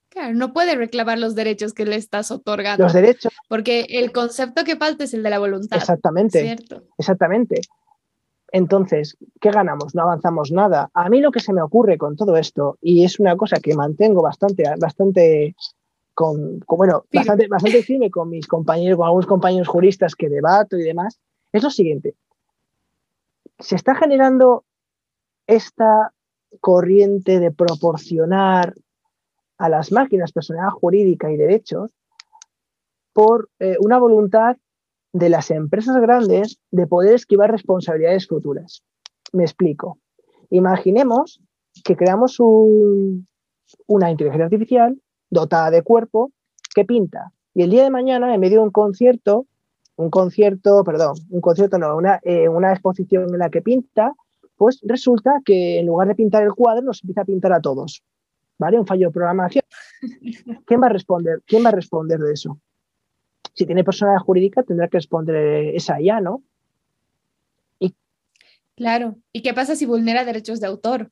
Claro, 0.08 0.34
no 0.34 0.52
puede 0.52 0.74
reclamar 0.74 1.18
los 1.18 1.34
derechos 1.34 1.72
que 1.72 1.84
le 1.84 1.96
estás 1.96 2.30
otorgando. 2.30 2.82
Los 2.82 2.94
derechos. 2.94 3.32
Porque 3.48 3.86
el 3.90 4.12
concepto 4.12 4.64
que 4.64 4.76
falta 4.76 5.04
es 5.04 5.14
el 5.14 5.22
de 5.22 5.30
la 5.30 5.38
voluntad. 5.38 5.76
Exactamente. 5.76 6.42
¿cierto? 6.42 6.82
Exactamente. 6.98 7.60
Entonces, 8.52 9.16
¿qué 9.40 9.50
ganamos? 9.50 9.94
No 9.94 10.02
avanzamos 10.02 10.50
nada. 10.50 10.90
A 10.94 11.08
mí 11.08 11.20
lo 11.20 11.30
que 11.30 11.40
se 11.40 11.52
me 11.52 11.62
ocurre 11.62 11.98
con 11.98 12.16
todo 12.16 12.36
esto, 12.36 12.78
y 12.80 13.04
es 13.04 13.20
una 13.20 13.36
cosa 13.36 13.58
que 13.60 13.74
mantengo 13.74 14.22
bastante, 14.22 14.64
bastante, 14.80 15.54
con, 16.14 16.60
bueno, 16.66 17.04
bastante, 17.12 17.46
bastante 17.48 17.82
firme 17.82 18.10
con 18.10 18.28
mis 18.28 18.46
compañeros, 18.46 18.96
con 18.96 19.06
algunos 19.06 19.26
compañeros 19.26 19.68
juristas 19.68 20.14
que 20.14 20.28
debato 20.28 20.76
y 20.76 20.82
demás, 20.82 21.20
es 21.52 21.62
lo 21.62 21.70
siguiente. 21.70 22.14
Se 23.58 23.76
está 23.76 23.94
generando 23.94 24.64
esta 25.46 26.12
corriente 26.60 27.38
de 27.38 27.52
proporcionar 27.52 28.74
a 29.58 29.68
las 29.68 29.92
máquinas 29.92 30.32
personalidad 30.32 30.70
jurídica 30.70 31.30
y 31.30 31.36
derechos 31.36 31.92
por 33.12 33.50
eh, 33.58 33.76
una 33.80 33.98
voluntad 33.98 34.56
de 35.12 35.28
las 35.28 35.50
empresas 35.50 35.96
grandes 36.00 36.58
de 36.70 36.86
poder 36.86 37.14
esquivar 37.14 37.50
responsabilidades 37.50 38.26
futuras. 38.26 38.84
Me 39.32 39.44
explico. 39.44 39.98
Imaginemos 40.50 41.40
que 41.84 41.96
creamos 41.96 42.38
una 42.40 44.10
inteligencia 44.10 44.44
artificial 44.44 45.00
dotada 45.30 45.70
de 45.70 45.82
cuerpo 45.82 46.32
que 46.74 46.84
pinta 46.84 47.32
y 47.54 47.62
el 47.62 47.70
día 47.70 47.84
de 47.84 47.90
mañana 47.90 48.32
en 48.34 48.40
medio 48.40 48.58
de 48.58 48.64
un 48.64 48.70
concierto, 48.70 49.46
un 49.96 50.10
concierto, 50.10 50.84
perdón, 50.84 51.16
un 51.30 51.40
concierto 51.40 51.78
no, 51.78 51.96
una, 51.96 52.20
eh, 52.22 52.48
una 52.48 52.72
exposición 52.72 53.32
en 53.32 53.38
la 53.38 53.50
que 53.50 53.62
pinta, 53.62 54.14
pues 54.56 54.80
resulta 54.82 55.40
que 55.44 55.80
en 55.80 55.86
lugar 55.86 56.08
de 56.08 56.14
pintar 56.14 56.42
el 56.42 56.54
cuadro 56.54 56.82
nos 56.82 57.02
empieza 57.02 57.22
a 57.22 57.24
pintar 57.24 57.52
a 57.52 57.60
todos. 57.60 58.02
¿Vale? 58.58 58.78
Un 58.78 58.86
fallo 58.86 59.08
de 59.08 59.12
programación. 59.12 59.64
¿Quién 60.66 60.82
va 60.82 60.86
a 60.86 60.90
responder? 60.90 61.42
¿Quién 61.46 61.64
va 61.64 61.70
a 61.70 61.72
responder 61.72 62.18
de 62.18 62.32
eso? 62.32 62.60
Si 63.60 63.66
tiene 63.66 63.84
personalidad 63.84 64.24
jurídica, 64.24 64.62
tendrá 64.62 64.88
que 64.88 64.96
responder 64.96 65.74
esa 65.74 66.00
ya, 66.00 66.20
¿no? 66.20 66.42
Y... 67.78 67.94
Claro. 68.74 69.16
¿Y 69.34 69.42
qué 69.42 69.52
pasa 69.52 69.76
si 69.76 69.84
vulnera 69.84 70.24
derechos 70.24 70.60
de 70.60 70.66
autor? 70.66 71.10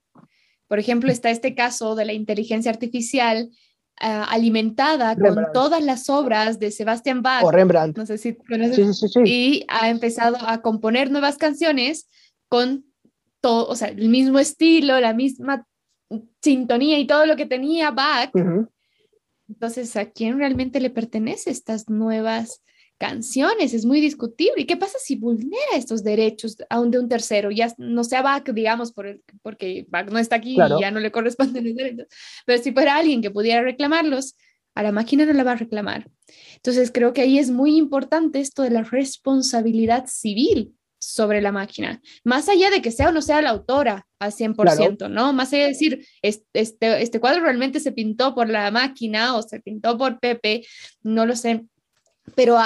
Por 0.67 0.79
ejemplo, 0.79 1.13
está 1.13 1.29
este 1.29 1.55
caso 1.55 1.95
de 1.95 2.07
la 2.07 2.15
inteligencia 2.15 2.71
artificial 2.71 3.51
ah, 4.01 4.25
alimentada 4.31 5.15
con 5.15 5.37
todas 5.53 5.85
las 5.85 6.09
obras 6.09 6.59
de 6.59 6.71
Sebastian 6.71 7.21
Bach. 7.21 7.45
O 7.45 7.51
Rembrandt. 7.51 7.99
No 7.99 8.07
sé 8.07 8.17
si 8.17 8.39
Y 9.27 9.67
ha 9.69 9.91
empezado 9.91 10.39
a 10.41 10.63
componer 10.63 11.11
nuevas 11.11 11.37
canciones 11.37 12.09
con 12.49 12.87
todo, 13.43 13.69
o 13.69 13.77
sea, 13.77 13.89
el 13.89 14.09
mismo 14.09 14.39
estilo, 14.39 14.99
la 15.01 15.13
misma 15.13 15.67
sintonía 16.41 16.99
y 16.99 17.07
todo 17.07 17.27
lo 17.27 17.37
que 17.37 17.45
tenía 17.45 17.91
Bach. 17.91 18.31
Entonces, 19.49 19.97
¿a 19.97 20.11
quién 20.11 20.39
realmente 20.39 20.81
le 20.81 20.91
pertenece 20.91 21.51
estas 21.51 21.89
nuevas 21.89 22.63
canciones? 22.99 23.73
Es 23.73 23.85
muy 23.85 24.01
discutible. 24.01 24.63
¿Y 24.63 24.67
qué 24.67 24.77
pasa 24.77 24.99
si 25.01 25.17
vulnera 25.17 25.75
estos 25.75 26.05
derechos 26.05 26.57
aún 26.69 26.91
de 26.91 26.99
un 26.99 27.09
tercero? 27.09 27.51
Ya 27.51 27.73
no 27.79 28.05
sea 28.05 28.23
Bach, 28.23 28.49
digamos, 28.51 28.93
por 28.93 29.21
porque 29.43 29.87
Bach 29.89 30.11
no 30.11 30.19
está 30.19 30.37
aquí 30.37 30.55
y 30.55 30.81
ya 30.81 30.91
no 30.91 31.01
le 31.01 31.11
corresponden 31.11 31.65
los 31.67 31.75
derechos. 31.75 32.07
Pero 32.45 32.63
si 32.63 32.73
fuera 32.73 32.97
alguien 32.97 33.23
que 33.23 33.31
pudiera 33.31 33.63
reclamarlos, 33.63 34.37
a 34.75 34.83
la 34.83 34.93
máquina 34.93 35.25
no 35.25 35.33
la 35.33 35.45
va 35.45 35.53
a 35.53 35.57
reclamar. 35.57 36.09
Entonces, 36.57 36.93
creo 36.93 37.13
que 37.13 37.23
ahí 37.23 37.39
es 37.39 37.51
muy 37.51 37.77
importante 37.77 38.39
esto 38.41 38.63
de 38.63 38.71
la 38.71 38.83
responsabilidad 38.83 40.07
civil 40.07 40.78
sobre 40.99 41.41
la 41.41 41.53
máquina, 41.53 42.03
más 42.25 42.49
allá 42.49 42.71
de 42.71 42.83
que 42.83 42.91
sea 42.91 43.09
o 43.09 43.13
no 43.13 43.23
sea 43.23 43.41
la 43.41 43.51
autora 43.51 44.07
al 44.19 44.33
100%, 44.33 45.09
¿no? 45.09 45.33
Más 45.33 45.53
allá 45.53 45.63
de 45.63 45.69
decir, 45.69 46.07
este, 46.23 47.03
este 47.03 47.21
cuadro 47.21 47.43
realmente 47.43 47.81
se 47.81 47.93
pintó 47.93 48.35
por 48.35 48.49
la 48.49 48.71
máquina 48.71 49.37
o 49.37 49.43
se 49.43 49.61
pintó 49.61 49.97
por 49.97 50.19
Pepe, 50.19 50.67
no 51.03 51.25
lo 51.25 51.37
sé, 51.37 51.65
pero 52.35 52.59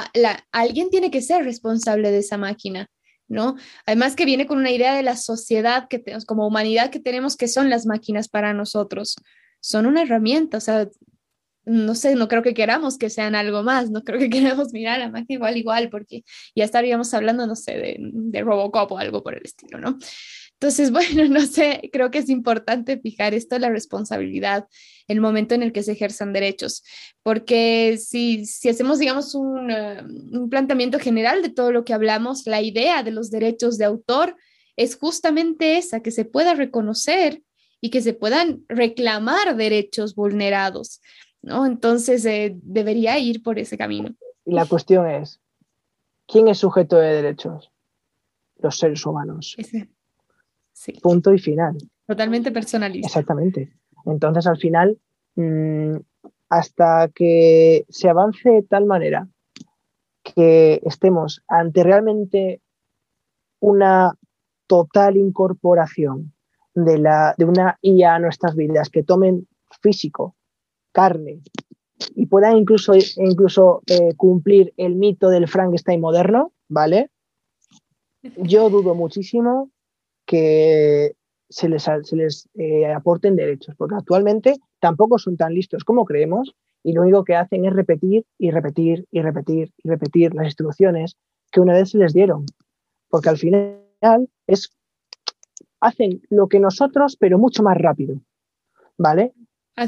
alguien 0.51 0.91
tiene 0.91 1.11
que 1.11 1.23
ser 1.23 1.45
responsable 1.45 2.11
de 2.11 2.19
esa 2.19 2.39
máquina, 2.39 2.89
¿no? 3.29 3.57
Además 3.87 4.17
que 4.17 4.25
viene 4.25 4.47
con 4.47 4.59
una 4.59 4.71
idea 4.71 4.95
de 4.95 5.03
la 5.03 5.17
sociedad 5.17 5.89
que 5.89 5.99
tenemos, 5.99 6.25
como 6.25 6.47
humanidad 6.47 6.91
que 6.91 7.01
tenemos, 7.01 7.37
que 7.37 7.49
son 7.49 7.71
las 7.71 7.87
máquinas 7.87 8.29
para 8.29 8.55
nosotros. 8.55 9.17
Son 9.61 9.87
una 9.87 10.03
herramienta, 10.03 10.59
o 10.59 10.61
sea, 10.61 10.89
no 11.65 11.95
sé, 11.95 12.15
no 12.17 12.29
creo 12.29 12.43
que 12.43 12.55
queramos 12.55 12.99
que 12.99 13.11
sean 13.11 13.35
algo 13.35 13.63
más, 13.63 13.91
no 13.91 14.03
creo 14.03 14.19
que 14.19 14.31
queramos 14.31 14.73
mirar 14.73 15.01
a 15.01 15.09
magia 15.11 15.35
igual, 15.35 15.57
igual, 15.57 15.91
porque 15.91 16.25
ya 16.55 16.65
estaríamos 16.65 17.13
hablando, 17.15 17.47
no 17.47 17.57
sé, 17.57 17.99
de, 17.99 18.43
Robocop 18.43 18.93
o 18.93 18.99
algo 18.99 19.23
por 19.23 19.35
el 19.35 19.43
estilo, 19.45 19.79
¿no? 19.79 19.99
Entonces, 20.55 20.91
bueno, 20.93 21.29
no 21.29 21.47
sé, 21.47 21.91
creo 21.93 22.11
que 22.11 22.19
es 22.19 22.29
importante 22.29 22.99
fijar 22.99 23.35
esto, 23.35 23.59
la 23.59 23.71
responsabilidad, 23.71 24.67
el 25.09 25.21
momento 25.21 25.55
en 25.55 25.63
el 25.63 25.73
que 25.73 25.83
se 25.83 25.93
ejerzan 25.93 26.33
derechos, 26.33 26.83
porque 27.23 27.99
si, 27.99 28.47
si 28.47 28.69
hacemos, 28.69 28.99
digamos, 28.99 29.35
un, 29.35 29.71
eh, 29.71 30.03
un 30.03 30.49
planteamiento 30.51 30.99
general 30.99 31.43
de 31.43 31.51
todo 31.51 31.73
lo 31.73 31.85
que 31.85 31.95
hablamos, 31.95 32.47
la 32.47 32.63
idea 32.63 33.03
de 33.03 33.11
los 33.11 33.31
derechos 33.31 33.79
de 33.79 33.85
autor 33.85 34.37
es 34.77 34.97
justamente 34.97 35.77
esa, 35.77 36.01
que 36.01 36.11
se 36.11 36.25
pueda 36.25 36.55
reconocer 36.55 37.43
y 37.81 37.91
que 37.91 38.01
se 38.01 38.15
puedan 38.15 38.65
reclamar 38.69 39.57
derechos 39.57 40.15
vulnerados. 40.15 41.01
¿No? 41.43 41.67
Entonces 41.67 42.25
eh, 42.25 42.57
debería 42.63 43.19
ir 43.19 43.43
por 43.43 43.59
ese 43.59 43.77
camino. 43.77 44.11
Y 44.45 44.55
la 44.55 44.67
cuestión 44.67 45.09
es, 45.09 45.41
¿quién 46.27 46.49
es 46.49 46.59
sujeto 46.59 46.97
de 46.97 47.23
derechos? 47.23 47.71
Los 48.57 48.79
seres 48.79 49.05
humanos. 49.05 49.57
Sí. 50.73 50.93
Punto 51.03 51.33
y 51.33 51.39
final. 51.39 51.77
Totalmente 52.07 52.51
personalista. 52.51 53.07
Exactamente. 53.07 53.73
Entonces, 54.07 54.47
al 54.47 54.57
final, 54.57 54.99
mm, 55.37 55.97
hasta 56.49 57.09
que 57.15 57.85
se 57.89 58.09
avance 58.09 58.49
de 58.49 58.63
tal 58.63 58.87
manera 58.87 59.29
que 60.23 60.81
estemos 60.85 61.43
ante 61.49 61.83
realmente 61.83 62.63
una 63.61 64.15
total 64.67 65.17
incorporación 65.17 66.33
de, 66.75 66.99
la, 66.99 67.35
de 67.37 67.45
una 67.45 67.79
IA 67.83 68.15
a 68.15 68.19
nuestras 68.19 68.57
vidas, 68.57 68.89
que 68.89 69.03
tomen 69.03 69.47
físico, 69.81 70.37
carne 70.93 71.41
y 72.15 72.27
puedan 72.27 72.57
incluso, 72.57 72.93
incluso 73.17 73.83
eh, 73.87 74.15
cumplir 74.17 74.73
el 74.77 74.97
mito 74.97 75.29
del 75.29 75.49
Frankenstein 75.49 76.01
moderno, 76.01 76.53
¿vale? 76.69 77.11
Yo 78.37 78.71
dudo 78.71 78.95
muchísimo 78.95 79.71
que 80.27 81.15
se 81.49 81.69
les, 81.69 81.83
se 81.83 82.17
les 82.17 82.49
eh, 82.55 82.87
aporten 82.93 83.37
derechos, 83.37 83.75
porque 83.77 83.97
actualmente 83.97 84.57
tampoco 84.81 85.19
son 85.19 85.37
tan 85.37 85.55
listos 85.55 85.85
como 85.85 86.05
creemos 86.05 86.55
y 86.83 86.93
lo 86.93 87.03
único 87.03 87.25
que 87.25 87.37
hacen 87.37 87.65
es 87.65 87.73
repetir 87.73 88.25
y 88.39 88.51
repetir 88.51 89.07
y 89.11 89.23
repetir 89.23 89.73
y 89.83 89.89
repetir 89.89 90.35
las 90.35 90.47
instrucciones 90.47 91.17
que 91.51 91.61
una 91.61 91.75
vez 91.75 91.91
se 91.91 91.99
les 91.99 92.13
dieron, 92.13 92.47
porque 93.09 93.29
al 93.29 93.39
final 93.39 93.79
es 94.47 94.71
hacen 95.81 96.23
lo 96.31 96.49
que 96.49 96.61
nosotros, 96.61 97.17
pero 97.17 97.39
mucho 97.39 97.63
más 97.63 97.77
rápido, 97.77 98.17
¿vale? 98.97 99.33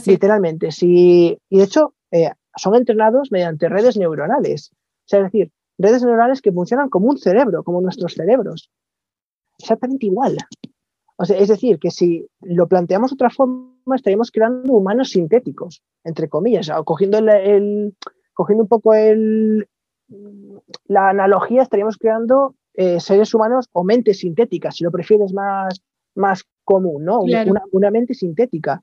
Literalmente. 0.07 0.71
y 0.81 1.39
de 1.51 1.63
hecho, 1.63 1.95
eh, 2.11 2.31
son 2.57 2.75
entrenados 2.77 3.31
mediante 3.33 3.69
redes 3.69 3.97
neuronales. 3.97 4.71
O 4.73 5.07
sea, 5.07 5.21
es 5.21 5.25
decir, 5.27 5.53
redes 5.79 6.03
neuronales 6.03 6.41
que 6.41 6.53
funcionan 6.53 6.89
como 6.89 7.09
un 7.09 7.19
cerebro, 7.19 7.63
como 7.65 7.81
nuestros 7.81 8.15
cerebros. 8.15 8.71
Exactamente 9.59 10.07
igual. 10.07 10.37
O 11.17 11.25
sea, 11.25 11.39
es 11.39 11.49
decir, 11.49 11.79
que 11.79 11.91
si 11.91 12.27
lo 12.41 12.67
planteamos 12.67 13.11
de 13.11 13.15
otra 13.15 13.31
forma, 13.31 13.95
estaríamos 13.95 14.31
creando 14.31 14.73
humanos 14.73 15.11
sintéticos, 15.11 15.83
entre 16.03 16.29
comillas, 16.29 16.71
o 16.71 16.85
cogiendo, 16.85 17.19
el, 17.19 17.95
cogiendo 18.33 18.65
un 18.65 18.69
poco 18.69 18.95
el, 18.95 19.69
la 20.87 21.11
analogía, 21.11 21.63
estaríamos 21.63 21.97
creando 21.97 22.55
eh, 22.75 22.99
seres 23.01 23.33
humanos 23.35 23.69
o 23.73 23.85
mentes 23.85 24.19
sintéticas, 24.19 24.77
si 24.77 24.85
lo 24.85 24.91
prefieres 24.91 25.33
más, 25.33 25.81
más 26.15 26.45
común, 26.65 27.05
¿no? 27.05 27.21
una, 27.21 27.91
mente 27.91 28.15
sintética. 28.15 28.83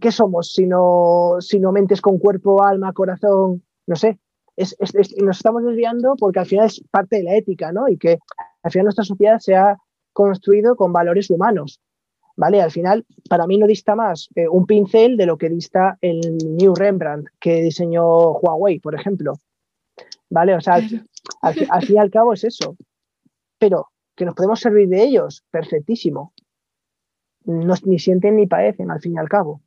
¿Qué 0.00 0.12
somos? 0.12 0.52
Sino, 0.52 1.36
sino 1.40 1.72
mentes 1.72 2.00
con 2.00 2.18
cuerpo, 2.18 2.62
alma, 2.62 2.92
corazón, 2.92 3.62
no 3.86 3.96
sé. 3.96 4.18
nos 4.56 5.36
estamos 5.36 5.64
desviando 5.64 6.14
porque 6.18 6.40
al 6.40 6.46
final 6.46 6.66
es 6.66 6.82
parte 6.90 7.16
de 7.16 7.24
la 7.24 7.36
ética, 7.36 7.72
¿no? 7.72 7.88
Y 7.88 7.96
que 7.96 8.18
al 8.62 8.70
final 8.70 8.84
nuestra 8.84 9.04
sociedad 9.04 9.38
se 9.38 9.54
ha 9.54 9.76
construido 10.12 10.76
con 10.76 10.92
valores 10.92 11.30
humanos, 11.30 11.80
¿vale? 12.36 12.60
Al 12.60 12.70
final, 12.70 13.06
para 13.28 13.46
mí 13.46 13.58
no 13.58 13.66
dista 13.66 13.94
más 13.94 14.28
eh, 14.34 14.48
un 14.48 14.66
pincel 14.66 15.16
de 15.16 15.26
lo 15.26 15.38
que 15.38 15.48
dista 15.48 15.98
el 16.00 16.20
New 16.38 16.74
Rembrandt 16.74 17.28
que 17.38 17.62
diseñó 17.62 18.32
Huawei, 18.32 18.80
por 18.80 18.94
ejemplo, 18.94 19.34
¿vale? 20.28 20.54
O 20.54 20.60
sea, 20.60 20.74
al, 20.74 21.68
al 21.70 21.86
fin 21.86 21.96
y 21.96 21.98
al 21.98 22.10
cabo 22.10 22.32
es 22.32 22.44
eso. 22.44 22.76
Pero 23.58 23.88
que 24.16 24.24
nos 24.24 24.34
podemos 24.34 24.60
servir 24.60 24.88
de 24.88 25.02
ellos, 25.02 25.44
perfectísimo 25.50 26.32
no, 27.44 27.74
ni 27.84 27.98
sienten 27.98 28.36
ni 28.36 28.46
padecen 28.46 28.90
al 28.90 29.00
fin 29.00 29.14
y 29.14 29.18
al 29.18 29.28
cabo. 29.28 29.62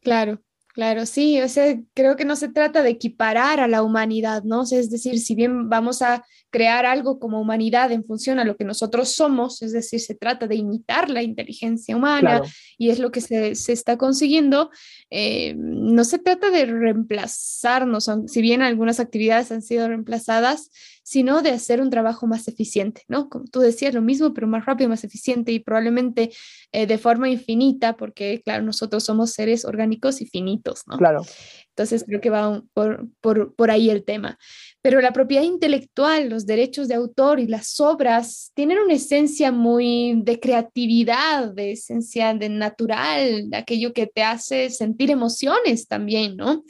Claro, 0.00 0.42
claro, 0.74 1.06
sí, 1.06 1.40
o 1.40 1.48
sea, 1.48 1.78
creo 1.94 2.14
que 2.16 2.26
no 2.26 2.36
se 2.36 2.48
trata 2.48 2.82
de 2.82 2.90
equiparar 2.90 3.60
a 3.60 3.68
la 3.68 3.82
humanidad, 3.82 4.42
¿no? 4.44 4.62
es 4.62 4.90
decir, 4.90 5.18
si 5.18 5.34
bien 5.34 5.70
vamos 5.70 6.02
a 6.02 6.24
crear 6.50 6.84
algo 6.86 7.18
como 7.18 7.40
humanidad 7.40 7.90
en 7.90 8.04
función 8.04 8.38
a 8.38 8.44
lo 8.44 8.56
que 8.56 8.64
nosotros 8.64 9.14
somos, 9.14 9.62
es 9.62 9.72
decir, 9.72 9.98
se 9.98 10.14
trata 10.14 10.46
de 10.46 10.56
imitar 10.56 11.10
la 11.10 11.22
inteligencia 11.22 11.96
humana 11.96 12.42
y 12.78 12.90
es 12.90 13.00
lo 13.00 13.10
que 13.10 13.22
se, 13.22 13.50
está 13.50 13.96
consiguiendo, 13.96 14.70
eh, 15.10 15.54
no 15.56 16.04
se 16.04 16.18
trata 16.18 16.50
de 16.50 16.66
reemplazarnos, 16.66 18.08
si 18.26 18.40
bien 18.40 18.62
algunas 18.62 19.00
actividades 19.00 19.50
han 19.50 19.62
sido 19.62 19.88
reemplazadas, 19.88 20.70
sino 21.04 21.42
de 21.42 21.50
hacer 21.50 21.82
un 21.82 21.90
trabajo 21.90 22.26
más 22.26 22.48
eficiente, 22.48 23.02
¿no? 23.08 23.28
Como 23.28 23.44
tú 23.44 23.60
decías, 23.60 23.92
lo 23.92 24.00
mismo, 24.00 24.32
pero 24.32 24.46
más 24.46 24.64
rápido, 24.64 24.88
más 24.88 25.04
eficiente 25.04 25.52
y 25.52 25.60
probablemente 25.60 26.32
eh, 26.72 26.86
de 26.86 26.96
forma 26.96 27.28
infinita, 27.28 27.94
porque, 27.94 28.40
claro, 28.42 28.64
nosotros 28.64 29.04
somos 29.04 29.32
seres 29.32 29.66
orgánicos 29.66 30.22
y 30.22 30.26
finitos, 30.26 30.82
¿no? 30.86 30.96
Claro. 30.96 31.22
Entonces 31.68 32.04
creo 32.06 32.22
que 32.22 32.30
va 32.30 32.62
por, 32.72 33.06
por, 33.20 33.54
por 33.54 33.70
ahí 33.70 33.90
el 33.90 34.02
tema. 34.04 34.38
Pero 34.80 35.02
la 35.02 35.12
propiedad 35.12 35.42
intelectual, 35.42 36.30
los 36.30 36.46
derechos 36.46 36.88
de 36.88 36.94
autor 36.94 37.38
y 37.38 37.48
las 37.48 37.78
obras 37.80 38.50
tienen 38.54 38.78
una 38.78 38.94
esencia 38.94 39.52
muy 39.52 40.22
de 40.22 40.40
creatividad, 40.40 41.52
de 41.52 41.72
esencia 41.72 42.32
de 42.32 42.48
natural, 42.48 43.50
de 43.50 43.56
aquello 43.58 43.92
que 43.92 44.06
te 44.06 44.22
hace 44.22 44.70
sentir 44.70 45.10
emociones 45.10 45.86
también, 45.86 46.36
¿no? 46.36 46.64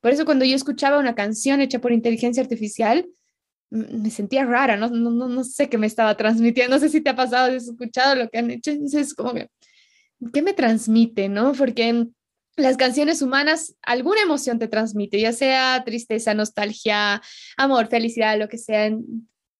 Por 0.00 0.12
eso 0.12 0.24
cuando 0.24 0.44
yo 0.44 0.54
escuchaba 0.54 0.98
una 0.98 1.14
canción 1.14 1.60
hecha 1.60 1.80
por 1.80 1.92
inteligencia 1.92 2.42
artificial, 2.42 3.06
me 3.70 4.10
sentía 4.10 4.44
rara, 4.44 4.76
no, 4.76 4.88
no, 4.88 5.10
no, 5.10 5.44
sé 5.44 5.68
qué 5.68 5.78
me 5.78 5.86
estaba 5.86 6.16
transmitiendo, 6.16 6.74
no 6.76 6.80
sé 6.80 6.88
si 6.88 7.00
te 7.00 7.10
ha 7.10 7.16
pasado, 7.16 7.54
has 7.54 7.68
escuchado 7.68 8.14
lo 8.16 8.28
que 8.28 8.38
han 8.38 8.50
hecho, 8.50 8.70
entonces 8.70 9.14
como 9.14 9.34
que, 9.34 9.48
¿qué 10.32 10.42
me 10.42 10.52
transmite, 10.52 11.28
no? 11.28 11.52
Porque 11.52 12.06
las 12.56 12.76
canciones 12.76 13.22
humanas 13.22 13.74
alguna 13.82 14.22
emoción 14.22 14.58
te 14.58 14.68
transmite, 14.68 15.20
ya 15.20 15.32
sea 15.32 15.82
tristeza, 15.84 16.34
nostalgia, 16.34 17.22
amor, 17.56 17.88
felicidad, 17.88 18.38
lo 18.38 18.48
que 18.48 18.58
sea. 18.58 18.90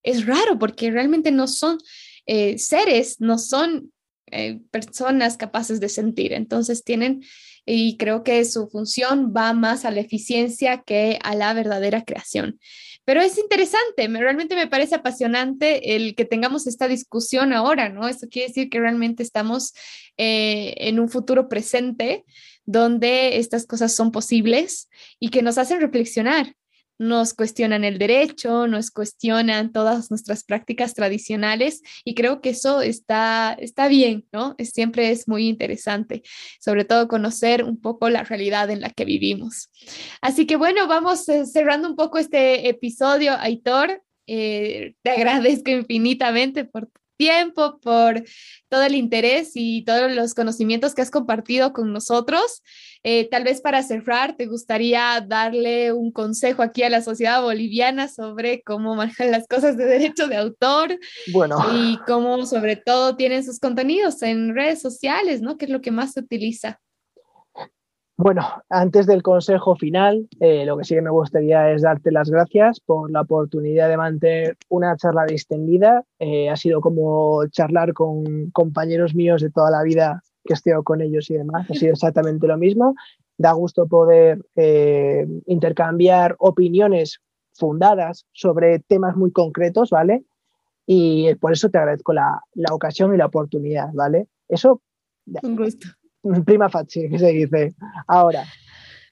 Es 0.03 0.27
raro 0.27 0.59
porque 0.59 0.91
realmente 0.91 1.31
no 1.31 1.47
son 1.47 1.79
eh, 2.27 2.59
seres, 2.59 3.21
no 3.21 3.39
son 3.39 3.93
eh, 4.31 4.61
personas 4.71 5.37
capaces 5.37 5.81
de 5.81 5.89
sentir, 5.89 6.33
entonces 6.33 6.85
tienen 6.85 7.23
y 7.67 7.97
creo 7.99 8.23
que 8.23 8.45
su 8.45 8.69
función 8.69 9.33
va 9.37 9.53
más 9.53 9.85
a 9.85 9.91
la 9.91 10.01
eficiencia 10.01 10.83
que 10.85 11.19
a 11.23 11.35
la 11.35 11.53
verdadera 11.53 12.05
creación. 12.05 12.59
Pero 13.05 13.23
es 13.23 13.39
interesante, 13.39 14.09
me, 14.09 14.21
realmente 14.21 14.55
me 14.55 14.67
parece 14.67 14.95
apasionante 14.95 15.97
el 15.97 16.15
que 16.15 16.25
tengamos 16.25 16.67
esta 16.67 16.87
discusión 16.87 17.53
ahora, 17.53 17.89
¿no? 17.89 18.09
Esto 18.09 18.29
quiere 18.29 18.49
decir 18.49 18.69
que 18.69 18.81
realmente 18.81 19.23
estamos 19.23 19.73
eh, 20.17 20.75
en 20.77 21.01
un 21.01 21.09
futuro 21.09 21.49
presente 21.49 22.25
donde 22.65 23.39
estas 23.39 23.67
cosas 23.67 23.95
son 23.95 24.13
posibles 24.13 24.89
y 25.19 25.31
que 25.31 25.43
nos 25.43 25.59
hacen 25.59 25.81
reflexionar 25.81 26.55
nos 27.01 27.33
cuestionan 27.33 27.83
el 27.83 27.97
derecho, 27.97 28.67
nos 28.67 28.91
cuestionan 28.91 29.73
todas 29.73 30.11
nuestras 30.11 30.45
prácticas 30.45 30.93
tradicionales 30.93 31.81
y 32.05 32.15
creo 32.15 32.43
que 32.43 32.51
eso 32.51 32.83
está, 32.83 33.57
está 33.59 33.89
bien, 33.89 34.27
¿no? 34.33 34.55
siempre 34.59 35.11
es 35.11 35.27
muy 35.27 35.49
interesante, 35.49 36.23
sobre 36.61 36.85
todo 36.85 37.09
conocer 37.09 37.65
un 37.65 37.81
poco 37.81 38.11
la 38.11 38.23
realidad 38.23 38.69
en 38.69 38.83
la 38.83 38.91
que 38.91 39.07
vivimos. 39.07 39.71
Así 40.21 40.47
que 40.47 40.57
bueno, 40.57 40.87
vamos 40.89 41.27
eh, 41.31 41.47
cerrando 41.47 41.89
un 41.89 41.97
poco 41.97 42.19
este 42.19 42.69
episodio, 42.69 43.33
Aitor. 43.39 44.03
Eh, 44.27 44.95
te 45.03 45.11
agradezco 45.11 45.71
infinitamente 45.71 46.67
por 46.67 46.91
tiempo, 47.21 47.79
por 47.81 48.25
todo 48.71 48.83
el 48.83 48.95
interés 48.95 49.51
y 49.55 49.85
todos 49.85 50.11
los 50.11 50.33
conocimientos 50.33 50.95
que 50.95 51.03
has 51.03 51.11
compartido 51.11 51.75
con 51.75 51.93
nosotros. 51.93 52.63
Eh, 53.03 53.29
tal 53.31 53.45
vez 53.45 53.61
para 53.61 53.83
cerrar, 53.83 54.37
¿te 54.39 54.47
gustaría 54.47 55.21
darle 55.21 55.93
un 55.93 56.13
consejo 56.13 56.63
aquí 56.63 56.83
a 56.83 56.89
la 56.89 57.03
sociedad 57.03 57.43
boliviana 57.43 58.09
sobre 58.09 58.63
cómo 58.63 58.95
manejan 58.95 59.31
las 59.31 59.47
cosas 59.47 59.77
de 59.77 59.85
derecho 59.85 60.29
de 60.29 60.37
autor? 60.37 60.99
Bueno. 61.31 61.59
Y 61.75 61.99
cómo 62.07 62.47
sobre 62.47 62.77
todo 62.77 63.17
tienen 63.17 63.45
sus 63.45 63.59
contenidos 63.59 64.23
en 64.23 64.55
redes 64.55 64.81
sociales, 64.81 65.43
¿no? 65.43 65.59
¿Qué 65.59 65.67
es 65.67 65.71
lo 65.71 65.83
que 65.83 65.91
más 65.91 66.13
se 66.13 66.21
utiliza? 66.21 66.81
Bueno, 68.23 68.43
antes 68.69 69.07
del 69.07 69.23
consejo 69.23 69.77
final, 69.77 70.29
eh, 70.41 70.67
lo 70.67 70.77
que 70.77 70.85
sí 70.85 70.95
que 70.95 71.01
me 71.01 71.09
gustaría 71.09 71.73
es 71.73 71.81
darte 71.81 72.13
las 72.13 72.29
gracias 72.29 72.79
por 72.79 73.11
la 73.11 73.23
oportunidad 73.23 73.89
de 73.89 73.97
mantener 73.97 74.59
una 74.69 74.95
charla 74.99 75.25
distendida. 75.25 76.05
Eh, 76.19 76.51
ha 76.51 76.57
sido 76.57 76.83
como 76.83 77.47
charlar 77.47 77.95
con 77.95 78.51
compañeros 78.51 79.15
míos 79.15 79.41
de 79.41 79.51
toda 79.51 79.71
la 79.71 79.83
vida 79.83 80.23
que 80.45 80.53
he 80.53 80.55
estudiado 80.55 80.83
con 80.83 81.01
ellos 81.01 81.31
y 81.31 81.35
demás, 81.35 81.71
ha 81.71 81.73
sido 81.73 81.93
exactamente 81.93 82.47
lo 82.47 82.59
mismo. 82.59 82.95
Da 83.39 83.53
gusto 83.53 83.87
poder 83.87 84.45
eh, 84.55 85.27
intercambiar 85.47 86.37
opiniones 86.41 87.23
fundadas 87.55 88.27
sobre 88.33 88.81
temas 88.81 89.17
muy 89.17 89.33
concretos, 89.33 89.89
¿vale? 89.89 90.25
Y 90.85 91.35
por 91.37 91.53
eso 91.53 91.71
te 91.71 91.79
agradezco 91.79 92.13
la, 92.13 92.43
la 92.53 92.75
ocasión 92.75 93.15
y 93.15 93.17
la 93.17 93.27
oportunidad, 93.27 93.89
¿vale? 93.95 94.29
Eso. 94.47 94.83
Un 95.43 95.57
gusto. 95.57 95.89
Prima 96.45 96.69
facie, 96.69 97.09
que 97.09 97.19
se 97.19 97.29
dice. 97.29 97.75
Ahora, 98.07 98.45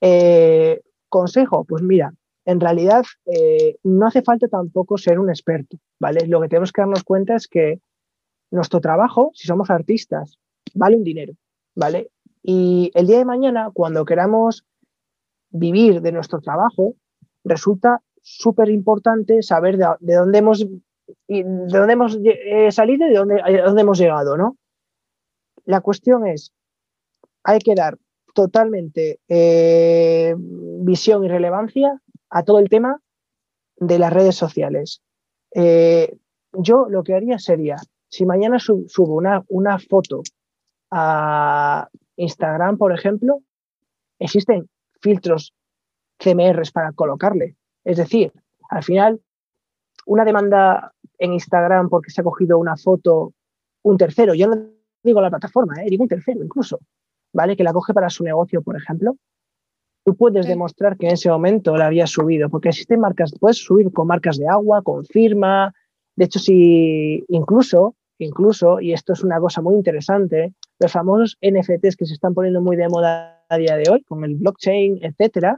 eh, 0.01 0.80
consejo, 1.09 1.64
pues 1.64 1.82
mira, 1.82 2.12
en 2.44 2.60
realidad 2.60 3.05
eh, 3.26 3.76
no 3.82 4.06
hace 4.06 4.22
falta 4.22 4.48
tampoco 4.48 4.97
ser 4.98 5.18
un 5.18 5.28
experto, 5.28 5.76
¿vale? 6.01 6.26
Lo 6.26 6.40
que 6.40 6.48
tenemos 6.48 6.72
que 6.72 6.82
darnos 6.82 7.05
cuenta 7.05 7.35
es 7.35 7.48
que 7.48 7.80
nuestro 8.51 8.80
trabajo, 8.80 9.30
si 9.35 9.47
somos 9.47 9.70
artistas, 9.70 10.39
vale 10.74 10.97
un 10.97 11.05
dinero, 11.05 11.35
¿vale? 11.74 12.10
Y 12.43 12.90
el 12.94 13.06
día 13.06 13.18
de 13.18 13.24
mañana, 13.24 13.70
cuando 13.72 14.05
queramos 14.05 14.64
vivir 15.51 16.01
de 16.01 16.12
nuestro 16.12 16.40
trabajo, 16.40 16.94
resulta 17.44 18.02
súper 18.22 18.68
importante 18.70 19.43
saber 19.43 19.76
de, 19.76 20.14
dónde 20.14 20.39
hemos, 20.39 20.66
de 21.26 21.44
dónde 21.68 21.93
hemos 21.93 22.18
eh, 22.22 22.70
salido 22.70 23.06
y 23.06 23.10
de 23.10 23.16
dónde, 23.16 23.43
dónde 23.64 23.82
hemos 23.82 23.98
llegado, 23.98 24.36
¿no? 24.36 24.56
La 25.64 25.80
cuestión 25.80 26.26
es, 26.26 26.52
hay 27.48 27.60
que 27.60 27.74
dar 27.74 27.96
totalmente 28.34 29.20
eh, 29.26 30.34
visión 30.36 31.24
y 31.24 31.28
relevancia 31.28 31.98
a 32.28 32.42
todo 32.42 32.58
el 32.58 32.68
tema 32.68 33.00
de 33.76 33.98
las 33.98 34.12
redes 34.12 34.36
sociales. 34.36 35.00
Eh, 35.54 36.14
yo 36.52 36.88
lo 36.90 37.02
que 37.02 37.14
haría 37.14 37.38
sería, 37.38 37.76
si 38.10 38.26
mañana 38.26 38.58
subo 38.58 39.14
una, 39.14 39.42
una 39.48 39.78
foto 39.78 40.22
a 40.90 41.88
Instagram, 42.16 42.76
por 42.76 42.92
ejemplo, 42.92 43.40
existen 44.18 44.68
filtros 45.00 45.54
CMRs 46.18 46.70
para 46.70 46.92
colocarle. 46.92 47.56
Es 47.82 47.96
decir, 47.96 48.30
al 48.68 48.84
final, 48.84 49.22
una 50.04 50.26
demanda 50.26 50.92
en 51.18 51.32
Instagram 51.32 51.88
porque 51.88 52.10
se 52.10 52.20
ha 52.20 52.24
cogido 52.24 52.58
una 52.58 52.76
foto 52.76 53.32
un 53.84 53.96
tercero, 53.96 54.34
yo 54.34 54.48
no 54.48 54.66
digo 55.02 55.22
la 55.22 55.30
plataforma, 55.30 55.82
¿eh? 55.82 55.86
digo 55.88 56.02
un 56.02 56.10
tercero 56.10 56.44
incluso, 56.44 56.78
¿vale? 57.32 57.56
Que 57.56 57.64
la 57.64 57.72
coge 57.72 57.94
para 57.94 58.10
su 58.10 58.24
negocio, 58.24 58.62
por 58.62 58.76
ejemplo. 58.76 59.16
Tú 60.05 60.16
puedes 60.16 60.46
demostrar 60.46 60.96
que 60.96 61.06
en 61.06 61.12
ese 61.12 61.28
momento 61.28 61.76
la 61.76 61.86
había 61.86 62.06
subido, 62.06 62.48
porque 62.48 62.70
existen 62.70 63.00
marcas, 63.00 63.32
puedes 63.38 63.59
subir 63.59 63.92
con 63.92 64.06
marcas 64.06 64.38
de 64.38 64.48
agua, 64.48 64.82
con 64.82 65.05
firma. 65.05 65.74
De 66.16 66.24
hecho, 66.24 66.38
si 66.38 67.24
incluso, 67.28 67.94
incluso, 68.18 68.80
y 68.80 68.92
esto 68.92 69.12
es 69.12 69.22
una 69.22 69.38
cosa 69.38 69.60
muy 69.60 69.74
interesante, 69.74 70.55
los 70.78 70.92
famosos 70.92 71.36
NFTs 71.42 71.96
que 71.96 72.06
se 72.06 72.14
están 72.14 72.34
poniendo 72.34 72.60
muy 72.60 72.76
de 72.76 72.88
moda 72.88 73.44
a 73.48 73.59
día 73.59 73.76
de 73.76 73.90
hoy, 73.90 74.02
con 74.05 74.24
el 74.24 74.36
blockchain, 74.36 75.00
etcétera, 75.02 75.56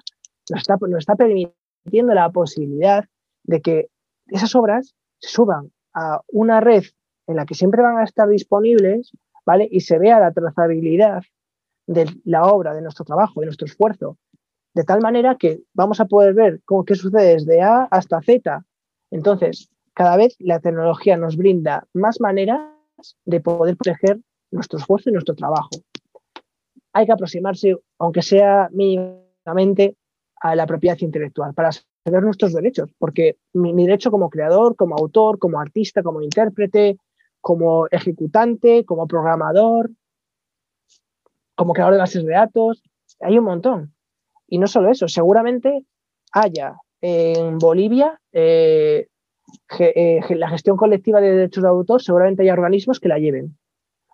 nos 0.51 0.61
está, 0.61 0.77
nos 0.81 0.99
está 0.99 1.15
permitiendo 1.15 2.15
la 2.15 2.31
posibilidad 2.31 3.05
de 3.45 3.61
que 3.61 3.89
esas 4.27 4.55
obras 4.55 4.95
se 5.19 5.29
suban 5.29 5.71
a 5.95 6.21
una 6.29 6.61
red 6.61 6.85
en 7.27 7.37
la 7.37 7.47
que 7.47 7.55
siempre 7.55 7.83
van 7.83 7.99
a 7.99 8.05
estar 8.05 8.29
disponibles, 8.29 9.13
¿vale? 9.47 9.69
Y 9.71 9.81
se 9.81 9.99
vea 9.99 10.19
la 10.19 10.33
trazabilidad 10.33 11.23
de 11.91 12.09
la 12.25 12.45
obra, 12.45 12.73
de 12.73 12.83
nuestro 12.83 13.05
trabajo, 13.05 13.41
de 13.41 13.47
nuestro 13.47 13.67
esfuerzo, 13.67 14.17
de 14.75 14.85
tal 14.85 15.01
manera 15.01 15.35
que 15.37 15.61
vamos 15.75 15.99
a 15.99 16.05
poder 16.05 16.35
ver 16.35 16.61
cómo, 16.65 16.85
qué 16.85 16.95
sucede 16.95 17.35
desde 17.35 17.63
A 17.63 17.89
hasta 17.91 18.23
Z. 18.23 18.65
Entonces, 19.11 19.69
cada 19.93 20.17
vez 20.17 20.37
la 20.39 20.61
tecnología 20.61 21.17
nos 21.17 21.37
brinda 21.37 21.89
más 21.93 22.21
maneras 22.21 22.61
de 23.25 23.41
poder 23.41 23.77
proteger 23.77 24.21
nuestro 24.53 24.79
esfuerzo 24.79 25.11
y 25.11 25.15
nuestro 25.15 25.35
trabajo. 25.35 25.71
Hay 26.93 27.07
que 27.07 27.13
aproximarse, 27.13 27.77
aunque 27.99 28.23
sea 28.23 28.69
mínimamente, 28.73 29.97
a 30.43 30.55
la 30.55 30.67
propiedad 30.67 30.97
intelectual 31.01 31.55
para 31.55 31.71
saber 31.73 32.23
nuestros 32.23 32.53
derechos, 32.53 32.89
porque 32.99 33.37
mi, 33.53 33.75
mi 33.75 33.85
derecho 33.85 34.13
como 34.13 34.31
creador, 34.31 34.77
como 34.77 34.95
autor, 34.95 35.41
como 35.41 35.59
artista, 35.61 36.05
como 36.05 36.23
intérprete, 36.23 36.99
como 37.41 37.89
ejecutante, 37.91 38.85
como 38.85 39.09
programador, 39.09 39.91
como 41.61 41.75
creador 41.75 41.93
de 41.93 42.01
bases 42.01 42.25
de 42.25 42.33
datos, 42.33 42.83
hay 43.21 43.37
un 43.37 43.45
montón. 43.45 43.93
Y 44.49 44.57
no 44.57 44.67
solo 44.67 44.91
eso, 44.91 45.09
seguramente 45.09 45.85
haya 46.33 46.77
en 47.03 47.59
Bolivia 47.59 48.19
eh, 48.33 49.09
eh, 49.79 50.21
la 50.31 50.49
gestión 50.49 50.79
colectiva 50.79 51.21
de 51.21 51.33
derechos 51.33 51.63
de 51.63 51.69
autor, 51.69 52.01
seguramente 52.01 52.45
hay 52.45 52.51
organismos 52.51 52.99
que 52.99 53.09
la 53.11 53.19
lleven. 53.19 53.59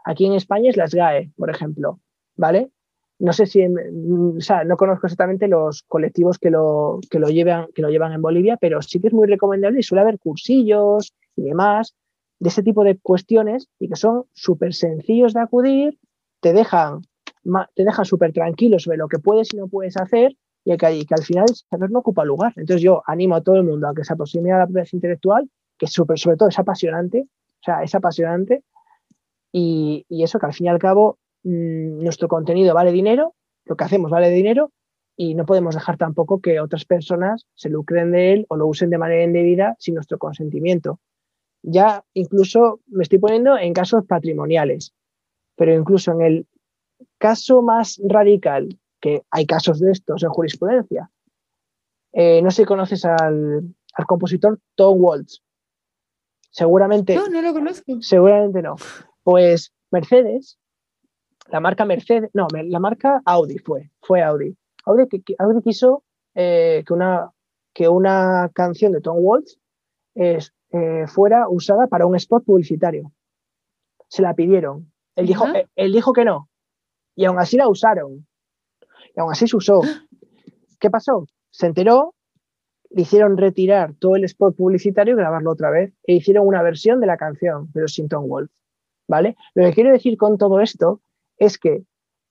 Aquí 0.05 0.27
en 0.27 0.33
España 0.33 0.71
es 0.71 0.77
las 0.77 0.93
GAE, 0.93 1.31
por 1.37 1.49
ejemplo, 1.49 2.01
¿vale? 2.35 2.73
No 3.21 3.33
sé 3.33 3.47
si, 3.47 3.65
o 3.65 4.41
sea, 4.41 4.65
no 4.65 4.77
conozco 4.77 5.07
exactamente 5.07 5.47
los 5.47 5.85
colectivos 5.85 6.41
que 6.41 6.51
lo, 6.51 6.99
que 7.09 7.21
lo, 7.21 7.29
llevan, 7.29 7.69
que 7.77 7.83
lo 7.83 7.91
llevan 7.91 8.13
en 8.13 8.23
Bolivia, 8.23 8.57
pero 8.57 8.83
sí 8.83 8.99
que 9.01 9.07
es 9.07 9.15
muy 9.15 9.29
recomendable 9.29 9.79
y 9.79 9.85
suele 9.85 10.03
haber 10.03 10.19
cursillos 10.19 11.15
y 11.37 11.43
demás 11.43 11.95
de 12.41 12.49
ese 12.49 12.65
tipo 12.65 12.83
de 12.83 12.99
cuestiones 12.99 13.69
y 13.79 13.89
que 13.89 13.95
son 13.95 14.25
súper 14.33 14.75
sencillos 14.75 15.33
de 15.33 15.43
acudir, 15.43 15.97
te 16.41 16.53
dejan 16.53 17.03
te 17.75 17.85
deja 17.85 18.05
súper 18.05 18.33
tranquilo 18.33 18.79
sobre 18.79 18.99
lo 18.99 19.09
que 19.09 19.19
puedes 19.19 19.53
y 19.55 19.57
no 19.57 19.69
puedes 19.69 19.97
hacer 19.97 20.37
y 20.65 20.77
que, 20.77 21.07
que 21.07 21.15
al 21.15 21.23
final 21.23 21.45
el 21.49 21.55
saber 21.55 21.91
no 21.91 22.01
ocupa 22.01 22.25
lugar. 22.25 22.53
Entonces 22.57 22.83
yo 22.83 23.03
animo 23.07 23.37
a 23.37 23.41
todo 23.43 23.57
el 23.57 23.65
mundo 23.65 23.89
a 23.89 23.95
que 23.95 24.05
se 24.05 24.13
aproxime 24.13 24.53
a 24.53 24.59
la 24.59 24.67
propiedad 24.67 24.89
intelectual, 24.93 25.49
que 25.79 25.87
sobre 25.87 26.37
todo 26.37 26.49
es 26.49 26.59
apasionante, 26.59 27.27
o 27.61 27.63
sea, 27.63 27.83
es 27.83 27.95
apasionante 27.95 28.65
y, 29.53 30.05
eso 30.11 30.39
que 30.39 30.47
al 30.47 30.55
fin 30.55 30.67
y 30.67 30.69
al 30.69 30.79
cabo 30.79 31.19
mmm, 31.45 32.03
nuestro 32.03 32.29
contenido 32.29 32.75
vale 32.75 32.93
dinero, 32.93 33.35
lo 33.65 33.77
que 33.77 33.85
hacemos 33.85 34.11
vale 34.11 34.31
dinero 34.31 34.73
y 35.17 35.35
no 35.35 35.47
podemos 35.47 35.75
dejar 35.75 35.97
tampoco 35.97 36.41
que 36.41 36.61
otras 36.61 36.85
personas 36.85 37.47
se 37.55 37.71
lucren 37.71 38.13
de 38.13 38.33
él 38.33 38.47
o 38.49 38.57
lo 38.57 38.67
usen 38.67 38.91
de 38.91 38.99
manera 38.99 39.23
indebida 39.23 39.77
sin 39.79 39.95
nuestro 39.95 40.19
consentimiento. 40.19 41.01
Ya 41.63 42.05
incluso 42.13 42.81
me 42.87 43.03
estoy 43.03 43.19
poniendo 43.19 43.57
en 43.57 43.73
casos 43.73 44.05
patrimoniales, 44.07 44.95
pero 45.57 45.75
incluso 45.75 46.13
en 46.13 46.21
el 46.21 46.47
caso 47.19 47.63
más 47.63 48.01
radical, 48.05 48.79
que 49.01 49.23
hay 49.31 49.47
casos 49.47 49.81
de 49.81 49.93
estos 49.93 50.23
en 50.23 50.31
jurisprudencia, 50.31 51.11
eh, 52.13 52.41
no 52.43 52.51
sé 52.51 52.63
si 52.63 52.67
conoces 52.67 53.05
al, 53.05 53.75
al, 53.95 54.07
compositor 54.07 54.59
Tom 54.75 54.97
Waltz. 54.99 55.43
Seguramente. 56.51 57.15
No, 57.15 57.29
no 57.29 57.43
lo 57.43 57.53
conozco. 57.53 58.01
Seguramente 58.01 58.63
no. 58.63 58.77
Pues 59.23 59.75
Mercedes, 59.91 60.59
la 61.49 61.61
marca 61.61 61.85
Mercedes, 61.85 62.31
no, 62.33 62.47
la 62.51 62.81
marca 62.81 63.21
Audi 63.27 63.59
fue, 63.59 63.91
fue 64.01 64.23
Audi. 64.23 64.57
Audi, 64.87 65.03
Audi 65.39 65.63
quiso 65.63 66.05
eh, 66.35 66.83
que, 66.87 66.93
una, 66.95 67.31
que 67.75 67.89
una 67.89 68.51
canción 68.55 68.93
de 68.93 69.01
Tom 69.01 69.17
Waltz 69.19 69.59
eh, 70.15 70.39
fuera 71.07 71.49
usada 71.49 71.87
para 71.87 72.07
un 72.07 72.17
spot 72.17 72.45
publicitario. 72.45 73.13
Se 74.09 74.23
la 74.23 74.35
pidieron. 74.35 74.91
Él 75.17 75.27
dijo, 75.27 75.45
él 75.75 75.93
dijo 75.93 76.13
que 76.13 76.25
no, 76.25 76.49
y 77.17 77.25
aún 77.25 77.39
así 77.39 77.57
la 77.57 77.69
usaron. 77.69 78.27
Y 79.17 79.21
aún 79.21 79.33
así 79.33 79.49
se 79.49 79.57
usó. 79.57 79.81
¿Qué 80.79 80.91
pasó? 80.91 81.27
Se 81.51 81.67
enteró, 81.67 82.15
le 82.91 83.03
hicieron 83.03 83.37
retirar 83.37 83.95
todo 83.99 84.17
el 84.17 84.25
spot 84.25 84.55
publicitario 84.55 85.15
y 85.15 85.17
grabarlo 85.17 85.51
otra 85.51 85.71
vez. 85.71 85.93
E 86.05 86.15
hicieron 86.15 86.47
una 86.47 86.63
versión 86.63 87.01
de 87.01 87.07
la 87.07 87.17
canción, 87.17 87.71
pero 87.73 87.89
sin 87.89 88.09
Tom 88.09 88.29
Wolf. 88.29 88.51
¿Vale? 89.09 89.37
Lo 89.55 89.65
que 89.65 89.73
quiero 89.73 89.93
decir 89.93 90.17
con 90.17 90.37
todo 90.37 90.61
esto 90.61 91.01
es 91.39 91.59
que 91.59 91.85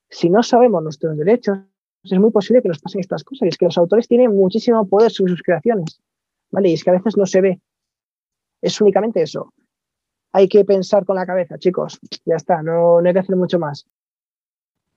si 0.09 0.29
no 0.29 0.43
sabemos 0.43 0.83
nuestros 0.83 1.17
derechos, 1.17 1.57
es 2.03 2.19
muy 2.19 2.31
posible 2.31 2.61
que 2.61 2.67
nos 2.67 2.79
pasen 2.79 3.01
estas 3.01 3.23
cosas. 3.23 3.47
Y 3.47 3.49
es 3.49 3.57
que 3.57 3.65
los 3.65 3.77
autores 3.77 4.07
tienen 4.07 4.35
muchísimo 4.35 4.87
poder 4.87 5.11
sobre 5.11 5.31
sus 5.31 5.41
creaciones. 5.41 6.01
¿Vale? 6.51 6.69
Y 6.69 6.73
es 6.73 6.83
que 6.83 6.91
a 6.91 6.93
veces 6.93 7.17
no 7.17 7.25
se 7.25 7.41
ve. 7.41 7.61
Es 8.61 8.79
únicamente 8.79 9.21
eso. 9.21 9.51
Hay 10.31 10.47
que 10.47 10.63
pensar 10.63 11.05
con 11.05 11.15
la 11.15 11.25
cabeza, 11.25 11.57
chicos. 11.57 11.99
Ya 12.25 12.35
está, 12.35 12.61
no, 12.61 13.01
no 13.01 13.07
hay 13.07 13.13
que 13.13 13.19
hacer 13.19 13.35
mucho 13.35 13.57
más. 13.57 13.87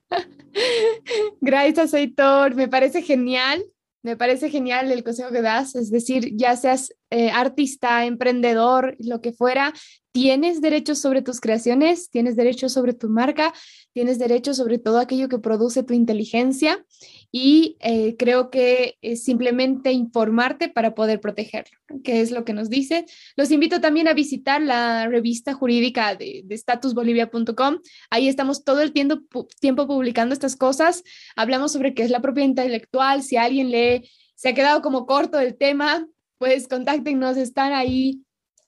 Gracias, 1.41 1.93
Aitor. 1.93 2.55
Me 2.55 2.67
parece 2.67 3.01
genial. 3.01 3.63
Me 4.01 4.15
parece 4.15 4.49
genial 4.49 4.91
el 4.91 5.03
consejo 5.03 5.29
que 5.29 5.41
das, 5.41 5.75
es 5.75 5.91
decir, 5.91 6.31
ya 6.37 6.55
seas 6.55 6.93
eh, 7.11 7.31
artista, 7.31 8.05
emprendedor, 8.05 8.95
lo 8.99 9.21
que 9.21 9.31
fuera, 9.31 9.73
tienes 10.11 10.61
derechos 10.61 10.99
sobre 10.99 11.21
tus 11.21 11.39
creaciones, 11.39 12.09
tienes 12.09 12.35
derechos 12.35 12.73
sobre 12.73 12.93
tu 12.93 13.09
marca, 13.09 13.53
tienes 13.93 14.19
derechos 14.19 14.57
sobre 14.57 14.79
todo 14.79 14.99
aquello 14.99 15.29
que 15.29 15.39
produce 15.39 15.83
tu 15.83 15.93
inteligencia 15.93 16.83
y 17.31 17.77
eh, 17.79 18.15
creo 18.17 18.49
que 18.49 18.97
es 19.01 19.23
simplemente 19.23 19.91
informarte 19.91 20.69
para 20.69 20.95
poder 20.95 21.21
protegerlo, 21.21 21.77
que 22.03 22.21
es 22.21 22.31
lo 22.31 22.43
que 22.43 22.53
nos 22.53 22.69
dice. 22.69 23.05
Los 23.35 23.51
invito 23.51 23.81
también 23.81 24.07
a 24.07 24.13
visitar 24.13 24.61
la 24.61 25.07
revista 25.07 25.53
jurídica 25.53 26.15
de, 26.15 26.41
de 26.45 26.57
statusbolivia.com. 26.57 27.79
Ahí 28.09 28.27
estamos 28.27 28.63
todo 28.63 28.81
el 28.81 28.91
tiempo, 28.91 29.47
tiempo 29.59 29.87
publicando 29.87 30.33
estas 30.33 30.55
cosas. 30.55 31.03
Hablamos 31.35 31.71
sobre 31.71 31.93
qué 31.93 32.03
es 32.03 32.09
la 32.09 32.21
propiedad 32.21 32.49
intelectual. 32.49 33.23
Si 33.23 33.37
alguien 33.37 33.69
le 33.71 34.09
se 34.39 34.47
ha 34.47 34.53
quedado 34.53 34.81
como 34.81 35.05
corto 35.05 35.37
el 35.37 35.57
tema, 35.57 36.07
pues 36.39 36.67
contáctenos, 36.67 37.37
están 37.37 37.73
ahí 37.73 38.23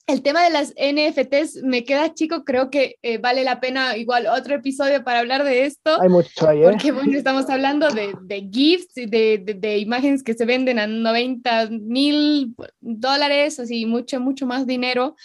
el 0.08 0.22
tema 0.22 0.44
de 0.44 0.50
las 0.50 0.74
NFTs 0.76 1.64
me 1.64 1.84
queda 1.84 2.14
chico, 2.14 2.44
creo 2.44 2.70
que 2.70 2.98
eh, 3.02 3.18
vale 3.18 3.44
la 3.44 3.60
pena 3.60 3.98
igual 3.98 4.28
otro 4.28 4.56
episodio 4.56 5.04
para 5.04 5.20
hablar 5.20 5.44
de 5.44 5.66
esto. 5.66 6.02
Hay 6.02 6.10
mucho 6.10 6.48
ahí, 6.48 6.60
¿eh? 6.60 6.64
Porque 6.64 6.92
bueno, 6.92 7.18
estamos 7.18 7.50
hablando 7.50 7.90
de, 7.90 8.14
de 8.24 8.50
gifts, 8.52 8.96
de, 8.96 9.38
de, 9.38 9.54
de, 9.54 9.78
imágenes 9.78 10.24
que 10.24 10.34
se 10.34 10.46
venden 10.46 10.80
a 10.80 10.88
90 10.88 11.70
mil 11.70 12.56
dólares, 12.82 13.60
así 13.60 13.86
mucho, 13.86 14.20
mucho 14.20 14.46
más 14.46 14.66
dinero. 14.66 15.16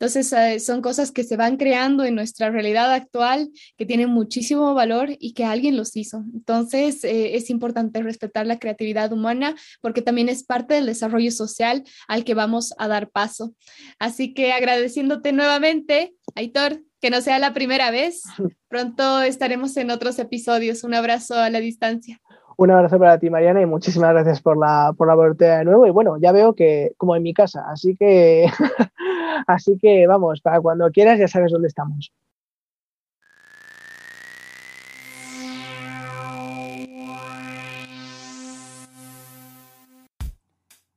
Entonces, 0.00 0.32
eh, 0.32 0.60
son 0.60 0.80
cosas 0.80 1.10
que 1.10 1.24
se 1.24 1.36
van 1.36 1.56
creando 1.56 2.04
en 2.04 2.14
nuestra 2.14 2.50
realidad 2.50 2.92
actual, 2.92 3.48
que 3.76 3.84
tienen 3.84 4.10
muchísimo 4.10 4.72
valor 4.72 5.08
y 5.18 5.34
que 5.34 5.44
alguien 5.44 5.76
los 5.76 5.96
hizo. 5.96 6.24
Entonces, 6.32 7.02
eh, 7.02 7.34
es 7.34 7.50
importante 7.50 8.00
respetar 8.02 8.46
la 8.46 8.60
creatividad 8.60 9.12
humana 9.12 9.56
porque 9.80 10.00
también 10.00 10.28
es 10.28 10.44
parte 10.44 10.74
del 10.74 10.86
desarrollo 10.86 11.32
social 11.32 11.82
al 12.06 12.24
que 12.24 12.34
vamos 12.34 12.74
a 12.78 12.86
dar 12.86 13.10
paso. 13.10 13.54
Así 13.98 14.34
que 14.34 14.52
agradeciéndote 14.52 15.32
nuevamente, 15.32 16.14
Aitor, 16.36 16.80
que 17.00 17.10
no 17.10 17.20
sea 17.20 17.40
la 17.40 17.52
primera 17.52 17.90
vez. 17.90 18.22
Pronto 18.68 19.22
estaremos 19.22 19.76
en 19.76 19.90
otros 19.90 20.18
episodios. 20.20 20.84
Un 20.84 20.94
abrazo 20.94 21.34
a 21.34 21.50
la 21.50 21.58
distancia. 21.58 22.20
Un 22.56 22.72
abrazo 22.72 22.98
para 22.98 23.18
ti, 23.18 23.30
Mariana, 23.30 23.62
y 23.62 23.66
muchísimas 23.66 24.10
gracias 24.10 24.42
por 24.42 24.58
la, 24.58 24.92
por 24.96 25.06
la 25.06 25.14
oportunidad 25.14 25.58
de 25.58 25.64
nuevo. 25.64 25.86
Y 25.86 25.90
bueno, 25.90 26.16
ya 26.20 26.32
veo 26.32 26.54
que 26.54 26.92
como 26.96 27.14
en 27.14 27.22
mi 27.22 27.32
casa, 27.32 27.64
así 27.70 27.94
que 27.96 28.46
Así 29.46 29.78
que 29.78 30.06
vamos, 30.06 30.40
para 30.40 30.60
cuando 30.60 30.90
quieras 30.90 31.18
ya 31.18 31.28
sabes 31.28 31.52
dónde 31.52 31.68
estamos. 31.68 32.12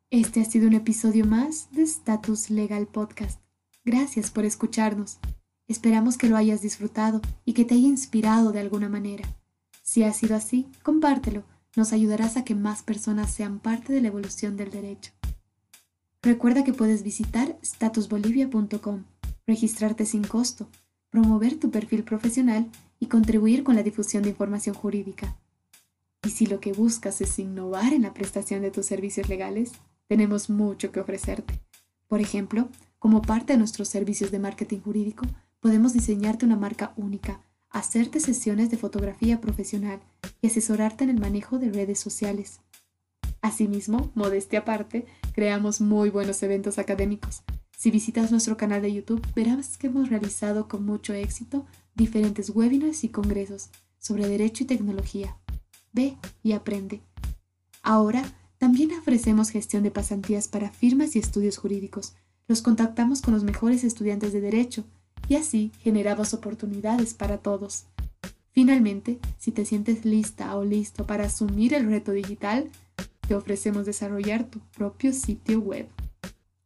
Este 0.09 0.41
ha 0.41 0.45
sido 0.45 0.67
un 0.67 0.73
episodio 0.73 1.25
más 1.25 1.69
de 1.71 1.83
Status 1.83 2.49
Legal 2.49 2.85
Podcast. 2.85 3.39
Gracias 3.85 4.29
por 4.29 4.43
escucharnos. 4.43 5.19
Esperamos 5.69 6.17
que 6.17 6.27
lo 6.27 6.35
hayas 6.35 6.61
disfrutado 6.61 7.21
y 7.45 7.53
que 7.53 7.63
te 7.63 7.75
haya 7.75 7.87
inspirado 7.87 8.51
de 8.51 8.59
alguna 8.59 8.89
manera. 8.89 9.23
Si 9.83 10.03
ha 10.03 10.11
sido 10.11 10.35
así, 10.35 10.67
compártelo. 10.83 11.43
Nos 11.77 11.93
ayudarás 11.93 12.35
a 12.35 12.43
que 12.43 12.55
más 12.55 12.83
personas 12.83 13.31
sean 13.31 13.59
parte 13.59 13.93
de 13.93 14.01
la 14.01 14.09
evolución 14.09 14.57
del 14.57 14.69
derecho. 14.69 15.13
Recuerda 16.23 16.63
que 16.63 16.73
puedes 16.73 17.01
visitar 17.01 17.57
statusbolivia.com, 17.63 19.05
registrarte 19.47 20.05
sin 20.05 20.23
costo, 20.23 20.67
promover 21.09 21.59
tu 21.59 21.71
perfil 21.71 22.03
profesional 22.03 22.69
y 22.99 23.07
contribuir 23.07 23.63
con 23.63 23.75
la 23.75 23.81
difusión 23.81 24.21
de 24.21 24.29
información 24.29 24.75
jurídica. 24.75 25.35
Y 26.23 26.29
si 26.29 26.45
lo 26.45 26.59
que 26.59 26.73
buscas 26.73 27.21
es 27.21 27.39
innovar 27.39 27.91
en 27.93 28.03
la 28.03 28.13
prestación 28.13 28.61
de 28.61 28.69
tus 28.69 28.85
servicios 28.85 29.29
legales, 29.29 29.71
tenemos 30.07 30.51
mucho 30.51 30.91
que 30.91 30.99
ofrecerte. 30.99 31.59
Por 32.07 32.21
ejemplo, 32.21 32.69
como 32.99 33.23
parte 33.23 33.53
de 33.53 33.57
nuestros 33.57 33.87
servicios 33.87 34.29
de 34.29 34.37
marketing 34.37 34.81
jurídico, 34.81 35.25
podemos 35.59 35.91
diseñarte 35.91 36.45
una 36.45 36.55
marca 36.55 36.93
única, 36.97 37.41
hacerte 37.71 38.19
sesiones 38.19 38.69
de 38.69 38.77
fotografía 38.77 39.41
profesional 39.41 39.99
y 40.39 40.47
asesorarte 40.47 41.03
en 41.03 41.09
el 41.09 41.19
manejo 41.19 41.57
de 41.57 41.71
redes 41.71 41.99
sociales. 41.99 42.59
Asimismo, 43.41 44.11
modestia 44.13 44.59
aparte, 44.59 45.07
creamos 45.33 45.81
muy 45.81 46.09
buenos 46.09 46.41
eventos 46.43 46.77
académicos. 46.77 47.43
Si 47.77 47.89
visitas 47.89 48.31
nuestro 48.31 48.57
canal 48.57 48.81
de 48.81 48.93
YouTube, 48.93 49.25
verás 49.35 49.77
que 49.77 49.87
hemos 49.87 50.09
realizado 50.09 50.67
con 50.67 50.85
mucho 50.85 51.13
éxito 51.13 51.65
diferentes 51.95 52.51
webinars 52.51 53.03
y 53.03 53.09
congresos 53.09 53.69
sobre 53.97 54.27
derecho 54.27 54.63
y 54.63 54.67
tecnología. 54.67 55.37
Ve 55.91 56.17
y 56.43 56.51
aprende. 56.51 57.01
Ahora, 57.81 58.23
también 58.57 58.91
ofrecemos 58.91 59.49
gestión 59.49 59.81
de 59.83 59.91
pasantías 59.91 60.47
para 60.47 60.69
firmas 60.69 61.15
y 61.15 61.19
estudios 61.19 61.57
jurídicos. 61.57 62.13
Los 62.47 62.61
contactamos 62.61 63.21
con 63.21 63.33
los 63.33 63.43
mejores 63.43 63.83
estudiantes 63.83 64.33
de 64.33 64.41
derecho 64.41 64.83
y 65.27 65.35
así 65.35 65.71
generamos 65.79 66.33
oportunidades 66.33 67.13
para 67.13 67.39
todos. 67.39 67.85
Finalmente, 68.51 69.19
si 69.39 69.51
te 69.51 69.65
sientes 69.65 70.05
lista 70.05 70.55
o 70.55 70.63
listo 70.63 71.07
para 71.07 71.25
asumir 71.25 71.73
el 71.73 71.87
reto 71.87 72.11
digital, 72.11 72.69
te 73.31 73.37
ofrecemos 73.37 73.85
desarrollar 73.85 74.43
tu 74.43 74.59
propio 74.75 75.13
sitio 75.13 75.61
web. 75.61 75.87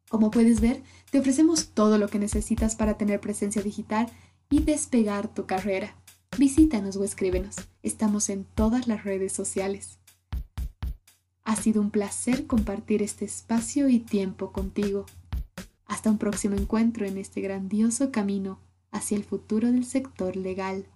Como 0.10 0.32
puedes 0.32 0.62
ver, 0.62 0.82
te 1.12 1.20
ofrecemos 1.20 1.68
todo 1.68 2.00
lo 2.00 2.08
que 2.08 2.18
necesitas 2.18 2.76
para 2.76 2.98
tener 2.98 3.20
presencia 3.20 3.62
digital 3.62 4.08
y 4.50 4.62
despegar 4.62 5.32
tu 5.32 5.46
carrera. 5.46 5.96
Visítanos 6.40 6.96
o 6.96 7.04
escríbenos. 7.04 7.58
Estamos 7.84 8.30
en 8.30 8.46
todas 8.46 8.88
las 8.88 9.04
redes 9.04 9.32
sociales. 9.32 10.00
Ha 11.44 11.56
sido 11.56 11.84
un 11.84 11.92
placer 11.92 12.48
compartir 12.48 13.04
este 13.04 13.26
espacio 13.26 13.88
y 13.88 14.00
tiempo 14.00 14.52
contigo. 14.52 15.06
Hasta 15.86 16.10
un 16.10 16.18
próximo 16.18 16.56
encuentro 16.56 17.06
en 17.06 17.20
este 17.20 17.42
grandioso 17.42 18.12
camino 18.12 18.58
hacia 18.90 19.18
el 19.18 19.24
futuro 19.24 19.72
del 19.72 19.86
sector 19.86 20.36
legal. 20.36 20.88